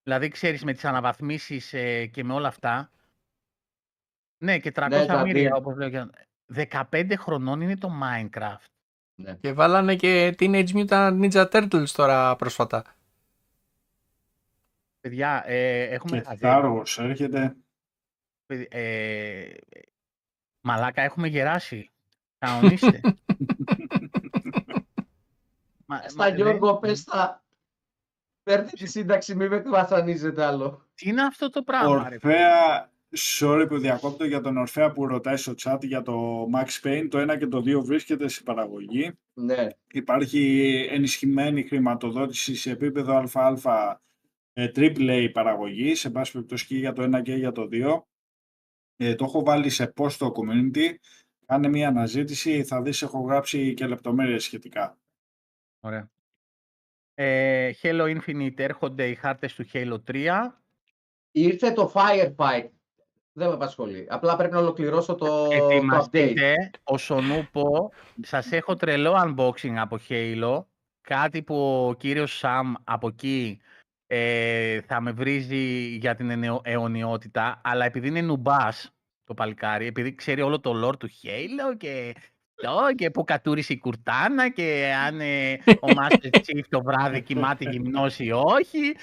Δηλαδή, 0.03 0.27
ξέρεις, 0.27 0.63
με 0.63 0.73
τις 0.73 0.85
αναβαθμίσεις 0.85 1.73
ε, 1.73 2.05
και 2.05 2.23
με 2.23 2.33
όλα 2.33 2.47
αυτά. 2.47 2.91
Ναι, 4.37 4.59
και 4.59 4.71
300 4.75 4.89
Ναι, 4.89 4.97
μύρια, 4.97 5.23
δηλαδή. 5.33 5.47
όπως 5.51 5.75
λέω. 5.77 5.89
και- 5.89 6.09
15 6.91 7.13
χρονών 7.17 7.61
είναι 7.61 7.77
το 7.77 7.91
Minecraft. 8.03 8.65
Ναι. 9.15 9.35
Και 9.35 9.53
βάλανε 9.53 9.95
και 9.95 10.35
Teenage 10.39 10.67
Mutant 10.69 11.21
Ninja 11.31 11.49
Turtles 11.51 11.89
τώρα 11.93 12.35
πρόσφατα. 12.35 12.83
Παιδιά, 15.01 15.43
ε, 15.45 15.81
έχουμε... 15.83 16.17
Και 16.17 16.23
μαζέψει- 16.27 16.43
Star 16.43 16.63
Wars 17.03 17.03
έρχεται. 17.09 17.55
Παιδι- 18.45 18.73
ε, 18.73 19.53
μαλάκα, 20.61 21.01
έχουμε 21.01 21.27
γεράσει. 21.27 21.89
Κανονίστε. 22.37 23.01
Μα- 25.85 26.01
Στα 26.07 26.13
μα- 26.23 26.25
δεν- 26.25 26.35
Γιώργο, 26.35 26.77
πες 26.77 27.03
τα. 27.03 27.43
Παίρνει 28.43 28.69
τη 28.69 28.85
σύνταξη, 28.85 29.35
μην 29.35 29.47
με 29.49 29.59
βασανίζετε 29.61 30.43
άλλο. 30.45 30.87
Τι 30.93 31.09
είναι 31.09 31.21
αυτό 31.21 31.49
το 31.49 31.63
πράγμα, 31.63 32.09
ρε. 32.09 32.15
Ορφέα, 32.15 32.91
sorry 33.39 33.65
που 33.69 33.77
διακόπτω 33.77 34.25
για 34.25 34.41
τον 34.41 34.57
Ορφέα 34.57 34.91
που 34.91 35.07
ρωτάει 35.07 35.37
στο 35.37 35.53
chat 35.61 35.77
για 35.81 36.01
το 36.01 36.45
Max 36.53 36.67
Payne. 36.87 37.07
Το 37.09 37.17
1 37.19 37.37
και 37.37 37.47
το 37.47 37.61
2 37.61 37.81
βρίσκεται 37.83 38.27
σε 38.27 38.43
παραγωγή. 38.43 39.11
Ναι. 39.33 39.67
Υπάρχει 39.91 40.69
ενισχυμένη 40.91 41.63
χρηματοδότηση 41.63 42.55
σε 42.55 42.71
επίπεδο 42.71 43.23
ΑΑ 43.33 44.01
ε, 44.53 44.71
AAA 44.75 45.29
παραγωγής, 45.33 45.99
σε 45.99 46.09
πάση 46.09 46.31
περιπτώσει 46.31 46.65
και 46.65 46.77
για 46.77 46.93
το 46.93 47.03
1 47.03 47.21
και 47.21 47.33
για 47.35 47.51
το 47.51 47.67
2. 47.71 48.07
Ε, 48.95 49.15
το 49.15 49.25
έχω 49.25 49.43
βάλει 49.43 49.69
σε 49.69 49.93
post 49.97 50.11
στο 50.11 50.31
community. 50.35 50.93
Κάνε 51.45 51.67
μια 51.67 51.87
αναζήτηση, 51.87 52.63
θα 52.63 52.81
δεις 52.81 53.01
έχω 53.01 53.19
γράψει 53.19 53.73
και 53.73 53.87
λεπτομέρειες 53.87 54.43
σχετικά. 54.43 54.97
Ωραία. 55.85 56.09
Ε, 57.13 57.71
Halo 57.81 58.17
Infinite 58.17 58.59
έρχονται 58.59 59.07
οι 59.07 59.15
χάρτες 59.15 59.53
του 59.55 59.65
Halo 59.73 59.97
3. 60.07 60.61
Ήρθε 61.31 61.71
το 61.71 61.91
Firefight. 61.95 62.69
Δεν 63.31 63.47
με 63.47 63.53
απασχολεί. 63.53 64.07
Απλά 64.09 64.35
πρέπει 64.35 64.53
να 64.53 64.59
ολοκληρώσω 64.59 65.15
το, 65.15 65.25
το 65.25 65.45
update. 65.45 65.71
Ετοιμαστείτε, 65.71 66.69
όσον 66.83 67.31
ούπο, 67.31 67.91
σας 68.21 68.51
έχω 68.51 68.75
τρελό 68.75 69.13
unboxing 69.15 69.75
από 69.75 69.99
Halo. 70.09 70.65
Κάτι 71.01 71.43
που 71.43 71.87
ο 71.87 71.93
κύριος 71.93 72.37
Σαμ 72.37 72.73
από 72.83 73.07
εκεί 73.07 73.59
ε, 74.07 74.81
θα 74.81 75.01
με 75.01 75.11
βρίζει 75.11 75.95
για 75.95 76.15
την 76.15 76.29
ενεο- 76.29 76.61
αιωνιότητα, 76.63 77.61
αλλά 77.63 77.85
επειδή 77.85 78.07
είναι 78.07 78.21
νουμπάς 78.21 78.95
το 79.23 79.33
παλικάρι, 79.33 79.85
επειδή 79.85 80.15
ξέρει 80.15 80.41
όλο 80.41 80.59
το 80.59 80.87
lore 80.87 80.99
του 80.99 81.09
Halo 81.09 81.77
και 81.77 82.13
αυτό 82.17 82.34
και 82.95 83.09
που 83.11 83.23
κατούρισε 83.23 83.73
η 83.73 83.77
κουρτάνα 83.77 84.49
και 84.49 84.93
αν 85.07 85.19
ε, 85.21 85.53
ο 85.65 85.87
Master 85.87 86.29
Chief 86.37 86.61
το 86.69 86.81
βράδυ 86.83 87.21
κοιμάται 87.21 87.69
γυμνός 87.69 88.19
ή 88.19 88.31
όχι. 88.31 88.95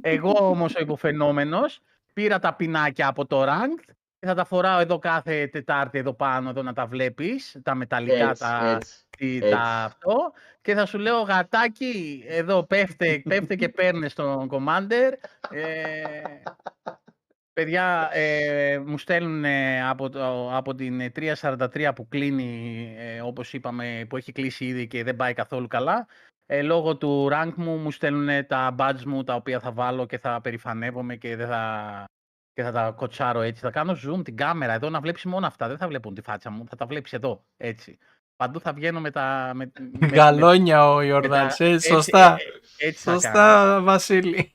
Εγώ 0.00 0.48
όμως 0.48 0.74
ο 0.74 0.80
υποφαινόμενος 0.80 1.80
πήρα 2.12 2.38
τα 2.38 2.54
πινάκια 2.54 3.06
από 3.08 3.26
το 3.26 3.42
Ranked 3.42 3.92
και 4.18 4.26
θα 4.26 4.34
τα 4.34 4.44
φοράω 4.44 4.80
εδώ 4.80 4.98
κάθε 4.98 5.46
Τετάρτη 5.46 5.98
εδώ 5.98 6.12
πάνω 6.14 6.48
εδώ 6.50 6.62
να 6.62 6.72
τα 6.72 6.86
βλέπεις, 6.86 7.56
τα 7.62 7.74
μεταλλικά, 7.74 8.28
Έτσι, 8.28 8.42
τα, 8.42 8.74
έτσι, 8.76 8.94
τι- 9.18 9.36
έτσι. 9.36 9.50
τα 9.50 9.60
αυτό 9.60 10.32
και 10.60 10.74
θα 10.74 10.86
σου 10.86 10.98
λέω 10.98 11.20
γατάκι 11.20 12.24
εδώ 12.26 12.62
πέφτε, 12.62 13.22
πέφτε 13.28 13.54
και 13.54 13.68
παίρνε 13.68 14.08
στον 14.08 14.48
Commander 14.50 15.12
ε, 15.50 16.22
παιδιά 17.62 18.08
ε, 18.12 18.78
μου 18.86 18.98
στέλνουν 18.98 19.44
ε, 19.44 19.88
από, 19.88 20.08
το, 20.08 20.56
από 20.56 20.74
την 20.74 21.00
ε, 21.00 21.12
343 21.16 21.90
που 21.94 22.08
κλείνει 22.08 22.94
ε, 22.98 23.20
όπως 23.20 23.52
είπαμε 23.52 24.06
που 24.08 24.16
έχει 24.16 24.32
κλείσει 24.32 24.64
ήδη 24.64 24.86
και 24.86 25.04
δεν 25.04 25.16
πάει 25.16 25.34
καθόλου 25.34 25.66
καλά 25.68 26.06
ε, 26.46 26.62
λόγω 26.62 26.96
του 26.96 27.28
rank 27.32 27.52
μου 27.56 27.76
μου 27.76 27.90
στέλνουν 27.90 28.46
τα 28.46 28.74
badge 28.78 29.02
μου 29.06 29.24
τα 29.24 29.34
οποία 29.34 29.60
θα 29.60 29.72
βάλω 29.72 30.06
και 30.06 30.18
θα 30.18 30.40
περηφανεύομαι 30.40 31.16
και 31.16 31.36
δεν 31.36 31.46
θα 31.46 32.04
και 32.52 32.62
θα 32.62 32.72
τα 32.72 32.90
κοτσάρω 32.90 33.40
έτσι. 33.40 33.60
Θα 33.62 33.70
κάνω 33.70 33.96
zoom 34.06 34.24
την 34.24 34.36
κάμερα 34.36 34.72
εδώ 34.72 34.90
να 34.90 35.00
βλέπεις 35.00 35.24
μόνο 35.24 35.46
αυτά. 35.46 35.68
Δεν 35.68 35.76
θα 35.76 35.88
βλέπουν 35.88 36.14
τη 36.14 36.20
φάτσα 36.20 36.50
μου. 36.50 36.64
Θα 36.68 36.76
τα 36.76 36.86
βλέπεις 36.86 37.12
εδώ. 37.12 37.44
Έτσι. 37.56 37.98
Παντού 38.36 38.60
θα 38.60 38.72
βγαίνω 38.72 39.00
με 39.00 39.10
τα. 39.10 39.50
Με, 39.54 39.70
με- 39.80 39.90
με- 39.98 40.06
Γαλόνια 40.06 40.90
ο 40.90 40.96
με 40.96 41.04
Ιορδάνης. 41.04 41.56
τα- 41.56 41.64
ε, 41.64 41.70
έτσι, 41.72 41.88
Σωστά. 41.88 42.36
ε, 42.78 42.86
έτσι 42.86 43.02
θα 43.02 43.10
κάνω. 43.10 43.20
Σωστά, 43.20 43.80
Βασίλη. 43.80 44.52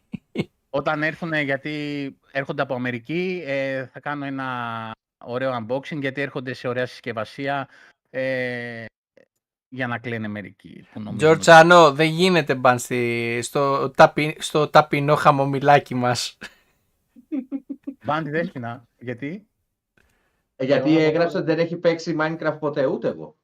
Όταν 0.75 1.03
έρθουν, 1.03 1.33
γιατί 1.33 2.15
έρχονται 2.31 2.61
από 2.61 2.73
Αμερική, 2.73 3.43
ε, 3.45 3.85
θα 3.85 3.99
κάνω 3.99 4.25
ένα 4.25 4.91
ωραίο 5.25 5.57
unboxing, 5.59 5.99
γιατί 5.99 6.21
έρχονται 6.21 6.53
σε 6.53 6.67
ωραία 6.67 6.85
συσκευασία 6.85 7.67
ε, 8.09 8.85
για 9.69 9.87
να 9.87 9.97
κλαίνε 9.97 10.27
μερικοί. 10.27 10.87
που 10.93 10.99
νομίζουν 10.99 11.07
ότι- 11.15 11.17
Τζορτσάνο, 11.41 11.91
δεν 11.93 12.07
γίνεται 12.07 12.55
μπαν 12.55 12.79
στη- 12.79 13.39
στο, 13.41 13.89
ταπει, 13.89 14.35
στο 14.39 14.67
ταπεινό 14.67 15.15
χαμομηλάκι 15.15 15.95
μας. 15.95 16.37
Μπάντι 18.05 18.29
δέσποινα. 18.29 18.87
Γιατί; 18.99 19.47
Ε, 20.55 20.65
γιατί 20.65 20.89
Εγώ- 20.97 21.01
έγραψε 21.01 21.37
ότι 21.37 21.45
δεν 21.45 21.59
έχει 21.59 21.75
παίξει 21.77 22.15
Minecraft 22.19 22.57
ποτέ, 22.59 22.85
ούτε 22.85 23.07
εγώ. 23.07 23.35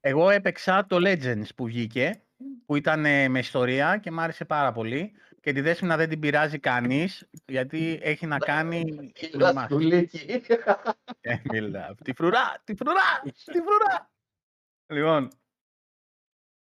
εγώ 0.00 0.30
έπαιξα 0.30 0.86
το 0.88 0.96
Legends 1.00 1.48
που 1.56 1.64
βγήκε, 1.64 2.20
που 2.66 2.76
ήταν 2.76 3.04
ε, 3.04 3.28
με 3.28 3.38
ιστορία 3.38 3.96
και 3.96 4.10
μ' 4.10 4.20
άρεσε 4.20 4.44
πάρα 4.44 4.72
πολύ. 4.72 5.12
Και 5.40 5.52
τη 5.52 5.60
δέσποινα 5.60 5.96
δεν 5.96 6.08
την 6.08 6.20
πειράζει 6.20 6.58
κανείς, 6.58 7.28
γιατί 7.46 7.98
έχει 8.02 8.26
να 8.26 8.38
κάνει 8.38 8.92
με 8.92 9.48
εμάς. 9.48 9.54
Λαστουλίκι. 9.54 10.26
Ε, 11.20 11.36
μιλά. 11.44 11.94
Τη 12.04 12.12
φρουρά, 12.12 12.62
τη 12.64 12.74
φρουρά, 12.74 13.22
τη 13.24 13.60
φρουρά. 13.60 14.10
Λοιπόν, 14.86 15.28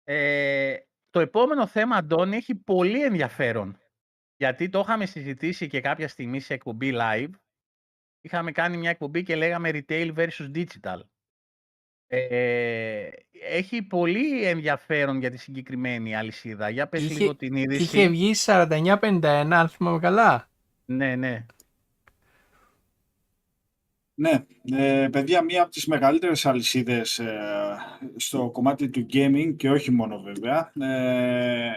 ε, 0.04 0.76
το 1.10 1.20
επόμενο 1.20 1.66
θέμα, 1.66 1.96
Αντώνη, 1.96 2.36
έχει 2.36 2.54
πολύ 2.54 3.04
ενδιαφέρον. 3.04 3.78
Γιατί 4.36 4.68
το 4.68 4.78
είχαμε 4.78 5.06
συζητήσει 5.06 5.66
και 5.66 5.80
κάποια 5.80 6.08
στιγμή 6.08 6.40
σε 6.40 6.54
εκπομπή 6.54 6.92
live. 6.94 7.30
Είχαμε 8.20 8.52
κάνει 8.52 8.76
μια 8.76 8.90
εκπομπή 8.90 9.22
και 9.22 9.36
λέγαμε 9.36 9.70
retail 9.72 10.14
versus 10.14 10.52
digital. 10.54 11.00
Ε, 12.08 13.08
έχει 13.50 13.82
πολύ 13.82 14.44
ενδιαφέρον 14.44 15.18
για 15.18 15.30
τη 15.30 15.36
συγκεκριμένη 15.36 16.16
αλυσίδα. 16.16 16.68
Για 16.70 16.86
πες 16.88 17.02
Είχε- 17.02 17.18
λίγο 17.18 17.34
την 17.36 17.56
είδηση. 17.56 17.82
Είχε 17.82 18.08
βγει 18.08 18.34
49-51, 18.34 19.20
αν 19.52 19.68
θυμάμαι 19.68 19.98
καλά. 19.98 20.48
Ναι, 20.84 21.16
ναι. 21.16 21.46
Ναι, 24.18 24.44
ε, 24.76 25.08
παιδιά, 25.12 25.42
μία 25.42 25.62
από 25.62 25.70
τις 25.70 25.86
μεγαλύτερες 25.86 26.46
αλυσίδες 26.46 27.18
ε, 27.18 27.36
στο 28.16 28.50
κομμάτι 28.52 28.88
του 28.88 29.06
gaming 29.12 29.54
και 29.56 29.70
όχι 29.70 29.90
μόνο 29.90 30.20
βέβαια, 30.20 30.72
ε, 30.80 31.70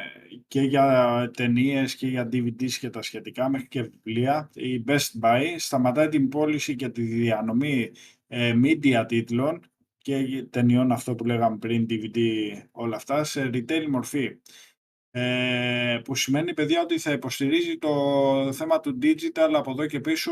και 0.48 0.62
για 0.62 1.32
ταινίες 1.36 1.96
και 1.96 2.08
για 2.08 2.30
DVDs 2.32 2.72
και 2.72 2.90
τα 2.90 3.02
σχετικά 3.02 3.50
μέχρι 3.50 3.68
και 3.68 3.82
βιβλία, 3.82 4.50
η 4.54 4.84
Best 4.88 5.24
Buy 5.24 5.44
σταματάει 5.58 6.08
την 6.10 6.30
πώληση 6.30 6.76
και 6.76 6.90
τη 6.90 7.02
διανομή 7.02 7.92
ε, 8.28 8.54
media 8.64 9.06
τίτλων 9.08 9.62
και 10.02 10.46
ταινιών 10.50 10.92
αυτό 10.92 11.16
που 11.16 11.26
λέγαμε 11.26 11.58
πριν, 11.58 11.86
DVD, 11.90 12.18
όλα 12.72 12.96
αυτά, 12.96 13.24
σε 13.24 13.50
retail 13.54 13.86
μορφή. 13.90 14.30
Ε, 15.12 16.00
που 16.04 16.16
σημαίνει, 16.16 16.54
παιδιά, 16.54 16.82
ότι 16.82 17.00
θα 17.00 17.12
υποστηρίζει 17.12 17.78
το 17.78 17.90
θέμα 18.54 18.80
του 18.80 18.98
digital 19.02 19.52
από 19.54 19.72
εδώ 19.72 19.86
και 19.86 20.00
πίσω 20.00 20.32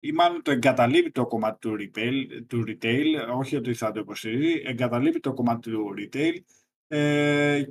ή 0.00 0.12
μάλλον 0.12 0.42
το 0.42 0.50
εγκαταλείπει 0.50 1.10
το 1.10 1.26
κομμάτι 1.26 1.58
του 1.58 1.76
retail, 1.80 2.24
του 2.46 2.64
retail 2.66 3.04
όχι 3.38 3.56
ότι 3.56 3.74
θα 3.74 3.92
το 3.92 4.00
υποστηρίζει, 4.00 4.62
εγκαταλείπει 4.64 5.20
το 5.20 5.32
κομμάτι 5.32 5.70
του 5.70 5.94
retail, 5.98 6.34
ε, 6.88 7.62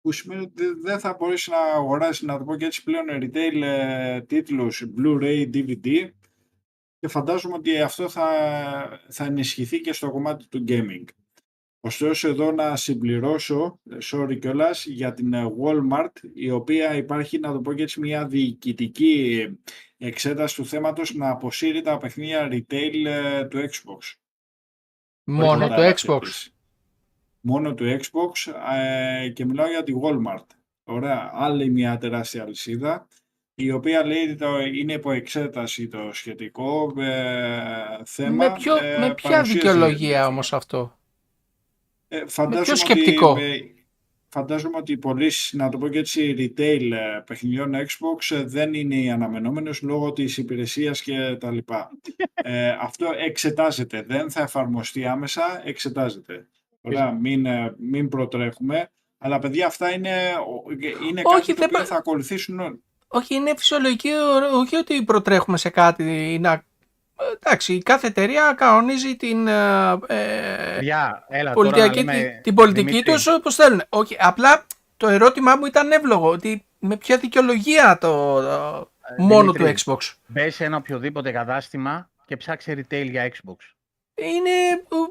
που 0.00 0.12
σημαίνει 0.12 0.40
ότι 0.42 0.64
δεν- 0.64 0.80
δεν 0.80 0.98
θα 0.98 1.16
μπορέσει 1.18 1.50
να 1.50 1.58
αγοράσει, 1.58 2.24
να 2.24 2.38
το 2.38 2.44
πω 2.44 2.56
και 2.56 2.64
έτσι 2.64 2.82
πλέον, 2.82 3.06
retail 3.10 3.62
ε, 3.62 4.20
τίτλους 4.20 4.84
Blu-ray, 4.98 5.50
DVD 5.54 6.10
και 7.00 7.08
φαντάζομαι 7.08 7.54
ότι 7.54 7.80
αυτό 7.80 8.08
θα, 8.08 8.28
θα 9.08 9.24
ενισχυθεί 9.24 9.80
και 9.80 9.92
στο 9.92 10.10
κομμάτι 10.10 10.46
του 10.48 10.64
gaming. 10.68 11.04
Ωστόσο 11.80 12.28
εδώ 12.28 12.52
να 12.52 12.76
συμπληρώσω, 12.76 13.80
ε, 13.90 13.96
sorry 14.12 14.38
κιόλας, 14.38 14.86
για 14.86 15.12
την 15.12 15.32
ε, 15.32 15.44
Walmart, 15.60 16.12
η 16.34 16.50
οποία 16.50 16.94
υπάρχει, 16.94 17.38
να 17.38 17.52
το 17.52 17.60
πω 17.60 17.72
και 17.72 17.82
έτσι, 17.82 18.00
μια 18.00 18.26
διοικητική 18.26 19.46
εξέταση 19.98 20.56
του 20.56 20.66
θέματος 20.66 21.14
να 21.14 21.30
αποσύρει 21.30 21.80
τα 21.80 21.98
παιχνίδια 21.98 22.48
retail 22.52 23.04
ε, 23.04 23.44
του 23.44 23.58
Xbox. 23.58 24.14
Μόνο 25.24 25.64
Όχι 25.64 25.74
το 25.74 25.80
τα 25.80 25.94
Xbox. 25.96 26.20
της. 26.20 26.54
Μόνο 27.40 27.74
του 27.74 27.84
Xbox 27.84 28.52
ε, 28.76 29.28
και 29.28 29.44
μιλάω 29.44 29.68
για 29.68 29.82
τη 29.82 29.92
Walmart. 30.02 30.46
Ωραία, 30.84 31.30
άλλη 31.32 31.70
μια 31.70 31.98
τεράστια 31.98 32.42
αλυσίδα 32.42 33.06
η 33.64 33.70
οποία 33.70 34.04
λέει 34.06 34.34
το 34.34 34.60
είναι 34.60 34.92
υπό 34.92 35.10
εξέταση 35.10 35.88
το 35.88 35.98
σχετικό 36.12 36.92
ε, 36.98 38.02
θέμα. 38.04 38.48
Με, 38.48 38.54
ποιο, 38.58 38.76
ε, 38.76 38.98
με 38.98 39.14
ποια 39.14 39.30
παρουσίαση 39.30 39.52
δικαιολογία 39.52 39.96
διευθυντή. 39.96 40.28
όμως 40.28 40.52
αυτό; 40.52 40.98
Ε, 42.08 42.22
φαντάζομαι 42.26 42.62
ποιο 42.62 42.72
ότι, 42.72 42.80
σκεπτικό; 42.80 43.36
ε, 43.38 43.58
φαντάζομαι 44.28 44.76
ότι 44.76 44.92
οι 44.92 44.96
πωλήσει, 44.96 45.56
να 45.56 45.68
το 45.68 45.78
πω 45.78 45.88
και 45.88 45.98
έτσι, 45.98 46.34
retail 46.38 46.90
ε, 46.92 47.20
παιχνιδιών 47.26 47.72
Xbox 47.74 48.36
ε, 48.36 48.42
δεν 48.44 48.74
είναι 48.74 48.94
οι 48.94 49.10
αναμενόμενες 49.10 49.82
λόγω 49.82 50.12
της 50.12 50.36
υπηρεσίας 50.36 51.02
και 51.02 51.36
τα 51.40 51.50
λοιπά. 51.50 51.90
ε, 52.34 52.68
αυτό 52.80 53.06
εξετάζεται, 53.26 54.02
δεν 54.02 54.30
θα 54.30 54.42
εφαρμοστεί 54.42 55.06
άμεσα, 55.06 55.62
εξετάζεται. 55.64 56.46
Ωραία, 56.80 57.10
μην, 57.10 57.46
ε, 57.46 57.74
μην 57.78 58.08
προτρέχουμε. 58.08 58.90
Αλλά 59.18 59.38
παιδιά 59.38 59.66
αυτά 59.66 59.92
είναι, 59.94 60.34
είναι 61.08 61.22
Όχι, 61.24 61.34
κάτι 61.34 61.46
το 61.46 61.54
δεν 61.54 61.64
οποίο 61.64 61.78
πα- 61.78 61.84
θα 61.84 61.96
ακολουθήσουν 61.96 62.60
όλοι. 62.60 62.82
Όχι, 63.12 63.34
είναι 63.34 63.54
φυσιολογική, 63.56 64.10
όχι 64.54 64.76
ότι 64.76 65.02
προτρέχουμε 65.02 65.56
σε 65.56 65.68
κάτι. 65.68 66.38
Να... 66.40 66.62
Εντάξει, 67.34 67.78
κάθε 67.82 68.06
εταιρεία 68.06 68.52
κανονίζει 68.56 69.16
την, 69.16 69.46
ε, 69.48 69.92
ε, 70.06 70.74
Παιδιά, 70.74 71.24
έλα 71.28 71.52
τώρα 71.52 71.68
να 71.68 71.72
πολιτική, 71.76 72.04
λέμε, 72.04 72.40
την 72.42 72.54
πολιτική 72.54 72.86
Δημήτρη, 72.90 73.12
τους 73.12 73.26
όπως 73.26 73.54
θέλουν. 73.54 73.82
Όχι, 73.88 74.16
απλά 74.20 74.66
το 74.96 75.08
ερώτημά 75.08 75.56
μου 75.56 75.66
ήταν 75.66 75.92
εύλογο, 75.92 76.28
ότι 76.30 76.64
με 76.78 76.96
ποια 76.96 77.16
δικαιολογία 77.18 77.98
το, 78.00 78.40
το- 78.40 78.90
μόνο 79.18 79.52
του 79.52 79.62
Ε, 79.62 79.64
Δημήτρη. 79.64 79.82
Xbox. 79.86 80.12
Μπες 80.26 80.54
σε 80.54 80.64
ένα 80.64 80.76
οποιοδήποτε 80.76 81.30
κατάστημα 81.30 82.10
και 82.26 82.36
ψάξε 82.36 82.72
retail 82.72 83.06
για 83.10 83.32
Xbox. 83.32 83.56
Είναι 84.14 84.50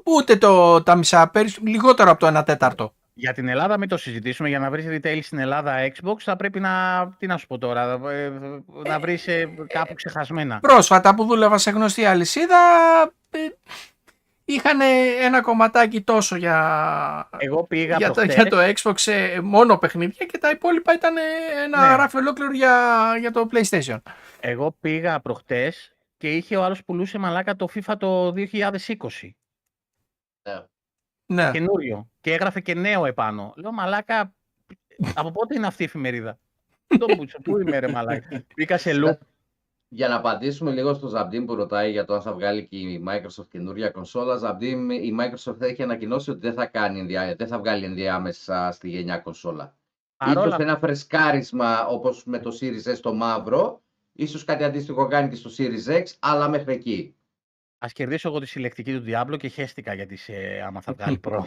ούτε 0.04 0.36
το, 0.36 0.84
τα 0.84 0.96
μισά, 0.96 1.28
περισ- 1.30 1.60
λιγότερο 1.68 2.12
από 2.12 2.20
το 2.20 2.40
1 2.40 2.46
τέταρτο. 2.46 2.94
Για 3.20 3.34
την 3.34 3.48
Ελλάδα 3.48 3.78
μην 3.78 3.90
το 3.90 3.98
συζητήσουμε. 3.98 4.50
Για 4.50 4.60
να 4.60 4.70
βρεις 4.70 4.86
retail 4.90 5.20
στην 5.22 5.40
Ελλάδα 5.40 5.92
Xbox 5.94 6.20
θα 6.20 6.36
πρέπει 6.36 6.60
να, 6.60 7.06
τι 7.18 7.28
να 7.28 7.38
σου 7.38 7.48
πω 7.48 7.58
τώρα, 7.58 8.00
ε, 8.12 8.32
να 8.88 9.00
βρεις 9.00 9.28
ε, 9.28 9.50
κάπου 9.68 9.94
ξεχασμένα. 9.94 10.60
Πρόσφατα 10.60 11.16
που 11.16 11.26
δούλευα 11.26 11.58
σε 11.58 11.72
γνωστή 11.72 12.06
αλυσίδα, 12.06 12.58
ε, 13.30 13.38
είχαν 14.46 14.80
ένα 15.22 15.42
κομματάκι 15.42 16.02
τόσο 16.02 16.36
για, 16.36 17.30
Εγώ 17.38 17.64
πήγα 17.64 17.96
για, 17.98 18.08
το, 18.08 18.14
προχτές, 18.14 18.36
για 18.36 18.46
το 18.46 18.58
Xbox 18.76 18.94
σε 18.96 19.42
μόνο 19.42 19.78
παιχνίδια 19.78 20.26
και 20.26 20.38
τα 20.38 20.50
υπόλοιπα 20.50 20.94
ήταν 20.94 21.16
ένα 21.64 21.90
Ναι. 21.90 21.96
ράφι 21.96 22.18
ολόκληρο 22.18 22.52
για, 22.52 23.16
για 23.20 23.32
το 23.32 23.50
PlayStation. 23.52 23.98
εγώ 24.40 24.76
πήγα 24.80 25.20
προχτές 25.20 25.96
και 26.18 26.36
είχε 26.36 26.58
ο 26.58 26.64
άλλος 26.64 26.84
πουλούσε 26.84 27.18
μαλάκα 27.18 27.56
το 27.56 27.68
FIFA 27.74 27.94
το 28.00 28.34
2020. 28.36 29.36
Ναι. 30.44 30.64
Καινούριο. 31.52 32.10
Και 32.22 32.34
έγραφε 32.34 32.60
και 32.60 32.74
νέο 32.74 33.06
επάνω. 33.06 33.54
Λέω 33.56 33.72
μαλάκα, 33.72 34.34
από 35.16 35.32
πότε 35.32 35.56
είναι 35.56 35.68
αυτή 35.68 35.82
η 35.82 35.86
εφημερίδα; 35.86 36.40
Το 36.88 37.06
πούτσο, 37.06 37.40
πού 37.44 37.60
είμαι 37.60 37.80
ρε 37.80 37.88
μαλάκα; 37.88 38.44
Μπήκα 38.56 38.78
σε 38.78 38.92
loop. 38.94 39.18
Για 39.92 40.08
να 40.08 40.16
απαντήσουμε 40.16 40.72
λίγο 40.72 40.94
στο 40.94 41.08
Ζαμπτίν 41.08 41.46
που 41.46 41.56
ρωτάει 41.56 41.92
για 41.92 42.06
το 42.06 42.14
αν 42.14 42.22
θα 42.22 42.34
βγάλει 42.34 42.68
και 42.68 42.78
η 42.78 43.04
Microsoft 43.08 43.48
καινούρια 43.50 43.90
κονσόλα. 43.90 44.36
Ζαμπτίν, 44.36 44.90
η 44.90 45.16
Microsoft 45.20 45.62
έχει 45.62 45.84
ανακοινώσει 45.84 46.30
ότι 46.32 46.40
δεν 46.40 46.54
θα, 46.54 46.66
κάνει, 46.66 47.00
ενδια- 47.00 47.36
δεν 47.36 47.48
θα 47.48 47.60
βγάλει 47.60 47.86
ενδιάμεσα 47.86 48.72
στη 48.72 48.90
γενιά 48.90 49.18
κονσόλα. 49.18 49.78
Παρόλα 50.18 50.48
Ίσως 50.48 50.60
ένα 50.60 50.78
φρεσκάρισμα 50.78 51.86
όπως 51.86 52.24
με 52.26 52.40
το 52.40 52.58
Series 52.62 52.94
S 52.94 52.98
το 53.02 53.14
μαύρο, 53.14 53.82
ίσως 54.14 54.44
κάτι 54.44 54.64
αντίστοιχο 54.64 55.08
κάνει 55.08 55.30
και 55.30 55.36
στο 55.36 55.50
Series 55.58 55.98
X, 55.98 56.04
αλλά 56.20 56.48
μέχρι 56.50 56.74
εκεί. 56.74 57.16
Ας 57.80 57.94
κερδίσω 57.94 58.30
εγώ 58.30 58.40
τη 58.40 58.46
συλλεκτική 58.46 58.94
του 58.94 59.04
Diablo 59.08 59.38
και 59.38 59.48
χέστηκα 59.48 59.94
γιατί 59.94 60.16
σε, 60.16 60.34
άμα 60.66 60.82
θα 60.82 60.94
βγάλει 60.94 61.18
προ. 61.18 61.46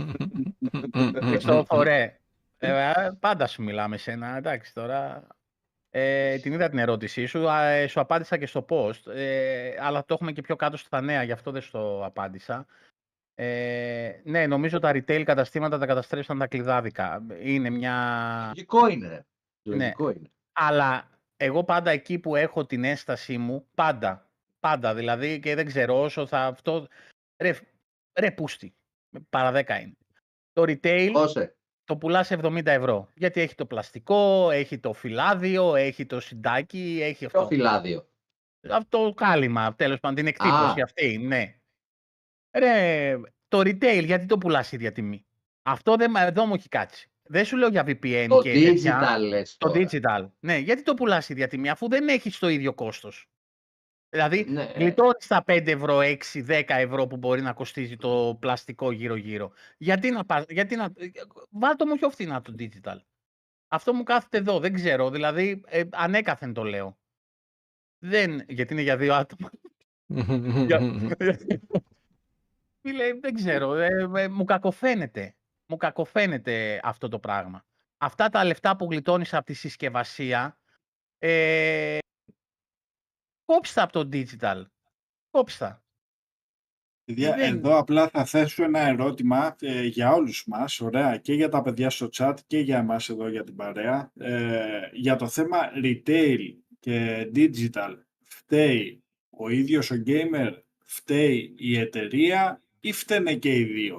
Χριστόφορε, 1.29 2.19
ε, 2.59 2.93
πάντα 3.21 3.47
σου 3.47 3.63
μιλάμε 3.63 3.97
σένα, 3.97 4.37
εντάξει 4.37 4.75
τώρα. 4.75 5.27
Ε, 5.95 6.39
την 6.39 6.53
είδα 6.53 6.69
την 6.69 6.79
ερώτησή 6.79 7.27
σου, 7.27 7.51
α, 7.51 7.65
ε, 7.65 7.87
σου 7.87 8.01
απάντησα 8.01 8.37
και 8.37 8.47
στο 8.47 8.65
post, 8.69 9.07
ε, 9.15 9.75
αλλά 9.81 10.05
το 10.05 10.15
έχουμε 10.15 10.33
και 10.33 10.41
πιο 10.41 10.57
κάτω 10.57 10.77
στα 10.77 11.01
νέα, 11.01 11.23
γι' 11.23 11.33
αυτό 11.33 11.51
δεν 11.51 11.63
στο 11.63 12.03
απάντησα. 12.05 12.67
Ε, 13.35 14.21
ναι, 14.25 14.47
νομίζω 14.47 14.79
τα 14.79 14.91
retail 14.91 15.23
καταστήματα 15.25 15.79
τα 15.79 15.87
καταστρέψαν 15.87 16.39
τα 16.39 16.47
κλειδάδικα. 16.47 17.27
Είναι 17.43 17.71
μια... 17.71 17.97
Λογικό 18.47 18.89
είναι. 18.89 19.09
ρε. 19.09 19.25
Ναι. 19.63 19.85
Λογικό 19.85 20.11
είναι. 20.11 20.31
Αλλά 20.53 21.11
εγώ 21.37 21.65
πάντα 21.65 21.91
εκεί 21.91 22.19
που 22.19 22.37
έχω 22.37 22.67
την 22.67 22.85
έστασή 22.85 23.39
μου, 23.39 23.67
πάντα, 23.75 24.31
πάντα 24.63 24.95
δηλαδή 24.95 25.41
και 25.41 25.55
δεν 25.55 25.67
ξέρω 25.67 26.01
όσο 26.03 26.27
θα 26.27 26.45
αυτό... 26.47 26.87
Ρε, 27.43 27.59
ρε 28.21 28.31
πούστη, 28.31 28.75
παρά 29.31 29.61
10 29.67 29.81
είναι. 29.83 29.97
Το 30.53 30.63
retail 30.63 31.13
Όσε. 31.15 31.57
το 31.85 31.97
πουλάς 31.97 32.31
70 32.33 32.67
ευρώ. 32.67 33.09
Γιατί 33.15 33.41
έχει 33.41 33.55
το 33.55 33.67
πλαστικό, 33.67 34.51
έχει 34.51 34.79
το 34.79 34.93
φυλάδιο, 34.93 35.75
έχει 35.75 36.07
το 36.07 36.21
συντάκι, 36.21 36.99
έχει 37.03 37.27
Ποιο 37.27 37.41
αυτό. 37.41 37.55
φυλάδιο. 37.55 38.09
Αυτό 38.71 39.05
το 39.05 39.15
κάλυμα, 39.15 39.75
τέλος 39.75 40.01
πάντων, 40.01 40.17
την 40.17 40.27
εκτύπωση 40.27 40.81
Α. 40.81 40.85
αυτή, 40.85 41.19
ναι. 41.19 41.57
Ρε, 42.59 43.15
το 43.49 43.59
retail, 43.59 44.05
γιατί 44.05 44.27
το 44.27 44.39
πουλάς 44.39 44.73
ίδια 44.73 44.93
τιμή; 44.93 45.27
Αυτό 45.63 45.97
δεν, 45.97 46.11
μα- 46.15 46.23
εδώ 46.23 46.47
μου 46.47 46.55
έχει 46.55 46.69
κάτσει. 46.69 47.11
Δεν 47.23 47.45
σου 47.45 47.57
λέω 47.57 47.69
για 47.69 47.83
VPN 47.87 48.27
Το 48.29 48.43
και 48.43 48.53
τέτοια. 48.53 49.01
digital 49.01 49.21
λες 49.21 49.57
Το 49.57 49.71
τώρα. 49.71 49.87
digital. 49.91 50.31
Ναι, 50.41 50.57
γιατί 50.57 50.83
το 50.83 50.95
πουλάς 50.95 51.29
ίδια 51.29 51.49
τιμή, 51.49 51.69
αφού 51.69 51.89
δεν 51.89 52.09
έχεις 52.09 52.39
το 52.39 52.49
ίδιο 52.49 52.75
κόστος; 52.75 53.31
Δηλαδή, 54.13 54.45
Ναι. 54.49 54.73
γλιτώνεις 54.77 55.27
τα 55.27 55.45
5 55.47 55.71
ευρώ, 55.71 55.99
6, 56.01 56.43
10 56.43 56.63
ευρώ 56.69 57.07
που 57.07 57.17
μπορεί 57.17 57.41
να 57.43 57.53
κοστίζει 57.53 57.97
το 57.97 58.37
πλαστικό 58.41 58.93
γύρω-γύρω. 58.93 59.53
Γιατί 59.79 60.11
να 60.11 60.25
πας, 60.25 60.45
γιατί 60.49 60.77
να... 60.77 60.93
Βάλ' 61.51 61.77
το 61.77 61.87
μου 61.87 61.95
πιο 61.97 62.11
φθηνά 62.11 62.41
το 62.41 62.55
digital. 62.59 62.97
Αυτό 63.69 63.95
μου 63.95 64.03
κάθεται 64.03 64.39
εδώ, 64.39 64.59
δεν 64.59 64.73
ξέρω, 64.73 65.11
δηλαδή 65.11 65.63
ε, 65.67 65.83
ανέκαθεν 65.91 66.53
το 66.53 66.63
λέω. 66.65 66.99
Δεν, 67.99 68.45
γιατί 68.49 68.73
είναι 68.73 68.83
για 68.83 68.97
δύο 68.97 69.15
άτομα. 69.15 69.51
Φίλε, 72.83 73.13
δεν 73.21 73.35
ξέρω, 73.35 73.75
ε, 73.75 73.89
ε, 74.17 74.29
μου 74.29 74.45
κακοφαίνεται. 74.45 75.35
Μου 75.67 75.77
κακοφαίνεται 75.77 76.81
αυτό 76.83 77.09
το 77.09 77.19
πράγμα. 77.19 77.65
Αυτά 77.99 78.29
τα 78.29 78.45
λεφτά 78.45 78.77
που 78.77 78.87
γλιτώνεις 78.91 79.35
από 79.35 79.45
τη 79.45 79.55
συσκευασία, 79.55 80.59
ε, 81.19 81.99
κόψτε 83.53 83.75
τα 83.75 83.83
από 83.83 83.93
το 83.93 84.09
digital. 84.13 84.63
Κόψτε 85.31 85.65
τα. 85.65 85.83
Παιδιά, 87.05 87.35
Δεν- 87.35 87.57
εδώ 87.57 87.79
απλά 87.79 88.09
θα 88.09 88.25
θέσω 88.25 88.65
ένα 88.65 88.81
ερώτημα 88.81 89.57
ε, 89.61 89.83
για 89.87 90.13
όλους 90.13 90.45
μας, 90.47 90.81
ωραία, 90.81 91.17
και 91.17 91.33
για 91.35 91.49
τα 91.49 91.63
παιδιά 91.63 91.91
στο 91.91 92.09
chat 92.13 92.35
και 92.47 92.59
για 92.59 92.79
εμάς 92.79 93.09
εδώ 93.09 93.29
για 93.29 93.45
την 93.45 93.57
παρέα. 93.57 94.13
Ε, 94.19 94.81
για 94.93 95.17
το 95.17 95.29
θέμα 95.29 95.59
retail 95.85 96.39
και 96.81 97.31
digital, 97.35 97.97
φταίει 98.23 99.05
ο 99.31 99.49
ίδιος 99.49 99.91
ο 99.91 99.95
gamer, 100.07 100.53
φταίει 100.85 101.55
η 101.59 101.79
εταιρεία 101.79 102.63
ή 102.81 102.93
φταίνε 102.93 103.35
και 103.35 103.57
οι 103.57 103.65
δύο; 103.65 103.97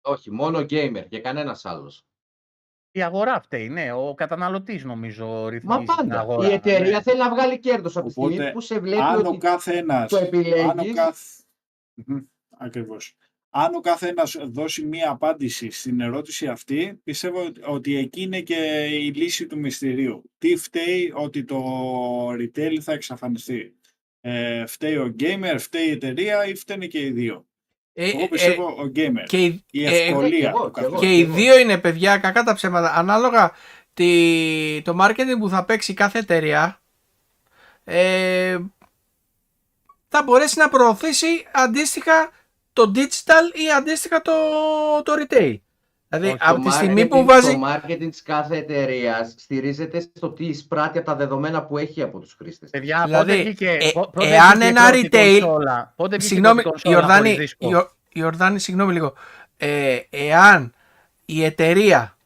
Όχι, 0.00 0.30
μόνο 0.30 0.58
gamer 0.58 1.04
και 1.08 1.20
κανένας 1.20 1.64
άλλος. 1.64 2.04
Η 2.92 3.02
αγορά 3.02 3.40
φταίει, 3.40 3.68
ναι. 3.68 3.92
Ο 3.92 4.14
καταναλωτής 4.14 4.84
νομίζω 4.84 5.48
ρυθμίζει 5.48 5.66
Μα 5.66 5.78
την 5.78 5.86
πάντα. 5.86 6.20
αγορά. 6.20 6.48
Η 6.48 6.52
εταιρεία 6.52 6.90
ναι. 6.90 7.02
θέλει 7.02 7.18
να 7.18 7.30
βγάλει 7.30 7.58
κέρδος 7.58 7.96
από 7.96 8.06
τη 8.06 8.12
στιγμή 8.12 8.34
Οπότε, 8.34 8.50
που 8.50 8.60
σε 8.60 8.78
βλέπει 8.78 9.00
Αν 9.02 9.26
ο 9.26 9.28
ότι 9.28 9.38
καθένας, 9.38 10.10
το 10.10 10.16
αν 10.16 10.22
ο 10.22 10.26
επιλέγεις. 10.26 10.94
καθ... 10.94 11.20
Μμμ, 11.94 12.18
Ακριβώς. 12.58 13.16
Αν 13.52 13.74
ο 13.74 13.80
καθένας 13.80 14.36
δώσει 14.40 14.84
μία 14.84 15.10
απάντηση 15.10 15.70
στην 15.70 16.00
ερώτηση 16.00 16.46
αυτή, 16.46 17.00
πιστεύω 17.04 17.52
ότι 17.66 17.96
εκεί 17.96 18.22
είναι 18.22 18.40
και 18.40 18.86
η 18.90 19.12
λύση 19.12 19.46
του 19.46 19.58
μυστηρίου. 19.58 20.30
Τι 20.38 20.56
φταίει 20.56 21.12
ότι 21.14 21.44
το 21.44 21.60
retail 22.30 22.78
θα 22.80 22.92
εξαφανιστεί. 22.92 23.74
Ε, 24.20 24.66
φταίει 24.66 24.96
ο 24.96 25.14
gamer, 25.18 25.56
φταίει 25.58 25.86
η 25.86 25.90
εταιρεία 25.90 26.46
ή 26.46 26.54
φταίνε 26.54 26.86
και 26.86 27.00
οι 27.00 27.10
δύο. 27.10 27.48
Ε, 27.94 28.08
Εγώ 28.08 28.22
ε, 28.22 28.26
πιστεύω 28.26 28.64
ο 28.66 28.92
gamer. 28.96 29.24
και, 29.26 29.44
οι- 29.44 29.64
η 29.70 29.84
ε, 29.84 29.98
ευκολία 30.06 30.48
εγώ, 30.48 30.58
του 30.64 30.70
και 30.70 30.80
εγώ. 30.80 30.90
καθενός. 30.90 31.00
και 31.00 31.16
οι 31.16 31.24
δύο 31.24 31.58
είναι 31.58 31.78
παιδιά 31.78 32.18
κακά 32.18 32.42
τα 32.42 32.54
ψέματα. 32.54 32.94
Ανάλογα 32.94 33.52
τη, 33.94 34.82
το 34.84 34.96
marketing 35.00 35.38
που 35.38 35.48
θα 35.48 35.64
παίξει 35.64 35.94
κάθε 35.94 36.18
εταιρεία 36.18 36.80
ε, 37.84 38.58
θα 40.08 40.22
μπορέσει 40.22 40.58
να 40.58 40.68
προωθήσει 40.68 41.46
αντίστοιχα 41.52 42.30
το 42.72 42.92
digital 42.94 43.56
ή 43.58 43.70
αντίστοιχα 43.76 44.22
το, 44.22 44.32
το 45.04 45.12
retail. 45.18 45.56
Δηλαδή 46.12 46.28
Όχι, 46.28 46.36
από 46.40 46.62
το 46.62 46.68
τη 46.68 46.74
στιγμή 46.74 47.06
που 47.06 47.16
marketing- 47.18 47.24
βάζει... 47.26 47.52
Το 47.52 47.60
marketing 47.66 48.08
της 48.10 48.22
κάθε 48.22 48.56
εταιρείας 48.56 49.34
στηρίζεται 49.38 50.00
στο 50.16 50.30
τι 50.30 50.44
εισπράττει 50.46 50.98
από 50.98 51.06
τα 51.06 51.14
δεδομένα 51.16 51.62
που 51.64 51.78
έχει 51.78 52.02
από 52.02 52.18
τους 52.18 52.34
χρήστες. 52.38 52.70
Παιδιά, 52.70 53.02
Δηλαδή, 53.04 53.30
πότε 53.32 53.42
βγήκε, 53.42 53.70
ε, 53.80 53.90
πο- 53.92 54.10
πότε 54.12 54.28
εάν 54.28 54.50
βγήκε 54.50 54.64
η 54.64 54.68
ένα 54.68 54.82
πρώτη 54.90 55.08
retail- 55.12 55.40
κονσόλα, 55.40 55.92
πότε 55.96 56.16
βγήκε 56.16 56.24
η 56.24 56.28
Συγγνώμη, 56.36 56.62
πρώτη 56.62 56.78
η 56.78 56.82
κονσόλα 56.82 56.96
Ορδάνη, 57.06 57.32
χωρίς 57.32 57.38
δίσκο; 57.38 57.68
η, 57.70 57.74
Ορ- 57.74 57.90
η 58.12 58.22
Ορδάνη, 58.24 58.58
συγγνώμη 58.58 58.92
λίγο. 58.92 59.12
Ε, 59.56 59.98
εάν 60.10 60.74
η 61.24 61.44
εταιρεία 61.44 62.16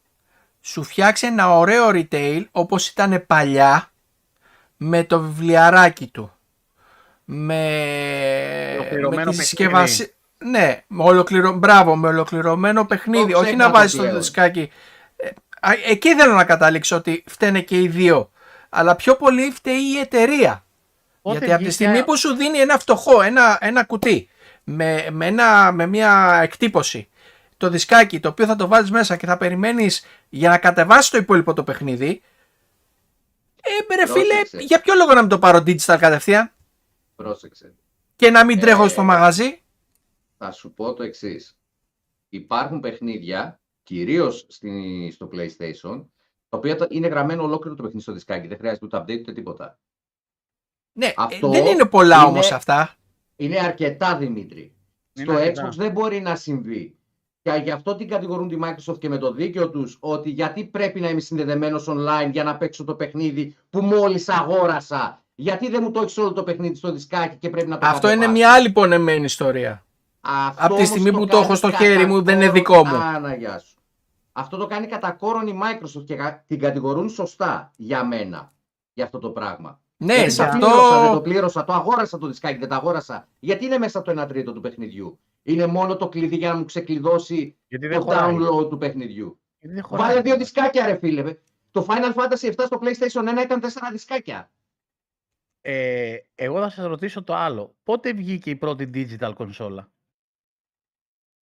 σου 0.61 0.83
φτιάξει 0.83 1.25
ένα 1.27 1.57
ωραίο 1.57 1.89
retail 1.93 2.43
όπως 2.51 2.87
ήταν 2.87 3.23
παλιά 3.27 3.91
με 4.77 5.03
το 5.03 5.19
βιβλιαράκι 5.19 6.07
του 6.07 6.29
με, 7.25 7.55
Ολοκληρωμένο 8.73 9.09
με 9.09 9.31
τη 9.31 9.37
παιχνίδι. 9.37 9.43
συσκευασία 9.43 10.07
ναι, 10.37 10.83
με 10.87 11.03
ολοκληρω... 11.03 11.51
μπράβο, 11.53 11.95
με 11.95 12.07
ολοκληρωμένο 12.07 12.85
παιχνίδι 12.85 13.31
Το 13.31 13.39
όχι 13.39 13.49
να 13.55 13.55
ξέχασα 13.55 13.71
βάζεις 13.71 13.95
το 13.95 14.01
πλέον. 14.01 14.17
δισκάκι 14.17 14.71
Ε, 15.15 15.27
α, 15.59 15.71
εκεί 15.85 16.15
θέλω 16.15 16.33
να 16.33 16.43
καταλήξω 16.43 16.95
ότι 16.95 17.23
φταίνε 17.27 17.61
και 17.61 17.81
οι 17.81 17.87
δύο 17.87 18.31
αλλά 18.69 18.95
πιο 18.95 19.15
πολύ 19.15 19.51
φταίει 19.51 19.81
η 19.95 19.99
εταιρεία 19.99 20.65
Πότε 21.21 21.37
γιατί 21.37 21.53
από 21.53 21.63
τη 21.63 21.69
βγήκε- 21.69 21.71
στιγμή 21.87 22.03
που 22.05 22.17
σου 22.17 22.33
δίνει 22.35 22.57
ένα 22.57 22.77
φτωχό, 22.79 23.21
ένα, 23.21 23.57
ένα 23.61 23.83
κουτί 23.83 24.29
με, 24.63 25.07
με, 25.11 25.25
ένα, 25.25 25.71
με 25.71 25.85
μια 25.85 26.39
εκτύπωση, 26.43 27.09
το 27.57 27.69
δισκάκι 27.69 28.19
το 28.19 28.27
οποίο 28.29 28.45
θα 28.45 28.55
το 28.55 28.67
βάλεις 28.67 28.91
μέσα 28.91 29.15
και 29.15 29.25
θα 29.25 29.37
περιμένεις 29.37 30.05
για 30.29 30.49
να 30.49 30.57
κατεβάσεις 30.57 31.09
το 31.09 31.17
υπόλοιπο 31.17 31.53
το 31.53 31.63
παιχνίδι, 31.63 32.21
ε, 33.61 33.95
ρε 33.95 34.05
φίλε, 34.07 34.33
Πρόσεξε. 34.33 34.57
για 34.59 34.81
ποιο 34.81 34.93
λόγο 34.95 35.13
να 35.13 35.19
μην 35.19 35.29
το 35.29 35.39
πάρω 35.39 35.57
digital 35.57 35.97
κατευθείαν; 35.99 36.51
Πρόσεξε. 37.15 37.73
και 38.15 38.29
να 38.29 38.45
μην 38.45 38.57
Ε, 38.57 38.61
τρέχω 38.61 38.87
στο 38.87 39.03
μαγαζί; 39.03 39.61
Θα 40.45 40.51
σου 40.53 40.73
πω 40.73 40.93
το 40.93 41.03
εξής. 41.03 41.57
Υπάρχουν 42.29 42.79
παιχνίδια, 42.79 43.59
κυρίως 43.83 44.47
στο 45.11 45.29
PlayStation, 45.33 46.05
τα 46.49 46.57
οποία 46.57 46.75
τα- 46.75 46.87
είναι 46.89 47.07
γραμμένο 47.07 47.43
ολόκληρο 47.43 47.75
το 47.75 47.81
παιχνίδι 47.81 48.03
στο 48.03 48.13
δισκάκι. 48.13 48.47
Δεν 48.47 48.57
χρειάζεται 48.57 48.85
ούτε 48.85 48.97
update 48.97 49.19
ούτε 49.19 49.33
τίποτα. 49.33 49.79
Ναι, 50.91 51.05
ε, 51.05 51.13
αυτό 51.15 51.49
δεν 51.49 51.65
είναι 51.65 51.85
πολλά 51.85 52.15
είναι- 52.17 52.25
όμως 52.25 52.51
αυτά. 52.51 52.95
Είναι 53.35 53.59
αρκετά, 53.59 54.17
Δημήτρη. 54.17 54.73
Είναι 55.13 55.31
Στο 55.31 55.35
αρκετά. 55.41 55.67
Xbox 55.69 55.71
δεν 55.75 55.91
μπορεί 55.91 56.19
να 56.21 56.35
συμβεί. 56.35 56.95
Και 57.41 57.61
γι' 57.63 57.71
αυτό 57.71 57.95
την 57.95 58.07
κατηγορούν 58.07 58.47
τη 58.47 58.57
Microsoft 58.63 58.99
και 58.99 59.09
με 59.09 59.17
το 59.17 59.31
δίκαιο 59.33 59.69
τους 59.69 59.97
ότι 59.99 60.29
γιατί 60.29 60.65
πρέπει 60.65 60.99
να 60.99 61.09
είμαι 61.09 61.19
συνδεδεμένος 61.19 61.87
online 61.89 62.29
για 62.31 62.43
να 62.43 62.57
παίξω 62.57 62.83
το 62.83 62.95
παιχνίδι 62.95 63.55
που 63.69 63.81
μόλις 63.81 64.29
αγόρασα. 64.29 65.23
Γιατί 65.35 65.69
δεν 65.69 65.83
μου 65.83 65.91
το 65.91 66.01
έχεις 66.01 66.17
όλο 66.17 66.33
το 66.33 66.43
παιχνίδι 66.43 66.75
στο 66.75 66.91
δισκάκι 66.91 67.35
και 67.35 67.49
πρέπει 67.49 67.67
να 67.67 67.77
το 67.77 67.85
Αυτό 67.85 68.07
είναι 68.07 68.15
κατεβάσω. 68.15 68.31
μια 68.39 68.53
άλλη 68.53 68.71
πονεμένη 68.71 69.23
ιστορία. 69.25 69.84
Αυτό 70.25 70.61
Απ' 70.63 70.67
τη 70.67 70.73
όμως 70.73 70.87
στιγμή 70.87 71.11
που 71.11 71.19
το 71.19 71.27
κάνει 71.27 71.43
έχω 71.43 71.55
στο 71.55 71.69
κατά 71.71 71.83
χέρι 71.83 72.05
μου, 72.05 72.21
δεν 72.21 72.35
είναι 72.35 72.45
κόρον- 72.45 72.53
δικό 72.53 72.85
μου. 72.85 72.95
Άνα, 72.95 73.35
γεια 73.35 73.59
σου. 73.59 73.75
Αυτό 74.31 74.57
το 74.57 74.65
κάνει 74.65 74.87
κατά 74.87 75.11
κόρον 75.11 75.47
η 75.47 75.59
Microsoft 75.63 76.03
και 76.05 76.15
κα- 76.15 76.43
την 76.47 76.59
κατηγορούν 76.59 77.09
σωστά 77.09 77.71
για 77.75 78.03
μένα. 78.05 78.53
Για 78.93 79.03
αυτό 79.05 79.19
το 79.19 79.29
πράγμα. 79.29 79.79
Ναι, 79.97 80.13
Γιατί 80.15 80.31
σε 80.31 80.43
το 80.43 80.49
πλήρωσα, 80.57 80.89
δεν 80.89 80.99
το 81.01 81.07
αυτό... 81.09 81.21
πλήρωσα, 81.21 81.63
το 81.65 81.73
αγόρασα 81.73 82.17
το 82.17 82.27
δισκάκι, 82.27 82.57
δεν 82.59 82.69
το 82.69 82.75
αγόρασα. 82.75 83.27
Γιατί 83.39 83.65
είναι 83.65 83.77
μέσα 83.77 84.01
το 84.01 84.21
1 84.21 84.27
τρίτο 84.27 84.53
του 84.53 84.61
παιχνιδιού; 84.61 85.19
Είναι 85.43 85.65
μόνο 85.65 85.95
το 85.97 86.09
κλειδί 86.09 86.35
για 86.35 86.49
να 86.51 86.57
μου 86.57 86.65
ξεκλειδώσει 86.65 87.57
Γιατί 87.67 87.87
δεν 87.87 87.99
το 87.99 88.03
χωράει. 88.05 88.35
download 88.39 88.69
του 88.69 88.77
παιχνιδιού. 88.77 89.39
Γιατί 89.59 89.75
δεν 89.75 89.83
χωράει. 89.85 90.07
Βάλε 90.07 90.21
δύο 90.21 90.37
δισκάκια, 90.37 90.85
ρε 90.85 90.95
φίλε. 90.95 91.35
Το 91.71 91.85
Final 91.89 92.13
Fantasy 92.21 92.49
7 92.55 92.65
στο 92.65 92.79
PlayStation 92.81 93.39
1 93.39 93.43
ήταν 93.43 93.59
τέσσερα 93.59 93.91
δισκάκια. 93.91 94.49
Ε, 95.61 96.15
εγώ 96.35 96.59
θα 96.61 96.69
σας 96.69 96.85
ρωτήσω 96.85 97.23
το 97.23 97.35
άλλο. 97.35 97.75
Πότε 97.83 98.13
βγήκε 98.13 98.49
η 98.49 98.55
πρώτη 98.55 98.89
digital 98.93 99.31
κονσόλα. 99.35 99.89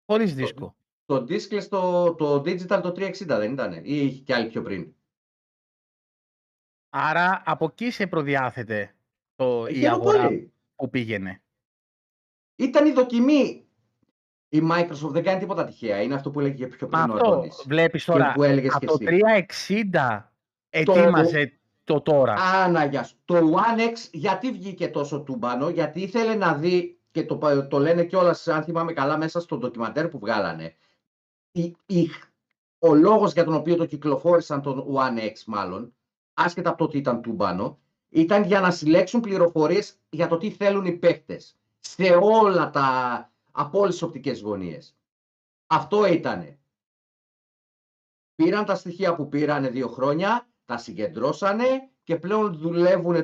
Χωρίς 0.05 0.33
δίσκο. 0.35 0.75
Το 1.05 1.15
diskless 1.15 1.67
το, 1.69 2.13
το 2.13 2.35
digital 2.35 2.79
το 2.81 2.89
360 2.97 3.25
δεν 3.25 3.51
ήταν, 3.51 3.73
ή 3.73 3.81
είχε 3.83 4.21
κι 4.21 4.33
άλλη 4.33 4.47
πιο 4.47 4.61
πριν; 4.61 4.93
Άρα 6.89 7.41
από 7.45 7.65
εκεί 7.65 7.91
σε 7.91 8.07
προδιάθεται 8.07 8.95
το, 9.35 9.65
η 9.67 9.73
Χαίρομαι 9.73 9.87
αγορά 10.01 10.23
πολύ. 10.23 10.53
που 10.75 10.89
πήγαινε. 10.89 11.41
Ήταν 12.55 12.85
η 12.87 12.91
δοκιμή. 12.91 13.67
Η 14.49 14.61
Microsoft 14.71 15.09
δεν 15.09 15.23
κάνει 15.23 15.39
τίποτα 15.39 15.65
τυχαία. 15.65 16.01
Είναι 16.01 16.13
αυτό 16.13 16.31
που 16.31 16.39
έλεγε 16.39 16.55
και 16.55 16.67
πιο 16.75 16.87
Μα 16.91 16.99
πριν 17.03 17.11
ο 17.11 17.13
αυτό 17.13 17.27
Αντώνης. 17.27 17.63
βλέπεις 17.67 18.03
Και 18.05 18.11
τώρα. 18.11 18.31
που 18.33 18.43
έλεγες 18.43 18.75
Από 18.75 18.97
και 18.97 19.05
το 19.05 19.11
εσύ. 19.11 19.87
360 19.91 20.29
ετοίμαζε 20.69 21.59
το 21.83 22.01
τώρα. 22.01 22.33
Άνα, 22.33 22.85
γεια 22.85 23.03
σου. 23.03 23.15
Το 23.25 23.35
One 23.53 23.79
X 23.79 23.93
γιατί 24.11 24.51
βγήκε 24.51 24.87
τόσο 24.87 25.21
τούμπανο, 25.21 25.69
γιατί 25.69 26.01
ήθελε 26.01 26.35
να 26.35 26.53
δει 26.53 26.99
και 27.13 27.25
το, 27.25 27.67
το 27.67 27.79
λένε 27.79 28.05
κιόλας, 28.05 28.47
αν 28.47 28.63
θυμάμαι 28.63 28.93
καλά, 28.93 29.17
μέσα 29.17 29.39
στο 29.39 29.57
ντοκιμαντέρ 29.57 30.07
που 30.07 30.19
βγάλανε. 30.19 30.75
Η, 31.51 31.75
η, 31.85 32.09
ο 32.79 32.93
λόγος 32.93 33.33
για 33.33 33.43
τον 33.43 33.53
οποίο 33.53 33.75
το 33.75 33.85
κυκλοφόρησαν 33.85 34.61
τον 34.61 34.85
One 34.93 35.19
X 35.19 35.43
μάλλον, 35.45 35.95
άσχετα 36.33 36.69
από 36.69 36.77
το 36.77 36.83
ότι 36.83 36.97
ήταν 36.97 37.21
τούμπανο, 37.21 37.79
ήταν 38.09 38.43
για 38.43 38.59
να 38.59 38.71
συλλέξουν 38.71 39.21
πληροφορίες 39.21 39.99
για 40.09 40.27
το 40.27 40.37
τι 40.37 40.51
θέλουν 40.51 40.85
οι 40.85 40.91
παίκτες 40.91 41.57
σε 41.79 42.19
όλα 42.21 42.69
τα, 42.69 43.31
από 43.51 43.79
όλες 43.79 43.93
τις 43.93 44.01
οπτικές 44.01 44.41
γωνίες. 44.41 44.97
Αυτό 45.67 46.05
ήτανε. 46.05 46.59
Πήραν 48.35 48.65
τα 48.65 48.75
στοιχεία 48.75 49.15
που 49.15 49.29
πήρανε 49.29 49.69
δύο 49.69 49.87
χρόνια, 49.87 50.47
τα 50.65 50.77
συγκεντρώσανε 50.77 51.89
και 52.03 52.15
πλέον 52.15 52.57
δουλεύουν 52.57 53.15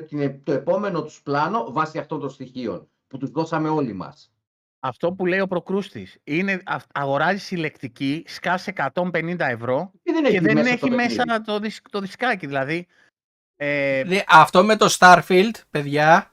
το 0.42 0.52
επόμενο 0.52 1.02
τους 1.02 1.22
πλάνο 1.22 1.72
βάσει 1.72 1.98
αυτών 1.98 2.20
των 2.20 2.30
στοιχείων 2.30 2.88
που 3.10 3.18
τους 3.18 3.30
δώσαμε 3.30 3.68
όλοι 3.68 3.92
μας. 3.92 4.32
Αυτό 4.80 5.12
που 5.12 5.26
λέει 5.26 5.40
ο 5.40 5.46
Προκρούστης 5.46 6.18
είναι 6.24 6.62
αγοράζει 6.94 7.38
συλλεκτική, 7.38 8.24
σκάσε 8.26 8.72
150 8.94 9.36
ευρώ 9.38 9.90
και 10.02 10.12
δεν 10.12 10.24
έχει 10.24 10.34
και 10.34 10.40
δεν 10.40 10.54
μέσα, 10.54 10.68
έχει 10.68 10.88
το, 10.88 10.94
μέσα 10.94 11.42
το, 11.44 11.60
το 11.90 12.00
δισκάκι. 12.00 12.46
Δηλαδή, 12.46 12.86
ε... 13.56 14.02
Δηλαδή, 14.02 14.24
αυτό 14.28 14.64
με 14.64 14.76
το 14.76 14.96
Starfield, 14.98 15.54
παιδιά, 15.70 16.30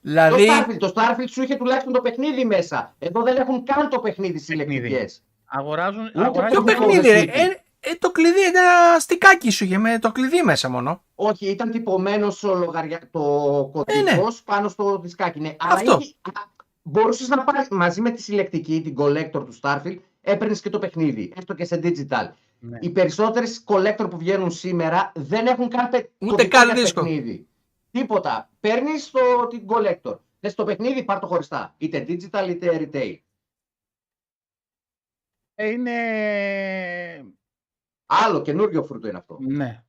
δηλαδή... 0.00 0.46
Το 0.46 0.52
Starfield, 0.52 0.78
το 0.78 0.92
Starfield 0.94 1.28
σου 1.28 1.42
είχε 1.42 1.56
τουλάχιστον 1.56 1.92
το 1.92 2.00
παιχνίδι 2.00 2.44
μέσα. 2.44 2.94
Εδώ 2.98 3.22
δεν 3.22 3.36
έχουν 3.36 3.64
καν 3.64 3.88
το 3.88 3.98
παιχνίδι 4.00 4.38
συλλεκτικές. 4.38 5.22
Αγοράζουν... 5.44 6.10
Ποιο 6.50 6.62
παιχνίδι, 6.62 7.10
ρε. 7.10 7.24
Ε, 7.80 7.90
ε, 7.90 7.94
το 7.94 8.10
κλειδί 8.10 8.42
ένα 8.42 8.98
στικάκι 8.98 9.50
σου 9.50 9.64
είχε 9.64 9.78
με 9.78 9.98
το 9.98 10.12
κλειδί 10.12 10.42
μέσα 10.42 10.68
μόνο. 10.68 11.04
Όχι, 11.14 11.46
ήταν 11.46 11.70
τυπωμένος 11.70 12.36
στο 12.36 12.54
λογαρια... 12.54 12.98
το 13.10 13.20
κωδικό 13.72 14.02
ναι. 14.02 14.18
πάνω 14.44 14.68
στο 14.68 14.98
δισκάκι. 14.98 15.40
Ναι. 15.40 15.56
Αυτό. 15.60 15.92
Αλλά 15.92 16.00
είχε... 16.00 16.14
μπορούσες 16.82 17.28
να 17.28 17.44
πάρεις 17.44 17.68
μαζί 17.68 18.00
με 18.00 18.10
τη 18.10 18.22
συλλεκτική, 18.22 18.80
την 18.80 18.94
collector 18.98 19.30
του 19.46 19.58
Starfield, 19.62 19.98
έπαιρνες 20.20 20.60
και 20.60 20.70
το 20.70 20.78
παιχνίδι, 20.78 21.32
έστω 21.36 21.54
και 21.54 21.64
σε 21.64 21.80
digital. 21.82 22.28
Ναι. 22.60 22.78
Οι 22.80 22.90
περισσότερες 22.90 23.64
collector 23.66 24.06
που 24.10 24.18
βγαίνουν 24.18 24.50
σήμερα 24.50 25.12
δεν 25.14 25.46
έχουν 25.46 25.68
καν 25.68 25.88
πε... 25.88 26.10
Ούτε 26.18 26.44
καν 26.44 26.74
δίσκο. 26.74 27.00
παιχνίδι. 27.00 27.46
Τίποτα. 27.90 28.50
Παίρνεις 28.60 29.10
την 29.50 29.62
collector. 29.66 30.18
Θες 30.40 30.54
το 30.54 30.64
παιχνίδι, 30.64 31.04
πάρ 31.04 31.18
το 31.18 31.26
χωριστά. 31.26 31.74
Είτε 31.78 32.04
digital 32.08 32.48
είτε 32.48 32.78
retail. 32.80 33.18
Ε, 35.54 35.70
είναι 35.70 35.92
Άλλο 38.10 38.42
καινούριο 38.42 38.84
φρούτο 38.84 39.08
είναι 39.08 39.18
αυτό. 39.18 39.38
Ναι. 39.40 39.84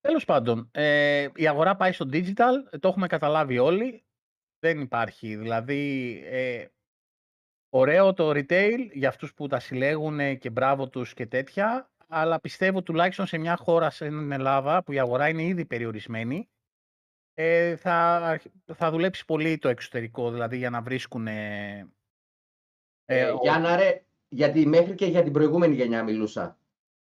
Τέλος 0.00 0.24
πάντων, 0.24 0.68
ε, 0.70 1.28
η 1.34 1.48
αγορά 1.48 1.76
πάει 1.76 1.92
στο 1.92 2.08
digital, 2.12 2.78
το 2.80 2.88
έχουμε 2.88 3.06
καταλάβει 3.06 3.58
όλοι. 3.58 4.04
Δεν 4.58 4.80
υπάρχει. 4.80 5.36
Δηλαδή, 5.36 6.22
ε, 6.26 6.66
ωραίο 7.68 8.12
το 8.12 8.30
retail 8.30 8.88
για 8.92 9.08
αυτούς 9.08 9.34
που 9.34 9.46
τα 9.46 9.60
συλλέγουν 9.60 10.38
και 10.38 10.50
μπράβο 10.50 10.88
τους 10.88 11.14
και 11.14 11.26
τέτοια, 11.26 11.90
αλλά 12.08 12.40
πιστεύω 12.40 12.82
τουλάχιστον 12.82 13.26
σε 13.26 13.38
μια 13.38 13.56
χώρα 13.56 13.90
σαν 13.90 14.08
την 14.08 14.32
Ελλάδα, 14.32 14.82
που 14.82 14.92
η 14.92 14.98
αγορά 14.98 15.28
είναι 15.28 15.42
ήδη 15.42 15.64
περιορισμένη, 15.64 16.48
ε, 17.34 17.76
θα, 17.76 18.40
θα 18.74 18.90
δουλέψει 18.90 19.24
πολύ 19.24 19.58
το 19.58 19.68
εξωτερικό, 19.68 20.30
δηλαδή 20.30 20.56
για 20.56 20.70
να 20.70 20.82
βρίσκουν... 20.82 21.26
Ε, 21.26 21.92
ε, 23.04 23.32
για 23.42 23.58
να 23.58 23.76
ρε, 23.76 24.04
γιατί 24.28 24.66
μέχρι 24.66 24.94
και 24.94 25.06
για 25.06 25.22
την 25.22 25.32
προηγούμενη 25.32 25.74
γενιά 25.74 26.02
μιλούσα 26.02 26.58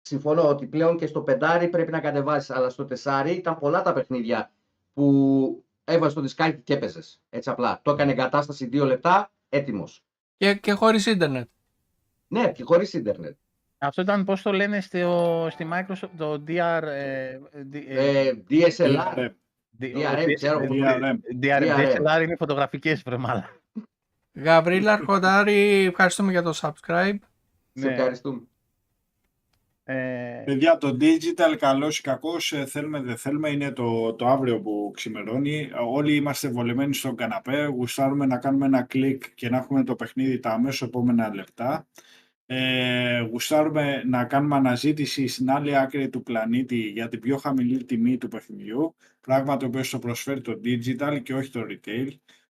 συμφωνώ 0.01 0.47
ότι 0.47 0.65
πλέον 0.65 0.97
και 0.97 1.07
στο 1.07 1.21
πεντάρι 1.21 1.67
πρέπει 1.67 1.91
να 1.91 1.99
κατεβάσεις, 1.99 2.49
αλλά 2.49 2.69
στο 2.69 2.85
τεσάρι 2.85 3.31
ήταν 3.31 3.57
πολλά 3.59 3.81
τα 3.81 3.93
παιχνίδια 3.93 4.51
που 4.93 5.63
έβαζες 5.83 6.13
το 6.13 6.21
δισκάκι 6.21 6.61
και 6.61 6.73
έπαιζες. 6.73 7.21
Έτσι 7.29 7.49
απλά. 7.49 7.79
Το 7.83 7.91
έκανε 7.91 8.11
εγκατάσταση 8.11 8.65
δύο 8.65 8.85
λεπτά, 8.85 9.31
έτοιμος. 9.49 10.03
Και, 10.37 10.53
και 10.53 10.71
χωρίς 10.71 11.05
ίντερνετ. 11.05 11.49
Ναι, 12.27 12.51
και 12.51 12.63
χωρίς 12.63 12.93
ίντερνετ. 12.93 13.37
Αυτό 13.77 14.01
ήταν 14.01 14.23
πώς 14.23 14.41
το 14.41 14.51
λένε 14.51 14.81
στο, 14.81 15.47
στη 15.51 15.67
Microsoft, 15.73 16.09
το 16.17 16.43
DR. 16.47 16.81
Ε, 16.83 17.39
ε, 17.87 18.31
DSLR. 18.49 19.29
DRM, 19.81 20.33
ξέρω 20.35 20.59
DSLR 21.41 22.21
είναι 22.23 22.35
φωτογραφικές 22.35 23.01
βρεμάλα. 23.01 23.49
Γαβρίλα 24.33 24.93
Αρχοντάρη, 24.93 25.85
ευχαριστούμε 25.85 26.31
για 26.31 26.41
το 26.41 26.59
subscribe. 26.61 27.17
Σε 27.73 27.87
ναι. 27.87 27.93
ευχαριστούμε. 27.93 28.41
Ε... 29.91 30.41
Παιδιά, 30.45 30.77
το 30.77 30.97
digital, 31.01 31.55
καλός 31.59 31.99
ή 31.99 32.01
κακός, 32.01 32.51
ε, 32.51 32.65
θέλουμε 32.65 33.01
δεν 33.01 33.17
θέλουμε, 33.17 33.49
είναι 33.49 33.71
το, 33.71 34.13
το 34.13 34.27
αύριο 34.27 34.61
που 34.61 34.91
ξημερώνει. 34.95 35.69
Όλοι 35.87 36.15
είμαστε 36.15 36.49
βολεμένοι 36.49 36.93
στον 36.93 37.15
καναπέ, 37.15 37.65
γουστάρουμε 37.65 38.25
να 38.25 38.37
κάνουμε 38.37 38.65
ένα 38.65 38.81
κλικ 38.81 39.33
και 39.33 39.49
να 39.49 39.57
έχουμε 39.57 39.83
το 39.83 39.95
παιχνίδι 39.95 40.39
τα 40.39 40.49
αμέσως 40.49 40.87
επόμενα 40.87 41.35
λεπτά. 41.35 41.87
Ε, 42.45 43.19
γουστάρουμε 43.19 44.03
να 44.05 44.25
κάνουμε 44.25 44.55
αναζήτηση 44.55 45.27
στην 45.27 45.49
άλλη 45.51 45.77
άκρη 45.77 46.09
του 46.09 46.23
πλανήτη 46.23 46.77
για 46.77 47.07
την 47.07 47.19
πιο 47.19 47.37
χαμηλή 47.37 47.83
τιμή 47.85 48.17
του 48.17 48.27
παιχνιδιού, 48.27 48.95
πράγμα 49.21 49.57
το 49.57 49.65
οποίο 49.65 49.83
στο 49.83 49.99
προσφέρει 49.99 50.41
το 50.41 50.59
digital 50.63 51.19
και 51.23 51.33
όχι 51.33 51.49
το 51.49 51.61
retail. 51.69 52.07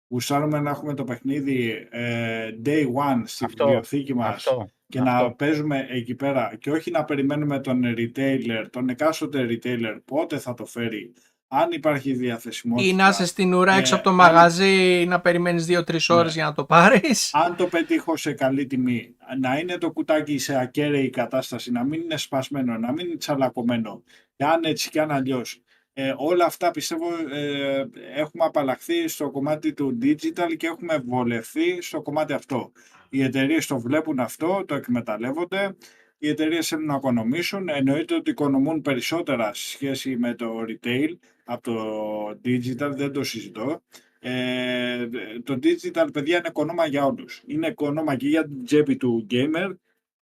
Γουστάρουμε 0.09 0.61
να 0.61 0.71
έχουμε 0.71 0.95
το 0.95 1.05
παιχνίδι 1.05 1.89
ε, 1.91 2.49
day 2.65 2.85
one 2.85 3.23
στην 3.25 3.49
βιβλιοθήκη 3.49 4.15
μας. 4.15 4.35
Αυτό 4.35 4.69
και 4.89 5.01
να 5.01 5.33
παίζουμε 5.33 5.87
εκεί 5.91 6.15
πέρα 6.15 6.57
και 6.61 6.71
όχι 6.71 6.91
να 6.91 7.05
περιμένουμε 7.05 7.61
τον 7.61 7.83
retailer, 7.85 8.67
τον 8.71 8.89
εκάστοτε 8.89 9.47
retailer 9.51 10.01
πότε 10.05 10.39
θα 10.39 10.55
το 10.55 10.65
φέρει, 10.65 11.13
αν 11.49 11.71
υπάρχει 11.73 12.13
διαθεσιμότητα. 12.13 12.89
Ή 12.89 12.93
να 12.93 13.09
είσαι 13.09 13.27
στην 13.27 13.55
ουρά 13.55 13.75
έξω 13.75 13.95
από 13.95 14.05
το 14.05 14.13
μαγαζί 14.13 15.05
να 15.09 15.21
περιμένεις 15.21 15.67
2-3 15.69 15.99
ώρες 16.09 16.35
για 16.35 16.45
να 16.45 16.53
το 16.53 16.65
πάρεις. 16.65 17.35
Αν 17.35 17.57
το 17.57 17.67
πετύχω 17.67 18.17
σε 18.17 18.33
καλή 18.33 18.67
τιμή, 18.67 19.15
να 19.41 19.59
είναι 19.59 19.79
το 19.79 19.91
κουτάκι 19.91 20.39
σε 20.39 20.61
ακέραιη 20.61 21.11
κατάσταση, 21.11 21.71
να 21.73 21.85
μην 21.85 22.01
είναι 22.01 22.17
σπασμένο, 22.17 22.79
να 22.79 22.93
μην 22.93 23.07
είναι 23.07 23.17
τσαλακωμένο, 23.17 24.03
και 24.37 24.45
αν 24.45 24.61
έτσι 24.65 24.91
και 24.91 25.01
αν 25.01 25.11
αλλιώς. 25.11 25.61
Ε, 25.99 26.15
όλα 26.17 26.45
αυτά 26.45 26.71
πιστεύω 26.71 27.07
ε, 27.33 27.87
έχουμε 28.15 28.45
απαλλαχθεί 28.45 29.09
στο 29.09 29.31
κομμάτι 29.31 29.73
του 29.73 29.99
digital 30.03 30.57
και 30.57 30.67
έχουμε 30.67 30.99
βολευθεί 31.07 31.83
στο 31.83 32.03
κομμάτι 32.03 32.33
αυτό. 32.33 32.73
Οι 33.11 33.23
εταιρείες 33.23 33.67
το 33.67 33.79
βλέπουν 33.79 34.19
αυτό, 34.19 34.65
το 34.67 34.75
εκμεταλλεύονται. 34.75 35.77
Οι 36.19 36.29
εταιρείες 36.29 36.69
θέλουν 36.69 36.87
να 36.87 36.95
οικονομήσουν. 36.95 37.69
Εννοείται 37.69 38.15
ότι 38.15 38.31
οικονομούν 38.31 38.83
περισσότερα 38.83 39.55
σε 39.55 39.69
σχέση 39.69 40.17
με 40.17 40.35
το 40.35 40.65
retail 40.69 41.17
από 41.45 41.63
το 41.63 42.29
digital, 42.45 42.93
δεν 42.95 43.13
το 43.13 43.23
συζητώ. 43.23 43.83
Ε, 44.19 45.09
το 45.45 45.59
digital, 45.63 46.09
παιδιά, 46.13 46.37
είναι 46.39 46.49
οικονόμα 46.49 46.87
για 46.87 47.05
όλους. 47.05 47.43
Είναι 47.47 47.67
οικονόμα 47.67 48.17
και 48.17 48.29
για 48.29 48.45
την 48.45 48.65
τσέπη 48.65 48.97
του 48.97 49.27
gamer, 49.31 49.77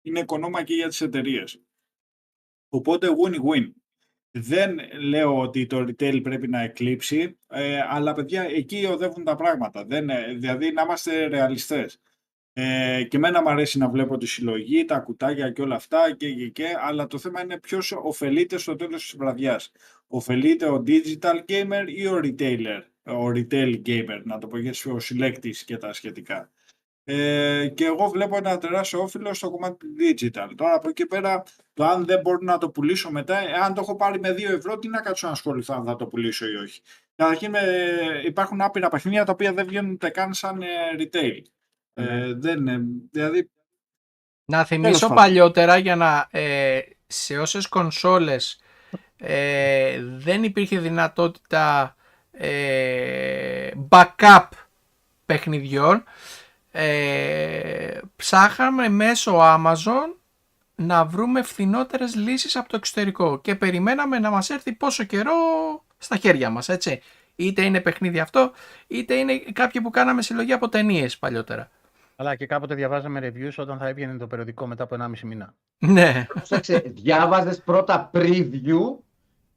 είναι 0.02 0.20
οικονόμα 0.20 0.62
και 0.62 0.74
για 0.74 0.88
τις 0.88 1.00
εταιρείες. 1.00 1.60
Οπότε 2.68 3.08
win-win. 3.24 3.81
Δεν 4.34 4.78
λέω 5.00 5.38
ότι 5.38 5.66
το 5.66 5.78
retail 5.78 6.22
πρέπει 6.22 6.48
να 6.48 6.62
εκλείψει, 6.62 7.38
ε, 7.48 7.80
αλλά 7.88 8.12
παιδιά 8.12 8.42
εκεί 8.42 8.84
οδεύουν 8.84 9.24
τα 9.24 9.36
πράγματα. 9.36 9.84
Δεν, 9.84 10.10
δηλαδή 10.34 10.72
να 10.72 10.82
είμαστε 10.82 11.26
ρεαλιστές. 11.26 12.00
Ε, 12.54 13.04
και 13.08 13.16
εμένα 13.16 13.42
μου 13.42 13.48
αρέσει 13.50 13.78
να 13.78 13.88
βλέπω 13.88 14.16
τη 14.16 14.26
συλλογή, 14.26 14.84
τα 14.84 14.98
κουτάκια 14.98 15.50
και 15.50 15.62
όλα 15.62 15.74
αυτά 15.74 16.14
και, 16.16 16.34
και, 16.34 16.48
και 16.48 16.66
αλλά 16.80 17.06
το 17.06 17.18
θέμα 17.18 17.42
είναι 17.42 17.58
ποιος 17.58 17.92
ωφελείται 17.92 18.58
στο 18.58 18.76
τέλος 18.76 19.02
της 19.02 19.16
βραδιάς. 19.16 19.72
Ωφελείται 20.06 20.68
ο 20.70 20.82
digital 20.86 21.44
gamer 21.48 21.84
ή 21.86 22.06
ο 22.06 22.20
retailer, 22.22 22.82
ο 23.02 23.26
retail 23.26 23.82
gamer, 23.86 24.20
να 24.24 24.38
το 24.38 24.46
πω 24.46 24.56
έτσι, 24.56 24.90
ο 24.90 25.00
συλλέκτης 25.00 25.64
και 25.64 25.76
τα 25.76 25.92
σχετικά. 25.92 26.50
Ε, 27.04 27.68
και 27.74 27.84
εγώ 27.84 28.08
βλέπω 28.08 28.36
ένα 28.36 28.58
τεράστιο 28.58 29.02
όφελο 29.02 29.34
στο 29.34 29.50
κομμάτι 29.50 29.76
του 29.76 29.86
digital. 30.00 30.48
Τώρα 30.56 30.74
από 30.74 30.88
εκεί 30.88 31.06
πέρα, 31.06 31.42
το 31.74 31.84
αν 31.84 32.04
δεν 32.04 32.20
μπορώ 32.20 32.38
να 32.40 32.58
το 32.58 32.70
πουλήσω 32.70 33.10
μετά, 33.10 33.38
αν 33.64 33.74
το 33.74 33.80
έχω 33.80 33.96
πάρει 33.96 34.20
με 34.20 34.30
2 34.30 34.38
ευρώ, 34.38 34.78
τι 34.78 34.88
να 34.88 35.00
κάτσω 35.00 35.26
να 35.26 35.32
ασχοληθώ 35.32 35.74
αν 35.74 35.84
θα 35.84 35.96
το 35.96 36.06
πουλήσω 36.06 36.46
ή 36.46 36.54
όχι. 36.54 36.80
Καταρχήν 37.16 37.54
υπάρχουν 38.26 38.60
άπειρα 38.60 38.88
παιχνίδια 38.88 39.24
τα 39.24 39.32
οποία 39.32 39.52
δεν 39.52 39.66
βγαίνουν 39.66 39.92
ούτε 39.92 40.08
καν 40.08 40.34
σαν 40.34 40.62
ε, 40.62 40.66
retail. 40.98 41.42
Ε, 41.94 42.32
δεν, 42.34 42.64
δηλαδή... 43.10 43.50
Να 44.44 44.64
θυμίσω 44.64 45.08
παλιότερα 45.08 45.76
για 45.76 45.96
να 45.96 46.28
ε, 46.30 46.80
σε 47.06 47.38
όσες 47.38 47.68
κονσόλες 47.68 48.60
ε, 49.16 50.00
δεν 50.02 50.42
υπήρχε 50.42 50.78
δυνατότητα 50.78 51.96
ε, 52.30 53.70
backup 53.88 54.48
παιχνιδιών 55.26 56.04
ε, 56.74 57.98
ψάχαμε 58.16 58.88
μέσω 58.88 59.38
Amazon 59.40 60.14
να 60.74 61.04
βρούμε 61.04 61.42
φθηνότερες 61.42 62.14
λύσεις 62.14 62.56
από 62.56 62.68
το 62.68 62.76
εξωτερικό 62.76 63.40
και 63.40 63.54
περιμέναμε 63.54 64.18
να 64.18 64.30
μας 64.30 64.50
έρθει 64.50 64.72
πόσο 64.72 65.04
καιρό 65.04 65.32
στα 65.98 66.16
χέρια 66.16 66.50
μας 66.50 66.68
έτσι. 66.68 67.02
Είτε 67.36 67.64
είναι 67.64 67.80
παιχνίδι 67.80 68.18
αυτό, 68.18 68.52
είτε 68.86 69.14
είναι 69.14 69.38
κάποιοι 69.38 69.80
που 69.80 69.90
κάναμε 69.90 70.22
συλλογή 70.22 70.52
από 70.52 70.68
ταινίες 70.68 71.18
παλιότερα. 71.18 71.70
Αλλά 72.16 72.34
και 72.34 72.46
κάποτε 72.46 72.74
διαβάζαμε 72.74 73.32
reviews 73.32 73.54
όταν 73.56 73.78
θα 73.78 73.88
έβγαινε 73.88 74.18
το 74.18 74.26
περιοδικό 74.26 74.66
μετά 74.66 74.82
από 74.82 74.96
1,5 75.00 75.18
μήνα. 75.22 75.54
Ναι. 75.78 76.26
Πρόσεξε, 76.34 76.82
διάβαζες 76.86 77.60
πρώτα 77.62 78.10
preview 78.14 78.96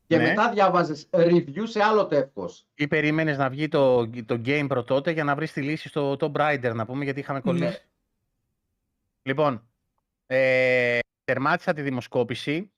Και 0.08 0.18
Ναι. 0.18 0.24
μετά 0.28 0.50
διάβαζες 0.52 1.08
review 1.12 1.64
σε 1.64 1.84
άλλο 1.84 2.06
τεύχος. 2.06 2.66
Ή 2.76 2.88
περίμενες 2.88 3.38
να 3.38 3.50
βγει 3.50 3.68
το, 3.68 4.10
το 4.10 4.42
game 4.46 4.68
pro 4.68 4.86
τότε 4.86 5.12
για 5.12 5.24
να 5.24 5.36
βρεις 5.36 5.52
τη 5.52 5.62
λύση 5.62 5.88
στο 5.88 6.16
Tomb 6.20 6.32
Raider, 6.32 6.72
να 6.76 6.86
πούμε, 6.86 7.04
γιατί 7.04 7.20
είχαμε 7.20 7.40
κολλήσει. 7.42 7.64
Ναι. 7.66 7.78
Λοιπόν, 9.22 9.68
ε, 10.28 11.00
τερμάτισα 11.24 11.74
τη 11.74 11.82
δημοσκόπηση. 11.82 12.70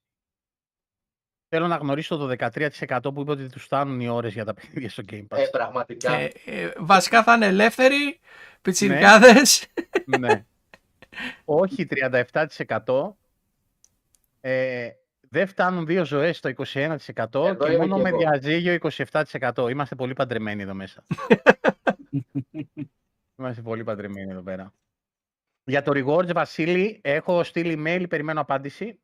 Θέλω 1.49 1.67
να 1.67 1.75
γνωρίσω 1.75 2.17
το 2.17 2.35
13% 2.37 2.99
που 3.13 3.21
είπε 3.21 3.31
ότι 3.31 3.49
τους 3.49 3.63
φτάνουν 3.63 3.99
οι 3.99 4.07
ώρες 4.07 4.33
για 4.33 4.45
τα 4.45 4.53
παιχνίδια 4.53 4.89
στο 4.89 5.03
Game 5.11 5.27
Pass. 5.27 5.37
Ε, 5.37 5.45
πραγματικά. 5.51 6.13
Ε, 6.13 6.31
ε, 6.45 6.71
βασικά 6.77 7.23
θα 7.23 7.33
είναι 7.33 7.45
ελεύθεροι, 7.45 8.19
πιτσιρικάδες. 8.61 9.67
ναι. 10.19 10.45
Όχι 11.45 11.87
37%. 11.89 13.17
Ε, 14.41 14.89
δεν 15.29 15.47
φτάνουν 15.47 15.85
δύο 15.85 16.05
ζωές 16.05 16.37
στο 16.37 16.49
21% 16.49 16.55
Εδώ 16.85 17.55
και 17.55 17.71
είμαι 17.71 17.77
μόνο 17.85 17.95
κι 17.95 18.01
με 18.01 18.09
εγώ. 18.09 18.17
διαζύγιο 18.17 18.77
27%. 19.11 19.67
Είμαστε 19.69 19.95
πολύ 19.95 20.13
παντρεμένοι 20.13 20.61
εδώ 20.61 20.73
μέσα. 20.73 21.03
Είμαστε 23.39 23.61
πολύ 23.61 23.83
παντρεμένοι 23.83 24.31
εδώ 24.31 24.41
πέρα. 24.41 24.73
Για 25.63 25.81
το 25.81 25.91
rewards, 25.95 26.33
Βασίλη, 26.33 26.99
έχω 27.03 27.43
στείλει 27.43 27.83
email, 27.85 28.05
περιμένω 28.09 28.41
απάντηση 28.41 28.99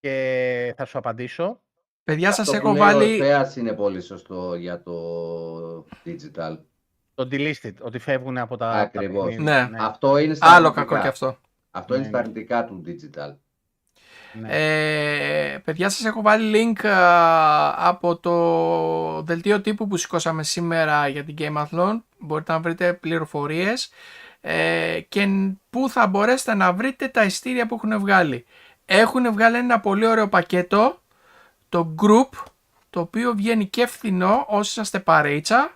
και 0.00 0.74
θα 0.76 0.84
σου 0.84 0.98
απαντήσω. 0.98 1.60
Παιδιά 2.04 2.32
σας 2.32 2.48
Αυτό 2.48 2.56
έχω 2.56 2.68
που 2.68 2.74
λέει 2.74 2.82
ο 2.82 2.84
βάλει... 2.92 3.16
Θεάς 3.18 3.56
είναι 3.56 3.72
πολύ 3.72 4.00
σωστό 4.00 4.54
για 4.54 4.82
το 4.82 5.86
digital. 6.04 6.58
Το 7.14 7.28
delisted, 7.32 7.72
ότι 7.80 7.98
φεύγουν 7.98 8.38
από 8.38 8.56
τα, 8.56 8.70
τα 8.72 8.78
Ακριβώς. 8.78 9.24
παιχνίδια. 9.26 9.68
Ναι. 9.70 9.78
Αυτό 9.80 10.18
είναι 10.18 10.34
στα 10.34 10.46
Άλλο 10.46 10.66
αρνητικά. 10.66 10.84
κακό 10.90 11.02
κι 11.02 11.08
αυτό. 11.08 11.38
Αυτό 11.70 11.94
είναι 11.94 12.02
Ναι, 12.02 12.08
στα 12.08 12.18
ναι. 12.18 12.22
αρνητικά 12.24 12.64
του 12.64 12.82
digital. 12.86 13.36
Ναι. 14.32 14.48
Ε, 14.50 15.58
παιδιά 15.58 15.88
σας 15.88 16.04
έχω 16.04 16.22
βάλει 16.22 16.74
link 16.76 16.86
α, 16.86 17.88
από 17.88 18.16
το 18.16 19.22
δελτίο 19.22 19.60
τύπου 19.60 19.86
που 19.86 19.96
σηκώσαμε 19.96 20.42
σήμερα 20.42 21.08
για 21.08 21.24
την 21.24 21.34
Game 21.38 21.64
Athlon. 21.64 22.00
Μπορείτε 22.18 22.52
να 22.52 22.60
βρείτε 22.60 22.92
πληροφορίες 22.92 23.90
ε, 24.40 25.00
και 25.08 25.28
πού 25.70 25.88
θα 25.88 26.06
μπορέσετε 26.06 26.54
να 26.54 26.72
βρείτε 26.72 27.08
τα 27.08 27.24
ειστήρια 27.24 27.66
που 27.66 27.74
έχουν 27.74 27.98
βγάλει. 27.98 28.46
Έχουν 28.84 29.32
βγάλει 29.32 29.56
ένα 29.56 29.80
πολύ 29.80 30.06
ωραίο 30.06 30.28
πακέτο, 30.28 31.02
το 31.68 31.94
group, 32.02 32.38
το 32.90 33.00
οποίο 33.00 33.32
βγαίνει 33.34 33.66
και 33.66 33.86
φθηνό 33.86 34.44
όσοι 34.48 34.70
είσαστε 34.70 34.98
παρέιτσα. 34.98 35.70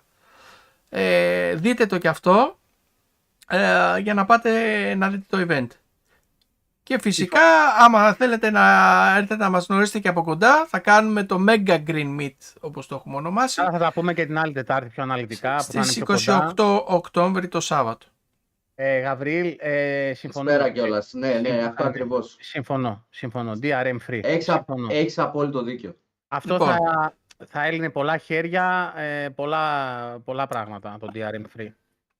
Ε, 0.88 1.54
δείτε 1.54 1.86
το 1.86 1.98
και 1.98 2.08
αυτό 2.08 2.58
ε, 3.48 3.98
για 3.98 4.14
να 4.14 4.24
πάτε 4.24 4.94
να 4.94 5.08
δείτε 5.08 5.24
το 5.28 5.46
event. 5.48 5.66
Και 6.86 6.98
φυσικά, 6.98 7.40
άμα 7.78 8.12
θέλετε 8.14 8.50
να 8.50 8.62
έρθετε 9.16 9.36
να 9.36 9.50
μας 9.50 9.66
γνωρίσετε 9.66 9.98
και 9.98 10.08
από 10.08 10.22
κοντά, 10.22 10.66
θα 10.68 10.78
κάνουμε 10.78 11.24
το 11.24 11.44
Mega 11.48 11.84
Green 11.86 12.20
Meet, 12.20 12.36
όπως 12.60 12.86
το 12.86 12.94
έχουμε 12.94 13.16
ονομάσει, 13.16 13.60
Άρα 13.60 13.70
θα 13.70 13.78
τα 13.78 13.92
πούμε 13.92 14.14
και 14.14 14.26
την 14.26 14.38
άλλη 14.38 14.52
Τετάρτη 14.52 14.88
πιο 14.88 15.02
αναλυτικά. 15.02 15.56
που 15.56 15.62
θα 15.62 15.70
είναι 15.74 15.84
στις 15.84 15.96
πιο 15.96 16.04
κοντά. 16.04 16.52
28 16.56 16.84
Οκτώβρη 16.86 17.48
το 17.48 17.60
Σάββατο. 17.60 18.06
Ε, 18.74 18.98
Γαβρίλ, 18.98 19.56
ε, 19.58 20.12
συμφωνώ. 20.14 20.50
Σπέρα 20.50 20.70
κιόλας. 20.70 21.12
Ναι, 21.12 21.28
ναι, 21.28 21.34
Συμφωνώ. 21.48 21.66
αυτό 21.68 21.84
ακριβώς. 21.84 22.36
Συμφωνώ, 22.40 23.06
συμφωνώ. 23.10 23.52
DRM 23.62 23.96
free. 24.08 24.20
Έχεις 24.22 24.44
Συμφωνώ. 24.44 24.86
έχεις 24.90 25.18
απόλυτο 25.18 25.62
δίκιο. 25.62 25.96
Αυτό 26.28 26.52
Λοιπόν. 26.52 26.68
θα, 26.68 27.14
θα 27.46 27.64
έλυνε 27.64 27.90
πολλά 27.90 28.16
χέρια, 28.16 28.92
ε, 28.96 29.28
πολλά, 29.28 29.64
πολλά 30.24 30.46
πράγματα 30.46 30.96
το 31.00 31.08
DRM 31.14 31.60
free. 31.60 31.68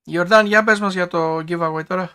Γιορδάν, 0.03 0.47
για 0.47 0.65
πες 0.65 0.81
μας 0.81 0.95
για 0.95 1.07
το 1.07 1.37
giveaway 1.37 1.85
τώρα. 1.87 2.11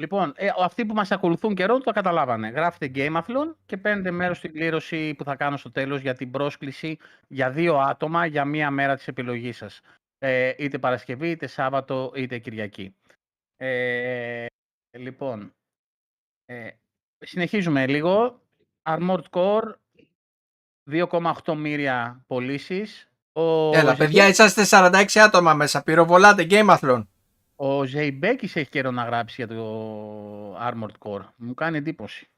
Λοιπόν, 0.00 0.32
ε, 0.36 0.48
αυτοί 0.58 0.86
που 0.86 0.94
μας 0.94 1.10
ακολουθούν 1.10 1.54
καιρό 1.54 1.78
το 1.78 1.92
καταλάβανε. 1.92 2.48
Γράφετε 2.48 2.90
Gameathlon 2.94 3.54
και 3.66 3.76
παίρνετε 3.76 4.10
μέρος 4.10 4.36
στην 4.36 4.52
κλήρωση 4.52 5.14
που 5.14 5.24
θα 5.24 5.36
κάνω 5.36 5.56
στο 5.56 5.70
τέλος 5.70 6.00
για 6.00 6.14
την 6.14 6.30
πρόσκληση 6.30 6.98
για 7.28 7.50
δύο 7.50 7.76
άτομα 7.76 8.26
για 8.26 8.44
μία 8.44 8.70
μέρα 8.70 8.96
της 8.96 9.08
επιλογής 9.08 9.56
σας. 9.56 9.80
Ε, 10.18 10.52
είτε 10.58 10.78
Παρασκευή, 10.78 11.30
είτε 11.30 11.46
Σάββατο, 11.46 12.12
είτε 12.14 12.38
Κυριακή. 12.38 12.94
Ε, 13.56 14.46
λοιπόν, 14.98 15.54
ε, 16.44 16.70
συνεχίζουμε 17.18 17.86
λίγο. 17.86 18.40
Armored 18.88 19.24
Core, 19.30 19.74
2,8 20.90 21.54
μοίρια 21.54 22.24
πωλήσεις. 22.26 23.08
Ο, 23.32 23.76
Έλα, 23.76 23.96
παιδιά, 23.96 24.28
είσαστε 24.28 24.64
46 24.64 25.18
άτομα 25.18 25.54
μέσα. 25.54 25.82
Πυροβολάτε 25.82 26.46
Game 26.50 26.78
Athlon. 26.78 27.02
Ο 27.62 27.84
Ζεϊμπέκης 27.84 28.56
έχει 28.56 28.70
καιρό 28.70 28.90
να 28.90 29.04
γράψει 29.04 29.44
για 29.44 29.56
το 29.56 30.56
Armored 30.56 30.98
Core. 30.98 31.24
Μου 31.36 31.54
κάνει 31.54 31.76
εντύπωση. 31.76 32.28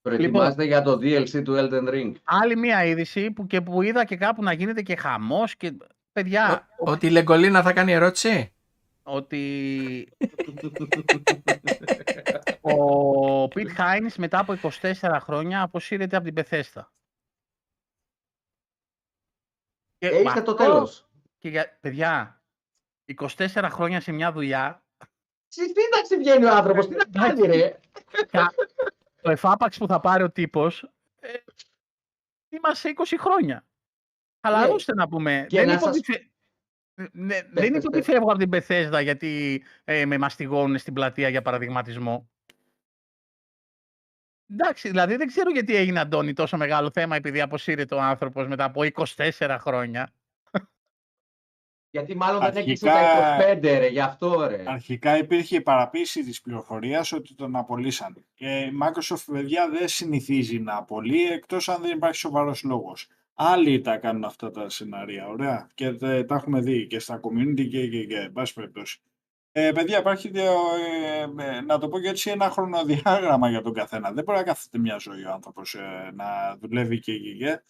Προετοιμάζεται 0.00 0.64
για 0.64 0.82
το 0.82 0.92
DLC 0.92 1.42
του 1.44 1.54
Elden 1.56 1.88
Ring. 1.88 2.12
Άλλη 2.24 2.56
μία 2.56 2.84
είδηση 2.84 3.30
που, 3.30 3.46
και 3.46 3.60
που 3.60 3.82
είδα 3.82 4.04
και 4.04 4.16
κάπου 4.16 4.42
να 4.42 4.52
γίνεται 4.52 4.82
και 4.82 4.96
χαμός 4.96 5.56
και 5.56 5.72
παιδιά, 6.12 6.68
Ο- 6.78 6.90
Ότι 6.90 7.06
η 7.06 7.10
Λεγκολίνα 7.10 7.62
θα 7.62 7.72
κάνει 7.72 7.92
ερώτηση; 7.92 8.52
ότι 9.02 10.08
ο 12.60 13.48
Πιτ 13.48 13.70
Χάινς 13.70 14.16
μετά 14.16 14.38
από 14.38 14.54
24 14.80 14.92
χρόνια 15.20 15.62
αποσύρεται 15.62 16.16
από 16.16 16.24
την 16.24 16.34
Πεθέστα. 16.34 16.92
Και 19.98 20.06
Ε, 20.08 20.16
ήρθε 20.16 20.28
αυτό- 20.28 20.42
το 20.44 20.54
τέλος. 20.54 21.08
Και 21.38 21.48
για, 21.48 21.78
παιδιά, 21.80 22.41
24 23.20 23.68
χρόνια 23.70 24.00
σε 24.00 24.12
μια 24.12 24.32
δουλειά, 24.32 24.82
Στη 25.48 25.62
σύνταξη 25.66 26.16
βγαίνει 26.18 26.44
ο 26.44 26.50
άνθρωπος. 26.54 26.88
Τι 26.88 26.94
να 26.94 27.04
κάνει 27.04 27.46
ρε. 27.46 27.78
κα- 28.26 28.54
το 29.22 29.30
εφάπαξ 29.30 29.78
που 29.78 29.86
θα 29.86 30.00
πάρει 30.00 30.22
ο 30.22 30.30
τύπος, 30.30 30.90
ε, 31.20 31.28
είμαστε 32.48 32.88
20 32.88 33.16
χρόνια. 33.18 33.66
Χαλαρώστε 34.46 34.94
να 34.94 35.08
πούμε. 35.08 35.46
Και 35.48 35.56
δεν 35.58 35.66
να 35.66 35.72
είπε 35.72 35.82
σας- 35.82 35.96
ότι 35.96 36.12
φε- 36.12 36.30
Ναι, 37.12 37.34
δεν 37.42 37.52
πες, 37.52 37.66
είπε 37.66 37.76
ότι 37.76 37.88
πες. 37.90 38.04
φεύγω 38.04 38.30
από 38.30 38.38
την 38.38 38.48
Πεθέσδα 38.48 39.00
γιατί 39.00 39.62
ε, 39.84 40.06
με 40.06 40.18
μαστιγώνουν 40.18 40.78
στην 40.78 40.92
πλατεία 40.94 41.28
για 41.28 41.42
παραδειγματισμό. 41.42 42.30
Εντάξει, 44.50 44.88
δηλαδή 44.88 45.16
δεν 45.16 45.26
ξέρω 45.26 45.50
γιατί 45.50 45.76
έγινε 45.76 46.00
Αντώνη 46.00 46.32
τόσο 46.32 46.56
μεγάλο 46.56 46.90
θέμα 46.90 47.16
επειδή 47.16 47.40
αποσύρεται 47.40 47.94
ο 47.94 48.00
άνθρωπος 48.00 48.46
μετά 48.48 48.64
από 48.64 48.80
24 48.82 49.56
χρόνια. 49.60 50.12
Γιατί 51.92 52.16
μάλλον 52.16 52.40
δεν 52.40 52.56
έκλεισε 52.56 52.90
Αρχικά- 52.90 53.36
τα 53.38 53.52
25 53.52 53.78
ρε. 53.78 53.86
Γι' 53.86 54.00
αυτό 54.00 54.46
ρε. 54.48 54.62
Αρχικά 54.66 55.18
υπήρχε 55.18 55.56
η 55.56 55.60
παραποίηση 55.60 56.24
της 56.24 56.40
πληροφορίας 56.40 57.12
ότι 57.12 57.34
τον 57.34 57.56
απολύσαν. 57.56 58.24
Και 58.34 58.46
η 58.46 58.72
Microsoft, 58.82 59.24
παιδιά, 59.32 59.68
δεν 59.78 59.88
συνηθίζει 59.88 60.58
να 60.58 60.76
απολύει 60.76 61.28
εκτός 61.32 61.68
αν 61.68 61.82
δεν 61.82 61.90
υπάρχει 61.96 62.16
σοβαρός 62.16 62.62
λόγος. 62.62 63.08
Άλλοι 63.34 63.80
τα 63.80 63.96
κάνουν 63.96 64.24
αυτά 64.24 64.50
τα 64.50 64.68
σενάρια, 64.68 65.26
ωραία. 65.28 65.66
Και 65.74 65.92
τε- 65.92 66.26
τα 66.26 66.34
έχουμε 66.34 66.60
δει 66.60 66.86
και 66.86 66.98
στα 66.98 67.20
community 67.22 67.68
και, 67.68 67.86
και, 67.88 68.04
και 68.04 68.16
εν 68.16 68.32
πάση 68.32 68.54
περιπτώσει. 68.54 69.00
Ε, 69.52 69.72
παιδιά, 69.72 69.98
υπάρχει, 69.98 70.30
ε, 70.34 70.42
ε, 71.56 71.60
να 71.60 71.78
το 71.78 71.88
πω 71.88 71.98
και 72.00 72.08
έτσι, 72.08 72.30
ένα 72.30 72.50
χρονοδιάγραμμα 72.50 73.48
για 73.50 73.62
τον 73.62 73.72
καθένα. 73.72 74.12
Δεν 74.12 74.24
μπορεί 74.24 74.38
να 74.38 74.44
κάθεται 74.44 74.78
μια 74.78 74.96
ζωή 74.98 75.24
ο 75.24 75.32
άνθρωπος 75.32 75.74
ε, 75.74 76.10
να 76.14 76.56
δουλεύει 76.60 76.98
και, 77.00 77.18
και, 77.18 77.32
και. 77.32 77.62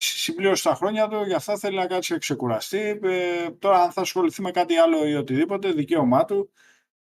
Συμπλήρωσε 0.00 0.68
τα 0.68 0.74
χρόνια 0.74 1.08
του, 1.08 1.24
γι' 1.26 1.34
αυτά 1.34 1.56
θέλει 1.58 1.76
να 1.76 1.86
κάτσει 1.86 2.12
να 2.12 2.18
ξεκουραστεί. 2.18 2.98
Ε, 3.02 3.50
τώρα, 3.58 3.82
αν 3.82 3.92
θα 3.92 4.00
ασχοληθεί 4.00 4.42
με 4.42 4.50
κάτι 4.50 4.76
άλλο 4.76 5.06
ή 5.06 5.14
οτιδήποτε, 5.14 5.72
δικαίωμά 5.72 6.24
του. 6.24 6.50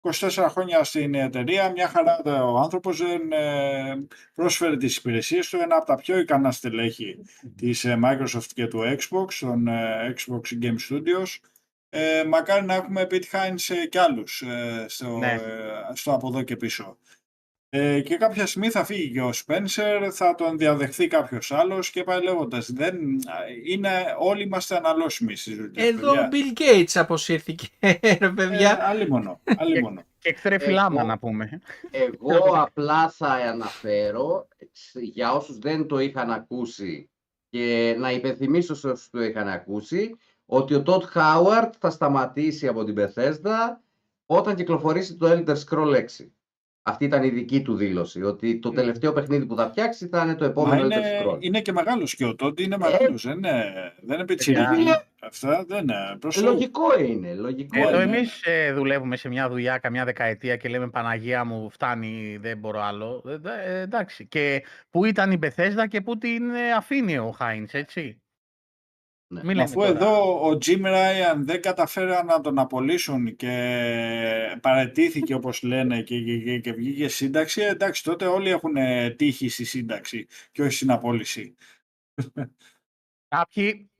24 0.00 0.46
χρόνια 0.50 0.84
στην 0.84 1.14
εταιρεία, 1.14 1.70
μια 1.70 1.88
χαρά 1.88 2.42
ο 2.42 2.58
άνθρωπος 2.58 2.98
δεν 2.98 3.32
ε, 3.32 4.06
πρόσφερε 4.34 4.76
τις 4.76 4.96
υπηρεσίες 4.96 5.48
του, 5.48 5.56
ένα 5.56 5.76
από 5.76 5.86
τα 5.86 5.94
πιο 5.94 6.18
ικανά 6.18 6.50
στελέχη 6.52 7.18
της 7.56 7.84
ε, 7.84 7.98
Microsoft 8.04 8.46
και 8.54 8.66
του 8.66 8.80
Xbox, 8.98 9.34
των 9.40 9.68
ε, 9.68 10.14
Xbox 10.16 10.62
Game 10.62 10.76
Studios. 10.90 11.38
Ε, 11.88 12.24
μακάρι 12.24 12.66
να 12.66 12.74
έχουμε 12.74 13.06
Pete 13.10 13.24
Hines 13.32 13.74
ε, 13.82 13.86
και 13.86 14.00
άλλους 14.00 14.42
ε, 14.42 14.84
στο, 14.88 15.18
Ναι. 15.18 15.32
ε, 15.32 15.40
στο 15.94 16.12
από 16.12 16.28
εδώ 16.28 16.42
και 16.42 16.56
πίσω. 16.56 16.98
Ε, 17.78 18.00
και 18.00 18.16
κάποια 18.16 18.46
στιγμή 18.46 18.70
θα 18.70 18.84
φύγει 18.84 19.10
και 19.12 19.20
ο 19.20 19.30
Spencer, 19.46 20.08
θα 20.12 20.34
τον 20.34 20.58
διαδεχθεί 20.58 21.06
κάποιος 21.06 21.52
άλλος 21.52 21.90
και 21.90 22.04
πάει 22.04 22.22
λέγοντας. 22.22 22.72
Δεν, 22.72 22.98
είναι, 23.66 23.90
όλοι 24.18 24.42
είμαστε 24.42 24.76
αναλώσιμοι 24.76 25.36
στις 25.36 25.56
δουλειές, 25.56 25.86
Εδώ 25.88 26.10
ο 26.10 26.14
παιδιά. 26.14 26.30
Bill 26.32 26.60
Gates 26.60 26.90
αποσύρθηκε, 26.94 27.66
ρε 28.20 28.28
παιδιά. 28.30 28.70
Ε, 28.70 28.84
αλλήμωνο, 28.84 29.40
αλλήμωνο. 29.56 30.02
Και 30.18 30.28
εκτρέφει 30.28 30.64
Εγώ- 30.64 30.74
λάμα 30.74 31.04
να 31.04 31.18
πούμε. 31.18 31.60
Εγώ 31.90 32.60
απλά 32.60 33.08
θα 33.10 33.28
αναφέρω 33.28 34.48
σ- 34.72 34.98
για 35.00 35.32
όσους 35.32 35.58
δεν 35.58 35.86
το 35.86 35.98
είχαν 35.98 36.30
ακούσει 36.30 37.10
και 37.50 37.94
να 37.98 38.10
υπενθυμίσω 38.10 38.74
σε 38.74 38.88
όσους 38.88 39.10
το 39.10 39.22
είχαν 39.22 39.48
ακούσει 39.48 40.16
ότι 40.46 40.74
ο 40.74 40.82
Todd 40.86 41.02
Howard 41.14 41.70
θα 41.78 41.90
σταματήσει 41.90 42.66
από 42.66 42.84
την 42.84 42.94
Bethesda 42.98 43.76
όταν 44.26 44.54
κυκλοφορήσει 44.54 45.16
το 45.16 45.26
Elder 45.30 45.54
Scroll 45.68 45.94
6. 45.94 46.02
Αυτή 46.88 47.04
ήταν 47.04 47.22
η 47.22 47.28
δική 47.28 47.62
του 47.62 47.74
δήλωση, 47.76 48.22
ότι 48.22 48.58
το 48.58 48.70
τελευταίο 48.70 49.12
παιχνίδι 49.12 49.46
που 49.46 49.56
θα 49.56 49.68
φτιάξει 49.68 50.06
θα 50.08 50.22
είναι 50.22 50.34
το 50.34 50.44
Μα 50.44 50.50
επόμενο 50.50 50.84
είναι, 50.84 50.96
Elder 50.96 51.26
Scroll. 51.26 51.36
είναι 51.40 51.60
και 51.60 51.72
μεγάλος 51.72 52.14
και 52.14 52.24
ο 52.24 52.34
Τόντι 52.34 52.62
είναι 52.62 52.76
μεγάλος, 52.78 53.22
δεν 53.22 53.36
είναι, 53.36 53.64
δεν 54.02 54.16
είναι 54.16 54.24
Παιδιά, 54.24 54.24
πιτσιρίκι. 54.26 54.90
Αυτά 55.22 55.64
δεν 55.68 55.78
είναι 55.82 55.94
προς 56.20 56.36
Ε, 56.36 56.40
Λογικό 56.40 56.98
είναι, 57.00 57.34
λογικό 57.34 57.78
Εδώ 57.80 57.96
ναι. 57.96 58.02
είναι. 58.02 58.16
εμείς 58.16 58.42
ε, 58.44 58.72
δουλεύουμε 58.72 59.16
σε 59.16 59.28
μια 59.28 59.48
δουλειά 59.48 59.78
καμιά 59.78 60.04
δεκαετία 60.04 60.56
και 60.56 60.68
λέμε 60.68 60.88
Παναγία 60.90 61.44
μου 61.44 61.70
φτάνει, 61.70 62.38
δεν 62.40 62.58
μπορώ 62.58 62.82
άλλο. 62.82 63.22
Ε, 63.28 63.36
δε- 63.36 63.64
ε, 63.78 63.80
εντάξει. 63.80 64.26
Και 64.26 64.62
πού 64.90 65.04
ήταν 65.04 65.30
η 65.30 65.36
Μπεθέσδα 65.36 65.86
και 65.86 66.00
πού 66.00 66.18
την 66.18 66.50
ε, 66.54 66.72
αφήνει 66.76 67.18
ο 67.18 67.30
Χάινς, 67.30 67.72
έτσι. 67.72 68.20
Ναι. 69.28 69.40
Μην 69.44 69.50
λέμε 69.50 69.62
Αφού 69.62 69.74
τώρα. 69.74 69.88
εδώ 69.88 70.40
ο 70.48 70.58
Jim 70.64 70.82
Ryan 70.84 71.36
δεν 71.36 71.62
καταφέραν 71.62 72.26
να 72.26 72.40
τον 72.40 72.58
απολύσουν 72.58 73.36
και 73.36 74.58
παρετήθηκε 74.62 75.34
όπως 75.34 75.62
λένε 75.62 76.02
και, 76.02 76.22
και, 76.22 76.38
και, 76.38 76.58
και 76.58 76.72
βγήκε 76.72 77.08
σύνταξη, 77.08 77.60
εντάξει 77.60 78.04
τότε 78.04 78.26
όλοι 78.26 78.48
έχουν 78.50 78.74
τύχει 79.16 79.48
στη 79.48 79.64
σύνταξη 79.64 80.26
και 80.52 80.62
όχι 80.62 80.72
στην 80.72 80.90
απόλυση. 80.90 81.54
Κάποιοι, 83.28 83.90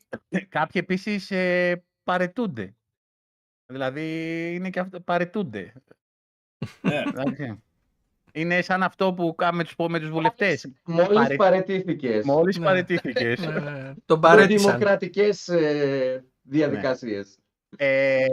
κάποιοι 0.49 0.81
επίσης 0.85 1.31
ε, 1.31 1.85
παρετούνται. 2.05 2.77
Δηλαδή 3.67 4.05
είναι 4.55 4.71
και 4.71 4.81
αυτό, 4.81 5.01
παρετούνται. 5.01 5.73
ναι. 6.81 7.03
Εντάξει. 8.37 8.55
Είναι 8.55 8.63
σαν 8.63 8.83
αυτό 8.83 9.13
που 9.13 9.35
κάνουμε 9.35 9.65
τους, 9.65 9.75
με 9.89 10.01
τους 10.01 10.11
βουλευτές. 10.11 10.73
Μόλις 10.85 11.09
Παρε- 11.13 11.37
παρετήθηκες. 11.37 12.25
Μόλις 12.25 12.59
Ναι. 12.59 12.65
παρετήθηκες. 12.65 13.41
Ε, 13.47 13.95
τον 14.05 14.21
παρέτησαν. 14.21 14.71
δημοκρατικές 14.71 15.49
ε, 15.49 16.25
διαδικασίες. 16.43 17.39
Ε, 17.77 18.25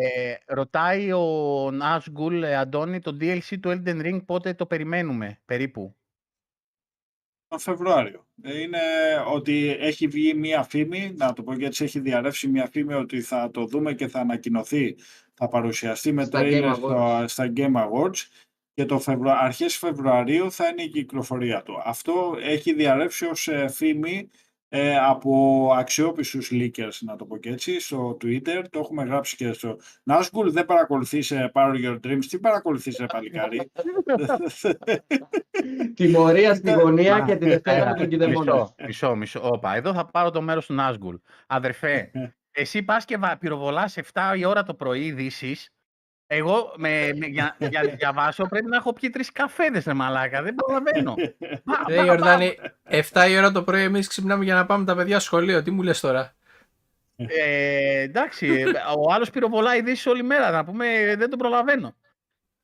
ρωτάει 0.48 1.12
ο 1.12 1.70
Νάσγκουλ, 1.72 2.44
ε, 2.44 2.56
Αντώνη, 2.56 3.00
το 3.00 3.18
DLC 3.22 3.60
του 3.62 3.70
Elden 3.70 4.02
Ring 4.06 4.20
πότε 4.26 4.54
το 4.54 4.66
περιμένουμε 4.66 5.40
περίπου; 5.46 5.96
τον 7.48 7.60
Φεβρουάριο. 7.60 8.28
Ε, 8.44 8.60
Είναι 8.60 8.80
ότι 9.34 9.78
έχει 9.80 10.08
βγει 10.08 10.34
μία 10.34 10.64
φήμη, 10.64 11.14
να 11.18 11.34
το 11.34 11.44
πω 11.44 11.56
και 11.56 11.66
έτσι 11.66 11.84
έχει 11.84 12.00
διαρρεύσει 12.00 12.48
μία 12.48 12.68
φήμη 12.72 12.94
ότι 12.94 13.22
θα 13.22 13.50
το 13.52 13.66
δούμε 13.66 13.94
και 13.94 14.08
θα 14.08 14.20
ανακοινωθεί, 14.20 14.96
θα 15.34 15.48
παρουσιαστεί 15.48 16.12
με 16.12 16.24
Στα 16.24 16.40
τρέιλερ 16.40 16.72
Game 16.72 16.76
στο- 16.76 17.24
στα 17.28 17.54
Game 17.56 17.74
Awards 17.76 18.28
και 18.74 18.86
το 18.86 19.00
Φεβρου... 19.00 19.32
αρχές 19.32 19.78
Φεβρουαρίου 19.78 20.52
θα 20.52 20.68
είναι 20.68 20.82
η 20.84 20.90
κυκλοφορία 20.90 21.62
του. 21.64 21.82
Αυτό 21.86 22.36
έχει 22.42 22.74
διαρρεύσει 22.74 23.26
ως 23.26 23.48
ε, 23.48 23.68
φήμη 23.68 24.30
ε, 24.76 24.98
από 24.98 25.72
αξιόπιστους 25.78 26.50
leakers, 26.54 26.98
να 27.02 27.16
το 27.16 27.26
πω 27.26 27.38
και 27.38 27.50
έτσι, 27.50 27.80
στο 27.80 28.18
Twitter. 28.22 28.64
Το 28.70 28.80
έχουμε 28.80 29.04
γράψει 29.04 29.36
και 29.36 29.54
στο 29.54 29.78
Nazgul. 30.12 30.46
Δεν 30.48 30.66
παρακολουθείς 30.66 31.32
ε, 31.32 31.52
Power 31.54 31.76
Your 31.86 32.00
Dreams. 32.08 32.26
Τι 32.30 32.40
παρακολουθείς, 32.40 32.98
ρε 32.98 33.06
παλικάρι; 33.06 33.72
Τιμωρία 35.96 36.56
στη 36.56 36.72
γωνία 36.72 37.18
Μα, 37.18 37.26
και 37.26 37.36
τη 37.36 37.46
Δευτέρα 37.46 37.78
έλα, 37.78 37.90
με 37.90 37.98
τον 37.98 38.08
κηδεμόνα. 38.08 38.54
Μισό, 38.54 38.74
μισό, 38.86 39.16
μισό. 39.16 39.40
Όπα, 39.44 39.76
εδώ 39.76 39.94
θα 39.94 40.06
πάρω 40.06 40.30
το 40.32 40.42
μέρος 40.42 40.66
του 40.66 40.74
Νάσγκουλ. 40.74 41.16
Αδερφέ, 41.48 42.12
εσύ 42.52 42.84
πας 42.84 43.06
και 43.06 43.18
βα- 43.18 43.38
πυροβολάς 43.38 43.98
7 44.14 44.34
η 44.38 44.46
ώρα 44.46 44.64
το 44.64 44.74
πρωί 44.74 45.06
ειδήσει. 45.06 45.56
Εγώ 46.34 46.74
με, 46.78 47.12
με- 47.16 47.26
για, 47.26 47.56
για 47.60 47.84
να 47.84 47.90
διαβάσω 47.90 48.46
πρέπει 48.48 48.66
να 48.68 48.78
έχω 48.78 48.94
πιει 48.94 49.10
τρεις 49.10 49.32
καφέδες, 49.32 49.86
ρε 49.86 49.94
μαλάκα. 49.94 50.42
Δεν 50.42 50.56
προλαβαίνω. 50.56 51.14
Πα, 51.66 51.86
Ρε 51.88 51.96
πα, 51.96 52.06
Ιορδάνη, 52.06 52.58
7 52.90 53.02
η 53.30 53.38
ώρα 53.38 53.52
το 53.52 53.64
πρωί 53.64 53.82
εμείς 53.84 54.08
ξυπνάμε 54.08 54.44
για 54.44 54.56
να 54.56 54.66
πάμε 54.66 54.86
τα 54.86 54.96
παιδιά 54.96 55.20
σχολείο. 55.20 55.64
Τι 55.64 55.72
μου 55.72 55.82
λες 55.82 56.00
τώρα; 56.00 56.36
Ε, 57.16 58.00
εντάξει, 58.02 58.48
ε, 58.48 58.64
ο 58.98 59.12
άλλος 59.14 59.30
πυροβολάει 59.30 59.78
ειδήσεις 59.80 60.06
όλη 60.06 60.24
μέρα, 60.24 60.52
να 60.52 60.64
πούμε, 60.66 60.88
ε, 60.88 61.16
δεν 61.16 61.30
τον 61.30 61.40
προλαβαίνω. 61.40 61.96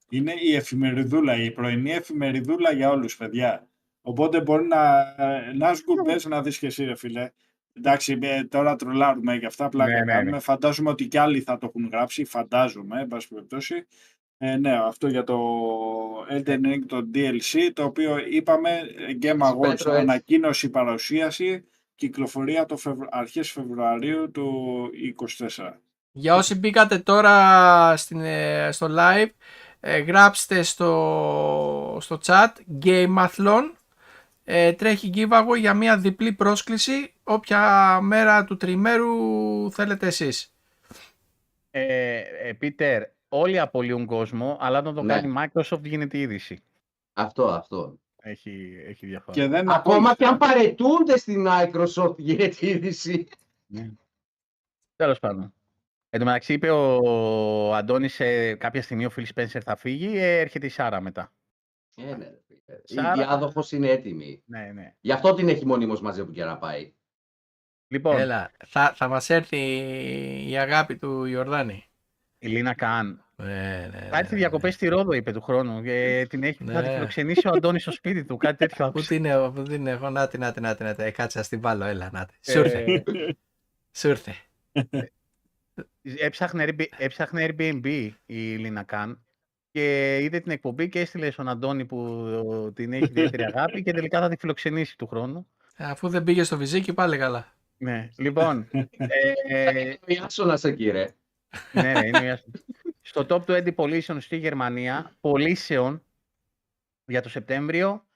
Είναι 0.09 0.33
η 0.41 0.55
εφημεριδούλα, 0.55 1.35
η 1.35 1.51
πρωινή 1.51 1.91
εφημεριδούλα 1.91 2.71
για 2.71 2.89
όλους, 2.89 3.17
παιδιά. 3.17 3.67
Οπότε 4.01 4.41
μπορεί 4.41 4.65
να... 4.67 5.03
Να 5.57 5.73
σου 5.73 5.83
πες 6.05 6.25
να 6.25 6.41
δεις 6.41 6.57
και 6.57 6.67
εσύ, 6.67 6.85
ρε 6.85 6.95
φίλε. 6.95 7.29
Εντάξει, 7.79 8.19
ε, 8.21 8.43
τώρα 8.43 8.75
τρολάρουμε 8.75 9.35
για 9.35 9.47
αυτά, 9.47 9.69
πλάκα 9.69 9.91
Ναι, 9.91 9.97
ναι, 9.97 10.03
ναι. 10.03 10.11
κάνουμε. 10.11 10.39
Φαντάζομαι 10.39 10.89
ότι 10.89 11.07
κι 11.07 11.17
άλλοι 11.17 11.39
θα 11.39 11.57
το 11.57 11.65
έχουν 11.65 11.89
γράψει, 11.91 12.25
φαντάζομαι, 12.25 13.01
εν 13.01 13.07
πάση 13.07 13.27
περιπτώσει. 13.27 13.85
Ε, 14.37 14.55
ναι, 14.55 14.71
αυτό 14.71 15.07
για 15.07 15.23
το 15.23 15.39
Elden 16.29 16.65
Ring, 16.65 16.79
το 16.87 17.09
DLC, 17.13 17.69
το 17.73 17.83
οποίο 17.83 18.17
είπαμε, 18.29 18.69
ε, 18.69 19.17
Game 19.21 19.41
Awards, 19.41 19.59
Πέτρο, 19.59 19.91
έτσι. 19.91 20.01
ανακοίνωση, 20.01 20.69
παρουσίαση, 20.69 21.63
κυκλοφορία 21.95 22.65
το 22.65 22.77
Φεβρου... 22.77 23.07
αρχές 23.09 23.51
Φεβρουαρίου 23.51 24.31
του 24.31 24.89
24. 25.57 25.71
Για 26.11 26.35
όσοι 26.35 26.55
μπήκατε 26.55 26.99
τώρα 26.99 27.97
στην, 27.97 28.21
ε, 28.21 28.69
στο 28.71 28.87
live, 28.89 29.29
ε, 29.79 29.99
γράψτε 29.99 30.61
στο, 30.61 31.97
στο 32.01 32.19
chat 32.25 32.49
Gameathlon. 32.85 33.71
Ε, 34.51 34.73
τρέχει 34.73 35.09
giveaway 35.13 35.59
για 35.59 35.73
μια 35.73 35.97
διπλή 35.97 36.33
πρόσκληση 36.33 37.13
όποια 37.23 37.99
μέρα 38.01 38.43
του 38.43 38.57
τριμέρου 38.57 39.07
θέλετε 39.71 40.07
εσείς. 40.07 40.53
Ε, 41.71 42.17
ε, 42.19 42.53
Πίτερ, 42.53 43.03
όλοι 43.29 43.59
απολύουν 43.59 44.05
κόσμο, 44.05 44.57
αλλά 44.59 44.79
όταν 44.79 44.95
το 44.95 45.03
Ναι. 45.03 45.13
κάνει 45.13 45.33
Microsoft 45.37 45.81
γίνεται 45.83 46.17
είδηση. 46.17 46.63
Αυτό, 47.13 47.47
αυτό. 47.47 47.99
Έχει, 48.21 48.83
έχει 48.87 49.05
διαφορά. 49.05 49.37
Και 49.37 49.47
δεν 49.47 49.69
Ακόμα 49.69 50.15
και 50.15 50.25
αν 50.25 50.33
απόλυτα. 50.33 50.53
παρετούνται 50.59 51.17
στην 51.17 51.47
Microsoft 51.49 52.17
γίνεται 52.17 52.67
είδηση. 52.67 53.27
Ναι. 53.65 53.89
Τέλος 54.95 55.19
πάντων. 55.19 55.53
Εν 56.09 56.19
τω 56.19 56.25
μεταξύ 56.25 56.53
είπε 56.53 56.69
ο 56.69 57.73
Αντώνης 57.75 58.13
σε 58.13 58.53
κάποια 58.55 58.81
στιγμή 58.81 59.05
ο 59.05 59.11
Phil 59.15 59.25
Spencer 59.35 59.59
θα 59.63 59.75
φύγει, 59.75 60.17
ε, 60.17 60.39
έρχεται 60.39 60.65
η 60.65 60.69
Σάρα 60.69 61.01
μετά. 61.01 61.31
Ε, 61.97 62.15
ναι, 62.15 62.31
ρε 62.69 62.81
φίλε. 62.87 63.01
Η 63.01 63.03
Σάρα- 63.03 63.13
διάδοχος 63.13 63.71
είναι 63.71 63.89
έτοιμη. 63.89 64.41
Ναι, 64.45 64.71
ναι. 64.73 64.93
Γι' 64.99 65.11
αυτό 65.11 65.33
την 65.33 65.49
έχει 65.49 65.65
μονίμως 65.65 66.01
μαζί 66.01 66.25
που 66.25 66.31
και 66.31 66.43
να 66.43 66.57
πάει. 66.57 66.93
Λοιπόν, 67.87 68.17
Έλα, 68.19 68.51
θα, 68.67 68.93
θα 68.95 69.07
μας 69.07 69.29
έρθει 69.29 69.57
η 70.49 70.57
αγάπη 70.57 70.97
του 70.97 71.25
Ιορδάνη. 71.25 71.83
η 72.39 72.47
Λίνα 72.47 72.73
Καν. 72.73 73.23
Ναι, 73.35 73.89
ναι, 73.91 74.07
Θα 74.11 74.17
έρθει 74.17 74.35
διακοπές 74.35 74.73
στη 74.73 74.87
Ρόδο, 74.87 75.11
είπε 75.13 75.31
του 75.31 75.41
χρόνου. 75.41 75.83
Και 75.83 76.25
την 76.29 76.43
έχει, 76.43 76.63
θα 76.63 76.81
τη 76.81 76.87
Ναι. 76.87 76.93
φιλοξενήσει 76.93 77.47
ο 77.47 77.51
Αντώνης 77.53 77.81
στο 77.81 77.91
σπίτι 77.91 78.25
του. 78.25 78.37
Κάτι 78.37 78.57
τέτοιο 78.57 78.77
Πού 78.77 78.83
άκουσα. 78.83 79.07
την 79.07 79.25
έχω, 79.25 79.51
πού 79.51 79.63
την 79.63 79.87
έχω, 79.87 80.09
νάτι, 80.09 80.37
νάτι, 80.37 80.61
νάτι, 80.61 80.83
νάτι. 80.83 81.03
Ε, 81.03 81.11
κάτσε, 81.11 81.39
ας 81.39 81.47
την 81.47 81.61
βάλω, 81.61 81.85
έλα, 81.85 82.09
νάτι. 82.11 82.33
Ε, 82.45 82.51
Σου 82.51 82.59
ήρθε, 82.59 83.03
σου 83.91 84.07
ήρθε. 84.09 84.33
Έψαχνε, 86.01 86.65
Airbnb- 86.67 86.85
έψαχνε 86.97 87.47
Airbnb 87.49 88.09
η 88.25 88.55
Λίνα 88.55 88.83
Καν 88.83 89.21
και 89.71 90.17
είδε 90.21 90.39
την 90.39 90.51
εκπομπή 90.51 90.89
και 90.89 90.99
έστειλε 90.99 91.31
στον 91.31 91.49
Αντώνη 91.49 91.85
που 91.85 92.71
την 92.75 92.93
έχει 92.93 93.03
ιδιαίτερη 93.03 93.43
αγάπη 93.53 93.83
και 93.83 93.91
τελικά 93.91 94.19
θα 94.19 94.29
τη 94.29 94.35
φιλοξενήσει 94.37 94.97
του 94.97 95.07
χρόνου. 95.07 95.47
Ε, 95.75 95.85
Αφού 95.85 96.09
δεν 96.09 96.23
πήγε 96.23 96.43
στο 96.43 96.57
βυζίκι, 96.57 96.93
πάλι 96.93 97.17
καλά. 97.17 97.53
Ναι, 97.77 98.09
λοιπόν. 98.17 98.69
ε, 99.47 99.93
Ο 100.01 100.05
Ιάσονας 100.05 100.63
εκεί 100.63 100.89
ρε. 100.89 101.07
ναι, 101.71 101.93
ναι, 101.93 102.07
είναι 102.07 102.21
μια... 102.21 102.43
Στο 103.01 103.25
top 103.29 103.45
20 103.45 103.75
πωλήσεων 103.75 104.21
στη 104.21 104.37
Γερμανία, 104.37 105.15
πωλήσεων 105.19 106.03
για 107.05 107.21
το 107.21 107.29
Σεπτέμβριο, 107.29 108.07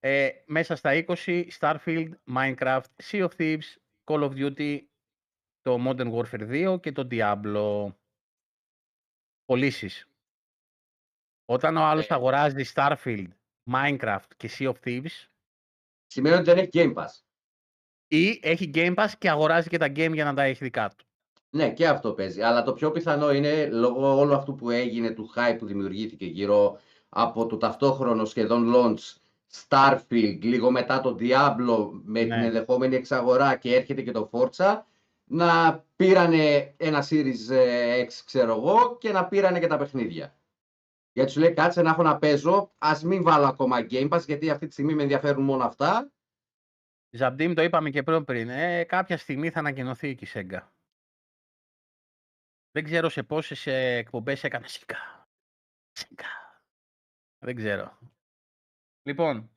ε, 0.00 0.28
μέσα 0.46 0.76
στα 0.76 1.04
20, 1.06 1.46
Starfield, 1.58 2.10
Minecraft, 2.34 2.84
Sea 3.10 3.28
of 3.28 3.30
Thieves, 3.36 3.76
Call 4.04 4.30
of 4.30 4.30
Duty, 4.30 4.78
το 5.62 5.78
Modern 5.86 6.12
Warfare 6.12 6.74
2 6.74 6.80
και 6.80 6.92
το 6.92 7.08
Diablo. 7.10 7.94
Πωλήσεις. 9.44 10.09
Όταν 11.52 11.76
ο 11.76 11.80
άλλος 11.84 12.06
Ε. 12.08 12.14
αγοράζει 12.14 12.64
Starfield, 12.74 13.28
Minecraft 13.72 14.28
και 14.36 14.50
Sea 14.58 14.66
of 14.68 14.74
Thieves, 14.84 15.26
Σημαίνει 16.06 16.34
ότι 16.34 16.44
δεν 16.44 16.58
έχει 16.58 16.68
Game 16.72 16.94
Pass. 16.94 17.08
ή 18.08 18.40
έχει 18.42 18.70
Game 18.74 18.94
Pass 18.94 19.08
και 19.18 19.30
αγοράζει 19.30 19.68
και 19.68 19.78
τα 19.78 19.86
game 19.86 20.12
για 20.12 20.24
να 20.24 20.34
τα 20.34 20.42
έχει 20.42 20.64
δικά 20.64 20.88
του. 20.96 21.04
Ναι, 21.50 21.72
και 21.72 21.88
αυτό 21.88 22.12
παίζει. 22.12 22.42
Αλλά 22.42 22.62
το 22.62 22.72
πιο 22.72 22.90
πιθανό 22.90 23.32
είναι 23.32 23.66
λόγω 23.66 24.18
όλου 24.18 24.34
αυτού 24.34 24.54
που 24.54 24.70
έγινε, 24.70 25.10
του 25.10 25.30
hype 25.36 25.56
που 25.58 25.66
δημιουργήθηκε 25.66 26.26
γύρω 26.26 26.78
από 27.08 27.46
το 27.46 27.56
ταυτόχρονο 27.56 28.24
σχεδόν 28.24 28.72
launch 28.74 29.14
Starfield, 29.68 30.38
λίγο 30.42 30.70
μετά 30.70 31.00
το 31.00 31.16
Diablo 31.20 31.90
με 32.04 32.20
την 32.20 32.28
Ναι. 32.28 32.44
ενδεχόμενη 32.46 32.94
εξαγορά 32.96 33.56
και 33.56 33.74
έρχεται 33.74 34.02
και 34.02 34.10
το 34.10 34.30
Forza, 34.32 34.80
να 35.24 35.84
πήρανε 35.96 36.74
ένα 36.76 37.06
Series 37.10 37.50
ε, 37.50 38.04
X, 38.04 38.08
ξέρω 38.24 38.52
εγώ, 38.56 38.96
και 39.00 39.12
να 39.12 39.24
πήρανε 39.26 39.58
και 39.60 39.66
τα 39.66 39.76
παιχνίδια. 39.78 40.34
Γιατί 41.12 41.30
σου 41.30 41.40
λέει 41.40 41.52
κάτσε 41.52 41.82
να 41.82 41.90
έχω 41.90 42.02
να 42.02 42.18
παίζω, 42.18 42.74
ας 42.78 43.02
μην 43.02 43.22
βάλω 43.22 43.46
ακόμα 43.46 43.86
Game 43.90 44.08
Pass, 44.08 44.24
γιατί 44.26 44.50
αυτή 44.50 44.66
τη 44.66 44.72
στιγμή 44.72 44.94
με 44.94 45.02
ενδιαφέρουν 45.02 45.44
μόνο 45.44 45.64
αυτά. 45.64 46.12
Ζαμπτίμ, 47.10 47.52
το 47.52 47.62
είπαμε 47.62 47.90
και 47.90 48.02
πριν 48.02 48.24
πριν. 48.24 48.48
Ε, 48.48 48.84
κάποια 48.84 49.16
στιγμή 49.16 49.50
θα 49.50 49.58
ανακοινωθεί 49.58 50.16
η 50.20 50.26
Σέγγα. 50.26 50.72
Δεν 52.70 52.84
ξέρω 52.84 53.08
σε 53.08 53.22
πόσες 53.22 53.66
ε, 53.66 53.96
εκπομπές 53.96 54.44
έκανα 54.44 54.66
Σέγγα. 54.66 55.28
Σέγγα. 55.92 56.62
Δεν 57.38 57.54
ξέρω. 57.56 57.98
Λοιπόν, 59.02 59.50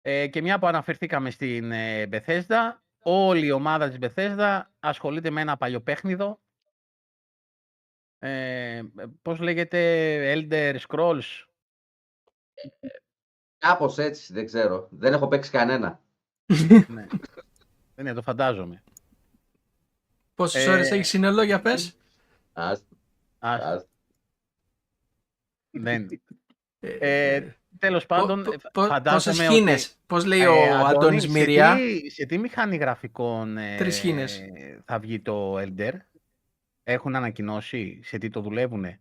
ε, 0.00 0.28
και 0.28 0.42
μια 0.42 0.58
που 0.58 0.66
αναφερθήκαμε 0.66 1.30
στην 1.30 1.72
ε, 1.72 2.08
Bethesda, 2.12 2.78
όλη 3.02 3.46
η 3.46 3.50
ομάδα 3.50 3.88
της 3.88 3.98
Bethesda 4.00 4.62
ασχολείται 4.80 5.30
με 5.30 5.40
ένα 5.40 5.56
παλιοπέχνιδο. 5.56 6.43
Ε, 8.28 8.82
πώς 9.22 9.38
λέγεται, 9.38 9.78
Elder 10.34 10.76
Scrolls; 10.88 11.44
Κάπως 13.58 13.98
έτσι, 13.98 14.32
δεν 14.32 14.46
ξέρω. 14.46 14.88
Δεν 14.90 15.12
έχω 15.12 15.28
παίξει 15.28 15.50
κανένα. 15.50 16.00
ναι. 16.88 17.06
ναι, 17.94 18.12
το 18.12 18.22
φαντάζομαι. 18.22 18.82
Πόσες 20.34 20.66
Ε, 20.66 20.70
ώρες 20.70 20.90
έχεις 20.90 21.08
σύνολο 21.08 21.42
για 21.42 21.60
πες; 21.60 21.96
Ας, 22.52 22.84
Ας, 23.38 23.62
ας. 23.62 23.86
δεν. 25.70 26.08
Ε, 26.80 27.34
Ε, 27.36 27.56
τέλος 27.78 28.06
πάντων, 28.06 28.42
πο- 28.42 28.50
πο- 28.50 28.58
πόσες 28.72 28.90
φαντάζομαι 28.90 29.46
χήνες; 29.46 29.96
Πώς 30.06 30.24
λέει 30.24 30.40
Ε, 30.40 30.46
ο 30.46 30.52
Αντώνη, 30.52 30.84
Αντώνης 30.96 31.22
σε 31.22 31.30
Μυρία. 31.30 31.74
τι- 31.76 32.10
Σε 32.10 32.26
τι 32.26 32.38
μηχανή 32.38 32.76
γραφικών 32.76 33.56
ε, 33.58 33.76
Τρεις 33.76 33.98
χήνες. 33.98 34.40
θα 34.84 34.98
βγει 34.98 35.20
το 35.20 35.58
Elder; 35.58 35.92
Έχουν 36.84 37.16
ανακοινώσει 37.16 38.00
σε 38.02 38.18
τι 38.18 38.30
το 38.30 38.40
δουλεύουνε; 38.40 39.00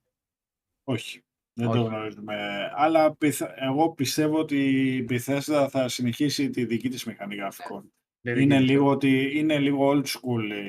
Όχι. 0.83 1.23
Δεν 1.55 1.69
το 1.69 1.79
Όχι. 1.79 1.87
γνωρίζουμε. 1.87 2.35
Αλλά 2.75 3.15
πιθα- 3.15 3.53
εγώ 3.63 3.89
πιστεύω 3.93 4.39
ότι 4.39 4.57
η 4.95 5.05
Bethesda 5.09 5.67
θα 5.69 5.87
συνεχίσει 5.87 6.49
τη 6.49 6.65
δική 6.65 6.89
της 6.89 7.05
μηχανή 7.05 7.35
γραφικών. 7.35 7.93
Δηλαδή, 8.21 8.41
Είναι 8.43 8.57
και- 8.57 8.63
λίγο, 8.63 8.89
ότι, 8.89 9.31
είναι 9.39 9.59
λίγο 9.59 9.89
old 9.91 10.03
school 10.05 10.51
ε, 10.51 10.63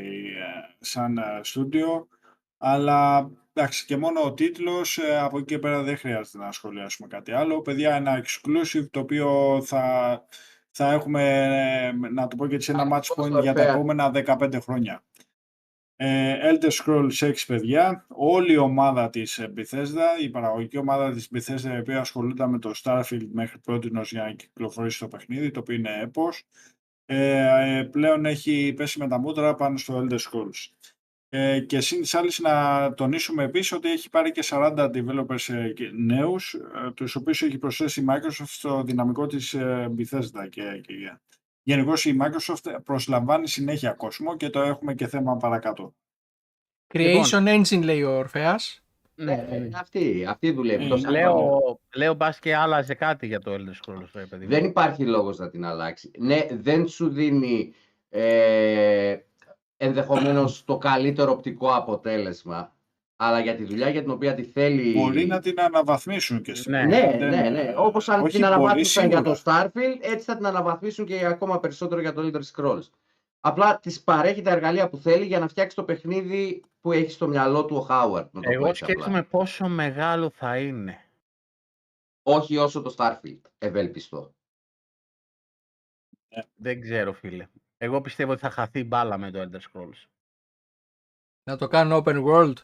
σαν 0.79 1.19
ε, 1.19 1.41
στούντιο, 1.43 2.09
αλλά 2.59 3.31
εντάξει 3.53 3.85
και 3.87 3.97
μόνο 3.97 4.21
ο 4.21 4.33
τίτλος, 4.35 4.99
ε, 4.99 5.19
από 5.19 5.37
εκεί 5.39 5.47
και 5.47 5.59
πέρα 5.59 5.83
δεν 5.83 5.97
χρειάζεται 5.97 6.39
να 6.39 6.53
σχολιάσουμε 6.53 7.09
κάτι 7.09 7.33
άλλο. 7.33 7.61
Παιδιά, 7.63 7.95
ένα 7.95 8.23
exclusive 8.25 8.87
το 8.91 9.01
οποίο 9.01 9.59
θα, 9.65 10.25
θα 10.71 10.93
έχουμε, 10.93 11.45
ε, 11.87 11.93
να 11.93 12.29
το 12.29 12.37
πω 12.37 12.47
και 12.47 12.55
έτσι, 12.55 12.73
ένα 12.73 12.85
match 12.99 13.07
Πώς 13.15 13.27
point 13.27 13.31
το 13.31 13.39
για 13.41 13.53
τα 13.53 13.63
φέα. 13.63 13.73
επόμενα 13.73 14.11
15 14.11 14.61
χρόνια. 14.61 15.03
Ε, 15.97 16.37
Elder 16.43 16.71
Scrolls 16.71 17.13
6, 17.19 17.33
παιδιά, 17.47 18.07
όλη 18.09 18.53
η 18.53 18.57
ομάδα 18.57 19.11
της 19.11 19.39
ε, 19.39 19.53
Bethesda, 19.57 20.23
η 20.23 20.31
παραγωγική 20.31 20.79
ομάδα 20.79 21.13
της 21.13 21.31
Bethesda, 21.35 21.75
η 21.75 21.79
οποία 21.79 22.01
ασχολούνταν 22.01 22.51
με 22.51 22.59
το 22.59 22.73
Starfield 22.83 23.29
μέχρι 23.33 23.59
πρώτη 23.59 23.91
για 24.03 24.23
να 24.23 24.33
κυκλοφορήσει 24.33 24.99
το 24.99 25.09
παιχνίδι, 25.09 25.51
το 25.51 25.61
οποίο 25.61 25.75
είναι 25.75 26.01
έπος, 26.03 26.43
ε, 27.07 27.79
ε, 27.79 27.83
πλέον 27.83 28.25
έχει 28.25 28.73
πέσει 28.77 28.99
με 28.99 29.09
τα 29.09 29.19
μούτρα 29.19 29.55
πάνω 29.55 29.77
στο 29.77 30.07
Elder 30.07 30.19
Scrolls. 30.19 30.69
Ε, 31.37 31.61
και 31.61 31.81
σύν 31.81 32.01
της 32.01 32.15
άλλης 32.15 32.39
να 32.39 32.95
τονίσουμε 32.95 33.45
επίσης 33.45 33.73
ότι 33.73 33.91
έχει 33.91 34.11
πάρει 34.11 34.33
και 34.33 34.43
40 34.45 34.91
developers 34.95 35.55
ε, 35.55 35.69
και 35.73 35.91
νέους, 35.95 36.55
ε, 36.55 36.91
τους 36.95 37.15
οποίους 37.15 37.43
έχει 37.43 37.59
προσθέσει 37.59 38.01
η 38.01 38.05
Microsoft 38.09 38.45
στο 38.47 38.83
δυναμικό 38.83 39.27
της 39.27 39.55
ε, 39.55 39.93
Bethesda. 39.99 40.49
Και, 40.51 40.81
και, 40.83 41.19
γενικώς 41.65 42.05
η 42.05 42.17
Microsoft 42.21 42.77
προσλαμβάνει 42.85 43.49
συνέχεια 43.49 43.93
κόσμο 43.93 44.37
και 44.37 44.51
το 44.51 44.61
έχουμε 44.61 44.95
και 44.95 45.07
θέμα 45.07 45.37
παρακάτω. 45.37 45.95
Creation 46.95 47.61
Engine 47.61 47.83
λέει 47.83 48.03
ο 48.03 48.17
Ορφέας. 48.17 48.79
Ναι, 49.15 49.47
Ε, 49.51 49.59
ναι. 49.59 49.69
Αυτή, 49.79 50.25
αυτή 50.29 50.51
δουλεύει. 50.51 50.85
Ε, 50.85 50.89
τόσα 50.89 51.09
χρόνια. 51.09 51.21
Λέω, 51.29 51.81
λέω 51.95 52.15
μπας 52.15 52.39
και 52.39 52.57
άλλαζε 52.57 52.95
κάτι 52.95 53.27
για 53.27 53.41
το 53.41 53.53
Elder 53.55 53.91
Scrolls, 53.91 54.09
ρε 54.15 54.25
παιδί. 54.25 54.45
μου. 54.45 54.51
Δεν 54.51 54.65
υπάρχει 54.65 55.07
λόγος 55.07 55.39
να 55.39 55.51
την 55.51 55.65
αλλάξει. 55.65 56.11
Ναι, 56.19 56.47
δεν 56.51 56.89
σου 56.89 57.09
δίνει 57.09 57.75
ε, 58.09 59.17
ενδεχομένως 59.77 60.65
το 60.65 60.79
καλύτερο 60.79 61.33
οπτικό 61.33 61.75
αποτέλεσμα, 61.75 62.73
αλλά 63.17 63.41
για 63.41 63.55
τη 63.57 63.65
δουλειά 63.65 63.89
για 63.89 64.01
την 64.01 64.11
οποία 64.11 64.35
τη 64.35 64.43
θέλει... 64.45 64.93
Μπορεί 64.93 65.27
να 65.27 65.41
την 65.41 65.61
αναβαθμίσουν 65.61 66.43
και 66.43 66.55
στην 66.55 66.73
Ναι. 66.73 66.85
Ναι, 66.85 67.17
δεν- 67.19 67.29
ναι, 67.29 67.51
ναι. 67.51 67.75
Όπως 67.77 68.09
αν 68.09 68.21
όχι 68.21 68.31
την 68.31 68.41
πολύ 68.41 68.53
αναβάθμισαν 68.55 69.09
για 69.09 69.23
το 69.23 69.35
σίγουρα. 69.35 69.71
Starfield, 69.75 69.99
έτσι 70.01 70.25
θα 70.25 70.37
την 70.37 70.47
αναβαθμίσουν 70.47 71.07
και 71.07 71.27
ακόμα 71.27 71.61
περισσότερο 71.61 72.01
για 72.01 72.13
το 72.13 72.23
Elder 72.33 72.43
Scrolls. 72.53 72.89
Απλά 73.41 73.79
της 73.81 74.03
παρέχει 74.03 74.43
τα 74.43 74.51
εργαλεία 74.51 74.89
που 74.89 74.97
θέλει 74.97 75.25
για 75.25 75.39
να 75.39 75.49
φτιάξει 75.49 75.77
το 75.77 75.85
παιχνίδι 75.85 76.63
που 76.81 76.93
έχει 76.93 77.11
στο 77.11 77.29
μυαλό 77.29 77.65
του 77.65 77.77
ο 77.77 77.87
Howard. 77.91 78.29
Να 78.31 78.41
το 78.41 78.41
πω 78.41 78.51
Εγώ 78.53 78.67
έτσι 78.67 78.83
απλά. 78.85 78.95
σκέφτομαι 78.95 79.23
πόσο 79.23 79.69
μεγάλο 79.69 80.31
θα 80.31 80.59
είναι. 80.59 80.99
Όχι 82.23 82.57
όσο 82.57 82.83
το 82.83 82.95
Starfield, 82.99 83.41
ευελπιστώ. 83.59 84.35
Δεν 86.55 86.81
ξέρω, 86.81 87.13
φίλε. 87.13 87.47
Εγώ 87.77 88.01
πιστεύω 88.01 88.33
ότι 88.33 88.41
θα 88.41 88.51
χαθεί 88.51 88.85
μπάλα 88.85 89.19
με 89.19 89.31
το 89.31 89.41
Elder 89.41 89.61
Scrolls. 89.73 90.05
Να 91.43 91.57
το 91.57 91.69
κάνω 91.69 92.03
open 92.05 92.25
world. 92.25 92.55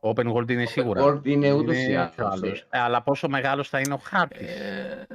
Open 0.00 0.32
World 0.32 0.50
είναι 0.50 0.64
σίγουρα. 0.66 1.04
World 1.04 1.26
είναι 1.26 1.52
ούτως 1.52 1.76
ή 1.76 1.86
πιο 1.86 2.26
άλλως, 2.26 2.42
άλλος. 2.42 2.66
Ε, 2.70 2.78
αλλά 2.78 3.02
πόσο 3.02 3.28
μεγάλος 3.28 3.68
θα 3.68 3.80
είναι 3.80 3.94
ο 3.94 4.00
χάρτης; 4.02 4.48
Ε, 4.48 5.06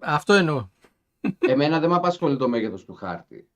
αυτό 0.00 0.32
εννοώ. 0.32 0.68
Εμένα 1.38 1.80
δεν 1.80 1.88
με 1.90 1.96
απασχολεί 1.96 2.36
το 2.36 2.48
μέγεθος 2.48 2.84
του 2.84 2.94
χάρτη. 2.94 3.48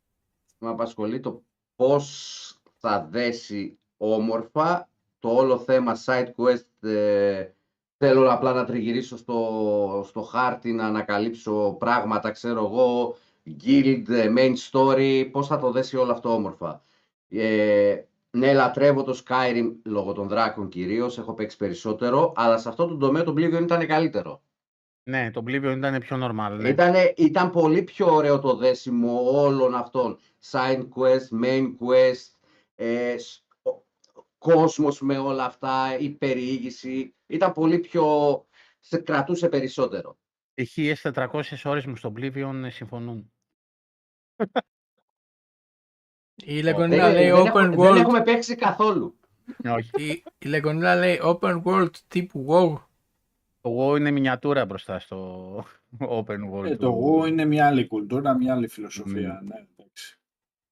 Με 0.58 0.68
απασχολεί 0.68 1.20
το 1.20 1.42
πώς 1.76 2.60
θα 2.78 3.08
δέσει 3.10 3.78
όμορφα 3.96 4.88
το 5.18 5.28
όλο 5.28 5.58
θέμα 5.58 5.96
side 6.04 6.28
quest. 6.36 6.88
ε, 6.88 7.48
θέλω 7.96 8.32
απλά 8.32 8.52
να 8.52 8.64
τριγυρίσω 8.64 9.16
στο, 9.16 10.04
στο 10.06 10.22
χάρτη, 10.22 10.72
να 10.72 10.86
ανακαλύψω 10.86 11.76
πράγματα, 11.78 12.30
ξέρω 12.30 12.64
εγώ, 12.64 13.16
guild, 13.64 14.08
ε, 14.08 14.32
main 14.36 14.54
story, 14.70 15.28
πώς 15.30 15.46
θα 15.46 15.58
το 15.58 15.70
δέσει 15.70 15.96
όλο 15.96 16.12
αυτό 16.12 16.34
όμορφα. 16.34 16.80
Ε, 17.28 18.02
ναι, 18.36 18.52
λατρεύω 18.52 19.02
το 19.02 19.22
Skyrim 19.26 19.72
λόγω 19.84 20.12
των 20.12 20.28
δράκων 20.28 20.68
κυρίως, 20.68 21.18
έχω 21.18 21.34
παίξει 21.34 21.56
περισσότερο, 21.56 22.32
αλλά 22.36 22.58
σε 22.58 22.68
αυτό 22.68 22.86
το 22.86 22.96
τομέα 22.96 23.22
το 23.22 23.32
Oblivion 23.32 23.62
ήταν 23.62 23.86
καλύτερο. 23.86 24.42
Ναι, 25.02 25.30
το 25.30 25.42
Oblivion 25.46 25.74
ήταν 25.76 25.98
πιο 26.00 26.16
normal. 26.22 26.56
Ναι. 26.60 26.68
Ήτανε, 26.68 27.12
ήταν 27.16 27.50
πολύ 27.50 27.82
πιο 27.82 28.14
ωραίο 28.14 28.38
το 28.38 28.56
δέσιμο 28.56 29.40
όλων 29.42 29.74
αυτών. 29.74 30.18
Side 30.50 30.88
quest, 30.94 31.42
main 31.44 31.74
quest, 31.80 32.34
ε, 32.74 33.18
σ- 33.18 33.44
ο- 33.62 33.84
κόσμος 34.38 35.00
με 35.00 35.18
όλα 35.18 35.44
αυτά, 35.44 35.98
η 35.98 36.10
περιήγηση. 36.10 37.14
Ήταν 37.26 37.52
πολύ 37.52 37.78
πιο... 37.78 38.04
σε 38.78 38.98
κρατούσε 38.98 39.48
περισσότερο. 39.48 40.18
Οι 40.54 40.66
1400 41.02 41.42
ώρες 41.64 41.86
μου 41.86 41.96
στο 41.96 42.12
Oblivion 42.16 42.62
ε, 42.64 42.70
συμφωνούν. 42.70 43.32
Η 46.50 46.62
Λεγκονίλα 46.62 47.04
Δεν, 47.04 47.14
λέει 47.14 47.30
δεν, 47.30 47.40
open 47.40 47.46
έχουμε, 47.46 47.68
δεν 47.68 47.78
world. 47.78 47.96
έχουμε 47.96 48.22
παίξει 48.22 48.54
καθόλου. 48.54 49.16
Όχι. 49.64 49.90
Η, 49.96 50.22
η 50.38 50.48
Λεγκονίλα 50.48 50.96
λέει 50.96 51.20
open 51.24 51.62
world 51.64 51.90
τύπου 52.08 52.46
WoW. 52.48 52.82
Το 53.60 53.70
WoW 53.92 53.96
είναι 53.98 54.10
μινιατούρα 54.10 54.64
μπροστά 54.64 54.98
στο 54.98 55.64
open 55.98 56.38
world. 56.52 56.64
Ε, 56.64 56.70
του- 56.70 56.76
το 56.76 56.86
εγώ 56.86 57.26
είναι 57.26 57.44
μια 57.44 57.66
άλλη 57.66 57.86
κουλτούρα, 57.86 58.34
μια 58.36 58.54
άλλη 58.54 58.68
φιλοσοφία. 58.68 59.40
Ναι, 59.44 59.54
εντάξει. 59.76 60.18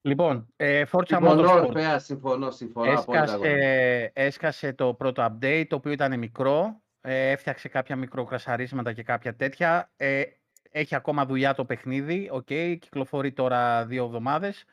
Λοιπόν, 0.00 0.46
ε, 0.56 0.82
Forza 0.92 1.02
Συμφωνώ, 1.06 1.42
Motorsport. 1.42 1.64
Ορφέα, 1.66 1.98
συμφωνώ, 1.98 2.50
συμφωνώ. 2.50 2.92
απόλυτα, 2.98 3.32
αγόρι. 3.32 3.48
Έσκασε, 3.50 4.10
έσκασε 4.14 4.72
το 4.72 4.94
πρώτο 4.94 5.24
update, 5.40 5.64
το 5.68 5.76
οποίο 5.76 5.92
ήταν 5.92 6.18
μικρό. 6.18 6.80
Ε, 7.00 7.30
έφτιαξε 7.30 7.68
κάποια 7.68 7.96
μικροκρασαρίσματα 7.96 8.92
και 8.92 9.02
κάποια 9.02 9.34
τέτοια. 9.36 9.90
Ε, 9.96 10.22
έχει 10.70 10.94
ακόμα 10.94 11.26
δουλειά 11.26 11.54
το 11.54 11.64
παιχνίδι. 11.64 12.28
Οκ, 12.32 12.46
κυκλοφορεί 12.78 13.32
τώρα 13.32 13.84
δύο 13.86 14.04
εβδομάδες. 14.04 14.64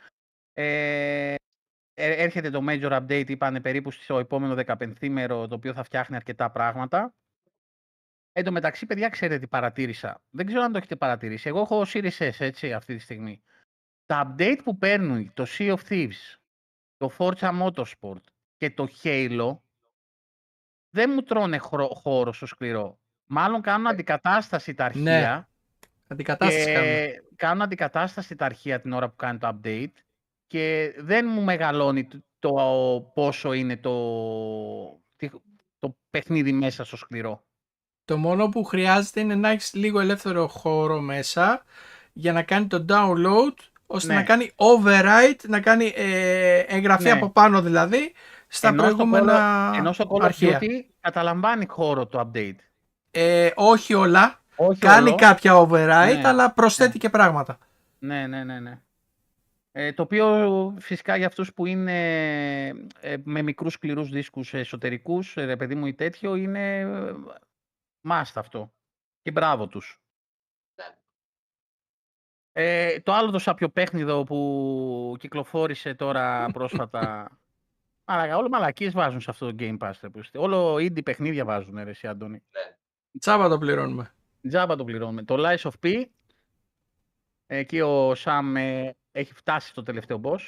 Ε, 0.57 1.36
ε, 1.94 2.11
έρχεται 2.23 2.49
το 2.49 2.65
major 2.69 2.91
update, 2.91 3.30
είπανε 3.30 3.61
περίπου 3.61 3.91
στο 3.91 4.19
επόμενο 4.19 4.64
15ήμερο, 4.65 5.47
το 5.48 5.56
οποίο 5.56 5.73
θα 5.73 5.84
φτιάχνει 5.84 6.15
αρκετά 6.15 6.52
πράγματα. 6.52 7.14
Εν 8.32 8.44
τω 8.44 8.52
μεταξύ, 8.52 8.86
παιδιά, 8.86 9.10
ξέρετε 9.10 9.40
τι 9.40 9.48
παρατήρησα; 9.48 10.22
Δεν 10.30 10.45
ξέρω 10.45 10.61
αν 10.61 10.72
το 10.72 10.77
έχετε 10.77 10.95
παρατηρήσει. 10.95 11.48
Εγώ 11.48 11.60
έχω 11.60 11.82
Series 11.88 12.18
S, 12.18 12.36
έτσι, 12.40 12.73
αυτή 12.73 12.95
τη 12.95 13.02
στιγμή. 13.02 13.41
Τα 14.06 14.36
update 14.38 14.60
που 14.64 14.77
παίρνουν 14.77 15.34
το 15.34 15.45
Sea 15.57 15.76
of 15.76 15.80
Thieves, 15.90 16.36
το 16.98 17.11
Forza 17.18 17.61
Motorsport 17.61 18.22
και 18.57 18.72
το 18.72 18.88
Halo 19.03 19.57
δεν 20.90 21.11
μου 21.14 21.22
τρώνε 21.22 21.57
χρο- 21.57 21.94
χώρο 21.94 22.34
στο 22.34 22.45
σκληρό. 22.45 22.99
Μάλλον 23.26 23.61
κάνουν 23.61 23.88
αντικατάσταση 23.88 24.73
τα 24.73 24.86
αρχεία 24.86 25.49
Αντικατάσταση 26.07 26.72
κάνουμε. 26.73 26.91
και 26.91 27.22
κάνουν 27.36 27.61
αντικατάσταση 27.61 28.36
τα 28.36 28.45
αρχεία 28.45 28.82
την 28.82 28.94
ώρα 28.94 29.10
που 29.10 29.15
κάνει 29.15 29.38
το 29.40 29.60
update 29.64 29.91
και 30.47 30.93
δεν 30.97 31.26
μου 31.30 31.41
μεγαλώνει 31.41 32.07
το, 32.07 32.17
το 32.39 32.51
πόσο 33.13 33.53
είναι 33.53 33.77
το, 33.77 33.91
τι- 35.15 35.30
το 35.80 35.95
παιχνίδι 36.09 36.51
μέσα 36.51 36.84
στο 36.85 36.97
σκληρό. 36.97 37.43
Το 38.05 38.17
μόνο 38.17 38.49
που 38.49 38.63
χρειάζεται 38.63 39.19
είναι 39.19 39.35
να 39.35 39.49
έχεις 39.49 39.73
λίγο 39.73 39.99
ελεύθερο 39.99 40.47
χώρο 40.47 40.99
μέσα 40.99 41.63
για 42.13 42.34
να 42.34 42.43
κάνει 42.43 42.67
το 42.67 42.85
download 42.89 43.53
ώστε 43.85 44.13
Ναι. 44.13 44.19
να 44.19 44.23
κάνει 44.26 44.51
override, 44.55 45.39
να 45.47 45.59
κάνει 45.59 45.93
ε, 45.95 46.59
εγγραφή 46.59 47.03
Ναι. 47.03 47.11
από 47.11 47.30
πάνω 47.30 47.61
δηλαδή 47.61 48.13
στα 48.47 48.67
Ενώ 48.67 48.84
στο 48.84 48.93
προηγούμενα 48.93 49.72
Ενώ 49.76 49.93
στο 49.93 50.07
Call 50.09 50.22
of 50.22 50.23
αρχεία. 50.26 50.59
Duty 50.61 50.84
καταλαμβάνει 50.99 51.65
χώρο 51.67 52.05
το 52.07 52.30
update. 52.34 52.55
Ε, 53.11 53.49
όχι 53.55 53.93
όλα, 53.93 54.39
Όχι 54.55 54.80
κάνει 54.80 55.07
όλο. 55.09 55.17
κάποια 55.17 55.53
override 55.61 56.17
Ναι. 56.22 56.27
αλλά 56.27 56.51
προσθέτει 56.51 56.97
και 56.97 57.09
πράγματα. 57.09 57.57
Ναι, 57.99 58.27
ναι, 58.27 58.43
ναι, 58.43 58.59
ναι. 58.59 58.80
Ε, 59.77 59.93
το 59.93 60.02
οποίο 60.02 60.76
φυσικά 60.80 61.15
για 61.15 61.27
αυτούς 61.27 61.53
που 61.53 61.65
είναι 61.65 62.68
ε, 62.99 63.18
με 63.23 63.41
μικρούς 63.41 63.73
σκληρούς 63.73 64.10
δίσκους 64.10 64.53
εσωτερικούς, 64.53 65.38
ε, 65.38 65.45
ρε 65.45 65.56
παιδί 65.56 65.76
μου 65.76 65.85
ή 65.85 65.93
τέτοιο, 65.93 66.35
είναι 66.35 66.80
ε, 66.80 67.14
must 68.10 68.31
αυτό. 68.35 68.73
Και 69.22 69.31
μπράβο 69.31 69.68
τους. 69.68 70.02
Ε, 72.52 72.99
το 72.99 73.14
άλλο 73.14 73.31
το 73.31 73.39
σαπιοπέχνιδο 73.39 74.23
που 74.23 75.15
κυκλοφόρησε 75.19 75.93
τώρα 75.93 76.52
πρόσφατα. 76.52 77.31
Μαλακα, 78.07 78.38
όλο 78.38 78.49
μαλακίες 78.49 78.93
βάζουν 78.93 79.22
σε 79.22 79.30
αυτό 79.30 79.45
το 79.45 79.56
Game 79.60 79.77
Pass. 79.77 79.93
ρε, 80.02 80.10
που 80.10 80.19
είστε. 80.19 80.38
Όλο 80.38 80.76
indie 80.76 81.03
παιχνίδια 81.03 81.45
βάζουν, 81.45 81.84
ρε, 81.84 81.89
εσύ 81.89 82.07
Αντώνη. 82.07 82.43
Τσάμπα 83.19 83.49
το 83.49 83.57
πληρώνουμε. 83.57 84.14
Τζάμπα 84.47 84.76
το 84.76 84.84
πληρώνουμε. 84.84 85.23
Το 85.23 85.35
Lies 85.38 85.69
of 85.69 85.73
P, 85.84 86.06
εκεί 87.45 87.81
ο 87.81 88.15
Σαμ 88.15 88.56
ε, 88.56 88.95
έχει 89.15 89.33
φτάσει 89.33 89.69
στο 89.69 89.83
τελευταίο 89.83 90.21
boss. 90.23 90.39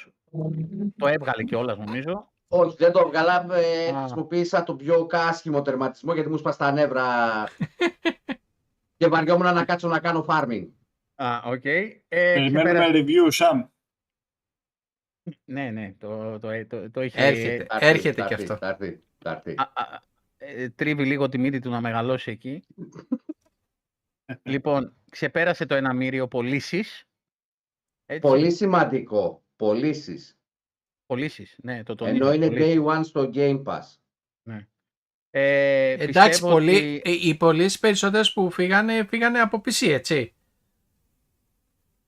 Το 0.96 1.06
έβγαλε 1.06 1.42
κιόλας 1.44 1.78
νομίζω. 1.78 2.32
Όχι, 2.48 2.76
δεν 2.78 2.92
το 2.92 2.98
έβγαλα. 2.98 3.46
Ε, 3.54 3.88
Α. 3.90 3.98
χρησιμοποίησα 4.00 4.62
τον 4.62 4.76
πιο 4.76 5.06
άσχημο 5.06 5.62
τερματισμό 5.62 6.14
γιατί 6.14 6.28
μου 6.28 6.36
σπάσει 6.36 6.58
τα 6.58 6.72
νεύρα 6.72 7.04
και 8.96 9.08
βαριόμουν 9.08 9.54
να 9.54 9.64
κάτσω 9.64 9.88
να 9.88 10.00
κάνω 10.00 10.24
farming. 10.28 10.68
Α, 11.14 11.42
οκ. 11.44 11.64
Ε, 11.64 11.98
Περιμένουμε 12.08 12.62
ξεπέρασε- 12.62 13.04
review, 13.06 13.30
Sam. 13.32 13.68
Ναι, 15.44 15.70
ναι, 15.70 15.94
το, 15.98 16.38
το, 16.38 16.66
το, 16.66 16.90
το 16.90 17.02
είχε... 17.02 17.26
Έρχεται. 17.26 17.64
Θα 17.68 17.76
έρθει, 17.76 17.86
Έρχεται 17.86 18.20
θα 18.22 18.26
κι 18.26 18.32
έρθει, 18.32 18.52
αυτό. 18.52 18.56
θα 18.66 18.68
έρθει, 18.68 19.02
θα 19.18 19.30
έρθει. 19.30 19.50
Α, 19.58 19.72
α, 19.74 20.02
ε, 20.36 20.68
τρίβει 20.68 21.04
λίγο 21.04 21.28
τη 21.28 21.38
μύτη 21.38 21.58
του 21.60 21.70
να 21.70 21.80
μεγαλώσει 21.80 22.30
εκεί. 22.30 22.64
λοιπόν, 24.52 24.96
ξεπέρασε 25.10 25.66
το 25.66 25.74
ένα 25.74 25.92
μύριο 25.92 26.28
πωλήσεις. 26.28 27.07
Πολύ 28.20 28.50
σημαντικό. 28.50 29.42
Πωλήσεις. 29.56 30.38
Πωλήσεις, 31.06 31.56
ναι, 31.62 31.82
το 31.82 31.94
τονίζω. 31.94 32.16
Ενώ 32.16 32.32
είναι 32.32 32.46
πωλήσεις. 32.46 32.80
day 32.80 32.84
one 32.96 33.00
στο 33.04 33.30
Game 33.34 33.62
Pass. 33.62 33.82
Ε, 35.30 35.90
Εντάξει, 35.90 36.28
πιστεύω 36.28 36.52
πολλοί, 36.52 36.74
ότι- 36.76 37.02
ε, 37.04 37.10
οι 37.28 37.34
πωλήσεις 37.34 37.78
περισσότερες 37.78 38.32
που 38.32 38.50
φύγανε, 38.50 39.04
φύγανε 39.08 39.40
από 39.40 39.60
PC, 39.64 39.88
έτσι. 39.92 40.32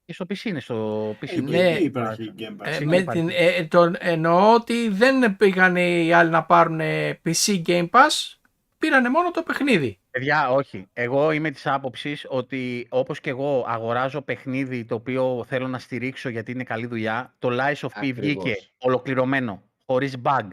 Και 0.04 0.12
στο 0.12 0.24
PC 0.28 0.44
είναι 0.44 0.60
στο 0.60 1.16
PC. 1.20 1.36
Ε, 1.36 1.40
Ναι. 1.40 1.50
και 1.50 1.74
εκεί 1.74 1.84
υπάρχει 1.84 2.32
Game 2.38 2.42
Pass. 2.62 2.66
Ε, 2.66 2.72
Σίγουρα 2.72 2.96
με 2.96 3.02
υπάρχει. 3.02 3.20
την, 3.20 3.30
ε, 3.36 3.64
τον, 3.64 3.96
εννοώ 3.98 4.54
ότι 4.54 4.88
δεν 4.88 5.36
πήγαν 5.36 5.76
οι 5.76 6.12
άλλοι 6.12 6.30
να 6.30 6.44
πάρουν 6.44 6.80
PC 7.24 7.62
Game 7.66 7.88
Pass, 7.90 8.38
πήρανε 8.80 9.08
μόνο 9.08 9.30
το 9.30 9.42
παιχνίδι. 9.42 9.98
Παιδιά, 10.10 10.50
όχι. 10.52 10.86
Εγώ 10.92 11.30
είμαι 11.30 11.50
της 11.50 11.66
άποψης 11.66 12.26
ότι 12.28 12.86
όπως 12.90 13.20
και 13.20 13.30
εγώ 13.30 13.64
αγοράζω 13.68 14.20
παιχνίδι 14.22 14.84
το 14.84 14.94
οποίο 14.94 15.44
θέλω 15.48 15.68
να 15.68 15.78
στηρίξω 15.78 16.28
γιατί 16.28 16.52
είναι 16.52 16.64
καλή 16.64 16.86
δουλειά, 16.86 17.34
το 17.38 17.48
Lies 17.52 17.74
of 17.80 17.86
P 17.86 17.90
Ακριβώς. 17.94 18.18
βγήκε 18.20 18.56
ολοκληρωμένο, 18.78 19.62
χωρίς 19.86 20.14
bug. 20.22 20.48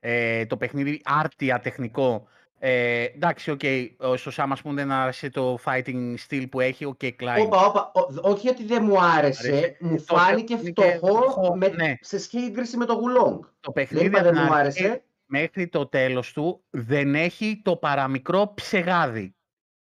Ε, 0.00 0.46
το 0.46 0.56
παιχνίδι 0.56 1.00
άρτια 1.04 1.60
τεχνικό. 1.60 2.26
Ε, 2.64 3.02
εντάξει, 3.04 3.50
OK, 3.50 3.60
okay, 3.62 3.86
στο 4.14 4.30
Sam 4.36 4.46
ας 4.50 4.62
πούμε 4.62 4.74
δεν 4.74 4.92
άρεσε 4.92 5.30
το 5.30 5.58
fighting 5.64 6.14
style 6.28 6.44
που 6.50 6.60
έχει, 6.60 6.84
OK, 6.84 6.98
okay, 7.02 7.10
Clive. 7.20 7.44
Όπα, 7.44 7.66
όπα, 7.66 7.92
ο- 7.94 8.30
όχι 8.30 8.48
ότι 8.48 8.64
δεν 8.64 8.84
μου 8.84 9.00
άρεσε, 9.00 9.48
Άρεσε. 9.48 9.76
μου 9.80 9.96
Το 10.06 10.16
φάνηκε 10.16 10.52
είναι 10.52 10.62
και 10.62 10.82
φτωχό 10.82 11.16
φτωχό, 11.16 11.56
με, 11.56 11.68
ναι. 11.68 11.94
σε 12.00 12.18
σύγκριση 12.18 12.76
με 12.76 12.84
το 12.84 12.94
Wo 12.94 13.07
Long. 13.07 13.38
Το 13.60 13.72
Δεν 13.72 13.72
παιχνίδι 13.72 14.06
είπα 14.06 14.18
από 14.18 14.26
δεν 14.28 14.36
την 14.36 14.42
μου 14.46 14.54
αρχή 14.54 14.84
άρεσε. 14.84 15.02
Μέχρι 15.32 15.68
το 15.68 15.86
τέλος 15.86 16.32
του 16.32 16.64
δεν 16.70 17.14
έχει 17.14 17.60
το 17.64 17.76
παραμικρό 17.76 18.52
ψεγάδι. 18.54 19.34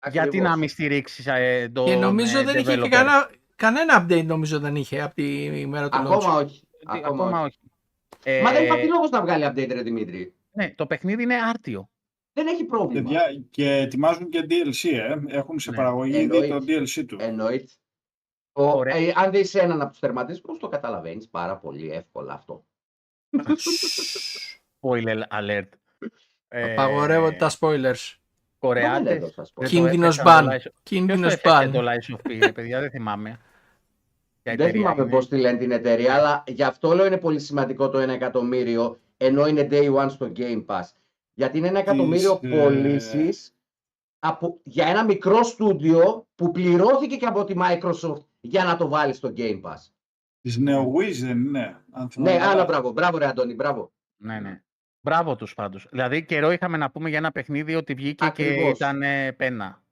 Γιατί 0.03 0.19
Ακριβώς. 0.27 0.49
να 0.49 0.55
μην 0.57 0.69
στηρίξεις 0.69 1.27
ε, 1.27 1.69
το 1.73 1.83
και 1.83 1.95
νομίζω 1.95 2.43
δεν 2.43 2.57
είχε 2.59 2.75
και 2.75 2.81
developer; 2.81 2.89
κανένα, 2.89 3.29
κανένα 3.55 4.05
update 4.05 4.25
νομίζω 4.25 4.59
δεν 4.59 4.75
είχε 4.75 5.01
από 5.01 5.13
τη 5.15 5.43
ημέρα 5.43 5.89
του 5.89 5.97
launch. 5.97 6.01
Ακόμα 6.01 6.33
όχι. 6.33 6.61
Τι- 6.79 6.85
Ακόμα, 7.03 7.41
όχι. 7.41 7.59
όχι. 8.25 8.41
Μα 8.43 8.51
δεν 8.51 8.61
Ε, 8.61 8.65
υπάρχει 8.65 8.87
λόγος 8.87 9.09
να 9.09 9.21
βγάλει 9.21 9.45
update, 9.47 9.71
ρε 9.71 9.81
Δημήτρη. 9.81 10.33
Ναι, 10.51 10.73
το 10.75 10.85
παιχνίδι 10.85 11.23
είναι 11.23 11.35
άρτιο. 11.35 11.89
Δεν 12.33 12.47
έχει 12.47 12.63
πρόβλημα. 12.63 13.01
Παιδιά, 13.01 13.43
και 13.49 13.71
ετοιμάζουν 13.75 14.29
και 14.29 14.45
DLC, 14.49 14.89
ε. 14.91 15.15
Έχουν 15.37 15.59
σε 15.59 15.69
Ναι. 15.69 15.75
παραγωγή 15.75 16.17
ήδη 16.17 16.27
το 16.27 16.35
Εννοείται. 16.43 16.83
DLC 16.83 17.05
του. 17.07 17.17
Εννοείται. 17.19 17.71
Ο, 18.51 18.63
Ωραία. 18.63 18.95
ε, 18.95 19.13
αν 19.15 19.31
δεις 19.31 19.55
έναν 19.55 19.81
από 19.81 19.89
τους 19.91 19.99
τερματισμούς, 19.99 20.57
το 20.59 20.67
καταλαβαίνεις 20.67 21.29
πάρα 21.29 21.57
πολύ 21.57 21.91
εύκολα 21.91 22.33
αυτό. 22.33 22.65
Spoiler 24.81 25.21
alert. 25.39 25.67
Ε, 26.47 26.71
Απαγορεύονται 26.71 27.35
τα 27.35 27.49
spoilers. 27.59 28.17
Μα 28.61 28.73
δεν 28.73 28.83
Κορεάτες. 28.83 29.15
έδωσα 29.15 29.43
spoiler. 29.43 29.51
δεν 29.55 29.63
το 29.63 29.69
Κίνδυνος 29.69 30.17
έφτιαξαν 30.17 30.45
ban. 30.45 30.49
το 30.49 30.51
Lies 30.51 30.55
of- 30.55 30.59
Ποιος 30.61 30.73
το 30.73 30.79
Κίνδυνος 30.83 31.33
έφτιαξε 31.33 31.67
ban. 31.67 31.71
το 31.71 31.79
Lies 31.81 32.15
of 32.15 32.29
P, 32.31 32.39
ρε 32.43 32.51
παιδιά, 32.51 32.79
δεν 32.79 32.89
θυμάμαι. 32.89 33.29
Ποια 33.29 33.39
Δεν 34.43 34.53
εταιρεία 34.53 34.71
θυμάμαι 34.81 35.01
είναι. 35.01 35.11
πώς 35.11 35.27
τη 35.27 35.37
λένε 35.37 35.57
την 35.57 35.71
εταιρεία, 35.71 36.15
αλλά 36.15 36.43
γι' 36.47 36.63
αυτό 36.63 36.93
λέω 36.93 37.05
είναι 37.05 37.17
πολύ 37.17 37.39
σημαντικό 37.39 37.89
το 37.89 37.99
1 37.99 38.09
εκατομμύριο, 38.13 38.99
ενώ 39.17 39.47
είναι 39.47 39.67
day 39.71 39.93
one 39.95 40.09
στο 40.09 40.31
Game 40.35 40.65
Pass. 40.65 40.81
Γιατί 41.33 41.57
είναι 41.57 41.67
ένα 41.67 41.79
εκατομμύριο 41.79 42.39
ε, 42.43 42.49
πωλήσεις 42.49 43.55
από, 44.19 44.59
για 44.63 44.87
ένα 44.87 45.03
μικρό 45.03 45.43
στούντιο 45.43 46.27
που 46.35 46.51
πληρώθηκε 46.51 47.15
και 47.15 47.25
από 47.25 47.43
τη 47.43 47.53
Microsoft 47.57 48.23
για 48.39 48.63
να 48.63 48.77
το 48.77 48.87
βάλει 48.87 49.13
στο 49.13 49.33
Game 49.37 49.61
Pass. 49.61 49.77
Της 50.41 50.57
NeoWiz 50.59 51.13
δεν 51.21 51.37
είναι. 51.45 51.83
αν 51.91 52.09
θυμάμαι 52.09 52.31
Ναι, 52.31 52.37
καλά. 52.37 52.51
άλλα 52.51 52.65
μπράβο. 52.65 52.91
Μπράβο, 52.91 53.17
ρε 53.17 53.25
Αντώνη, 53.25 53.53
μπράβο. 53.53 53.91
Ναι, 54.17 54.39
ναι. 54.39 54.61
Μπράβο 55.01 55.35
τους 55.35 55.53
πάντως. 55.53 55.87
Δηλαδή 55.91 56.25
καιρό 56.25 56.51
είχαμε 56.51 56.77
να 56.77 56.91
πούμε 56.91 57.09
για 57.09 57.17
ένα 57.17 57.31
παιχνίδι 57.31 57.75
ότι 57.75 57.93
βγήκε 57.93 58.15
και 58.15 58.25
Ακριβώς. 58.25 58.71
ήταν 58.77 59.01
ε, 59.01 59.31
πένα. 59.31 59.83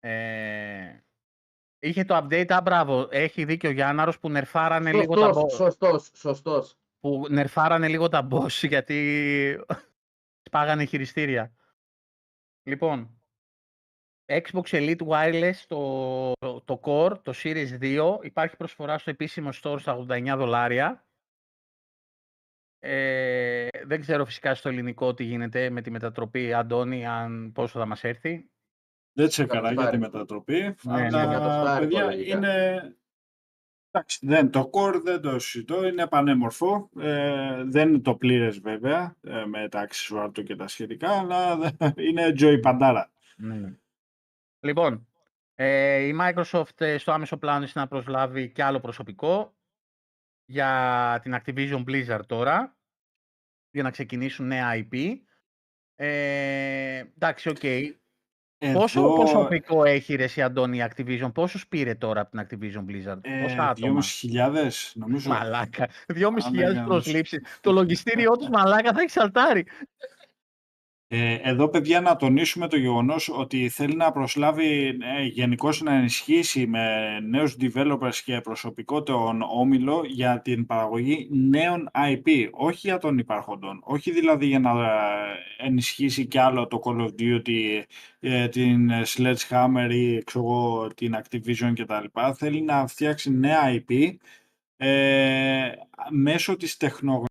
Ε, 0.00 0.98
είχε 1.78 2.04
το 2.04 2.16
update, 2.16 2.52
α, 2.52 2.60
μπράβο. 2.60 3.08
Έχει 3.10 3.44
δίκιο 3.44 3.68
ο 3.68 3.72
Γιάνναρος 3.72 4.18
που 4.18 4.30
νερφάρανε 4.30 4.92
λίγο 4.92 5.14
τα 5.14 5.32
Σωστός, 5.32 5.42
boss. 5.44 5.56
σωστός, 5.56 6.10
σωστός. 6.14 6.78
που 7.00 7.26
νερφάρανε 7.30 7.88
λίγο 7.88 8.08
τα 8.08 8.28
boss 8.30 8.50
γιατί 8.68 9.64
σπάγανε 10.42 10.84
χειριστήρια. 10.84 11.52
Λοιπόν, 12.62 13.20
Xbox 14.26 14.62
Elite 14.62 15.06
Wireless, 15.06 15.54
το, 15.66 16.32
το 16.64 16.80
Core, 16.82 17.18
το 17.22 17.32
Series 17.34 17.78
2, 17.80 18.18
υπάρχει 18.22 18.56
προσφορά 18.56 18.98
στο 18.98 19.10
επίσημο 19.10 19.48
store 19.62 19.76
στα 19.80 20.06
89 20.08 20.34
δολάρια. 20.36 21.07
Ε, 22.80 23.68
δεν 23.86 24.00
ξέρω 24.00 24.24
φυσικά 24.24 24.54
στο 24.54 24.68
ελληνικό 24.68 25.14
τι 25.14 25.24
γίνεται 25.24 25.70
με 25.70 25.80
τη 25.82 25.90
μετατροπή, 25.90 26.52
Αντώνη, 26.52 27.06
αν 27.06 27.52
πόσο 27.52 27.78
θα 27.78 27.86
μας 27.86 28.04
έρθει. 28.04 28.48
Δεν 29.12 29.28
τσεκαρά 29.28 29.60
για 29.60 29.68
τη 29.68 29.72
Εκατοστάρι. 29.74 29.98
μετατροπή. 29.98 30.60
Ναι, 30.82 31.02
αλλά, 31.06 31.26
ναι. 31.26 31.34
Εκατοστάρι, 31.34 31.86
παιδιά, 31.86 32.04
λογικά. 32.04 32.36
είναι... 32.36 32.82
Εντάξει, 33.90 34.26
δεν, 34.26 34.50
το 34.50 34.70
core 34.72 35.00
δεν 35.02 35.20
το 35.20 35.38
συζητώ, 35.38 35.86
είναι 35.86 36.06
πανέμορφο. 36.06 36.90
Ε, 37.00 37.62
δεν 37.64 37.88
είναι 37.88 37.98
το 37.98 38.14
πλήρες 38.14 38.58
βέβαια, 38.58 39.16
ε, 39.22 39.44
με 39.44 39.68
τα 39.68 39.80
αξισουάρ 39.80 40.30
του 40.32 40.42
και 40.42 40.56
τα 40.56 40.68
σχετικά, 40.68 41.18
αλλά 41.18 41.56
δεν- 41.56 41.76
είναι 42.08 42.32
joy 42.38 42.58
παντάρα. 42.62 43.10
Ναι. 43.36 43.72
Λοιπόν, 44.60 45.06
ε, 45.54 45.98
η 45.98 46.16
Microsoft 46.20 46.80
ε, 46.80 46.98
στο 46.98 47.12
άμεσο 47.12 47.36
πλάνο 47.36 47.62
είναι 47.62 47.70
να 47.74 47.88
προσλάβει 47.88 48.50
και 48.50 48.62
άλλο 48.62 48.80
προσωπικό 48.80 49.54
για 50.48 51.20
την 51.22 51.36
Activision 51.36 51.84
Blizzard 51.84 52.26
τώρα, 52.26 52.76
για 53.70 53.82
να 53.82 53.90
ξεκινήσουν 53.90 54.46
νέα 54.46 54.70
IP. 54.74 55.14
Ε, 55.94 57.04
εντάξει, 57.14 57.48
οκ. 57.48 57.62
Πόσο 58.72 59.00
Εδώ, 59.00 59.14
προσωπικό 59.14 59.84
έχει 59.84 60.14
ρε 60.14 60.24
εσύ 60.24 60.42
Αντώνη 60.42 60.78
η 60.78 60.84
Activision, 60.90 61.30
πόσους 61.34 61.68
πήρε 61.68 61.94
τώρα 61.94 62.20
από 62.20 62.30
την 62.30 62.46
Activision 62.46 62.90
Blizzard, 62.90 63.18
ε, 63.20 63.42
πόσα 63.42 63.68
άτομα; 63.68 64.02
2.500 64.02 64.92
νομίζω. 64.94 65.30
Μαλάκα, 65.30 65.88
2.500 66.06 66.52
Μαλάκα, 66.54 66.84
προσλήψεις. 66.84 67.40
Το 67.60 67.72
λογιστήριό 67.72 68.36
τους 68.36 68.48
μαλάκα 68.48 68.92
θα 68.92 69.00
έχει 69.00 69.10
σαλτάρει. 69.10 69.66
Ε, 71.10 71.34
εδώ, 71.34 71.68
παιδιά, 71.68 72.00
να 72.00 72.16
τονίσουμε 72.16 72.68
το 72.68 72.76
γεγονός 72.76 73.28
ότι 73.28 73.68
θέλει 73.68 73.96
να 73.96 74.12
προσλάβει 74.12 74.98
ε, 75.18 75.24
γενικώς 75.24 75.82
να 75.82 75.94
ενισχύσει 75.94 76.66
με 76.66 77.18
νέους 77.20 77.56
developers 77.60 78.14
και 78.24 78.40
προσωπικό 78.40 79.02
τον 79.02 79.42
όμιλο 79.42 80.02
για 80.06 80.40
την 80.40 80.66
παραγωγή 80.66 81.28
νέων 81.30 81.90
IP, 81.94 82.48
όχι 82.50 82.86
για 82.88 82.98
τον 82.98 83.18
υπάρχοντων. 83.18 83.80
Όχι 83.84 84.10
δηλαδή 84.10 84.46
για 84.46 84.58
να 84.58 84.70
ε, 84.70 85.66
ενισχύσει 85.66 86.26
κι 86.26 86.38
άλλο 86.38 86.66
το 86.66 86.80
Call 86.84 87.00
of 87.00 87.10
Duty, 87.20 87.82
ε, 88.20 88.48
την 88.48 88.90
Sledgehammer 89.04 89.90
ή 89.90 90.24
ξέρω 90.24 90.44
εγώ, 90.44 90.88
την 90.94 91.16
Activision 91.16 91.72
κτλ. 91.74 92.20
Θέλει 92.36 92.62
να 92.62 92.86
φτιάξει 92.86 93.30
νέα 93.32 93.60
IP 93.74 94.16
ε, 94.76 95.70
μέσω 96.10 96.56
της 96.56 96.76
τεχνογνωσίας 96.76 97.26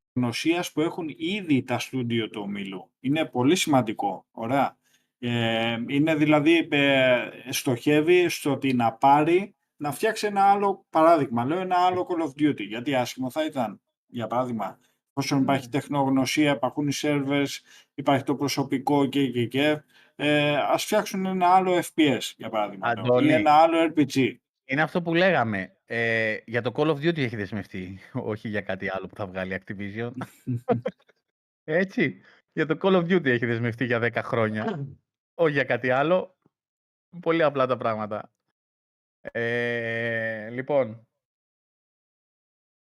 που 0.73 0.81
έχουν 0.81 1.13
ήδη 1.17 1.63
τα 1.63 1.79
στούντιο 1.79 2.29
του 2.29 2.41
ομίλου. 2.43 2.91
Είναι 2.99 3.25
πολύ 3.25 3.55
σημαντικό. 3.55 4.25
Ωραία. 4.31 4.77
Ε, 5.19 5.77
είναι 5.87 6.15
δηλαδή, 6.15 6.67
ε, 6.71 7.29
στοχεύει 7.49 8.29
στο 8.29 8.51
ότι 8.51 8.73
να 8.73 8.93
πάρει, 8.93 9.55
να 9.77 9.91
φτιάξει 9.91 10.27
ένα 10.27 10.43
άλλο 10.43 10.85
παράδειγμα. 10.89 11.45
Λέω 11.45 11.59
ένα 11.59 11.75
άλλο 11.77 12.07
Call 12.09 12.23
of 12.23 12.41
Duty. 12.41 12.67
Γιατί 12.67 12.95
άσχημο 12.95 13.29
θα 13.29 13.45
ήταν, 13.45 13.81
για 14.07 14.27
παράδειγμα, 14.27 14.79
όσον 15.13 15.41
υπάρχει 15.41 15.69
τεχνογνωσία, 15.69 16.51
υπάρχουν 16.51 16.87
οι 16.87 16.93
servers, 17.01 17.59
υπάρχει 17.93 18.23
το 18.23 18.35
προσωπικό 18.35 19.05
και 19.05 19.27
και 19.27 19.45
και, 19.45 19.81
ε, 20.15 20.55
ας 20.55 20.83
φτιάξουν 20.83 21.25
ένα 21.25 21.47
άλλο 21.47 21.77
FPS, 21.77 22.33
για 22.37 22.49
παράδειγμα. 22.49 22.93
λέω, 22.93 23.03
Αντώνη. 23.03 23.27
ή 23.27 23.31
ένα 23.31 23.51
άλλο 23.51 23.93
RPG. 23.95 24.33
Είναι 24.65 24.81
αυτό 24.81 25.01
που 25.01 25.13
λέγαμε. 25.13 25.76
Ε, 25.89 26.37
για 26.45 26.61
το 26.61 26.71
Call 26.75 26.87
of 26.87 26.95
Duty 26.95 27.17
έχει 27.17 27.35
δεσμευτεί, 27.35 27.99
όχι 28.31 28.47
για 28.47 28.61
κάτι 28.61 28.89
άλλο 28.89 29.07
που 29.07 29.15
θα 29.15 29.27
βγάλει 29.27 29.53
η 29.53 29.61
Activision. 29.65 30.11
Έτσι. 31.63 32.21
Για 32.51 32.65
το 32.65 32.77
Call 32.81 32.95
of 32.95 33.03
Duty 33.03 33.25
έχει 33.25 33.45
δεσμευτεί 33.45 33.85
για 33.85 33.99
10 34.01 34.11
χρόνια. 34.23 34.87
όχι 35.33 35.53
για 35.53 35.63
κάτι 35.63 35.89
άλλο. 35.89 36.37
Πολύ 37.21 37.43
απλά 37.43 37.67
τα 37.67 37.77
πράγματα. 37.77 38.31
Ε, 39.21 40.49
λοιπόν. 40.49 41.07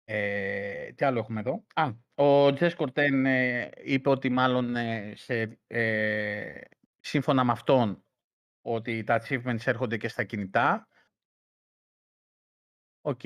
Ε, 0.04 0.92
τι 0.92 1.04
άλλο 1.04 1.18
έχουμε 1.18 1.40
εδώ; 1.40 1.64
Α, 1.74 1.90
ο 2.14 2.52
Τζες 2.52 2.74
Κορτέν 2.74 3.26
ε, 3.26 3.70
είπε 3.84 4.08
ότι 4.08 4.28
μάλλον 4.28 4.76
ε, 4.76 5.12
σε, 5.16 5.58
ε, 5.66 6.60
σύμφωνα 7.00 7.44
με 7.44 7.52
αυτόν 7.52 8.04
ότι 8.62 9.04
τα 9.04 9.22
achievements 9.22 9.66
έρχονται 9.66 9.96
και 9.96 10.08
στα 10.08 10.24
κινητά. 10.24 10.88
Οκ. 13.02 13.20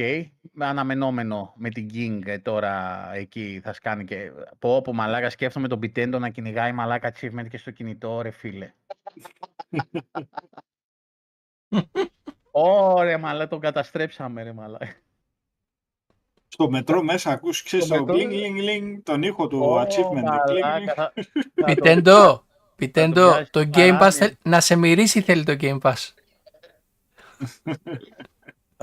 Αναμενόμενο 0.59 1.53
με 1.57 1.69
την 1.71 1.89
King 1.93 2.21
ε, 2.27 2.39
τώρα 2.39 3.11
εκεί 3.15 3.61
θα 3.65 3.73
σκάνει 3.73 4.05
και... 4.05 4.33
Πω, 4.59 4.83
πω 4.83 4.93
μαλάκα 4.93 5.31
σκέφτομαι 5.31 5.69
τον 5.69 5.79
Πιτέντο 5.79 6.19
να 6.19 6.29
κυνηγάει 6.29 6.73
μαλάκα 6.73 7.13
achievement 7.15 7.47
και 7.51 7.59
στο 7.59 7.71
κινητό, 7.71 8.21
ρε 8.23 8.31
φίλε. 8.31 8.73
Ωραία, 12.51 13.19
μαλάκα, 13.19 13.49
τον 13.49 13.61
καταστρέψαμε, 13.61 14.43
ρε 14.43 14.53
μαλάκα. 14.53 14.89
Στο 16.49 16.71
μετρό 16.71 17.03
μέσα 17.03 17.31
ακούς, 17.31 17.63
ξέρεις, 17.63 17.85
Στο 17.87 17.95
το 17.95 18.01
μετρό- 18.01 18.17
γκλινγκ, 18.17 18.31
γκλινγκ, 18.33 18.57
γκλινγκ, 18.59 18.99
τον 19.03 19.23
ήχο 19.23 19.47
του 19.49 19.59
Ω, 19.61 19.81
achievement. 19.81 20.11
γκλινγκ, 20.11 20.25
μαλάκα, 20.27 20.43
γκλινγκ. 20.77 20.89
θα- 20.95 21.13
θα 21.15 21.25
το- 21.55 21.65
Πιτέντο, 21.65 22.45
Πιτέντο, 22.77 23.31
πιάσει 23.31 23.51
το 23.51 23.63
το 23.65 23.71
Game 23.75 23.89
Pass 23.95 23.99
παράθυρο. 23.99 24.11
θέλ- 24.27 24.37
να 24.43 24.61
σε 24.61 24.77
μυρίσει 24.77 25.21
θέλει 25.21 25.45
το 25.45 25.57
Game 25.61 25.79
Pass. 25.81 26.13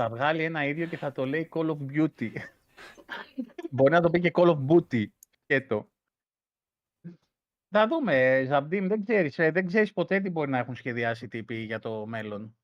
Θα 0.02 0.08
βγάλει 0.10 0.42
ένα 0.44 0.64
ίδιο 0.64 0.86
και 0.86 0.96
θα 0.96 1.12
το 1.12 1.26
λέει 1.26 1.48
Call 1.52 1.66
of 1.70 1.76
Beauty. 1.92 2.32
Μπορεί 3.70 3.92
να 3.92 4.00
το 4.00 4.10
πει 4.10 4.20
και 4.20 4.30
Call 4.34 4.46
of 4.56 4.66
Booty. 4.68 5.04
Και 5.46 5.60
το. 5.60 5.88
Θα 7.70 7.86
δούμε, 7.86 8.44
Ζαμπτίμ, 8.46 8.86
δεν 8.86 9.02
ξέρεις, 9.04 9.38
ε, 9.38 9.50
δεν 9.50 9.66
ξέρεις 9.66 9.92
ποτέ 9.92 10.20
τι 10.20 10.30
μπορεί 10.30 10.50
να 10.50 10.58
έχουν 10.58 10.74
σχεδιάσει 10.74 11.24
οι 11.24 11.28
τύποι 11.28 11.54
για 11.54 11.78
το 11.78 12.06
μέλλον. 12.06 12.56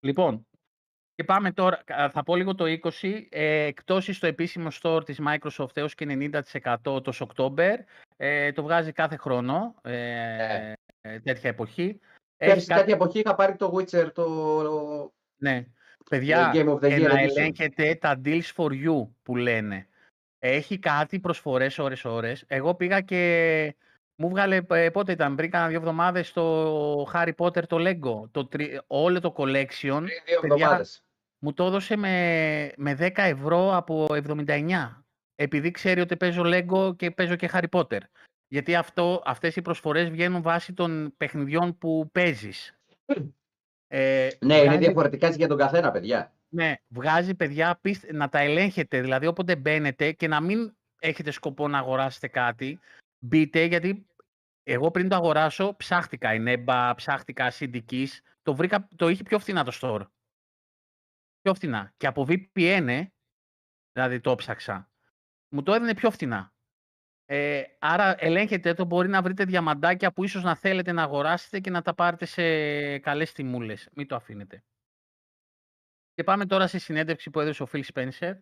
Λοιπόν, 0.00 0.46
και 1.14 1.24
πάμε 1.24 1.52
τώρα, 1.52 1.82
κα- 1.84 2.10
θα 2.10 2.22
πω 2.22 2.36
λίγο 2.36 2.54
το 2.54 2.64
20, 2.66 3.26
ε, 3.30 3.64
εκτόσεις 3.64 4.16
στο 4.16 4.26
επίσημο 4.26 4.68
store 4.82 5.02
της 5.04 5.20
Microsoft 5.26 5.76
έως 5.76 5.94
και 5.94 6.04
90% 6.08 7.02
το 7.02 7.12
October, 7.34 7.74
ε, 8.16 8.52
το 8.52 8.62
βγάζει 8.62 8.92
κάθε 8.92 9.16
χρόνο, 9.16 9.74
ε, 9.82 9.90
Ναι. 9.90 10.72
ε, 11.00 11.20
τέτοια 11.20 11.50
εποχή. 11.50 12.00
Έχει 12.36 12.52
Πέρσι 12.52 12.66
κάτι- 12.66 12.80
τέτοια 12.80 12.94
εποχή 12.94 13.18
είχα 13.18 13.34
πάρει 13.34 13.56
το 13.56 13.72
Witcher, 13.74 14.12
το 14.14 15.12
ναι. 15.36 15.66
Παιδιά, 16.10 16.50
Game 16.54 16.68
of 16.68 16.74
the 16.74 16.88
και 16.88 16.96
Year 16.96 17.00
να 17.00 17.14
edition. 17.14 17.16
ελέγχετε 17.36 17.94
τα 17.94 18.20
deals 18.24 18.52
for 18.56 18.70
you 18.70 19.08
που 19.22 19.36
λένε. 19.36 19.86
Έχει 20.38 20.78
κάτι 20.78 21.20
προσφορές 21.20 21.78
ώρες 21.78 22.04
ώρες. 22.04 22.44
Εγώ 22.46 22.74
πήγα 22.74 23.00
και 23.00 23.74
μου 24.16 24.28
βγάλε, 24.28 24.60
ε, 24.70 24.90
πότε 24.90 25.12
ήταν, 25.12 25.34
πριν 25.34 25.50
κάνα 25.50 25.68
δύο 25.68 25.76
εβδομάδες 25.76 26.32
το 26.32 27.02
Harry 27.12 27.32
Potter 27.36 27.66
το 27.66 27.76
Lego. 27.80 28.28
Το, 28.30 28.46
τρι- 28.46 28.78
όλο 28.86 29.20
το 29.20 29.34
collection 29.36 30.02
πριν 30.02 30.06
δύο 30.26 30.40
παιδιά, 30.40 30.54
εβδομάδες. 30.54 31.02
μου 31.38 31.52
το 31.52 31.64
έδωσε 31.64 31.96
με, 31.96 32.72
με 32.76 32.94
10 32.94 33.10
ευρώ 33.16 33.76
από 33.76 34.06
79. 34.14 35.04
Επειδή 35.34 35.70
ξέρει 35.70 36.00
ότι 36.00 36.16
παίζω 36.16 36.42
Lego 36.44 36.96
και 36.96 37.10
παίζω 37.10 37.36
και 37.36 37.50
Harry 37.52 37.68
Potter. 37.70 37.98
Γιατί 38.48 38.74
αυτό, 38.74 39.22
αυτές 39.24 39.56
οι 39.56 39.62
προσφορές 39.62 40.10
βγαίνουν 40.10 40.42
βάσει 40.42 40.72
των 40.72 41.14
παιχνιδιών 41.16 41.78
που 41.78 42.08
παίζεις. 42.12 42.78
Ε, 43.98 44.28
Ναι, 44.40 44.54
είναι 44.54 44.62
βγάζει- 44.64 44.78
διαφορετικά 44.80 45.28
για 45.28 45.48
τον 45.48 45.58
καθένα, 45.58 45.90
παιδιά. 45.90 46.32
ναι, 46.48 46.74
βγάζει 46.88 47.34
παιδιά 47.34 47.70
απίστε- 47.70 48.12
να 48.12 48.28
τα 48.28 48.38
ελέγχετε. 48.38 49.00
Δηλαδή, 49.00 49.26
όποτε 49.26 49.56
μπαίνετε 49.56 50.12
και 50.12 50.28
να 50.28 50.40
μην 50.40 50.76
έχετε 50.98 51.30
σκοπό 51.30 51.68
να 51.68 51.78
αγοράσετε 51.78 52.28
κάτι, 52.28 52.78
μπείτε 53.18 53.64
γιατί 53.64 54.06
εγώ 54.62 54.90
πριν 54.90 55.08
το 55.08 55.16
αγοράσω 55.16 55.74
ψάχτηκα 55.76 56.34
η 56.34 56.38
Νέμπα, 56.38 56.94
ψάχτηκα 56.94 57.52
CD 57.58 57.80
Keys, 57.90 58.08
το 58.42 58.54
βρήκα, 58.54 58.88
το 58.96 59.08
είχε 59.08 59.22
πιο 59.22 59.38
φθηνά 59.38 59.64
το 59.64 59.78
store. 59.80 60.06
Πιο 61.40 61.54
φθηνά. 61.54 61.92
Και 61.96 62.06
από 62.06 62.26
VPN, 62.28 63.06
δηλαδή 63.92 64.20
το 64.20 64.34
ψάξα, 64.34 64.90
μου 65.48 65.62
το 65.62 65.72
έδινε 65.74 65.94
πιο 65.94 66.10
φθηνά. 66.10 66.54
Ε, 67.28 67.62
άρα 67.78 68.14
ελέγχετε 68.24 68.74
το, 68.74 68.84
μπορεί 68.84 69.08
να 69.08 69.22
βρείτε 69.22 69.44
διαμαντάκια 69.44 70.12
που 70.12 70.24
ίσως 70.24 70.42
να 70.42 70.56
θέλετε 70.56 70.92
να 70.92 71.02
αγοράσετε 71.02 71.60
και 71.60 71.70
να 71.70 71.82
τα 71.82 71.94
πάρετε 71.94 72.24
σε 72.24 72.98
καλές 72.98 73.32
τιμούλες. 73.32 73.88
Μην 73.94 74.06
το 74.08 74.14
αφήνετε. 74.14 74.64
Και 76.14 76.24
πάμε 76.24 76.46
τώρα 76.46 76.66
στη 76.66 76.78
συνέντευξη 76.78 77.30
που 77.30 77.40
έδωσε 77.40 77.62
ο 77.62 77.68
Phil 77.72 77.82
Spencer 77.94 78.38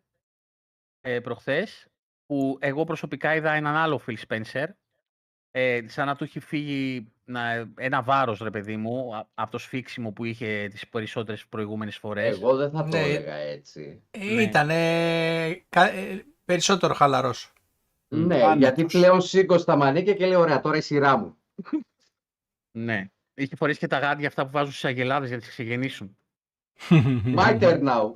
ε, 1.01 1.21
προχθές, 1.21 1.87
που 2.27 2.59
εγώ 2.61 2.85
προσωπικά 2.85 3.35
είδα 3.35 3.53
έναν 3.53 3.77
άλλο 3.77 4.01
Phil 4.07 4.17
Spencer, 4.29 4.67
ε, 5.51 5.81
σαν 5.89 6.07
να 6.07 6.17
του 6.17 6.25
έχει 6.25 6.41
φύγει 6.41 7.13
να, 7.25 7.73
ένα 7.77 8.03
βάρος, 8.03 8.39
ρε 8.39 8.51
παιδί 8.51 8.77
μου, 8.77 9.17
α- 9.17 9.29
από 9.35 9.51
το 9.51 9.59
σφίξιμο 9.59 10.13
που 10.13 10.25
είχε 10.25 10.69
τις 10.71 10.89
περισσότερες 10.89 11.47
προηγούμενες 11.47 11.97
φορές. 11.97 12.37
Εγώ 12.37 12.57
δεν 12.57 12.71
θα 12.71 12.83
το 12.83 12.97
Ναι. 12.97 13.03
έλεγα 13.03 13.35
έτσι. 13.35 14.03
Ναι. 14.19 14.43
Ήταν 14.43 14.69
περισσότερο 16.45 16.95
χαλαρός. 16.95 17.53
Ναι, 18.15 18.35
Άνετος. 18.35 18.59
γιατί 18.59 18.85
πλέον 18.85 19.21
σήκω 19.21 19.65
τα 19.65 19.77
μανίκια 19.77 20.15
και 20.15 20.27
λέει: 20.27 20.37
Ωραία, 20.37 20.61
τώρα 20.61 20.77
η 20.77 20.81
σειρά 20.81 21.17
μου. 21.19 21.37
Ναι. 22.71 23.09
Είχε 23.35 23.57
φορέσει 23.57 23.79
και 23.79 23.87
τα 23.87 23.99
γάντια 23.99 24.29
αυτά 24.29 24.45
που 24.45 24.51
βάζουν 24.51 24.73
στις 24.73 24.85
αγελάδες 24.85 25.29
για 25.29 25.37
να 25.37 25.43
τις 25.43 25.53
ξεγεννήσουν. 25.53 26.17
My 27.37 27.61
turn 27.61 27.83
now. 27.83 28.13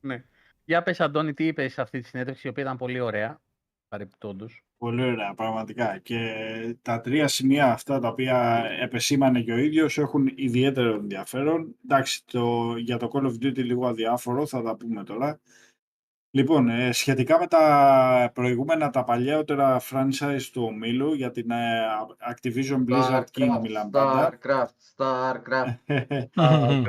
Ναι. 0.00 0.24
Για 0.64 0.82
πες, 0.82 1.00
Αντώνη, 1.00 1.34
τι 1.34 1.46
είπες 1.46 1.72
σε 1.72 1.80
αυτή 1.80 2.00
τη 2.00 2.08
συνέντευξη, 2.08 2.46
η 2.46 2.50
οποία 2.50 2.62
ήταν 2.62 2.76
πολύ 2.76 3.00
ωραία, 3.00 3.40
παρεπιπτόντως. 3.88 4.62
Πολύ 4.78 5.02
ωραία, 5.02 5.34
πραγματικά. 5.34 5.98
Και 5.98 6.18
τα 6.82 7.00
τρία 7.00 7.28
σημεία 7.28 7.72
αυτά 7.72 7.98
τα 7.98 8.08
οποία 8.08 8.64
επεσήμανε 8.80 9.42
και 9.42 9.52
ο 9.52 9.56
ίδιος 9.56 9.98
έχουν 9.98 10.32
ιδιαίτερο 10.34 10.94
ενδιαφέρον. 10.94 11.76
Εντάξει, 11.84 12.24
το, 12.26 12.76
για 12.76 12.96
το 12.96 13.10
Call 13.12 13.24
of 13.24 13.32
Duty 13.32 13.64
λίγο 13.64 13.86
αδιάφορο, 13.86 14.46
θα 14.46 14.62
τα 14.62 14.76
πούμε 14.76 15.04
τώρα. 15.04 15.40
Λοιπόν, 16.34 16.68
ε, 16.68 16.92
σχετικά 16.92 17.38
με 17.38 17.46
τα 17.46 18.30
προηγούμενα, 18.34 18.90
τα 18.90 19.04
παλιότερα 19.04 19.80
franchise 19.90 20.42
του 20.52 20.62
ομίλου 20.62 21.14
για 21.14 21.30
την 21.30 21.50
ε, 21.50 21.80
Activision 22.30 22.84
Blizzard 22.88 23.24
King 23.38 23.60
μιλάμε 23.62 23.90
πάντα. 23.90 24.38
Starcraft, 24.42 24.96
Starcraft. 24.96 25.78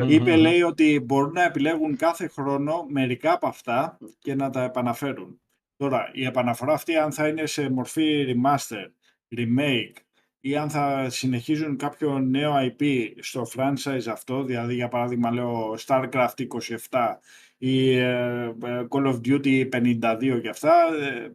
Είπε, 0.14 0.36
λέει, 0.36 0.62
ότι 0.62 1.00
μπορούν 1.06 1.32
να 1.32 1.44
επιλέγουν 1.44 1.96
κάθε 1.96 2.28
χρόνο 2.28 2.86
μερικά 2.90 3.34
από 3.34 3.48
αυτά 3.48 3.98
και 4.20 4.36
να 4.36 4.50
τα 4.50 4.64
επαναφέρουν. 4.64 5.40
Τώρα, 5.78 6.10
η 6.14 6.26
επαναφορά 6.26 6.74
αυτή 6.74 6.96
αν 6.96 7.12
θα 7.12 7.28
είναι 7.28 7.46
σε 7.46 7.70
μορφή 7.70 8.26
remaster, 8.28 8.92
remake 9.38 10.06
ή 10.40 10.58
αν 10.58 10.70
θα 10.70 11.10
συνεχίζουν 11.10 11.78
κάποιο 11.78 12.20
νέο 12.20 12.54
IP 12.60 13.12
στο 13.20 13.48
franchise 13.56 14.08
αυτό, 14.12 14.44
δηλαδή 14.44 14.74
για 14.74 14.88
παράδειγμα 14.88 15.32
λέω 15.32 15.78
Starcraft 15.86 16.48
27 16.90 17.18
ή 17.58 17.98
ε, 17.98 18.44
ε, 18.64 18.86
Call 18.90 19.06
of 19.06 19.20
Duty 19.26 19.70
52 19.70 20.40
και 20.42 20.50
αυτά, 20.50 20.74
ε, 20.96 21.32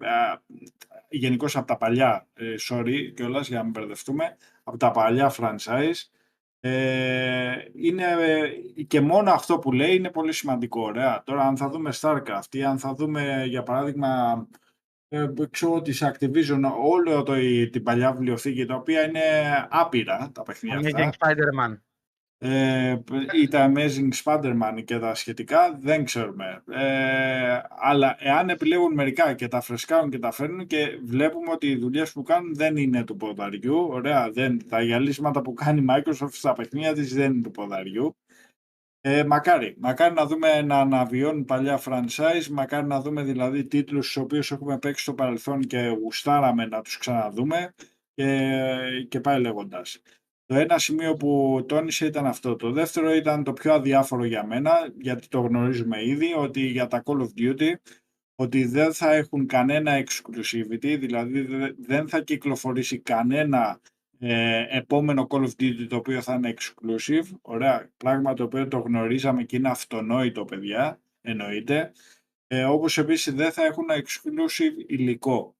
γενικώς 1.08 1.56
από 1.56 1.66
τα 1.66 1.76
παλιά, 1.76 2.26
ε, 2.34 2.54
sorry 2.70 2.94
κιόλας 3.14 3.48
για 3.48 3.56
να 3.56 3.62
μην 3.62 3.72
μπερδευτούμε, 3.72 4.36
από 4.62 4.76
τα 4.76 4.90
παλιά 4.90 5.32
franchise, 5.36 6.08
ε, 6.60 7.52
είναι, 7.74 8.04
ε, 8.76 8.82
και 8.82 9.00
μόνο 9.00 9.30
αυτό 9.30 9.58
που 9.58 9.72
λέει 9.72 9.94
είναι 9.94 10.10
πολύ 10.10 10.32
σημαντικό. 10.32 10.82
Ωραία. 10.82 11.22
Τώρα 11.26 11.42
αν 11.42 11.56
θα 11.56 11.68
δούμε 11.68 11.90
Starcraft 12.00 12.54
ή 12.54 12.64
αν 12.64 12.78
θα 12.78 12.94
δούμε 12.94 13.44
για 13.46 13.62
παράδειγμα 13.62 14.08
ε, 15.08 15.26
ξέρω 15.50 15.82
της 15.82 16.04
Activision 16.04 16.60
όλο 16.82 17.22
το, 17.22 17.36
η- 17.36 17.68
την 17.70 17.82
παλιά 17.82 18.12
βιβλιοθήκη 18.12 18.64
τα 18.66 18.74
οποία 18.74 19.08
είναι 19.08 19.20
άπειρα 19.70 20.30
τα 20.34 20.42
παιχνίδια 20.42 20.78
Amazing 20.90 21.08
αυτά 21.08 21.28
Spider-Man. 21.28 21.78
Ε, 22.42 22.98
ή 23.42 23.48
τα 23.48 23.72
Amazing 23.74 24.08
Spider-Man 24.24 24.82
και 24.84 24.98
τα 24.98 25.14
σχετικά 25.14 25.78
δεν 25.80 26.04
ξέρουμε. 26.04 26.62
Ε, 26.70 27.60
αλλά 27.68 28.16
εάν 28.18 28.48
επιλέγουν 28.48 28.94
μερικά 28.94 29.34
και 29.34 29.48
τα 29.48 29.60
φρεσκάρουν 29.60 30.10
και 30.10 30.18
τα 30.18 30.30
φέρνουν 30.30 30.66
και 30.66 30.98
βλέπουμε 31.04 31.50
ότι 31.50 31.66
οι 31.66 31.76
δουλειές 31.76 32.12
που 32.12 32.22
κάνουν 32.22 32.54
δεν 32.54 32.76
είναι 32.76 33.04
του 33.04 33.16
ποδαριού. 33.16 33.88
Ωραία, 33.90 34.30
δεν, 34.30 34.68
τα 34.68 34.82
γυαλίσματα 34.82 35.42
που 35.42 35.54
κάνει 35.54 35.80
η 35.80 35.84
Microsoft 35.88 36.32
στα 36.32 36.52
παιχνίδια 36.52 36.92
της 36.92 37.14
δεν 37.14 37.32
είναι 37.32 37.42
του 37.42 37.50
ποδαριού. 37.50 38.16
Ε, 39.00 39.24
μακάρι, 39.24 39.76
μακάρι 39.78 40.14
να 40.14 40.26
δούμε 40.26 40.62
να 40.62 40.80
αναβιώνουν 40.80 41.44
παλιά 41.44 41.80
franchise, 41.84 42.46
μακάρι 42.50 42.86
να 42.86 43.00
δούμε 43.00 43.22
δηλαδή 43.22 43.64
τίτλους 43.64 44.10
στους 44.10 44.22
οποίους 44.22 44.50
έχουμε 44.50 44.78
παίξει 44.78 45.02
στο 45.02 45.14
παρελθόν 45.14 45.60
και 45.60 45.96
γουστάραμε 46.02 46.66
να 46.66 46.82
τους 46.82 46.98
ξαναδούμε 46.98 47.74
και, 48.14 49.06
και 49.08 49.20
πάει 49.20 49.40
λέγοντας. 49.40 50.02
Το 50.50 50.56
ένα 50.56 50.78
σημείο 50.78 51.14
που 51.14 51.64
τόνισε 51.68 52.06
ήταν 52.06 52.26
αυτό. 52.26 52.56
Το 52.56 52.70
δεύτερο 52.72 53.14
ήταν 53.14 53.44
το 53.44 53.52
πιο 53.52 53.72
αδιάφορο 53.72 54.24
για 54.24 54.46
μένα, 54.46 54.92
γιατί 55.00 55.28
το 55.28 55.40
γνωρίζουμε 55.40 56.04
ήδη, 56.04 56.34
ότι 56.36 56.60
για 56.66 56.86
τα 56.86 57.02
Call 57.06 57.20
of 57.20 57.28
Duty 57.38 57.72
ότι 58.34 58.64
δεν 58.64 58.92
θα 58.92 59.12
έχουν 59.12 59.46
κανένα 59.46 60.04
exclusivity, 60.04 60.96
δηλαδή 61.00 61.40
δε- 61.40 61.72
δεν 61.78 62.08
θα 62.08 62.20
κυκλοφορήσει 62.22 62.98
κανένα 62.98 63.80
ε, 64.18 64.66
επόμενο 64.76 65.26
Call 65.30 65.42
of 65.42 65.50
Duty 65.60 65.86
το 65.88 65.96
οποίο 65.96 66.20
θα 66.22 66.34
είναι 66.34 66.54
exclusive. 66.56 67.26
Ωραία, 67.42 67.90
πράγμα 67.96 68.34
το 68.34 68.42
οποίο 68.44 68.68
το 68.68 68.78
γνωρίζαμε 68.78 69.42
και 69.42 69.56
είναι 69.56 69.68
αυτονόητο, 69.68 70.44
παιδιά, 70.44 71.00
εννοείται. 71.20 71.92
Ε, 72.46 72.64
όπως 72.64 72.98
επίσης 72.98 73.34
δεν 73.34 73.52
θα 73.52 73.64
έχουν 73.64 73.86
exclusive 73.90 74.84
υλικό. 74.86 75.56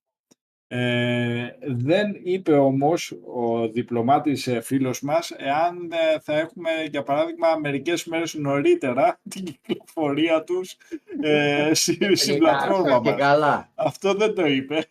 Ε, 0.73 1.49
δεν 1.67 2.17
είπε 2.23 2.53
όμως 2.53 3.13
ο 3.35 3.69
διπλωμάτης 3.69 4.47
ε, 4.47 4.61
φίλος 4.61 5.01
μας 5.03 5.31
εάν 5.31 5.91
ε, 6.15 6.19
θα 6.21 6.39
έχουμε 6.39 6.71
για 6.91 7.03
παράδειγμα 7.03 7.57
μερικές 7.61 8.05
μέρες 8.05 8.35
νωρίτερα 8.35 9.21
την 9.31 9.45
κυκλοφορία 9.45 10.45
τους 10.45 10.77
ε, 11.21 11.71
στη, 11.75 12.17
στην 12.17 12.35
Και 12.35 12.39
κα- 12.39 12.39
πλατφόρμα 12.39 13.01
και 13.03 13.11
μας. 13.11 13.21
καλά. 13.21 13.71
Αυτό 13.75 14.15
δεν 14.15 14.35
το 14.35 14.47
είπε. 14.47 14.85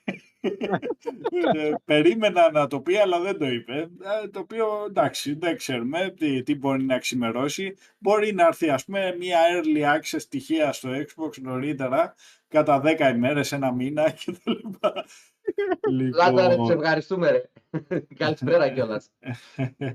Ε, 1.56 1.72
Περίμενα 1.85 2.51
να 2.51 2.68
το 2.68 2.80
πει, 2.81 2.97
αλλά 2.97 3.19
δεν 3.19 3.38
το 3.38 3.47
είπε. 3.47 3.73
Ε, 4.23 4.27
Το 4.27 4.39
οποίο 4.39 4.68
εντάξει, 4.88 5.34
δεν 5.34 5.57
ξέρουμε 5.57 6.14
τι, 6.18 6.43
τι 6.43 6.56
μπορεί 6.56 6.84
να 6.84 6.97
ξημερώσει. 6.97 7.76
Μπορεί 7.97 8.34
να 8.34 8.45
έρθει, 8.45 8.69
ας 8.69 8.85
πούμε, 8.85 9.15
μια 9.19 9.38
early 9.56 9.95
access 9.97 10.19
στοιχεία 10.19 10.72
στο 10.72 10.89
Xbox 10.89 11.38
νωρίτερα, 11.41 12.14
κατά 12.47 12.81
10 12.85 13.11
ημέρες, 13.15 13.51
ένα 13.51 13.72
μήνα 13.73 14.11
κτλ. 14.11 14.51
Λάταρε, 14.51 15.01
σε 15.07 15.39
λοιπόν, 15.90 16.72
ευχαριστούμε 16.72 17.32
ρε. 17.32 17.42
Καλησπέρα 18.22 18.70
κιόλας. 18.70 19.12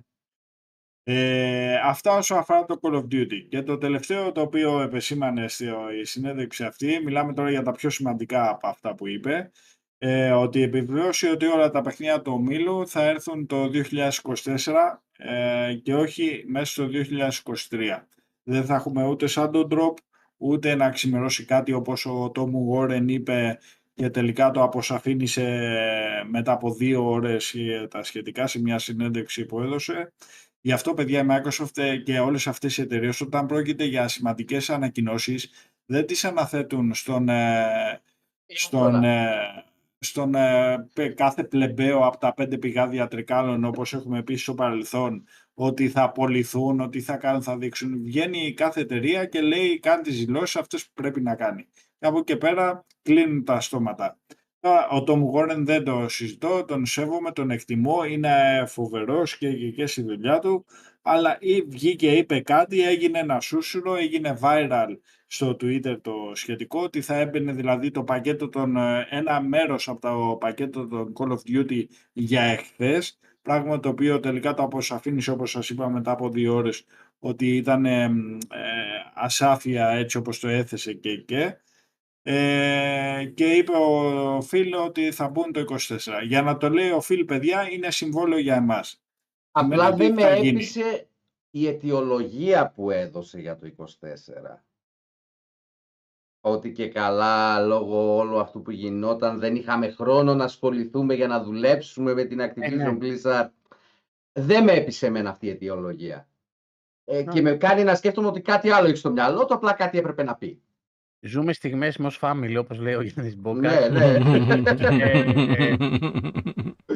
ε, 1.04 1.74
αυτά 1.74 2.16
όσο 2.16 2.34
αφορά 2.34 2.64
το 2.64 2.78
Call 2.82 2.94
of 2.94 3.04
Duty. 3.04 3.46
Και 3.48 3.62
το 3.62 3.78
τελευταίο 3.78 4.32
το 4.32 4.40
οποίο 4.40 4.80
επεσήμανε 4.80 5.48
στη 5.48 5.66
συνέντευξη 6.02 6.64
αυτή, 6.64 7.00
μιλάμε 7.04 7.34
τώρα 7.34 7.50
για 7.50 7.62
τα 7.62 7.72
πιο 7.72 7.90
σημαντικά 7.90 8.50
από 8.50 8.68
αυτά 8.68 8.94
που 8.94 9.08
είπε, 9.08 9.50
ε, 9.98 10.32
ότι 10.32 10.62
επιβεβαίωσε 10.62 11.30
ότι 11.30 11.46
όλα 11.46 11.70
τα 11.70 11.80
παιχνίδια 11.80 12.22
του 12.22 12.32
ομίλου 12.32 12.88
θα 12.88 13.02
έρθουν 13.02 13.46
το 13.46 13.70
2024 13.90 15.00
ε, 15.16 15.74
και 15.74 15.94
όχι 15.94 16.44
μέσα 16.46 16.64
στο 16.64 16.88
2023. 17.70 18.02
Δεν 18.42 18.64
θα 18.64 18.74
έχουμε 18.74 19.06
ούτε 19.06 19.26
Shadow 19.30 19.68
Drop, 19.68 19.94
ούτε 20.36 20.74
να 20.74 20.90
ξημερώσει 20.90 21.44
κάτι 21.44 21.72
όπως 21.72 22.06
ο 22.06 22.32
Tom 22.34 22.50
Warren 22.72 23.04
είπε 23.06 23.58
και 23.94 24.10
τελικά 24.10 24.50
το 24.50 24.62
αποσαφήνισε 24.62 25.70
μετά 26.28 26.52
από 26.52 26.74
δύο 26.74 27.10
ώρες 27.10 27.54
ε, 27.54 27.86
τα 27.90 28.02
σχετικά 28.02 28.46
σε 28.46 28.60
μια 28.60 28.78
συνέντευξη 28.78 29.44
που 29.44 29.60
έδωσε. 29.60 30.12
Γι' 30.60 30.72
αυτό, 30.72 30.94
παιδιά, 30.94 31.20
η 31.20 31.26
Microsoft 31.28 31.78
ε, 31.78 31.96
και 31.96 32.18
όλες 32.18 32.46
αυτές 32.46 32.78
οι 32.78 32.82
εταιρείες, 32.82 33.20
όταν 33.20 33.46
πρόκειται 33.46 33.84
για 33.84 34.08
σημαντικές 34.08 34.70
ανακοινώσεις, 34.70 35.50
δεν 35.86 36.06
τις 36.06 36.24
αναθέτουν 36.24 36.94
στον, 36.94 37.28
ε, 37.28 38.00
στον, 38.46 39.04
ε, 39.04 39.30
στον 39.98 40.34
ε, 40.34 40.88
πε- 40.94 41.14
κάθε 41.14 41.44
πλεμπαίο 41.44 42.06
από 42.06 42.18
τα 42.18 42.34
πέντε 42.34 42.58
πηγάδια 42.58 43.08
τρικάλων, 43.08 43.64
όπως 43.64 43.92
έχουμε 43.92 44.22
πει 44.22 44.34
στο 44.36 44.54
παρελθόν, 44.54 45.26
ότι 45.54 45.88
θα 45.88 46.02
απολυθούν, 46.02 46.80
ότι 46.80 47.00
θα 47.00 47.16
κάνουν, 47.16 47.42
θα 47.42 47.56
δείξουν. 47.58 48.02
Βγαίνει 48.02 48.46
η 48.46 48.54
κάθε 48.54 48.80
εταιρεία 48.80 49.24
και 49.24 49.40
λέει 49.40 49.78
κάνει 49.78 50.02
τις 50.02 50.18
δηλώσεις 50.18 50.56
αυτές 50.56 50.86
που 50.86 50.92
πρέπει 50.94 51.20
να 51.20 51.34
κάνει. 51.34 51.68
Και 51.98 52.06
από 52.06 52.18
εκεί 52.18 52.32
και 52.32 52.36
πέρα 52.36 52.84
κλείνουν 53.02 53.44
τα 53.44 53.60
στόματα. 53.60 54.18
Τώρα, 54.60 54.88
Ο 54.88 55.04
Tom 55.06 55.22
Warren 55.32 55.58
δεν 55.58 55.84
το 55.84 56.08
συζητώ, 56.08 56.64
τον 56.64 56.86
σέβομαι, 56.86 57.30
τον 57.32 57.50
εκτιμώ, 57.50 58.04
είναι 58.04 58.64
φοβερός 58.66 59.38
και 59.38 59.46
ηγετικός 59.48 59.90
στη 59.90 60.02
δουλειά 60.02 60.38
του, 60.38 60.64
αλλά 61.02 61.36
ή 61.40 61.62
βγήκε 61.62 62.10
είπε 62.16 62.40
κάτι, 62.40 62.82
έγινε 62.82 63.18
ένα 63.18 63.40
σούσουρο, 63.40 63.94
έγινε 63.96 64.38
viral 64.42 64.88
στο 65.26 65.50
Twitter 65.50 65.96
το 66.02 66.12
σχετικό, 66.34 66.82
ότι 66.82 67.00
θα 67.00 67.14
έμπαινε 67.14 67.52
δηλαδή 67.52 67.90
το 67.90 68.04
πακέτο 68.04 68.48
των, 68.48 68.76
ε, 68.76 69.06
ένα 69.10 69.40
μέρος 69.40 69.88
από 69.88 70.00
το 70.00 70.36
πακέτο 70.40 70.86
των 70.86 71.12
Call 71.18 71.28
of 71.28 71.38
Duty 71.56 71.84
για 72.12 72.42
εχθές, 72.42 73.18
πράγμα 73.42 73.80
το 73.80 73.88
οποίο 73.88 74.20
τελικά 74.20 74.54
το 74.54 74.62
αποσαφήνισε 74.62 75.30
όπως 75.30 75.50
σας 75.50 75.68
είπα 75.70 75.88
μετά 75.88 76.10
από 76.10 76.28
δύο 76.30 76.54
ώρες 76.54 76.84
ότι 77.18 77.56
ήταν 77.56 77.84
ε, 77.86 78.04
ε, 78.04 78.10
ασάφεια 79.14 79.88
έτσι 79.88 80.16
όπως 80.16 80.40
το 80.40 80.48
έθεσε 80.48 80.92
και 80.92 81.16
και. 81.16 81.56
Ε, 82.26 83.32
και 83.34 83.52
είπε 83.52 83.72
ο 83.76 84.40
Φιλ 84.42 84.74
ότι 84.74 85.12
θα 85.12 85.28
μπουν 85.28 85.52
το 85.52 85.60
24. 85.60 85.98
Για 86.26 86.42
να 86.42 86.56
το 86.56 86.68
λέει 86.70 86.90
ο 86.90 87.00
Φιλ, 87.00 87.24
παιδιά, 87.24 87.70
είναι 87.70 87.90
συμβόλαιο 87.90 88.38
για 88.38 88.54
εμάς. 88.54 89.02
Απλά 89.50 89.92
Σημαίνει 89.92 89.96
δεν 89.96 90.12
ότι 90.12 90.22
με 90.22 90.28
θα 90.28 90.36
γίνει. 90.36 90.48
έπεισε 90.56 91.08
η 91.50 91.66
αιτιολογία 91.66 92.70
που 92.70 92.90
έδωσε 92.90 93.38
για 93.40 93.56
το 93.56 93.66
24. 93.66 94.64
Ότι 96.40 96.72
και 96.72 96.88
καλά 96.88 97.60
λόγω 97.60 98.16
όλου 98.16 98.40
αυτού 98.40 98.62
που 98.62 98.70
γινόταν 98.70 99.38
δεν 99.38 99.54
είχαμε 99.56 99.90
χρόνο 99.90 100.34
να 100.34 100.44
ασχοληθούμε 100.44 101.14
για 101.14 101.26
να 101.26 101.42
δουλέψουμε 101.42 102.14
με 102.14 102.24
την 102.24 102.40
Activision 102.40 102.76
ναι. 102.76 102.98
Blizzard. 103.00 103.48
Δεν 104.32 104.64
με 104.64 104.72
έπεισε 104.72 105.06
εμένα 105.06 105.30
αυτή 105.30 105.46
η 105.46 105.50
αιτιολογία. 105.50 106.28
Ε, 107.04 107.22
και 107.22 107.40
Ναι. 107.40 107.50
με 107.50 107.56
κάνει 107.56 107.82
να 107.84 107.94
σκέφτομαι 107.94 108.26
ότι 108.26 108.40
κάτι 108.40 108.70
άλλο 108.70 108.86
έχει 108.88 108.96
στο 108.96 109.10
μυαλό 109.10 109.44
του, 109.44 109.54
απλά 109.54 109.72
κάτι 109.72 109.98
έπρεπε 109.98 110.22
να 110.22 110.36
πει. 110.36 110.62
Ζούμε 111.26 111.52
στιγμές 111.52 111.96
με 111.96 112.06
ως 112.06 112.18
family, 112.22 112.56
όπως 112.58 112.78
λέει 112.78 112.94
ο 112.94 113.00
Γιάννης 113.02 113.34
Ναι, 113.36 113.40
Μπόκας. 113.40 113.90
ναι. 113.90 114.04
Ε, 114.04 115.76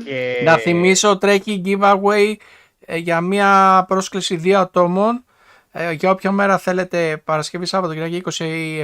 και- 0.05 0.41
Να 0.45 0.57
θυμίσω 0.57 1.19
τρέχει 1.19 1.63
giveaway 1.65 2.35
ε, 2.81 2.97
για 2.97 3.21
μια 3.21 3.85
πρόσκληση 3.89 4.37
δύο 4.37 4.59
ατόμων 4.59 5.25
ε, 5.73 5.93
για 5.93 6.11
όποια 6.11 6.31
μέρα 6.33 6.59
θέλετε 6.59 7.21
Παρασκευή, 7.25 7.67
Σάββατο, 7.67 7.93
Κυριακή 7.95 8.23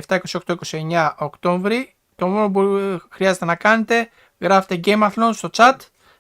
27, 0.07 0.19
28, 0.19 0.55
29 0.71 1.11
Οκτώβρη. 1.19 1.95
Το 2.15 2.27
μόνο 2.27 2.51
που 2.51 2.61
ε, 2.77 2.97
χρειάζεται 3.11 3.45
να 3.45 3.55
κάνετε 3.55 4.09
γράφετε 4.39 4.81
Gameathlon 4.85 5.31
στο 5.33 5.51
chat 5.57 5.77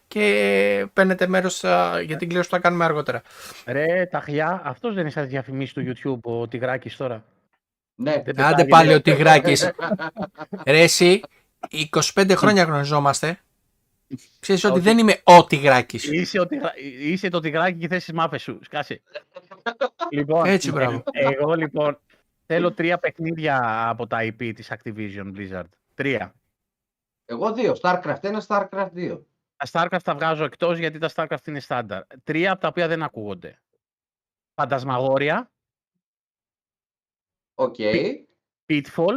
και 0.08 0.86
παίρνετε 0.92 1.26
μέρος 1.26 1.64
α, 1.64 2.00
για 2.00 2.16
την 2.16 2.28
κλήρωση 2.28 2.48
που 2.48 2.54
θα 2.54 2.60
κάνουμε 2.60 2.84
αργότερα. 2.84 3.22
Ρε, 3.66 4.06
ταχιά, 4.10 4.60
αυτός 4.64 4.92
δεν 4.92 5.00
είναι 5.02 5.10
σαν 5.10 5.28
διαφημίσει 5.28 5.74
του 5.74 5.82
YouTube, 5.94 6.30
ο 6.32 6.48
Τιγράκης 6.48 6.96
τώρα. 6.96 7.24
Ναι. 7.94 8.12
Δεν 8.12 8.20
Άντε 8.22 8.32
πετάγεται. 8.32 8.64
πάλι 8.68 8.94
ο 8.94 9.00
Τιγράκης. 9.02 9.70
Ρε 10.66 10.82
εσύ, 10.82 11.20
25 12.14 12.32
χρόνια 12.36 12.62
γνωριζόμαστε. 12.62 13.38
Ξέρεις 14.40 14.64
ότι 14.64 14.72
Όχι. 14.74 14.82
δεν 14.82 14.98
είμαι 14.98 15.20
ο 15.24 15.44
Τιγράκης. 15.46 16.04
Είσαι, 16.04 16.38
ο 16.40 16.46
Τιγρα- 16.46 16.72
είσαι 17.00 17.28
το 17.28 17.40
Τιγράκη 17.40 17.78
και 17.78 17.88
θες 17.88 18.04
τις 18.04 18.14
μάφες 18.14 18.42
σου. 18.42 18.58
Σκάσε. 18.62 19.02
λοιπόν, 20.10 20.44
Έτσι, 20.46 20.72
μπράβο. 20.72 21.02
ε, 21.12 21.28
εγώ 21.28 21.54
λοιπόν 21.54 21.98
θέλω 22.46 22.72
τρία 22.72 22.98
παιχνίδια 22.98 23.88
από 23.88 24.06
τα 24.06 24.18
IP 24.22 24.52
της 24.54 24.72
Activision 24.72 25.32
Blizzard. 25.36 25.68
Τρία. 25.94 26.34
Εγώ 27.24 27.52
δύο. 27.52 27.74
Starcraft 27.82 28.20
1, 28.20 28.38
Starcraft 28.46 28.90
2. 28.96 29.18
Τα 29.56 29.66
StarCraft 29.70 30.02
τα 30.04 30.14
βγάζω 30.14 30.44
εκτός 30.44 30.78
γιατί 30.78 30.98
τα 30.98 31.10
StarCraft 31.14 31.46
είναι 31.46 31.60
στάνταρ. 31.60 32.02
Τρία 32.24 32.52
από 32.52 32.60
τα 32.60 32.68
οποία 32.68 32.88
δεν 32.88 33.02
ακούγονται. 33.02 33.58
Phantasmagoria, 34.54 35.50
OK. 37.54 37.74
Pitfall 38.68 39.16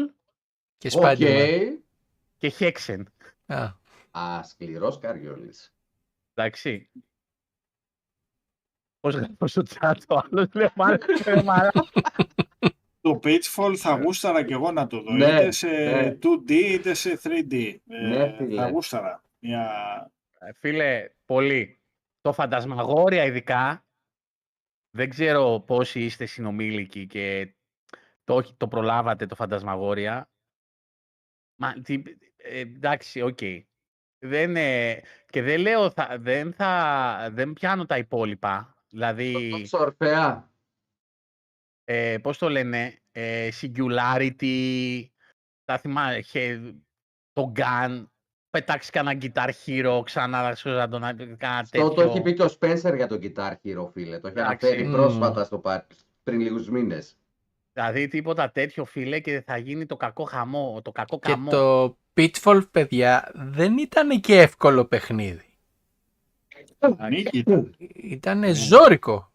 Και 0.78 0.90
OK. 0.95 1.02
Spider-Man. 1.04 1.68
και 2.38 2.54
Hexen. 2.60 3.04
Α. 3.46 3.64
Α, 4.20 4.44
σκληρός 4.44 5.00
Καριόλης. 5.00 5.76
Εντάξει. 6.34 6.90
Πώς 9.00 9.16
γράφω 9.16 9.48
στο 9.48 9.64
chat 9.70 9.94
ο 10.10 10.20
άλλος 10.24 10.48
λέει 10.54 10.70
«Μάρα, 10.76 10.98
ρε, 11.26 11.44
μάρα». 11.44 11.72
Το 13.02 13.20
Pitfall 13.24 13.76
θα 13.78 13.96
γούσταρα 14.04 14.44
και 14.46 14.54
εγώ 14.54 14.72
να 14.72 14.88
το 14.88 15.02
δω, 15.02 15.12
Ναι, 15.14 15.26
είτε 15.26 15.52
σε 15.52 15.68
ναι. 15.68 16.18
2D 16.24 16.50
είτε 16.52 16.94
σε 16.94 17.20
3D. 17.24 17.76
Ναι, 17.84 18.18
Ε, 18.24 18.36
φίλε. 18.36 18.62
θα 18.62 18.70
γούσταρα. 18.70 19.24
Μια... 19.40 19.72
Ε, 20.40 20.54
Φίλε, 20.54 21.10
πολύ. 21.26 21.80
Το 22.22 22.34
Phantasmagoria 22.34 23.24
ειδικά, 23.26 23.86
δεν 24.90 25.10
ξέρω 25.10 25.64
πόσοι 25.68 26.04
είστε 26.04 26.26
συνομήλικοι 26.26 27.08
και 27.08 27.54
το, 28.28 28.54
το 28.58 28.68
προλάβατε 28.68 29.26
το 29.26 29.36
Phantasmagoria. 29.36 30.30
Μα, 31.62 31.74
τι, 31.74 32.04
ε, 32.36 32.60
εντάξει, 32.60 33.22
οκ. 33.22 33.40
Δεν, 34.26 34.56
ε, 34.56 35.02
και 35.26 35.41
δεν 35.41 35.60
λέω, 35.60 35.91
θα, 35.91 36.18
δεν, 36.20 36.54
θα, 36.54 37.30
δεν 37.32 37.54
πιάνω 37.54 37.86
τα 37.86 37.98
υπόλοιπα. 37.98 38.78
Δηλαδή, 38.90 39.68
Το 39.70 39.78
Ορφέα. 39.80 40.52
ε, 41.84 42.18
πώς 42.22 42.38
το 42.38 42.49
λένε, 42.49 43.02
ε, 43.12 43.49
Singularity, 43.62 45.06
τα 45.64 45.78
θυμάμαι, 45.78 46.22
χε- 46.22 46.74
το 47.34 47.52
Gun, 47.56 48.06
πετάξεις 48.49 48.90
κανένα 48.91 49.20
Guitar 49.22 49.49
Hero, 49.66 50.02
ξανά 50.04 50.56
να 50.88 50.90
τον 50.90 51.38
κάνα 51.38 51.68
Το, 51.70 51.82
το 51.82 51.94
τέτοιο. 51.94 52.12
έχει 52.12 52.22
πει 52.22 52.34
και 52.34 52.44
ο 52.44 52.56
Spencer 52.60 52.94
για 52.95 53.08
τον 53.08 53.20
Guitar 53.22 53.54
Hero, 53.64 53.90
φίλε. 53.91 54.20
Το 54.20 54.28
έχει 54.28 54.40
Εντάξει. 54.40 54.66
αναφέρει 54.68 54.84
Μμμ. 54.84 54.91
πρόσφατα 54.91 55.44
στο 55.44 55.60
πάρτι 55.60 55.95
πριν 56.24 56.40
λίγους 56.40 56.70
μήνες. 56.70 57.18
Δηλαδή 57.78 58.08
τίποτα 58.08 58.52
τέτοιο 58.52 58.86
φίλε 58.86 59.20
και 59.20 59.41
θα 59.41 59.58
γίνει 59.58 59.86
το 59.86 59.98
κακό 59.98 60.24
χαμό, 60.24 60.82
το 60.84 60.91
κακό 60.91 61.20
Και 61.20 61.30
καμό. 61.32 61.49
το 61.52 61.98
Pitfall, 62.14 62.62
παιδιά, 62.72 63.32
δεν 63.34 63.78
ήταν 63.78 64.20
και 64.20 64.40
εύκολο 64.40 64.86
παιχνίδι. 64.86 65.58
Νίκη 67.10 67.38
ήταν. 67.38 67.76
Ήταν 67.94 68.56
ζόρικο. 68.56 69.32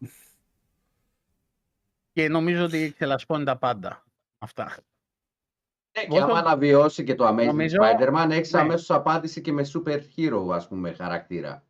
Και 2.13 2.29
νομίζω 2.29 2.63
ότι 2.63 2.91
ξελασπώνει 2.93 3.43
τα 3.43 3.57
πάντα. 3.57 4.03
Αυτά. 4.37 4.63
Ναι, 5.97 6.05
και 6.05 6.15
Εγώ 6.17 6.23
άμα 6.23 6.27
το- 6.41 6.47
αναβιώσει 6.47 7.03
και 7.03 7.15
το 7.15 7.27
Amazing 7.27 7.45
Νομίζω- 7.45 7.77
Spider-Man, 7.81 8.27
έχεις 8.31 8.51
ναι. 8.51 8.59
αμέσως 8.59 8.89
απάντηση 8.91 9.41
και 9.41 9.51
με 9.51 9.65
super 9.73 9.99
hero, 10.17 10.47
ας 10.51 10.67
πούμε, 10.67 10.91
χαρακτήρα. 10.93 11.63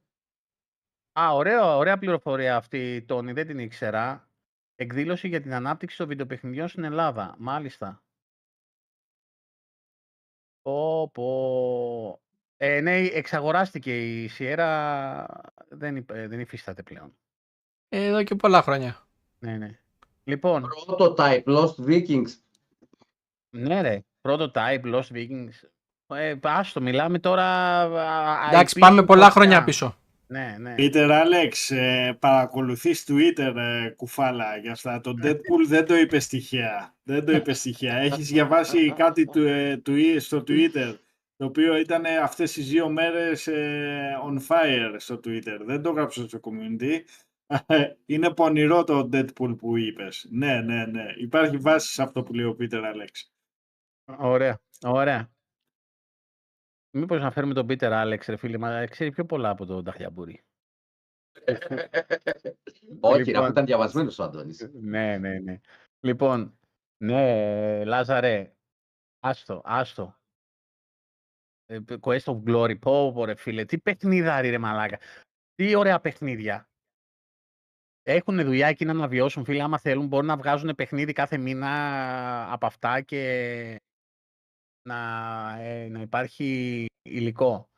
Α, 1.20 1.34
ωραία, 1.34 1.76
ωραία 1.76 1.98
πληροφορία 1.98 2.56
αυτή, 2.56 3.02
Τόνι, 3.08 3.32
δεν 3.32 3.48
την 3.48 3.60
ήξερα. 3.60 4.28
Εκδήλωση 4.76 5.28
για 5.28 5.42
την 5.42 5.54
ανάπτυξη 5.54 5.98
των 5.98 6.08
βιντεοπαιχνιδιών 6.08 6.68
στην 6.68 6.84
Ελλάδα. 6.84 7.36
Μάλιστα. 7.38 8.04
Πω, 10.62 11.10
πω. 11.14 12.22
Ε, 12.58 12.82
ναι, 12.82 12.96
εξαγοράστηκε 12.98 14.22
η 14.22 14.30
Sierra, 14.38 15.24
δεν, 15.70 15.96
υ- 15.96 16.12
ε, 16.12 16.28
δεν 16.28 16.40
υφίσταται 16.40 16.84
πλέον. 16.84 17.14
Εδώ 17.90 18.24
και 18.24 18.36
πολλά 18.36 18.62
χρόνια. 18.62 19.08
Ναι, 19.40 19.58
ναι. 19.58 19.80
Λοιπόν, 20.24 20.66
Prototype, 20.88 21.44
Lost 21.44 21.76
Vikings. 21.88 22.28
ναι 23.50 23.82
ρε, 23.82 24.04
prototype, 24.22 24.84
Lost 24.84 25.12
Vikings. 25.12 25.50
Ε, 26.08 26.36
άστο, 26.42 26.82
μιλάμε 26.82 27.20
τώρα... 27.20 27.46
α, 27.82 28.48
Εντάξει, 28.48 28.76
IP 28.78 28.80
πάμε 28.82 29.04
πολλά 29.06 29.24
φωτιά. 29.26 29.42
χρόνια 29.42 29.64
πίσω. 29.64 29.98
Ναι, 30.34 30.56
ναι. 30.60 30.76
Peter 30.78 31.24
Alex, 31.24 31.76
ε, 31.76 32.12
παρακολουθείς 32.20 33.06
Twitter 33.08 33.54
ε, 33.56 33.90
κουφάλα 33.90 34.58
για 34.58 34.72
αυτά. 34.72 35.02
Το 35.02 35.14
Deadpool 35.24 35.68
δεν 35.68 35.86
το 35.86 35.96
είπε 35.96 36.20
στοιχεία. 36.20 36.96
Δεν 37.04 37.26
το 37.26 37.32
είπε 37.32 37.54
στοιχεία. 37.54 37.96
Έχεις 37.96 38.28
διαβάσει 38.28 38.92
κάτι 38.92 39.26
του, 39.26 39.44
ε, 39.44 39.78
του, 39.78 40.20
στο 40.20 40.44
Twitter 40.48 40.96
το 41.36 41.46
οποίο 41.46 41.78
ήταν 41.78 42.06
αυτές 42.22 42.52
τις 42.52 42.70
δύο 42.70 42.90
μέρες 42.90 43.48
ε, 43.48 44.18
on 44.28 44.38
fire 44.48 44.96
στο 44.98 45.16
Twitter. 45.16 45.60
Δεν 45.66 45.82
το 45.82 45.90
έγραψε 45.90 46.28
στο 46.28 46.40
community. 46.44 47.00
Ε, 47.66 47.88
Είναι 48.14 48.34
πονηρό 48.34 48.84
το 48.84 49.10
Deadpool 49.14 49.56
που 49.58 49.78
είπες. 49.78 50.28
Ναι, 50.30 50.62
ναι, 50.62 50.86
ναι. 50.86 51.06
Υπάρχει 51.18 51.58
βάση 51.58 51.94
σε 51.94 52.04
αυτό 52.04 52.24
που 52.24 52.34
λέει 52.34 52.46
ο 52.46 52.56
Peter 52.60 52.80
Alex. 52.80 53.32
Ωραία, 54.18 54.62
ωραία. 54.86 55.32
Μήπως 56.96 57.22
να 57.22 57.32
φέρουμε 57.32 57.54
τον 57.54 57.68
Πίτερ 57.68 57.94
Άλεξ, 57.94 58.28
ρε 58.28 58.36
φίλε, 58.36 58.58
μα 58.58 58.86
ξέρει 58.86 59.12
πιο 59.12 59.26
πολλά 59.26 59.50
από 59.50 59.66
τον 59.66 59.84
Ταχιαμπούρη. 59.84 60.44
Όχι, 63.00 63.24
Λοιπόν. 63.24 63.36
αφού 63.36 63.52
ήταν 63.52 63.66
διαβασμένος 63.66 64.20
ο 64.20 64.24
Αντώνης. 64.24 64.70
Ναι, 64.74 65.18
ναι, 65.18 65.40
ναι. 65.40 65.60
Λοιπόν, 66.00 66.58
ναι, 66.98 67.84
Λάζαρε, 67.86 68.56
άστο, 69.20 69.62
άστο. 69.64 70.18
Ε, 71.66 71.80
Quest 72.02 72.24
of 72.24 72.44
Glory, 72.44 72.80
πω, 72.80 73.12
πω 73.14 73.26
ρε 73.26 73.36
φίλε, 73.36 73.66
τι 73.66 73.78
παιχνίδαρι 73.78 74.50
ρε 74.50 74.58
μαλάκα. 74.58 75.00
Τι 75.56 75.76
ωραία 75.76 76.00
παιχνίδια. 76.00 76.68
Έχουν 78.02 78.44
δουλειά 78.44 78.68
εκείνα 78.68 78.94
να 78.94 79.08
βιώσουν, 79.08 79.44
φίλε, 79.44 79.62
άμα 79.62 79.78
θέλουν 79.78 80.08
μπορούν 80.08 80.26
να 80.26 80.38
βγάζουν 80.38 80.76
παιχνίδι 80.76 81.14
κάθε 81.14 81.38
μήνα 81.38 81.72
από 82.54 82.66
αυτά 82.66 83.02
και 83.02 83.82
να, 84.84 85.00
ε, 85.60 85.88
να 85.88 86.02
υπάρχει 86.02 86.86
υλικό. 87.02 87.70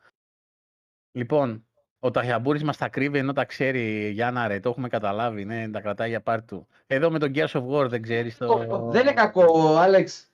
Λοιπόν, 1.11 1.67
ο 1.99 2.11
Ταχιαμπούρης 2.11 2.63
μας 2.63 2.77
τα 2.77 2.89
κρύβει 2.89 3.17
ενώ 3.17 3.33
τα 3.33 3.45
ξέρει 3.45 4.09
Γιάννα 4.09 4.47
ρε, 4.47 4.59
το 4.59 4.69
έχουμε 4.69 4.87
καταλάβει, 4.87 5.45
ναι, 5.45 5.69
τα 5.69 5.81
κρατάει 5.81 6.09
για 6.09 6.21
πάρτι 6.21 6.45
του. 6.45 6.67
Εδώ 6.87 7.11
με 7.11 7.19
τον 7.19 7.31
Gears 7.35 7.51
of 7.51 7.67
War 7.67 7.89
δεν 7.89 8.01
ξέρεις 8.01 8.37
το... 8.37 8.45
Ω, 8.45 8.91
Δεν 8.91 9.01
είναι 9.01 9.13
κακό, 9.13 9.75
Άλεξ. 9.77 10.31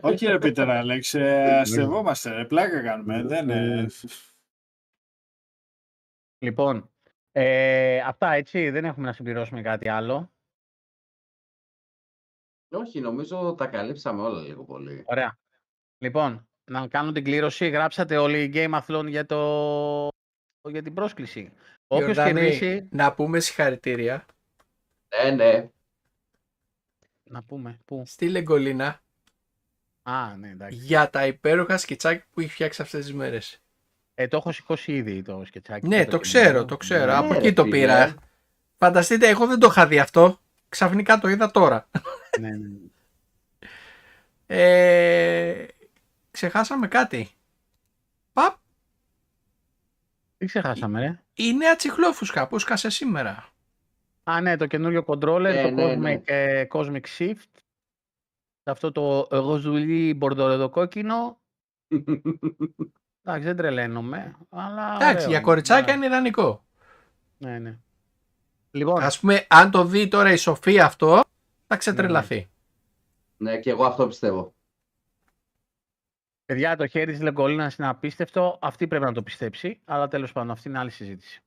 Όχι 0.00 0.26
ρε 0.26 0.38
Peter 0.40 0.84
Alex, 0.84 1.18
ε, 1.18 1.58
αστευόμαστε 1.58 2.30
ρε, 2.30 2.44
πλάκα 2.44 2.82
κάνουμε. 2.82 3.22
Δεν, 3.22 3.50
ε, 3.50 3.86
Λοιπόν, 6.38 6.90
ε, 7.32 8.00
αυτά 8.00 8.32
έτσι, 8.32 8.70
δεν 8.70 8.84
έχουμε 8.84 9.06
να 9.06 9.12
συμπληρώσουμε 9.12 9.62
κάτι 9.62 9.88
άλλο. 9.88 10.30
Όχι, 12.70 13.00
νομίζω 13.00 13.54
τα 13.54 13.66
καλύψαμε 13.66 14.22
όλα 14.22 14.40
λίγο 14.40 14.64
πολύ. 14.64 15.04
Ωραία. 15.06 15.38
Λοιπόν, 15.98 16.48
να 16.64 16.86
κάνω 16.88 17.12
την 17.12 17.24
κλήρωση. 17.24 17.68
Γράψατε 17.68 18.16
όλοι 18.16 18.50
Game 18.54 18.80
Athlon 18.80 19.04
για, 19.08 19.26
το... 19.26 20.08
για 20.68 20.82
την 20.82 20.94
πρόσκληση. 20.94 21.52
Όποιος 21.86 22.16
Ιορδάνη, 22.16 22.40
κερδίσει... 22.40 22.88
να 22.90 23.12
πούμε 23.14 23.40
συγχαρητήρια 23.40 24.24
Ναι, 25.24 25.30
ναι. 25.30 25.68
Να 27.24 27.42
πούμε, 27.42 27.78
πού; 27.84 28.02
στη 28.06 28.28
Λεγκολίνα 28.28 29.00
Α, 30.02 30.36
ναι, 30.36 30.48
εντάξει. 30.50 30.76
για 30.76 31.10
τα 31.10 31.26
υπέροχα 31.26 31.76
σκετσάκια 31.78 32.24
που 32.32 32.40
έχει 32.40 32.50
φτιάξει 32.50 32.82
αυτές 32.82 33.04
τις 33.04 33.14
μέρες. 33.14 33.60
Ε, 34.14 34.28
το 34.28 34.36
έχω 34.36 34.52
σηκώσει 34.52 34.92
ήδη 34.92 35.22
το 35.22 35.42
σκετσάκι. 35.46 35.86
Ναι, 35.88 36.04
το 36.04 36.10
το 36.10 36.18
καινούριο. 36.18 36.40
ξέρω, 36.50 36.64
το 36.64 36.76
ξέρω. 36.76 37.04
Ναι. 37.06 37.12
Από 37.12 37.28
Ναι, 37.28 37.36
εκεί 37.36 37.46
ρε 37.46 37.52
το 37.52 37.62
φίλε. 37.62 37.76
πήρα. 37.78 38.14
Φανταστείτε, 38.78 39.28
εγώ 39.28 39.46
δεν 39.46 39.58
το 39.58 39.66
είχα 39.66 39.86
δει 39.86 39.98
αυτό. 39.98 40.40
Ξαφνικά 40.68 41.18
το 41.18 41.28
είδα 41.28 41.50
τώρα. 41.50 41.88
ναι, 42.40 42.48
ναι, 42.48 42.56
ναι. 42.56 42.78
Ε, 44.46 45.66
ξεχάσαμε 46.36 46.88
κάτι. 46.88 47.30
Παπ, 48.32 48.56
Τι 50.36 50.46
ξεχάσαμε, 50.46 51.00
ρε. 51.00 51.22
η 51.34 51.52
νέα 51.54 51.76
τσιχλόφουσκα 51.76 52.48
που 52.48 52.58
σκάσε 52.58 52.90
σήμερα. 52.90 53.48
Α, 54.24 54.40
ναι, 54.40 54.56
το 54.56 54.66
καινούριο 54.66 55.04
controller, 55.06 55.40
Ναι, 55.40 55.62
το 55.62 55.70
ναι, 55.70 55.92
Cosmic, 55.92 55.98
ναι. 55.98 56.20
ε, 56.24 56.66
Cosmic 56.70 57.00
Shift. 57.18 57.50
Αυτό 58.64 58.92
το 58.92 59.26
ροζουλί 59.30 60.14
μπορδορεδοκόκκινο. 60.14 61.38
Εντάξει, 63.24 63.44
δεν 63.46 63.56
τρελαίνομαι, 63.56 64.36
αλλά 64.50 64.82
Εντάξει, 64.94 65.06
ωραίο 65.14 65.26
για 65.28 65.36
είναι. 65.36 65.40
κοριτσάκια 65.40 65.92
Ναι, 65.92 65.98
είναι 65.98 66.06
ιδανικό. 66.14 66.64
Ναι, 67.38 67.58
ναι. 67.58 67.78
Λοιπόν, 68.70 69.02
Ας 69.02 69.20
πούμε, 69.20 69.46
αν 69.48 69.70
το 69.70 69.84
δει 69.84 70.08
τώρα 70.08 70.32
η 70.32 70.36
Σοφία 70.36 70.84
αυτό, 70.84 71.22
θα 71.66 71.76
ξετρελαθεί. 71.76 72.48
Ναι, 73.36 73.58
και 73.58 73.70
εγώ 73.70 73.84
αυτό 73.84 74.06
πιστεύω. 74.06 74.54
Παιδιά, 76.46 76.76
το 76.76 76.86
χέρι 76.86 77.12
της 77.12 77.20
Λεγκολίνας 77.20 77.76
είναι 77.76 77.88
απίστευτο. 77.88 78.58
Αυτή 78.60 78.86
πρέπει 78.86 79.04
να 79.04 79.12
το 79.12 79.22
πιστέψει, 79.22 79.80
αλλά 79.84 80.08
τέλος 80.08 80.32
πάντων, 80.32 80.50
αυτή 80.50 80.68
είναι 80.68 80.78
άλλη 80.78 80.90
συζήτηση. 80.90 81.40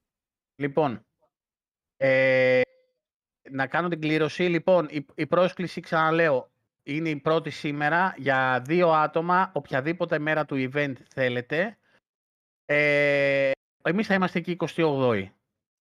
Λοιπόν, 0.55 1.05
ε, 1.97 2.61
να 3.49 3.67
κάνω 3.67 3.88
την 3.88 4.01
κλήρωση. 4.01 4.43
Λοιπόν, 4.43 4.88
η, 4.89 5.05
η 5.15 5.27
πρόσκληση, 5.27 5.81
ξαναλέω, 5.81 6.51
είναι 6.84 7.09
η 7.09 7.15
πρώτη 7.15 7.49
σήμερα 7.49 8.13
για 8.17 8.61
δύο 8.65 8.89
άτομα, 8.91 9.51
οποιαδήποτε 9.53 10.19
μέρα 10.19 10.45
του 10.45 10.69
event 10.73 10.93
θέλετε. 11.13 11.77
Ε, 12.65 13.51
εμείς 13.84 14.07
θα 14.07 14.13
είμαστε 14.13 14.39
εκεί 14.39 14.57
28η. 14.76 15.30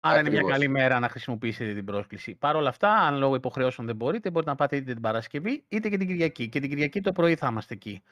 Άρα 0.05 0.19
είναι 0.19 0.29
μια 0.29 0.39
Ακριβώς. 0.39 0.51
καλή 0.51 0.67
μέρα 0.67 0.99
να 0.99 1.09
χρησιμοποιήσετε 1.09 1.73
την 1.73 1.85
πρόσκληση. 1.85 2.35
Παρ' 2.35 2.55
όλα 2.55 2.69
αυτά, 2.69 2.89
αν 2.93 3.17
λόγω 3.17 3.35
υποχρεώσεων 3.35 3.87
δεν 3.87 3.95
μπορείτε, 3.95 4.29
μπορείτε 4.29 4.51
να 4.51 4.57
πάτε 4.57 4.75
είτε 4.75 4.93
την 4.93 5.01
Παρασκευή 5.01 5.63
είτε 5.67 5.89
και 5.89 5.97
την 5.97 6.07
Κυριακή. 6.07 6.49
Και 6.49 6.59
την 6.59 6.69
Κυριακή 6.69 7.01
το 7.01 7.11
πρωί 7.11 7.35
θα 7.35 7.47
είμαστε 7.47 7.73
εκεί. 7.73 8.03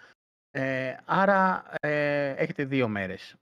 Ε, 0.52 0.96
άρα 1.06 1.64
ε, 1.80 2.30
έχετε 2.30 2.64
δύο 2.66 2.88
μέρες. 2.88 3.36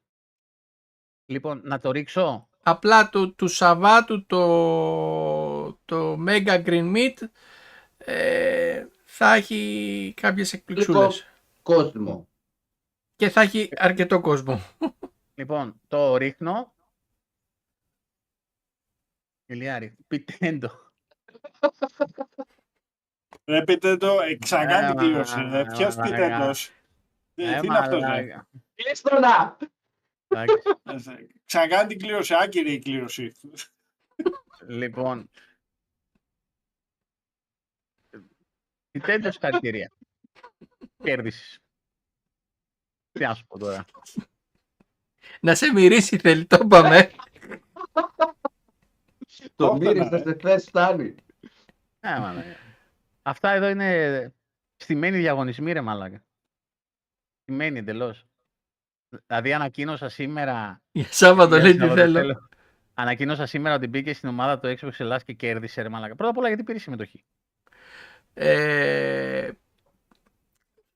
Λοιπόν, 1.26 1.62
να 1.64 1.80
το 1.80 1.92
ρίξω. 1.92 2.48
Απλά 2.64 3.10
του, 3.10 3.36
του 3.36 3.48
Σαββάτου 3.48 4.26
το, 4.26 5.74
το 5.86 6.24
Mega 6.28 6.64
Green 6.66 6.96
Meat 6.96 7.14
ε, 7.98 8.86
θα 9.06 9.34
έχει 9.34 10.14
κάποιες 10.16 10.54
εκπληξούλες. 10.54 11.28
Κόσμο. 11.62 12.28
Και 13.16 13.30
θα 13.30 13.42
έχει 13.42 13.70
αρκετό 13.76 14.20
κόσμο. 14.22 14.62
Λοιπόν, 15.36 15.82
το 15.88 16.18
ρίχνω. 16.18 16.74
Ηλιάρη, 19.46 19.96
πιτέντο. 20.08 20.70
Ρε 23.46 23.64
πείτε 23.64 23.98
το, 23.98 24.22
ε, 24.22 24.36
ξανακάνει 24.36 24.86
Ε, 24.86 24.90
την 24.90 24.98
κλήρωση. 24.98 25.36
μα- 25.40 25.50
ρε. 25.52 25.66
Ποιος 25.66 25.96
μα- 25.96 26.04
πιτέντος; 26.04 26.72
Ε, 27.42 27.56
Ε, 27.56 27.60
Τι 27.60 27.66
είναι 27.68 27.78
αυτός, 27.78 28.02
ρε. 28.02 28.08
μαλάκα. 28.08 28.48
Κλείστο 28.76 29.20
να! 29.20 29.58
Εντάξει. 30.28 30.56
Ε, 30.84 31.26
Ξανακάνει 31.46 31.88
την 31.88 32.00
κλήρωση, 32.00 32.34
άκυρη 32.36 32.74
η 32.74 32.80
κλήρωση. 32.80 33.32
Λοιπόν. 34.68 35.30
Πιτέντο 38.92 39.32
συγχαρητήρια. 39.32 39.92
Κέρδισες. 41.04 41.60
Τι 43.12 43.20
να 43.24 43.34
σου 43.34 43.46
πω 43.46 43.58
τώρα. 43.60 43.86
Να 45.42 45.56
σε 45.56 45.74
μυρίσει 45.74 46.18
θέλει, 46.18 46.46
το 46.46 46.58
είπαμε. 46.64 47.12
Το 49.56 49.66
Όπα, 49.66 49.78
μύρισες 49.78 50.10
ρε. 50.10 50.18
σε 50.18 50.36
θέση 50.42 50.68
φτάνει. 50.68 51.16
Ε, 52.00 52.20
μαλάκα. 52.20 52.56
Αυτά 53.22 53.50
εδώ 53.52 53.70
είναι 53.70 54.34
στημένοι 54.76 55.18
διαγωνισμοί, 55.18 55.72
ρε 55.72 55.82
μαλάκα. 55.82 56.24
Στημένοι 57.50 57.80
εντελώς. 57.80 58.26
Δηλαδή 59.28 59.54
ανακοίνωσα 59.54 60.10
σήμερα. 60.10 60.82
Για 60.92 61.06
Σάββατο 61.10 61.56
για 61.56 61.64
λέει 61.64 61.72
τι 61.74 61.78
Σάββατο 61.80 62.02
θέλω. 62.02 62.20
θέλω. 62.20 62.50
Ανακοίνωσα 62.94 63.46
σήμερα 63.46 63.76
ότι 63.76 63.88
μπήκε 63.88 64.14
στην 64.14 64.30
ομάδα 64.30 64.60
του 64.60 64.76
Xbox 64.80 64.90
Ελλάς 64.98 65.24
και 65.24 65.34
κέρδισε, 65.34 65.82
ρε 65.82 65.90
μαλάκα. 65.90 66.16
Πρώτα 66.16 66.32
απ' 66.32 66.38
όλα 66.38 66.48
γιατί 66.48 66.64
πήρε 66.64 66.80
συμμετοχή; 66.80 67.24
Ε, 68.34 69.50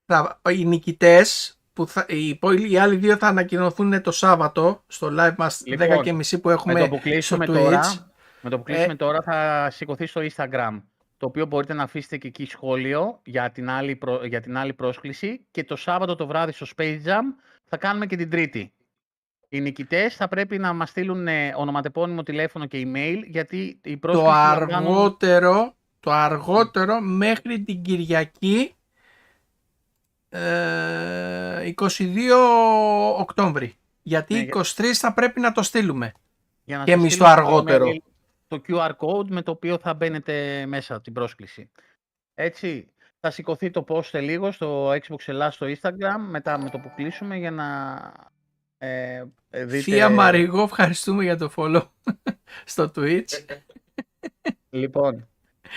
θα, 0.06 0.42
οι 0.50 0.66
νικητές 0.66 1.58
που 1.74 1.88
θα, 1.88 2.06
οι, 2.08 2.28
υπόλοι- 2.28 2.72
οι 2.72 2.78
άλλοι 2.78 2.96
δύο 2.96 3.18
θα 3.18 3.28
ανακοινωθούν 3.28 4.02
το 4.02 4.12
Σάββατο 4.12 4.84
στο 4.88 5.08
live 5.20 5.36
μας 5.38 5.62
Λοιπόν, 5.66 5.88
10.30 6.06 6.42
που 6.42 6.50
έχουμε 6.50 6.74
με 6.74 6.80
το 6.80 6.88
που 6.88 6.96
στο 6.96 7.10
κλείσουμε 7.10 7.46
Twitch. 7.50 7.54
τώρα, 7.54 8.12
με 8.42 8.50
το 8.50 8.58
που 8.58 8.64
κλείσουμε 8.64 8.94
Ε, 8.94 8.96
τώρα 8.96 9.22
θα 9.22 9.70
σηκωθεί 9.72 10.06
στο 10.06 10.22
Instagram 10.36 10.82
το 11.24 11.30
οποίο 11.30 11.46
μπορείτε 11.46 11.74
να 11.74 11.84
αφήσετε 11.84 12.18
και 12.18 12.28
εκεί 12.28 12.46
σχόλιο 12.46 13.20
για 13.26 13.52
την, 13.52 13.70
άλλη 13.70 13.96
προ- 13.96 14.26
για 14.26 14.42
την 14.42 14.58
άλλη 14.58 14.74
πρόσκληση 14.74 15.46
και 15.52 15.64
το 15.64 15.76
Σάββατο 15.76 16.16
το 16.16 16.28
βράδυ 16.28 16.52
στο 16.52 16.66
Space 16.76 16.98
Jam 17.06 17.22
θα 17.66 17.78
κάνουμε 17.78 18.06
και 18.06 18.16
την 18.16 18.30
Τρίτη. 18.30 18.74
Οι 19.50 19.62
νικητές 19.62 20.16
θα 20.16 20.28
πρέπει 20.28 20.58
να 20.58 20.74
μας 20.74 20.90
στείλουν 20.90 21.28
ε, 21.28 21.54
ονοματεπώνυμο, 21.58 22.24
τηλέφωνο 22.24 22.66
και 22.66 22.88
email 22.88 23.20
γιατί 23.26 23.80
η 23.84 23.98
πρόσκληση 23.98 24.28
το 24.30 24.34
θα 24.36 24.66
κάνουν- 24.70 24.74
αργότερο, 24.92 25.76
το 26.00 26.12
αργότερο 26.12 27.02
μέχρι 27.02 27.62
την 27.64 27.82
Κυριακή 27.82 28.76
ε, 30.30 31.72
22 31.76 31.84
Οκτώβρη. 33.18 33.74
Γιατί 34.02 34.34
Ναι, 34.34 34.40
για- 34.40 34.54
23 34.54 34.84
θα 34.94 35.14
πρέπει 35.14 35.40
να 35.40 35.52
το 35.52 35.62
στείλουμε. 35.62 36.12
για 36.64 36.78
να 36.78 36.84
και 36.84 36.92
σας 36.92 37.00
εμείς 37.00 37.14
στείλουμε 37.14 37.36
το 37.36 37.42
στο 37.42 37.48
αργότερο. 37.52 37.86
email 37.86 37.98
Το 38.54 38.62
QR 38.68 38.92
code 38.98 39.28
με 39.28 39.42
το 39.42 39.52
οποίο 39.52 39.78
θα 39.78 39.94
μπαίνετε 39.94 40.66
μέσα 40.66 41.02
την 41.02 41.14
πρόσκληση. 41.14 41.72
Έτσι. 42.34 42.88
θα 43.20 43.32
σηκωθεί 43.32 43.70
το 43.70 43.86
post 43.88 44.04
σε 44.04 44.20
λίγο 44.20 44.52
στο 44.52 44.90
Xbox 44.90 45.18
Ελλάς 45.26 45.56
στο 45.56 45.68
Instagram, 45.68 46.18
μετά 46.30 46.58
με 46.58 46.70
το 46.70 46.80
που 46.80 46.92
κλείσουμε 46.96 47.38
για 47.38 47.52
να 47.52 47.98
ε, 48.78 49.24
ε, 49.50 49.66
δείτε... 49.66 49.84
Θεία 49.84 50.10
Μαριγό, 50.10 50.64
ευχαριστούμε 50.64 51.24
για 51.24 51.38
το 51.38 51.52
follow 51.56 51.88
στο 52.66 52.92
Twitch. 52.96 53.46
Λοιπόν, 54.70 55.28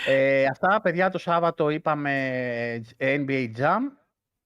ε, 0.07 0.45
αυτά 0.45 0.81
παιδιά 0.81 1.09
το 1.09 1.17
Σάββατο 1.17 1.69
είπαμε 1.69 2.83
NBA 2.97 3.51
Jam, 3.57 3.79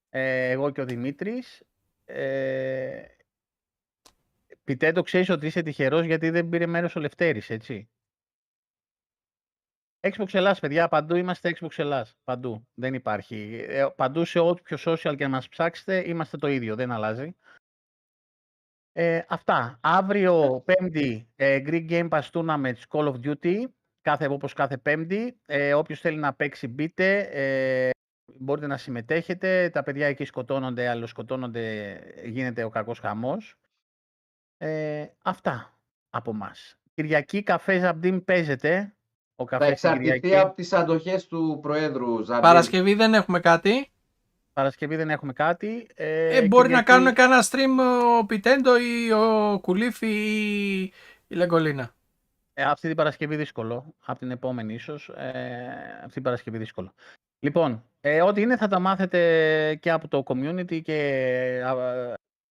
ε, 0.09 0.49
εγώ 0.49 0.69
και 0.69 0.81
ο 0.81 0.85
Δημήτρης. 0.85 1.63
Ε, 2.05 3.01
Πιτέντο, 4.63 5.01
ξέρεις 5.01 5.29
ότι 5.29 5.45
είσαι 5.45 5.61
τυχερός 5.61 6.05
γιατί 6.05 6.29
δεν 6.29 6.49
πήρε 6.49 6.65
μέρος 6.65 6.95
ο 6.95 6.99
Λευτέρης, 6.99 7.49
έτσι; 7.49 7.89
Xbox 10.01 10.33
Ελλάς, 10.33 10.59
παιδιά, 10.59 10.87
παντού 10.87 11.15
είμαστε 11.15 11.57
Xbox 11.59 11.77
Ελλάς. 11.77 12.17
Παντού. 12.23 12.67
Δεν 12.73 12.93
υπάρχει. 12.93 13.65
Ε, 13.67 13.85
παντού 13.95 14.25
σε 14.25 14.39
ό,τι 14.39 14.61
πιο 14.61 14.77
social 14.85 15.15
και 15.17 15.23
να 15.23 15.29
μας 15.29 15.49
ψάξετε, 15.49 16.09
είμαστε 16.09 16.37
το 16.37 16.47
ίδιο. 16.47 16.75
Δεν 16.75 16.91
αλλάζει. 16.91 17.35
Ε, 18.91 19.21
αυτά. 19.27 19.79
Αύριο, 19.81 20.63
πέμπτη, 20.65 21.29
ε, 21.35 21.61
Greek 21.65 21.89
Game 21.89 22.09
Pass 22.09 22.29
Tournaments 22.31 22.81
Call 22.89 23.13
of 23.13 23.15
Duty. 23.23 23.63
Κάθε, 24.01 24.27
όπως 24.27 24.53
κάθε 24.53 24.77
πέμπτη. 24.77 25.39
Ε, 25.45 25.73
όποιος 25.73 25.99
θέλει 25.99 26.17
να 26.17 26.33
παίξει, 26.33 26.67
μπείτε. 26.67 27.19
Ε, 27.19 27.89
μπορείτε 28.39 28.67
να 28.67 28.77
συμμετέχετε. 28.77 29.69
Τα 29.69 29.83
παιδιά 29.83 30.07
εκεί 30.07 30.25
σκοτώνονται, 30.25 30.87
αλλοσκοτώνονται. 30.87 31.99
Γίνεται 32.25 32.63
ο 32.63 32.69
κακός 32.69 32.99
χαμός. 32.99 33.55
Ε, 34.57 35.07
αυτά 35.23 35.79
από 36.09 36.33
μας. 36.33 36.75
Κυριακή 36.93 37.43
καφές 37.43 37.81
Ζαμπτίν 37.81 38.23
παίζεται. 38.23 38.95
Ο 39.41 39.47
Θα 39.47 39.57
καφές 39.57 39.79
την 39.79 39.89
εξαρτηθεί 39.89 40.19
Κυριακή. 40.19 40.45
από 40.45 40.55
τις 40.55 40.73
αντοχές 40.73 41.27
του 41.27 41.59
Προέδρου 41.61 42.23
Ζαμπίν. 42.23 42.41
Παρασκευή 42.41 42.93
δεν 42.93 43.13
έχουμε 43.13 43.39
κάτι. 43.39 43.91
Παρασκευή 44.53 44.95
δεν 44.95 45.09
έχουμε 45.09 45.33
κάτι. 45.33 45.87
Ε, 45.95 46.37
Ε, 46.37 46.47
μπορεί 46.47 46.69
να 46.69 46.81
Κυριακή- 46.83 46.85
κάνουν 46.85 47.13
κανένα 47.13 47.43
stream 47.43 47.83
ο 48.21 48.25
Πιτέντο 48.25 48.77
ή 48.77 49.11
ο 49.11 49.59
Κουλίφη 49.61 50.07
ή 50.07 50.81
η 51.27 51.35
Λεγκολίνα. 51.35 51.93
Ε, 52.53 52.63
αυτή 52.63 52.87
την 52.87 52.95
Παρασκευή 52.97 53.35
δύσκολο. 53.35 53.93
Από 54.05 54.19
την 54.19 54.31
επόμενη 54.31 54.73
ίσως. 54.73 55.09
Ε, 55.09 55.99
αυτή 55.99 56.13
την 56.13 56.21
Παρασκευή 56.23 56.57
δύσκολο. 56.57 56.93
Λοιπόν, 57.39 57.83
ε, 58.01 58.21
ό,τι 58.21 58.41
είναι 58.41 58.57
θα 58.57 58.67
τα 58.67 58.79
μάθετε 58.79 59.75
και 59.81 59.91
από 59.91 60.07
το 60.07 60.23
community 60.25 60.81
και 60.81 60.97
α, 61.65 61.73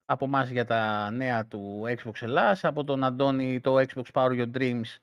από 0.05 0.25
εμάς 0.25 0.49
για 0.49 0.65
τα 0.65 1.11
νέα 1.11 1.45
του 1.47 1.83
Xbox 1.87 2.12
Ελλάς, 2.21 2.65
από 2.65 2.85
τον 2.85 3.05
Αντώνη 3.05 3.61
το 3.61 3.77
Xbox 3.79 4.03
Power 4.12 4.31
Your 4.41 4.51
Dreams, 4.59 4.99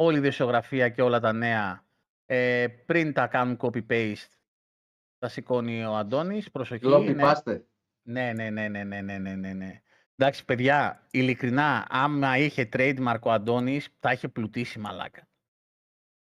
όλη 0.00 0.16
η 0.16 0.20
δεσιογραφία 0.20 0.88
και 0.88 1.02
όλα 1.02 1.20
τα 1.20 1.32
νέα 1.32 1.84
ε, 2.26 2.66
πριν 2.86 3.12
τα 3.12 3.26
κάνουν 3.26 3.56
copy-paste 3.60 4.38
τα 5.18 5.28
σηκώνει 5.28 5.84
ο 5.84 5.96
Αντώνης. 5.96 6.50
Προσοχή. 6.50 6.84
Λόπι 6.84 7.14
ναι. 7.14 7.22
πάστε. 7.22 7.64
Ναι, 8.02 8.32
ναι, 8.32 8.50
ναι, 8.50 8.68
ναι, 8.68 8.84
ναι, 8.84 9.00
ναι, 9.00 9.18
ναι, 9.18 9.34
ναι, 9.34 9.52
ναι. 9.52 9.82
Εντάξει, 10.16 10.44
παιδιά, 10.44 11.06
ειλικρινά, 11.10 11.86
άμα 11.88 12.38
είχε 12.38 12.68
trademark 12.72 13.18
ο 13.22 13.30
Αντώνης, 13.30 13.88
τα 14.00 14.12
είχε 14.12 14.28
πλουτίσει 14.28 14.78
μαλάκα. 14.78 15.28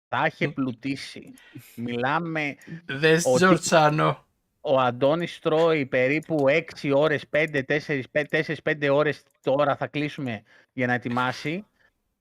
Τα 0.08 0.26
είχε 0.26 0.50
πλουτίσει. 0.50 1.34
Μιλάμε... 1.76 2.56
Δες. 2.86 3.24
Τζορτσάνο. 3.36 4.26
Ο 4.62 4.80
Αντώνης 4.80 5.40
τρώει 5.40 5.86
περίπου 5.86 6.46
6 6.82 6.92
ώρες, 6.96 7.26
5, 7.32 7.64
4, 7.68 8.02
5, 8.12 8.24
4, 8.30 8.56
5 8.64 8.90
ώρες 8.92 9.24
τώρα 9.42 9.76
θα 9.76 9.88
κλείσουμε 9.88 10.44
για 10.74 10.88
να 10.88 10.94
ετοιμάσει 10.94 11.66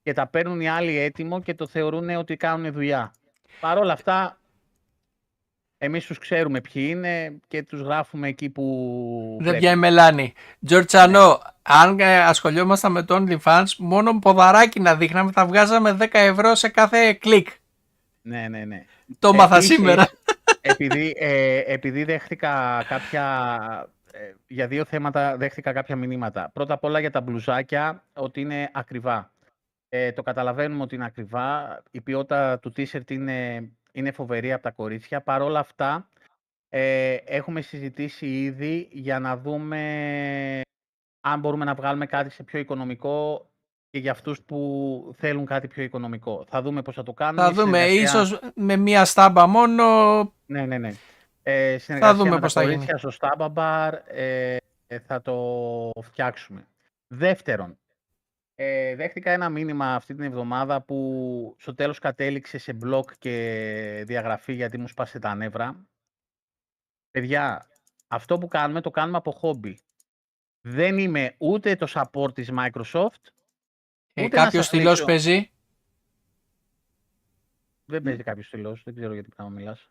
και 0.09 0.15
τα 0.15 0.27
παίρνουν 0.27 0.61
οι 0.61 0.69
άλλοι 0.69 0.99
έτοιμο 0.99 1.41
και 1.41 1.55
το 1.55 1.67
θεωρούν 1.67 2.11
ότι 2.11 2.37
κάνουν 2.37 2.73
δουλειά. 2.73 3.13
Παρ' 3.61 3.79
όλα 3.79 3.93
αυτά, 3.93 4.39
εμείς 5.79 6.07
τους 6.07 6.19
ξέρουμε 6.19 6.61
ποιοι 6.61 6.87
είναι 6.91 7.39
και 7.49 7.63
τους 7.63 7.81
γράφουμε 7.81 8.29
εκεί 8.29 8.51
που 8.51 8.65
Δεν 9.37 9.45
πρέπει. 9.47 9.59
πιάει 9.59 9.77
μελάνη. 9.77 10.33
Τζορτσάνο, 10.67 11.41
αν 11.63 12.01
ε, 12.01 12.19
ασχολιόμασταν 12.19 12.93
με 12.93 13.03
το 13.03 13.25
OnlyFans, 13.25 13.65
μόνο 13.79 14.19
ποδαράκι 14.19 14.81
να 14.81 14.95
δείχναμε 14.97 15.31
θα 15.33 15.47
βγάζαμε 15.47 15.97
10 16.01 16.07
ευρώ 16.13 16.55
σε 16.55 16.69
κάθε 16.69 17.13
κλικ. 17.13 17.49
Ναι, 18.23 18.49
ναι, 18.49 18.65
ναι. 18.65 18.85
Το 19.19 19.33
μάθα 19.35 19.57
Επίσης, 19.57 19.75
σήμερα. 19.77 20.09
επειδή, 20.61 21.15
ε, 21.19 21.59
επειδή 21.67 22.05
δέχτηκα 22.05 22.85
κάποια. 22.89 23.25
ε, 24.13 24.19
για 24.47 24.67
δύο 24.67 24.85
θέματα 24.85 25.37
δέχτηκα 25.37 25.73
κάποια 25.73 25.97
μηνύματα. 25.97 26.51
Πρώτα 26.53 26.75
απ' 26.75 26.85
όλα 26.85 26.99
για 27.01 27.11
τα 27.11 27.21
μπλουζάκια, 27.21 28.05
ότι 28.13 28.41
είναι 28.41 28.71
ακριβά. 28.73 29.31
Ε, 29.89 30.13
το 30.13 30.23
καταλαβαίνουμε 30.23 30.83
ότι 30.83 30.95
είναι 30.95 31.05
ακριβά. 31.05 31.83
Η 31.91 32.01
ποιότητα 32.01 32.59
του 32.59 32.73
t-shirt 32.77 33.11
είναι, 33.11 33.69
είναι 33.93 34.11
φοβερή 34.11 34.53
από 34.53 34.63
τα 34.63 34.71
κορίτσια. 34.71 35.21
Παρ' 35.21 35.43
όλα 35.43 35.59
αυτά, 35.59 36.09
ε, 36.69 37.15
έχουμε 37.15 37.61
συζητήσει 37.61 38.27
ήδη 38.43 38.89
για 38.93 39.19
να 39.19 39.37
δούμε 39.37 39.81
αν 41.21 41.41
μπορούμε 41.41 41.65
να 41.65 41.75
βγάλουμε 41.75 42.07
κάτι 42.07 42.31
σε 42.31 42.43
πιο 42.43 42.59
οικονομικό 42.59 43.51
και 43.91 43.99
για 43.99 44.11
αυτούς 44.11 44.41
που 44.43 45.15
θέλουν 45.17 45.47
κάτι 45.47 45.69
πιο 45.69 45.83
οικονομικό. 45.83 46.45
Θα 46.49 46.63
δούμε 46.63 46.83
πώς 46.83 46.95
θα 46.95 47.03
το 47.03 47.13
κάνουμε. 47.13 47.43
Θα 47.43 47.51
Η 47.51 47.55
δούμε, 47.55 47.79
συνεργασία- 47.79 48.03
ίσως 48.03 48.41
με 48.55 48.77
μία 48.77 49.05
στάμπα 49.05 49.47
μόνο. 49.47 49.85
ναι, 50.47 50.67
ναι, 50.67 50.79
ναι. 50.79 50.93
Ε, 51.43 51.79
συνεργασία 51.79 52.17
δούμε 52.17 52.31
με 52.31 52.39
πώς 52.41 52.53
τα 52.53 52.61
θα 52.61 52.67
κορίτσια 52.67 52.99
στο 52.99 53.11
Staba 53.21 53.53
Bar 53.55 53.93
ε, 54.07 54.57
ε, 54.87 54.99
θα 54.99 55.23
το 55.23 55.91
φτιάξουμε. 56.03 56.67
Δεύτερον, 57.07 57.79
ε, 58.61 58.95
δέχτηκα 58.95 59.31
ένα 59.31 59.49
μήνυμα 59.49 59.95
αυτή 59.95 60.15
την 60.15 60.25
εβδομάδα 60.25 60.83
που 60.83 61.55
στο 61.59 61.75
τέλος 61.75 61.99
κατέληξε 61.99 62.59
σε 62.59 62.77
blog 62.85 63.05
και 63.19 64.05
διαγραφή 64.07 64.53
γιατί 64.53 64.79
μου 64.79 64.89
σπάσε 64.89 65.19
τα 65.19 65.35
νεύρα. 65.35 65.87
Παιδιά, 67.11 67.67
αυτό 68.09 68.39
που 68.39 68.49
κάνουμε 68.49 68.81
το 68.81 68.91
κάνουμε 68.91 69.17
από 69.17 69.31
χόμπι. 69.31 69.81
Δεν 70.61 70.99
είμαι 70.99 71.35
ούτε 71.39 71.77
το 71.77 71.87
support 71.95 72.35
της 72.35 72.51
Microsoft, 72.59 73.23
Ε, 74.15 74.25
Ούτε 74.25 74.37
να 74.37 74.43
κάποιος 74.43 74.53
σας 74.53 74.67
στυλός 74.67 74.89
λείψω. 74.91 75.05
παίζει; 75.05 75.51
Δεν 77.85 78.03
παίζει 78.03 78.23
κάποιος 78.23 78.47
στυλός, 78.47 78.83
δεν 78.85 78.95
ξέρω 78.95 79.13
γιατί 79.13 79.29
πράγμα 79.37 79.53
μιλάς. 79.55 79.91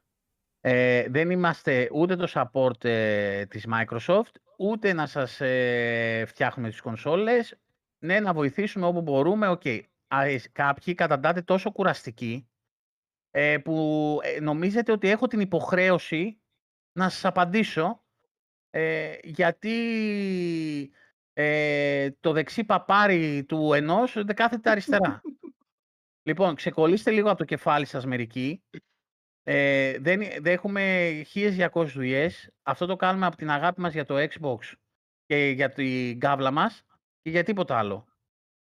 Ε, 0.61 1.05
δεν 1.09 1.29
είμαστε 1.29 1.89
ούτε 1.91 2.15
το 2.15 2.31
support 2.33 2.83
ε, 2.85 3.45
της 3.45 3.67
Microsoft, 3.73 4.31
ούτε 4.57 4.93
να 4.93 5.05
σας 5.05 5.41
ε, 5.41 6.23
φτιάχνουμε 6.27 6.69
τις 6.69 6.81
κονσόλες. 6.81 7.55
Ναι, 7.99 8.19
να 8.19 8.33
βοηθήσουμε 8.33 8.85
όπου 8.85 9.01
μπορούμε. 9.01 9.47
Οκ. 9.47 9.65
Α, 10.07 10.23
ε, 10.23 10.41
Κάποιοι 10.51 10.93
καταντάτε 10.93 11.41
τόσο 11.41 11.71
κουραστικοί 11.71 12.49
ε, 13.31 13.57
που 13.57 14.19
ε, 14.23 14.39
νομίζετε 14.39 14.91
ότι 14.91 15.09
έχω 15.09 15.27
την 15.27 15.39
υποχρέωση 15.39 16.41
να 16.91 17.09
σας 17.09 17.25
απαντήσω 17.25 18.03
ε, 18.69 19.17
γιατί 19.23 19.73
ε, 21.33 22.11
το 22.19 22.31
δεξί 22.31 22.63
παπάρι 22.63 23.43
του 23.43 23.73
ενός 23.73 24.13
δεν 24.13 24.35
κάθεται 24.35 24.69
αριστερά. 24.69 25.21
Λοιπόν, 26.27 26.55
ξεκολλήστε 26.55 27.11
λίγο 27.11 27.29
από 27.29 27.37
το 27.37 27.45
κεφάλι 27.45 27.85
σας 27.85 28.05
μερικοί. 28.05 28.63
Ε, 29.43 29.97
δεν, 29.99 30.19
δεν 30.19 30.53
έχουμε 30.53 31.11
1200 31.33 31.85
δουλειές. 31.85 32.51
Αυτό 32.63 32.85
το 32.85 32.95
κάνουμε 32.95 33.25
από 33.25 33.35
την 33.35 33.49
αγάπη 33.49 33.81
μας 33.81 33.93
για 33.93 34.05
το 34.05 34.15
Xbox 34.17 34.57
και 35.25 35.49
για 35.49 35.69
την 35.69 36.19
κάβλα 36.19 36.51
μας 36.51 36.85
και 37.27 37.33
για 37.33 37.43
τίποτα 37.43 37.77
άλλο. 37.77 38.05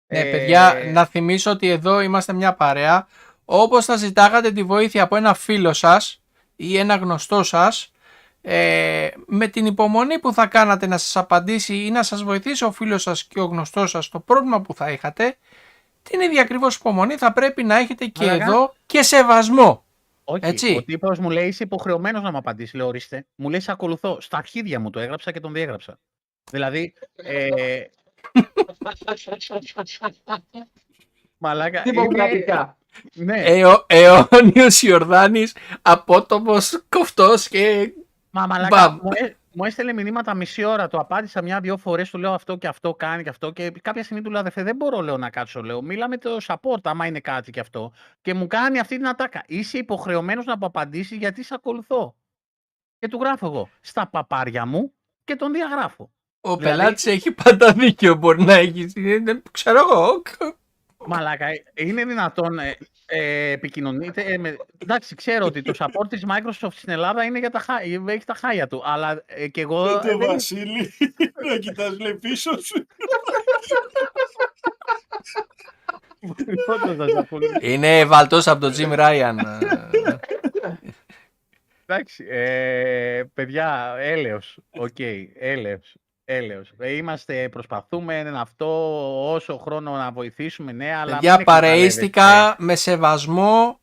Ναι, 0.06 0.18
Ε, 0.18 0.30
παιδιά, 0.30 0.74
να 0.92 1.04
θυμίσω 1.04 1.50
ότι 1.50 1.68
εδώ 1.68 2.00
είμαστε 2.00 2.32
μια 2.32 2.54
παρέα. 2.54 3.06
Όπως 3.44 3.84
θα 3.84 3.96
ζητάγατε 3.96 4.52
τη 4.52 4.62
βοήθεια 4.62 5.02
από 5.02 5.16
ένα 5.16 5.34
φίλο 5.34 5.72
σας 5.72 6.22
ή 6.56 6.78
ένα 6.78 6.96
γνωστό 6.96 7.42
σας, 7.42 7.92
ε, 8.42 9.08
με 9.26 9.46
την 9.46 9.66
υπομονή 9.66 10.18
που 10.18 10.32
θα 10.32 10.46
κάνατε 10.46 10.86
να 10.86 10.98
σας 10.98 11.16
απαντήσει 11.16 11.84
ή 11.84 11.90
να 11.90 12.02
σας 12.02 12.22
βοηθήσει 12.22 12.64
ο 12.64 12.72
φίλος 12.72 13.02
σας 13.02 13.24
και 13.24 13.40
ο 13.40 13.44
γνωστός 13.44 13.90
σας 13.90 14.08
το 14.08 14.20
πρόβλημα 14.20 14.60
που 14.60 14.74
θα 14.74 14.90
είχατε, 14.90 15.36
την 16.02 16.20
ίδια 16.20 16.42
ακριβώς 16.42 16.76
υπομονή 16.76 17.16
θα 17.16 17.32
πρέπει 17.32 17.64
να 17.64 17.76
έχετε 17.76 18.06
και 18.06 18.24
Μαλάκα. 18.24 18.44
εδώ 18.44 18.74
και 18.86 19.02
σεβασμό. 19.02 19.84
Όχι, 20.24 20.40
έτσι. 20.44 20.76
ο 20.76 20.82
τύπος 20.84 21.18
μου 21.18 21.30
λέει 21.30 21.48
είσαι 21.48 21.62
υποχρεωμένος 21.62 22.22
να 22.22 22.30
μου 22.30 22.36
απαντήσεις. 22.36 22.74
Λέω 22.74 22.86
ορίστε. 22.86 23.26
Μου 23.34 23.50
λέει 23.50 23.60
σε 23.60 23.72
ακολουθώ. 23.72 24.20
Στα 24.20 24.36
αρχίδια 24.36 24.80
μου 24.80 24.90
το 24.90 25.00
έγραψα 25.00 25.32
και 25.32 25.40
τον 25.40 25.52
διέγραψα. 25.52 25.98
Δηλαδή, 26.50 26.94
ε, 27.16 27.50
μαλάκα, 31.38 31.82
είναι, 31.86 31.90
Δημοκρατικά. 32.00 32.76
ναι, 33.14 33.42
Αιω, 33.42 33.84
αιώνιος 33.88 34.82
Ιορδάνης, 34.82 35.56
απότομος, 35.82 36.84
κοφτός 36.88 37.48
και 37.48 37.92
Μα 38.30 38.46
μαλάκα, 38.46 38.88
Μπαμ. 38.88 38.98
μου, 39.02 39.10
έ- 39.12 39.34
μου 39.52 39.64
έστελε 39.64 39.92
μηνύματα 39.92 40.34
μισή 40.34 40.64
ώρα, 40.64 40.88
το 40.88 40.98
απάντησα 40.98 41.42
μια-δυο 41.42 41.76
φορές, 41.76 42.10
του 42.10 42.18
λέω 42.18 42.32
αυτό 42.32 42.56
και 42.56 42.66
αυτό 42.66 42.94
κάνει 42.94 43.22
και 43.22 43.28
αυτό. 43.28 43.50
Και 43.50 43.70
κάποια 43.82 44.02
στιγμή 44.04 44.22
του 44.22 44.30
λέω 44.30 44.40
αδερφέ, 44.40 44.62
δεν 44.62 44.76
μπορώ 44.76 45.00
λέω, 45.00 45.16
να 45.16 45.30
κάτσω. 45.30 45.62
Λέω, 45.62 45.82
μίλα 45.82 46.08
με 46.08 46.16
το 46.18 46.36
support, 46.46 46.80
άμα 46.82 47.06
είναι 47.06 47.20
κάτι 47.20 47.50
και 47.50 47.60
αυτό. 47.60 47.92
Και 48.22 48.34
μου 48.34 48.46
κάνει 48.46 48.78
αυτή 48.78 48.96
την 48.96 49.08
ατάκα. 49.08 49.42
Είσαι 49.46 49.78
υποχρεωμένος 49.78 50.44
να 50.44 50.56
μου 50.56 50.66
απαντήσεις 50.66 51.18
γιατί 51.18 51.42
σε 51.42 51.54
ακολουθώ. 51.54 52.14
Και 52.98 53.08
του 53.08 53.18
γράφω 53.20 53.46
εγώ 53.46 53.68
στα 53.80 54.06
παπάρια 54.08 54.66
μου 54.66 54.92
και 55.24 55.36
τον 55.36 55.52
διαγράφω. 55.52 56.10
Ο 56.50 56.56
Δηλαδή- 56.56 56.78
πελάτης 56.78 57.06
έχει 57.06 57.32
πάντα 57.32 57.72
δίκιο 57.72 58.14
μπορεί 58.14 58.42
να 58.42 58.54
έχει. 58.54 58.86
Δεν 59.24 59.42
ξέρω 59.50 59.78
εγώ. 59.78 60.22
Μαλάκα, 61.06 61.46
είναι 61.74 62.04
δυνατόν 62.04 62.58
ε, 62.58 62.76
ε, 63.06 63.50
επικοινωνείτε. 63.50 64.22
Ε, 64.22 64.38
με... 64.38 64.56
Εντάξει, 64.78 65.14
ξέρω 65.14 65.46
ότι 65.46 65.62
το 65.62 65.72
support 65.78 66.08
της 66.08 66.24
Microsoft 66.28 66.72
στην 66.72 66.92
Ελλάδα 66.92 67.24
είναι 67.24 67.38
για 67.38 67.50
τα, 67.50 67.58
χα... 67.58 67.80
έχει 68.12 68.24
τα 68.24 68.34
χάλια 68.34 68.66
του, 68.66 68.82
αλλά 68.84 69.22
ε, 69.26 69.48
και 69.48 69.60
εγώ... 69.60 69.84
Δεν 69.84 70.00
το 70.00 70.08
ε, 70.08 70.16
δεν- 70.16 70.26
Βασίλη, 70.28 70.92
να 71.48 71.56
κοιτάς 71.58 71.98
λέει 71.98 72.14
πίσω 72.14 72.62
σου. 72.62 72.86
Όντως, 76.66 76.96
θα 76.96 77.08
σας 77.08 77.28
πω. 77.28 77.38
Είναι 77.60 78.04
βαλτός 78.04 78.46
από 78.46 78.60
τον 78.60 78.72
Jim 78.76 78.92
Ryan. 78.98 79.36
ε. 79.60 80.16
Εντάξει, 81.86 82.26
ε, 82.28 83.22
παιδιά, 83.34 83.94
έλεος. 83.98 84.58
Οκ, 84.70 84.98
έλεος. 85.38 85.94
Έλεος. 86.28 86.72
Ε, 86.78 86.92
Είμαστε, 86.92 87.48
προσπαθούμε 87.48 88.22
να 88.22 88.40
αυτό 88.40 89.32
όσο 89.32 89.56
χρόνο 89.56 89.90
να 89.96 90.10
βοηθήσουμε, 90.10 90.72
ναι, 90.72 90.94
αλλά 90.94 91.12
Παιδιά, 91.12 91.36
μην 91.36 91.44
παρεΐστικα 91.44 92.56
με 92.58 92.74
σεβασμό. 92.74 93.80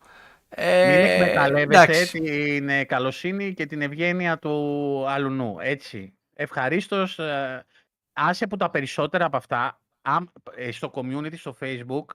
Ε, 0.50 0.88
Μην 0.88 1.06
εκμεταλλεύεστε 1.06 1.84
εντάξει. 1.84 2.20
την 2.20 2.70
ε, 2.70 2.84
καλοσύνη 2.84 3.54
και 3.54 3.66
την 3.66 3.82
ευγένεια 3.82 4.38
του 4.38 5.06
αλουνού. 5.08 5.58
Έτσι. 5.60 6.14
Ευχαρίστως, 6.34 7.20
ε, 7.20 7.66
άσε 8.14 8.48
που 8.48 8.58
τα 8.58 8.70
περισσότερα 8.70 9.26
από 9.26 9.38
αυτά, 9.38 9.82
αν, 10.02 10.32
ε, 10.56 10.72
στο 10.72 10.92
community, 10.96 11.38
στο 11.38 11.56
facebook, 11.60 12.06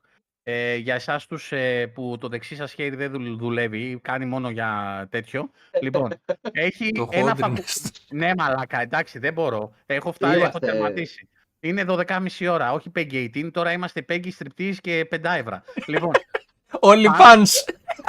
ε, 0.51 0.77
για 0.77 0.95
εσάς 0.95 1.27
τους 1.27 1.53
ε, 1.53 1.87
που 1.87 2.17
το 2.21 2.29
δεξί 2.29 2.55
σας 2.57 2.73
χέρι 2.73 2.97
δεν 2.97 3.11
δουλ- 3.11 3.39
δουλεύει, 3.39 3.99
κάνει 4.03 4.25
μόνο 4.25 4.51
για 4.51 5.07
τέτοιο. 5.11 5.51
λοιπόν, 5.81 6.13
έχει 6.53 6.91
Το 6.99 7.09
ένα 7.11 7.35
φακού... 7.35 7.55
holding. 7.57 7.91
Ναι, 8.11 8.31
μαλάκα, 8.37 8.81
εντάξει, 8.81 9.19
δεν 9.19 9.33
μπορώ. 9.33 9.73
Έχω 9.87 10.13
φτάσει, 10.13 10.33
έχω 10.33 10.41
Είμαστε- 10.49 10.67
τερματίσει. 10.67 11.29
Είναι 11.61 11.85
12.30 11.89 12.49
ώρα, 12.51 12.73
όχι 12.73 12.93
Peggy 12.97 13.29
18, 13.35 13.51
τώρα 13.53 13.73
είμαστε 13.73 14.05
Peggy 14.09 14.29
Striptease 14.39 14.75
και 14.81 15.09
5 15.11 15.19
ευρώ. 15.25 15.63
λοιπόν, 15.87 16.11
Όλοι 16.81 17.07
Α, 17.07 17.15
fans. 17.19 17.47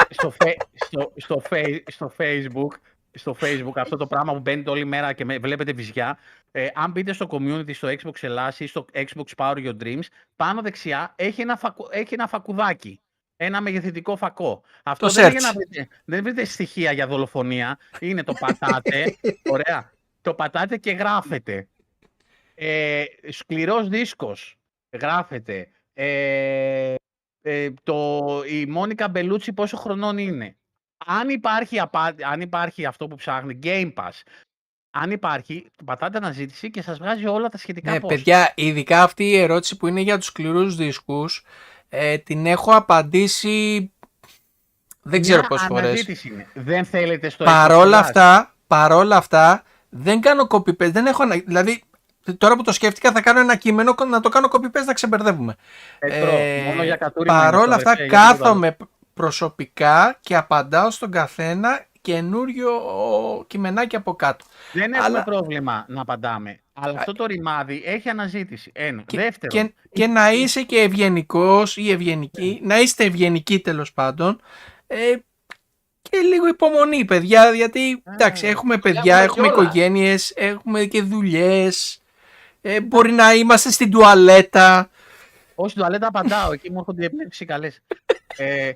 στο, 0.10 0.30
φε- 0.30 0.61
στο, 0.74 1.11
στο, 1.16 1.40
φε- 1.40 1.91
στο 1.91 2.11
Facebook, 2.18 2.74
στο 3.11 3.36
Facebook 3.41 3.72
αυτό 3.76 3.98
το 3.98 4.07
πράγμα 4.07 4.34
που 4.34 4.40
μπαίνετε 4.40 4.70
όλη 4.70 4.86
μέρα 4.86 5.14
και 5.14 5.26
με, 5.26 5.38
βλέπετε 5.38 5.72
βυζιά, 5.74 6.18
ε, 6.51 6.67
αν 6.73 6.91
μπείτε 6.91 7.13
στο 7.13 7.27
community 7.30 7.73
στο 7.76 7.88
Xbox 7.88 8.13
Ελλάς 8.23 8.59
ή 8.59 8.67
στο 8.67 8.85
Xbox 8.93 9.23
Power 9.35 9.55
Your 9.55 9.84
Dreams, 9.84 10.03
πάνω 10.35 10.61
δεξιά 10.61 11.13
έχει 11.17 11.41
ένα, 11.41 11.57
φακου, 11.57 11.88
έχει 11.91 12.13
ένα 12.13 12.27
φακουδάκι. 12.27 13.01
Ένα 13.41 13.61
μεγεθυντικό 13.61 14.15
φακό. 14.15 14.63
Αυτό 14.84 15.07
Το 15.07 15.13
δεν 15.13 15.23
είναι 15.30 15.39
για 15.39 15.41
να 15.47 15.51
search. 15.51 15.55
βρείτε, 15.55 15.88
δεν 16.05 16.23
βρείτε 16.23 16.45
στοιχεία 16.45 16.91
για 16.91 17.07
δολοφονία. 17.07 17.80
Είναι 17.99 18.23
το 18.23 18.34
πατάτε. 18.39 19.15
ωραία. 19.55 19.91
Το 20.21 20.34
πατάτε 20.34 20.77
και 20.77 20.91
γράφετε. 20.91 21.67
Ε, 22.55 23.03
σκληρός 23.30 23.88
δίσκος. 23.89 24.57
Γράφετε. 25.01 25.67
Ε, 25.93 26.95
ε, 27.41 27.69
το, 27.84 28.27
η 28.47 28.65
Μόνικα 28.65 29.07
Μπελούτσι 29.09 29.53
πόσο 29.53 29.77
χρονών 29.77 30.17
είναι. 30.17 30.57
Αν 31.05 31.30
υπάρχει, 31.30 31.80
απα- 31.80 32.15
αν 32.23 32.41
υπάρχει 32.41 32.85
αυτό 32.85 33.07
που 33.07 33.15
ψάχνει, 33.15 33.59
Game 33.63 33.93
Pass, 33.93 34.11
αν 34.91 35.11
υπάρχει, 35.11 35.66
πατάτε 35.86 36.18
αναζήτηση 36.18 36.72
και 36.72 36.82
σας 36.82 36.98
βγάζει 36.98 37.26
όλα 37.28 37.49
τα 37.49 37.57
σχετικά 37.57 37.91
Ναι, 37.91 37.98
post. 38.02 38.07
παιδιά, 38.07 38.52
ειδικά 38.56 39.03
αυτή 39.03 39.24
η 39.24 39.38
ερώτηση 39.38 39.78
που 39.78 39.88
είναι 39.88 40.02
για 40.02 40.18
τους 40.18 40.28
σκληρούς 40.28 40.76
δίσκους, 40.76 41.44
ε, 41.90 42.18
την 42.18 42.45
έχω 42.45 42.76
απαντήσει 42.76 43.91
δεν 45.02 45.22
ξέρω 45.22 45.40
Μια 45.40 45.48
πόσες 45.48 45.68
φορές. 45.68 45.86
αναζήτηση 45.86 46.28
είναι. 46.28 46.48
Δεν 46.53 46.86
θέλετε 46.86 47.30
στο 47.30 47.44
Παρόλα 47.44 47.98
Xbox 47.99 48.02
Live. 48.02 48.03
αυτά, 48.06 48.53
παρόλα 48.68 49.16
αυτά, 49.18 49.64
δεν 49.90 50.22
κάνω 50.22 50.48
copy 50.49 50.70
paste, 50.70 50.91
δεν 50.91 51.06
έχω, 51.06 51.24
ανα- 51.24 51.44
δηλαδή 51.45 51.84
τώρα 52.38 52.56
που 52.56 52.64
το 52.64 52.72
σκέφτηκα 52.72 53.11
θα 53.11 53.22
κάνω 53.22 53.40
ένα 53.40 53.56
κείμενο 53.56 53.95
να 54.10 54.20
το 54.20 54.30
κάνω 54.30 54.48
copy 54.52 54.66
paste 54.66 54.86
να 54.86 54.94
ξεμπερδεύουμε. 54.94 55.56
Πέτρο, 55.99 56.30
Ε, 56.38 56.61
μόνο 56.66 56.84
για 56.84 56.95
κατούριμα 56.95 57.34
είναι 57.36 57.44
Παρόλα 57.44 57.76
αυτό, 57.76 57.90
αυτά 57.90 57.91
αδερφέ, 57.91 58.03
για 58.16 58.20
τίποτα 58.20 58.28
άλλο. 58.30 58.38
κάθομαι 58.44 58.78
προσωπικά 59.14 60.18
και 60.22 60.36
απαντάω 60.36 60.91
στον 60.91 61.11
καθένα 61.11 61.86
καινούριο 62.14 62.72
κειμενάκι 63.48 63.95
από 63.95 64.15
κάτω. 64.15 64.45
Δεν 64.73 64.94
έχουμε 64.94 65.06
αλλά- 65.06 65.23
πρόβλημα 65.23 65.86
να 65.88 66.02
απαντάμε. 66.02 66.60
Αλλά 66.73 66.99
αυτό 66.99 67.11
το 67.14 67.26
ρημάδι 67.26 67.81
έχει 67.86 68.10
αναζήτηση. 68.10 68.72
Ένα. 68.73 69.02
Και, 69.06 69.18
Δεύτερον, 69.18 69.68
και, 69.68 69.73
και 69.94 70.07
να 70.07 70.31
είσαι 70.31 70.61
και 70.64 70.80
ευγενικός 70.80 71.77
ή 71.77 71.91
ευγενική, 71.91 72.60
να 72.64 72.80
είστε 72.80 73.03
ευγενικοί 73.03 73.60
τέλος 73.60 73.94
πάντων. 73.94 74.41
Ε, 74.88 74.98
και 76.02 76.18
λίγο 76.18 76.48
υπομονή, 76.48 77.06
παιδιά, 77.06 77.52
γιατί 77.53 78.03
εντάξει, 78.14 78.48
έχουμε 78.48 78.77
παιδιά, 78.77 79.02
έχουμε 79.18 79.23
έχουμε 79.23 79.48
κιόλα. 79.48 79.64
οικογένειες, 79.64 80.31
έχουμε 80.36 80.86
και 80.86 81.02
δουλειές. 81.02 82.02
Ε, 82.61 82.81
μπορεί 82.81 83.11
να 83.11 83.34
είμαστε 83.34 83.72
στην 83.72 83.91
τουαλέτα. 83.91 84.90
όχι 85.56 85.76
τουαλέτα 85.76 86.07
απαντάω. 86.07 86.52
Εκεί 86.52 86.72
μου 86.72 86.77
έρχονται 86.80 87.11
οι 87.40 87.45
καλές. 87.45 87.81
ε, 88.38 88.72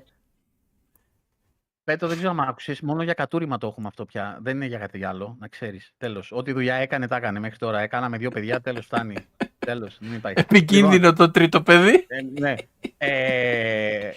Πέτρο, 1.84 2.08
δεν 2.08 2.16
ξέρω 2.16 2.32
αν 2.32 2.36
μ' 2.36 2.48
άκουσες. 2.48 2.80
Μόνο 2.80 3.02
για 3.02 3.14
κατούριμα 3.14 3.58
το 3.58 3.66
έχουμε 3.66 3.86
αυτό 3.86 4.04
πια. 4.04 4.38
Δεν 4.40 4.56
είναι 4.56 4.66
για 4.66 4.78
κάτι 4.78 5.04
άλλο, 5.04 5.36
να 5.40 5.48
ξέρεις. 5.48 5.92
Τέλος. 5.96 6.32
Ό,τι 6.32 6.52
δουλειά 6.52 6.74
έκανε, 6.74 7.06
τα 7.06 7.16
έκανε 7.16 7.38
μέχρι 7.38 7.58
τώρα. 7.58 7.80
Έκανα 7.80 8.08
με 8.08 8.16
δύο 8.18 8.30
παιδιά, 8.30 8.60
τέλος, 8.60 8.84
φτάνει. 8.84 9.16
τέλος, 9.66 9.98
μην 10.00 10.14
υπάρχει. 10.14 10.40
Επικίνδυνο 10.40 11.12
το 11.12 11.30
τρίτο 11.30 11.62
παιδί. 11.62 12.06
Ε, 12.08 12.40
ναι. 12.40 12.54
Ε, 12.98 14.10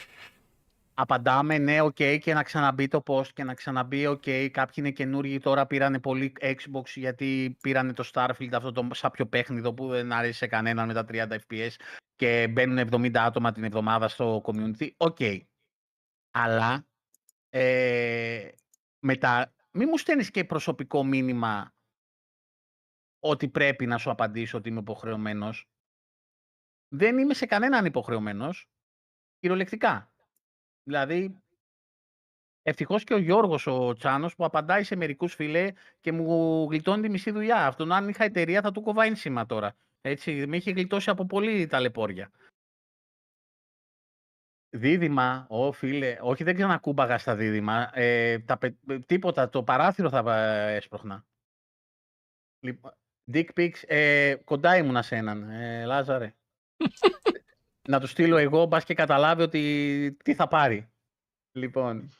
απαντάμε 0.94 1.57
ναι, 1.57 1.81
οκ, 1.81 1.95
και 1.95 2.34
να 2.34 2.44
ξαναμπεί 2.44 2.88
το 2.88 3.03
post 3.06 3.27
και 3.27 3.44
να 3.44 3.53
ξαναμπεί 3.53 4.07
οκ. 4.07 4.23
Κάποιοι 4.52 4.76
είναι 4.76 4.91
καινούργοι 4.91 5.39
τώρα, 5.39 5.65
πήρανε 5.65 5.99
πολύ 5.99 6.34
Xbox 6.41 6.85
γιατί 6.95 7.57
πήρανε 7.61 7.94
το 7.94 8.10
Starfield, 8.14 8.52
αυτό 8.53 8.72
το 8.72 8.88
σάπιο 8.94 9.26
παιχνίδι 9.26 9.73
που 9.73 9.88
δεν 9.88 10.11
αρέσει 10.11 10.38
σε 10.38 10.48
κανέναν 10.48 10.88
με 10.88 10.94
τα 10.94 11.06
30 11.11 11.15
FPS 11.15 11.72
και 12.15 12.48
μπαίνουν 12.52 12.89
70 12.91 13.18
άτομα 13.18 13.52
την 13.52 13.64
εβδομάδα 13.64 14.07
στο 14.07 14.41
community. 14.45 14.88
OK. 14.98 15.18
Αλλά 16.31 16.86
ε, 17.59 18.51
μετά, 18.99 19.53
μη 19.71 19.85
μου 19.85 19.97
στέλνεις 19.97 20.31
και 20.31 20.45
προσωπικό 20.45 21.03
μήνυμα 21.03 21.73
ότι 23.19 23.49
πρέπει 23.49 23.85
να 23.85 23.97
σου 23.97 24.09
απαντήσω 24.09 24.57
ότι 24.57 24.69
είμαι 24.69 24.79
υποχρεωμένος. 24.79 25.69
Δεν 26.88 27.17
είμαι 27.17 27.34
σε 27.34 27.45
κανέναν 27.45 27.85
υποχρεωμένος, 27.85 28.69
κυριολεκτικά. 29.39 30.11
Δηλαδή, 30.84 31.41
ευτυχώς 32.61 33.03
και 33.03 33.13
ο 33.13 33.17
Γιώργος 33.17 33.67
ο 33.67 33.93
Τσάνος 33.93 34.35
που 34.35 34.45
απαντάει 34.45 34.84
σε 34.84 34.95
μερικούς 34.95 35.34
φίλε 35.34 35.71
και 35.99 36.11
μου 36.11 36.63
γλιτώνει 36.69 37.01
τη 37.01 37.09
μισή 37.09 37.31
δουλειά. 37.31 37.67
Αυτόν 37.67 37.91
αν 37.91 38.09
είχα 38.09 38.23
εταιρεία 38.23 38.61
θα 38.61 38.71
του 38.71 38.81
κοβά 38.81 39.03
ένσημα 39.03 39.45
τώρα. 39.45 39.75
Έτσι, 40.01 40.47
με 40.47 40.57
είχε 40.57 40.71
γλιτώσει 40.71 41.09
από 41.09 41.25
πολύ 41.25 41.67
ταλαιπώρια. 41.67 42.31
Δίδυμα, 44.78 45.45
ω 45.49 45.72
φίλε, 45.72 46.18
όχι 46.22 46.44
δεν 46.44 46.56
ξανακούμπαγα 46.56 47.18
στα 47.18 47.36
δίδυμα, 47.36 47.90
ε, 47.94 48.40
τα, 48.40 48.58
πε- 48.58 48.90
ε, 48.90 48.99
τίποτα, 48.99 49.49
το 49.49 49.64
παράθυρο 49.64 50.10
θα 50.10 50.36
ε, 50.36 50.76
έσπρωχνα. 50.76 51.26
Λοιπόν, 52.60 52.91
dick 53.34 53.48
pics, 53.56 53.84
ε, 53.88 54.36
κοντά 54.44 54.78
ήμουνα 54.78 55.02
σε 55.02 55.16
έναν, 55.16 55.49
ε, 55.49 55.86
Λάζαρε. 55.86 56.36
να 57.90 57.99
του 57.99 58.08
στείλω 58.08 58.38
εγώ, 58.38 58.66
μπας 58.66 58.84
και 58.84 58.94
καταλάβει 58.94 59.41
ότι 59.41 60.18
τι 60.24 60.36
θα 60.36 60.48
πάρει. 60.48 60.91
Λοιπόν, 61.52 62.12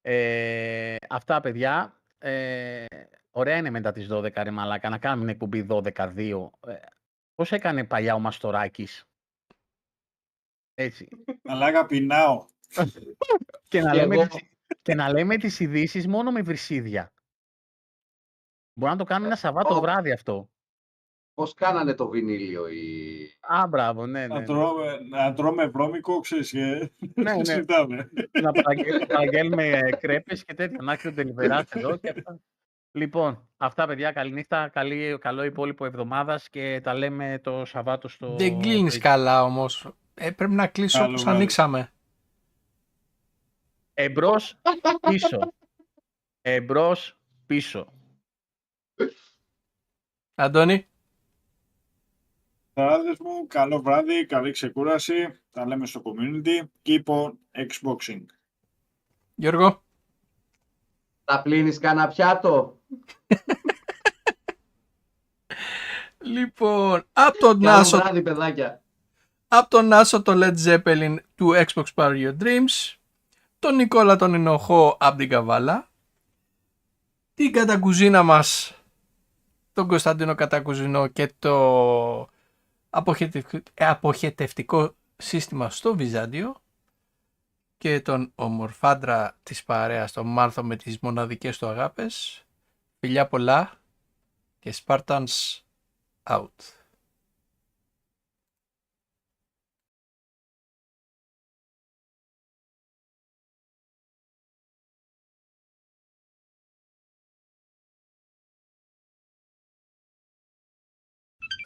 ε, 0.00 0.96
αυτά 1.08 1.40
παιδιά, 1.40 2.02
ε, 2.18 2.84
ωραία 3.30 3.56
είναι 3.56 3.70
μετά 3.70 3.92
τις 3.92 4.08
12 4.10 4.42
ρε 4.42 4.50
μαλάκα, 4.50 4.88
να 4.88 4.98
κάνουμε 4.98 5.24
μια 5.24 5.32
εκπομπή 5.32 5.66
12-2. 5.70 6.50
Ε, 6.66 6.74
πώς 7.34 7.52
έκανε 7.52 7.84
παλιά 7.84 8.14
ο 8.14 8.18
Μαστοράκης; 8.18 9.04
Έτσι. 10.74 11.08
Αλλά 11.44 11.86
πεινάω. 11.86 12.44
και, 13.68 13.80
να 13.80 13.90
Και 13.90 14.00
λέμε 14.00 14.14
εγώ. 14.14 14.26
τις, 14.26 14.42
και 14.82 14.94
να 14.94 15.12
λέμε 15.12 15.36
τις 15.36 15.60
ειδήσεις 15.60 16.06
μόνο 16.06 16.30
με 16.30 16.42
βρυσίδια. 16.42 17.12
Μπορεί 18.78 18.92
να 18.92 18.98
το 18.98 19.04
κάνουμε 19.04 19.26
ένα 19.26 19.36
Σαββάτο 19.36 19.74
Ω. 19.76 19.80
βράδυ 19.80 20.12
αυτό. 20.12 20.48
Πώς 21.34 21.54
κάνανε 21.54 21.94
το 21.94 22.08
βινίλιο 22.08 22.68
οι... 22.68 23.18
Α, 23.40 23.66
μπράβο, 23.66 24.06
ναι, 24.06 24.26
ναι. 24.26 24.34
Να 24.34 24.42
τρώμε, 24.44 24.98
να 25.10 25.32
τρώμε 25.32 25.66
βρώμικο, 25.66 26.20
ξέρεις, 26.20 26.50
και 26.50 26.58
Ναι, 27.14 27.34
ναι. 27.36 27.44
συζητάμε. 27.44 28.10
να 28.42 28.52
παραγγέλ- 28.52 29.06
παραγγέλνουμε 29.06 29.68
ε, 29.68 29.90
κρέπες 29.90 30.44
και 30.44 30.54
τέτοια. 30.54 30.78
Να 30.82 30.92
έρθει 30.92 31.08
ο 31.08 31.12
Ντελιβεράς 31.12 31.70
εδώ 31.70 31.96
και 31.96 32.08
αυτά. 32.08 32.40
Λοιπόν, 32.92 33.48
αυτά 33.56 33.86
παιδιά, 33.86 34.12
καληνύχτα, 34.12 34.68
καλή, 34.68 35.18
καλό 35.18 35.44
υπόλοιπο 35.44 35.84
εβδομάδας 35.84 36.48
και 36.50 36.80
τα 36.82 36.94
λέμε 36.94 37.40
το 37.42 37.64
Σαββάτο 37.64 38.08
στο... 38.08 38.36
Δεν 38.36 38.60
κλείνεις 38.60 38.92
στο- 38.92 39.02
καλά 39.02 39.42
όμως. 39.44 39.88
Ε, 40.14 40.30
πρέπει 40.30 40.52
να 40.52 40.66
κλείσει 40.66 40.96
Καλό 40.96 41.08
όπως 41.08 41.22
βράδυ. 41.22 41.36
ανοίξαμε. 41.38 41.92
Εμπρός, 43.94 44.60
πίσω. 45.00 45.52
Εμπρός, 46.42 47.18
πίσω. 47.46 47.92
Αντώνη, 50.34 50.88
Ταράδες 52.72 53.18
μου, 53.18 53.46
καλό 53.46 53.82
βράδυ, 53.82 54.26
καλή 54.26 54.50
ξεκούραση. 54.50 55.40
Τα 55.50 55.66
λέμε 55.66 55.86
στο 55.86 56.02
community. 56.04 56.62
Keep 56.82 57.02
on 57.04 57.32
Xboxing. 57.52 58.22
Γιώργο. 59.34 59.82
Θα 61.24 61.42
πλύνεις 61.42 61.78
κανένα 61.78 62.08
πιάτο; 62.08 62.80
Λοιπόν, 66.18 67.04
από 67.12 67.38
τον 67.38 67.60
Καλό 67.60 67.78
Άσο 67.78 67.96
βράδυ, 67.96 68.22
παιδάκια. 68.22 68.83
Από 69.48 69.68
τον 69.70 69.92
Άσο 69.92 70.22
το 70.22 70.32
Led 70.34 70.54
Zeppelin 70.64 71.16
του 71.34 71.52
Xbox 71.54 71.84
Power 71.94 72.12
Your 72.12 72.36
Dreams. 72.42 72.94
Τον 73.58 73.74
Νικόλα 73.76 74.16
τον 74.16 74.34
Ινοχώ 74.34 74.96
από 75.00 75.16
την 75.18 75.28
Καβάλα. 75.28 75.88
Την 77.34 77.52
κατακουζίνα 77.52 78.22
μας, 78.22 78.74
τον 79.72 79.88
Κωνσταντίνο 79.88 80.34
Κατακουζινό 80.34 81.06
και 81.06 81.32
το 81.38 82.28
αποχετευ- 82.90 83.68
αποχετευτικό 83.78 84.94
σύστημα 85.16 85.70
στο 85.70 85.94
Βυζάντιο 85.96 86.62
και 87.78 88.00
τον 88.00 88.32
ομορφάντρα 88.34 89.36
της 89.42 89.64
παρέας, 89.64 90.12
τον 90.12 90.26
Μάρθο 90.26 90.62
με 90.64 90.76
τις 90.76 90.98
μοναδικές 91.00 91.58
του 91.58 91.66
αγάπες. 91.66 92.44
Φιλιά 93.00 93.26
πολλά 93.28 93.80
και 94.58 94.74
Spartans 94.86 95.58
out. 96.22 96.83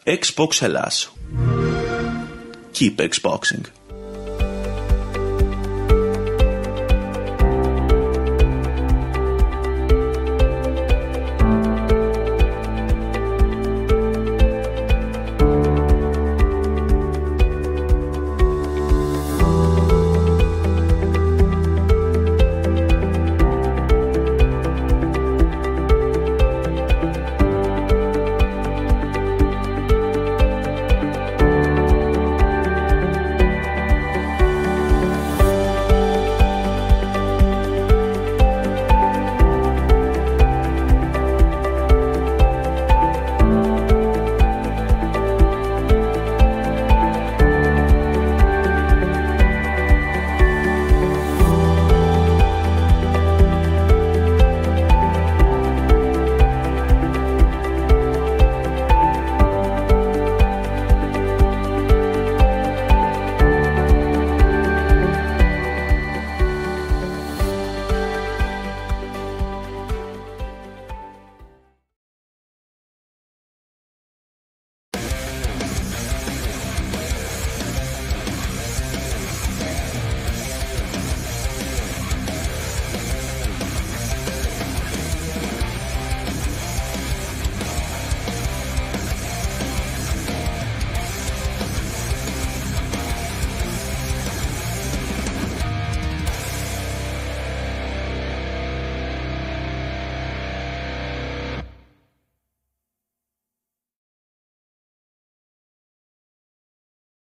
Xbox 0.09 0.61
Hellas. 0.61 1.11
Keep 2.73 2.97
Xboxing. 2.97 3.67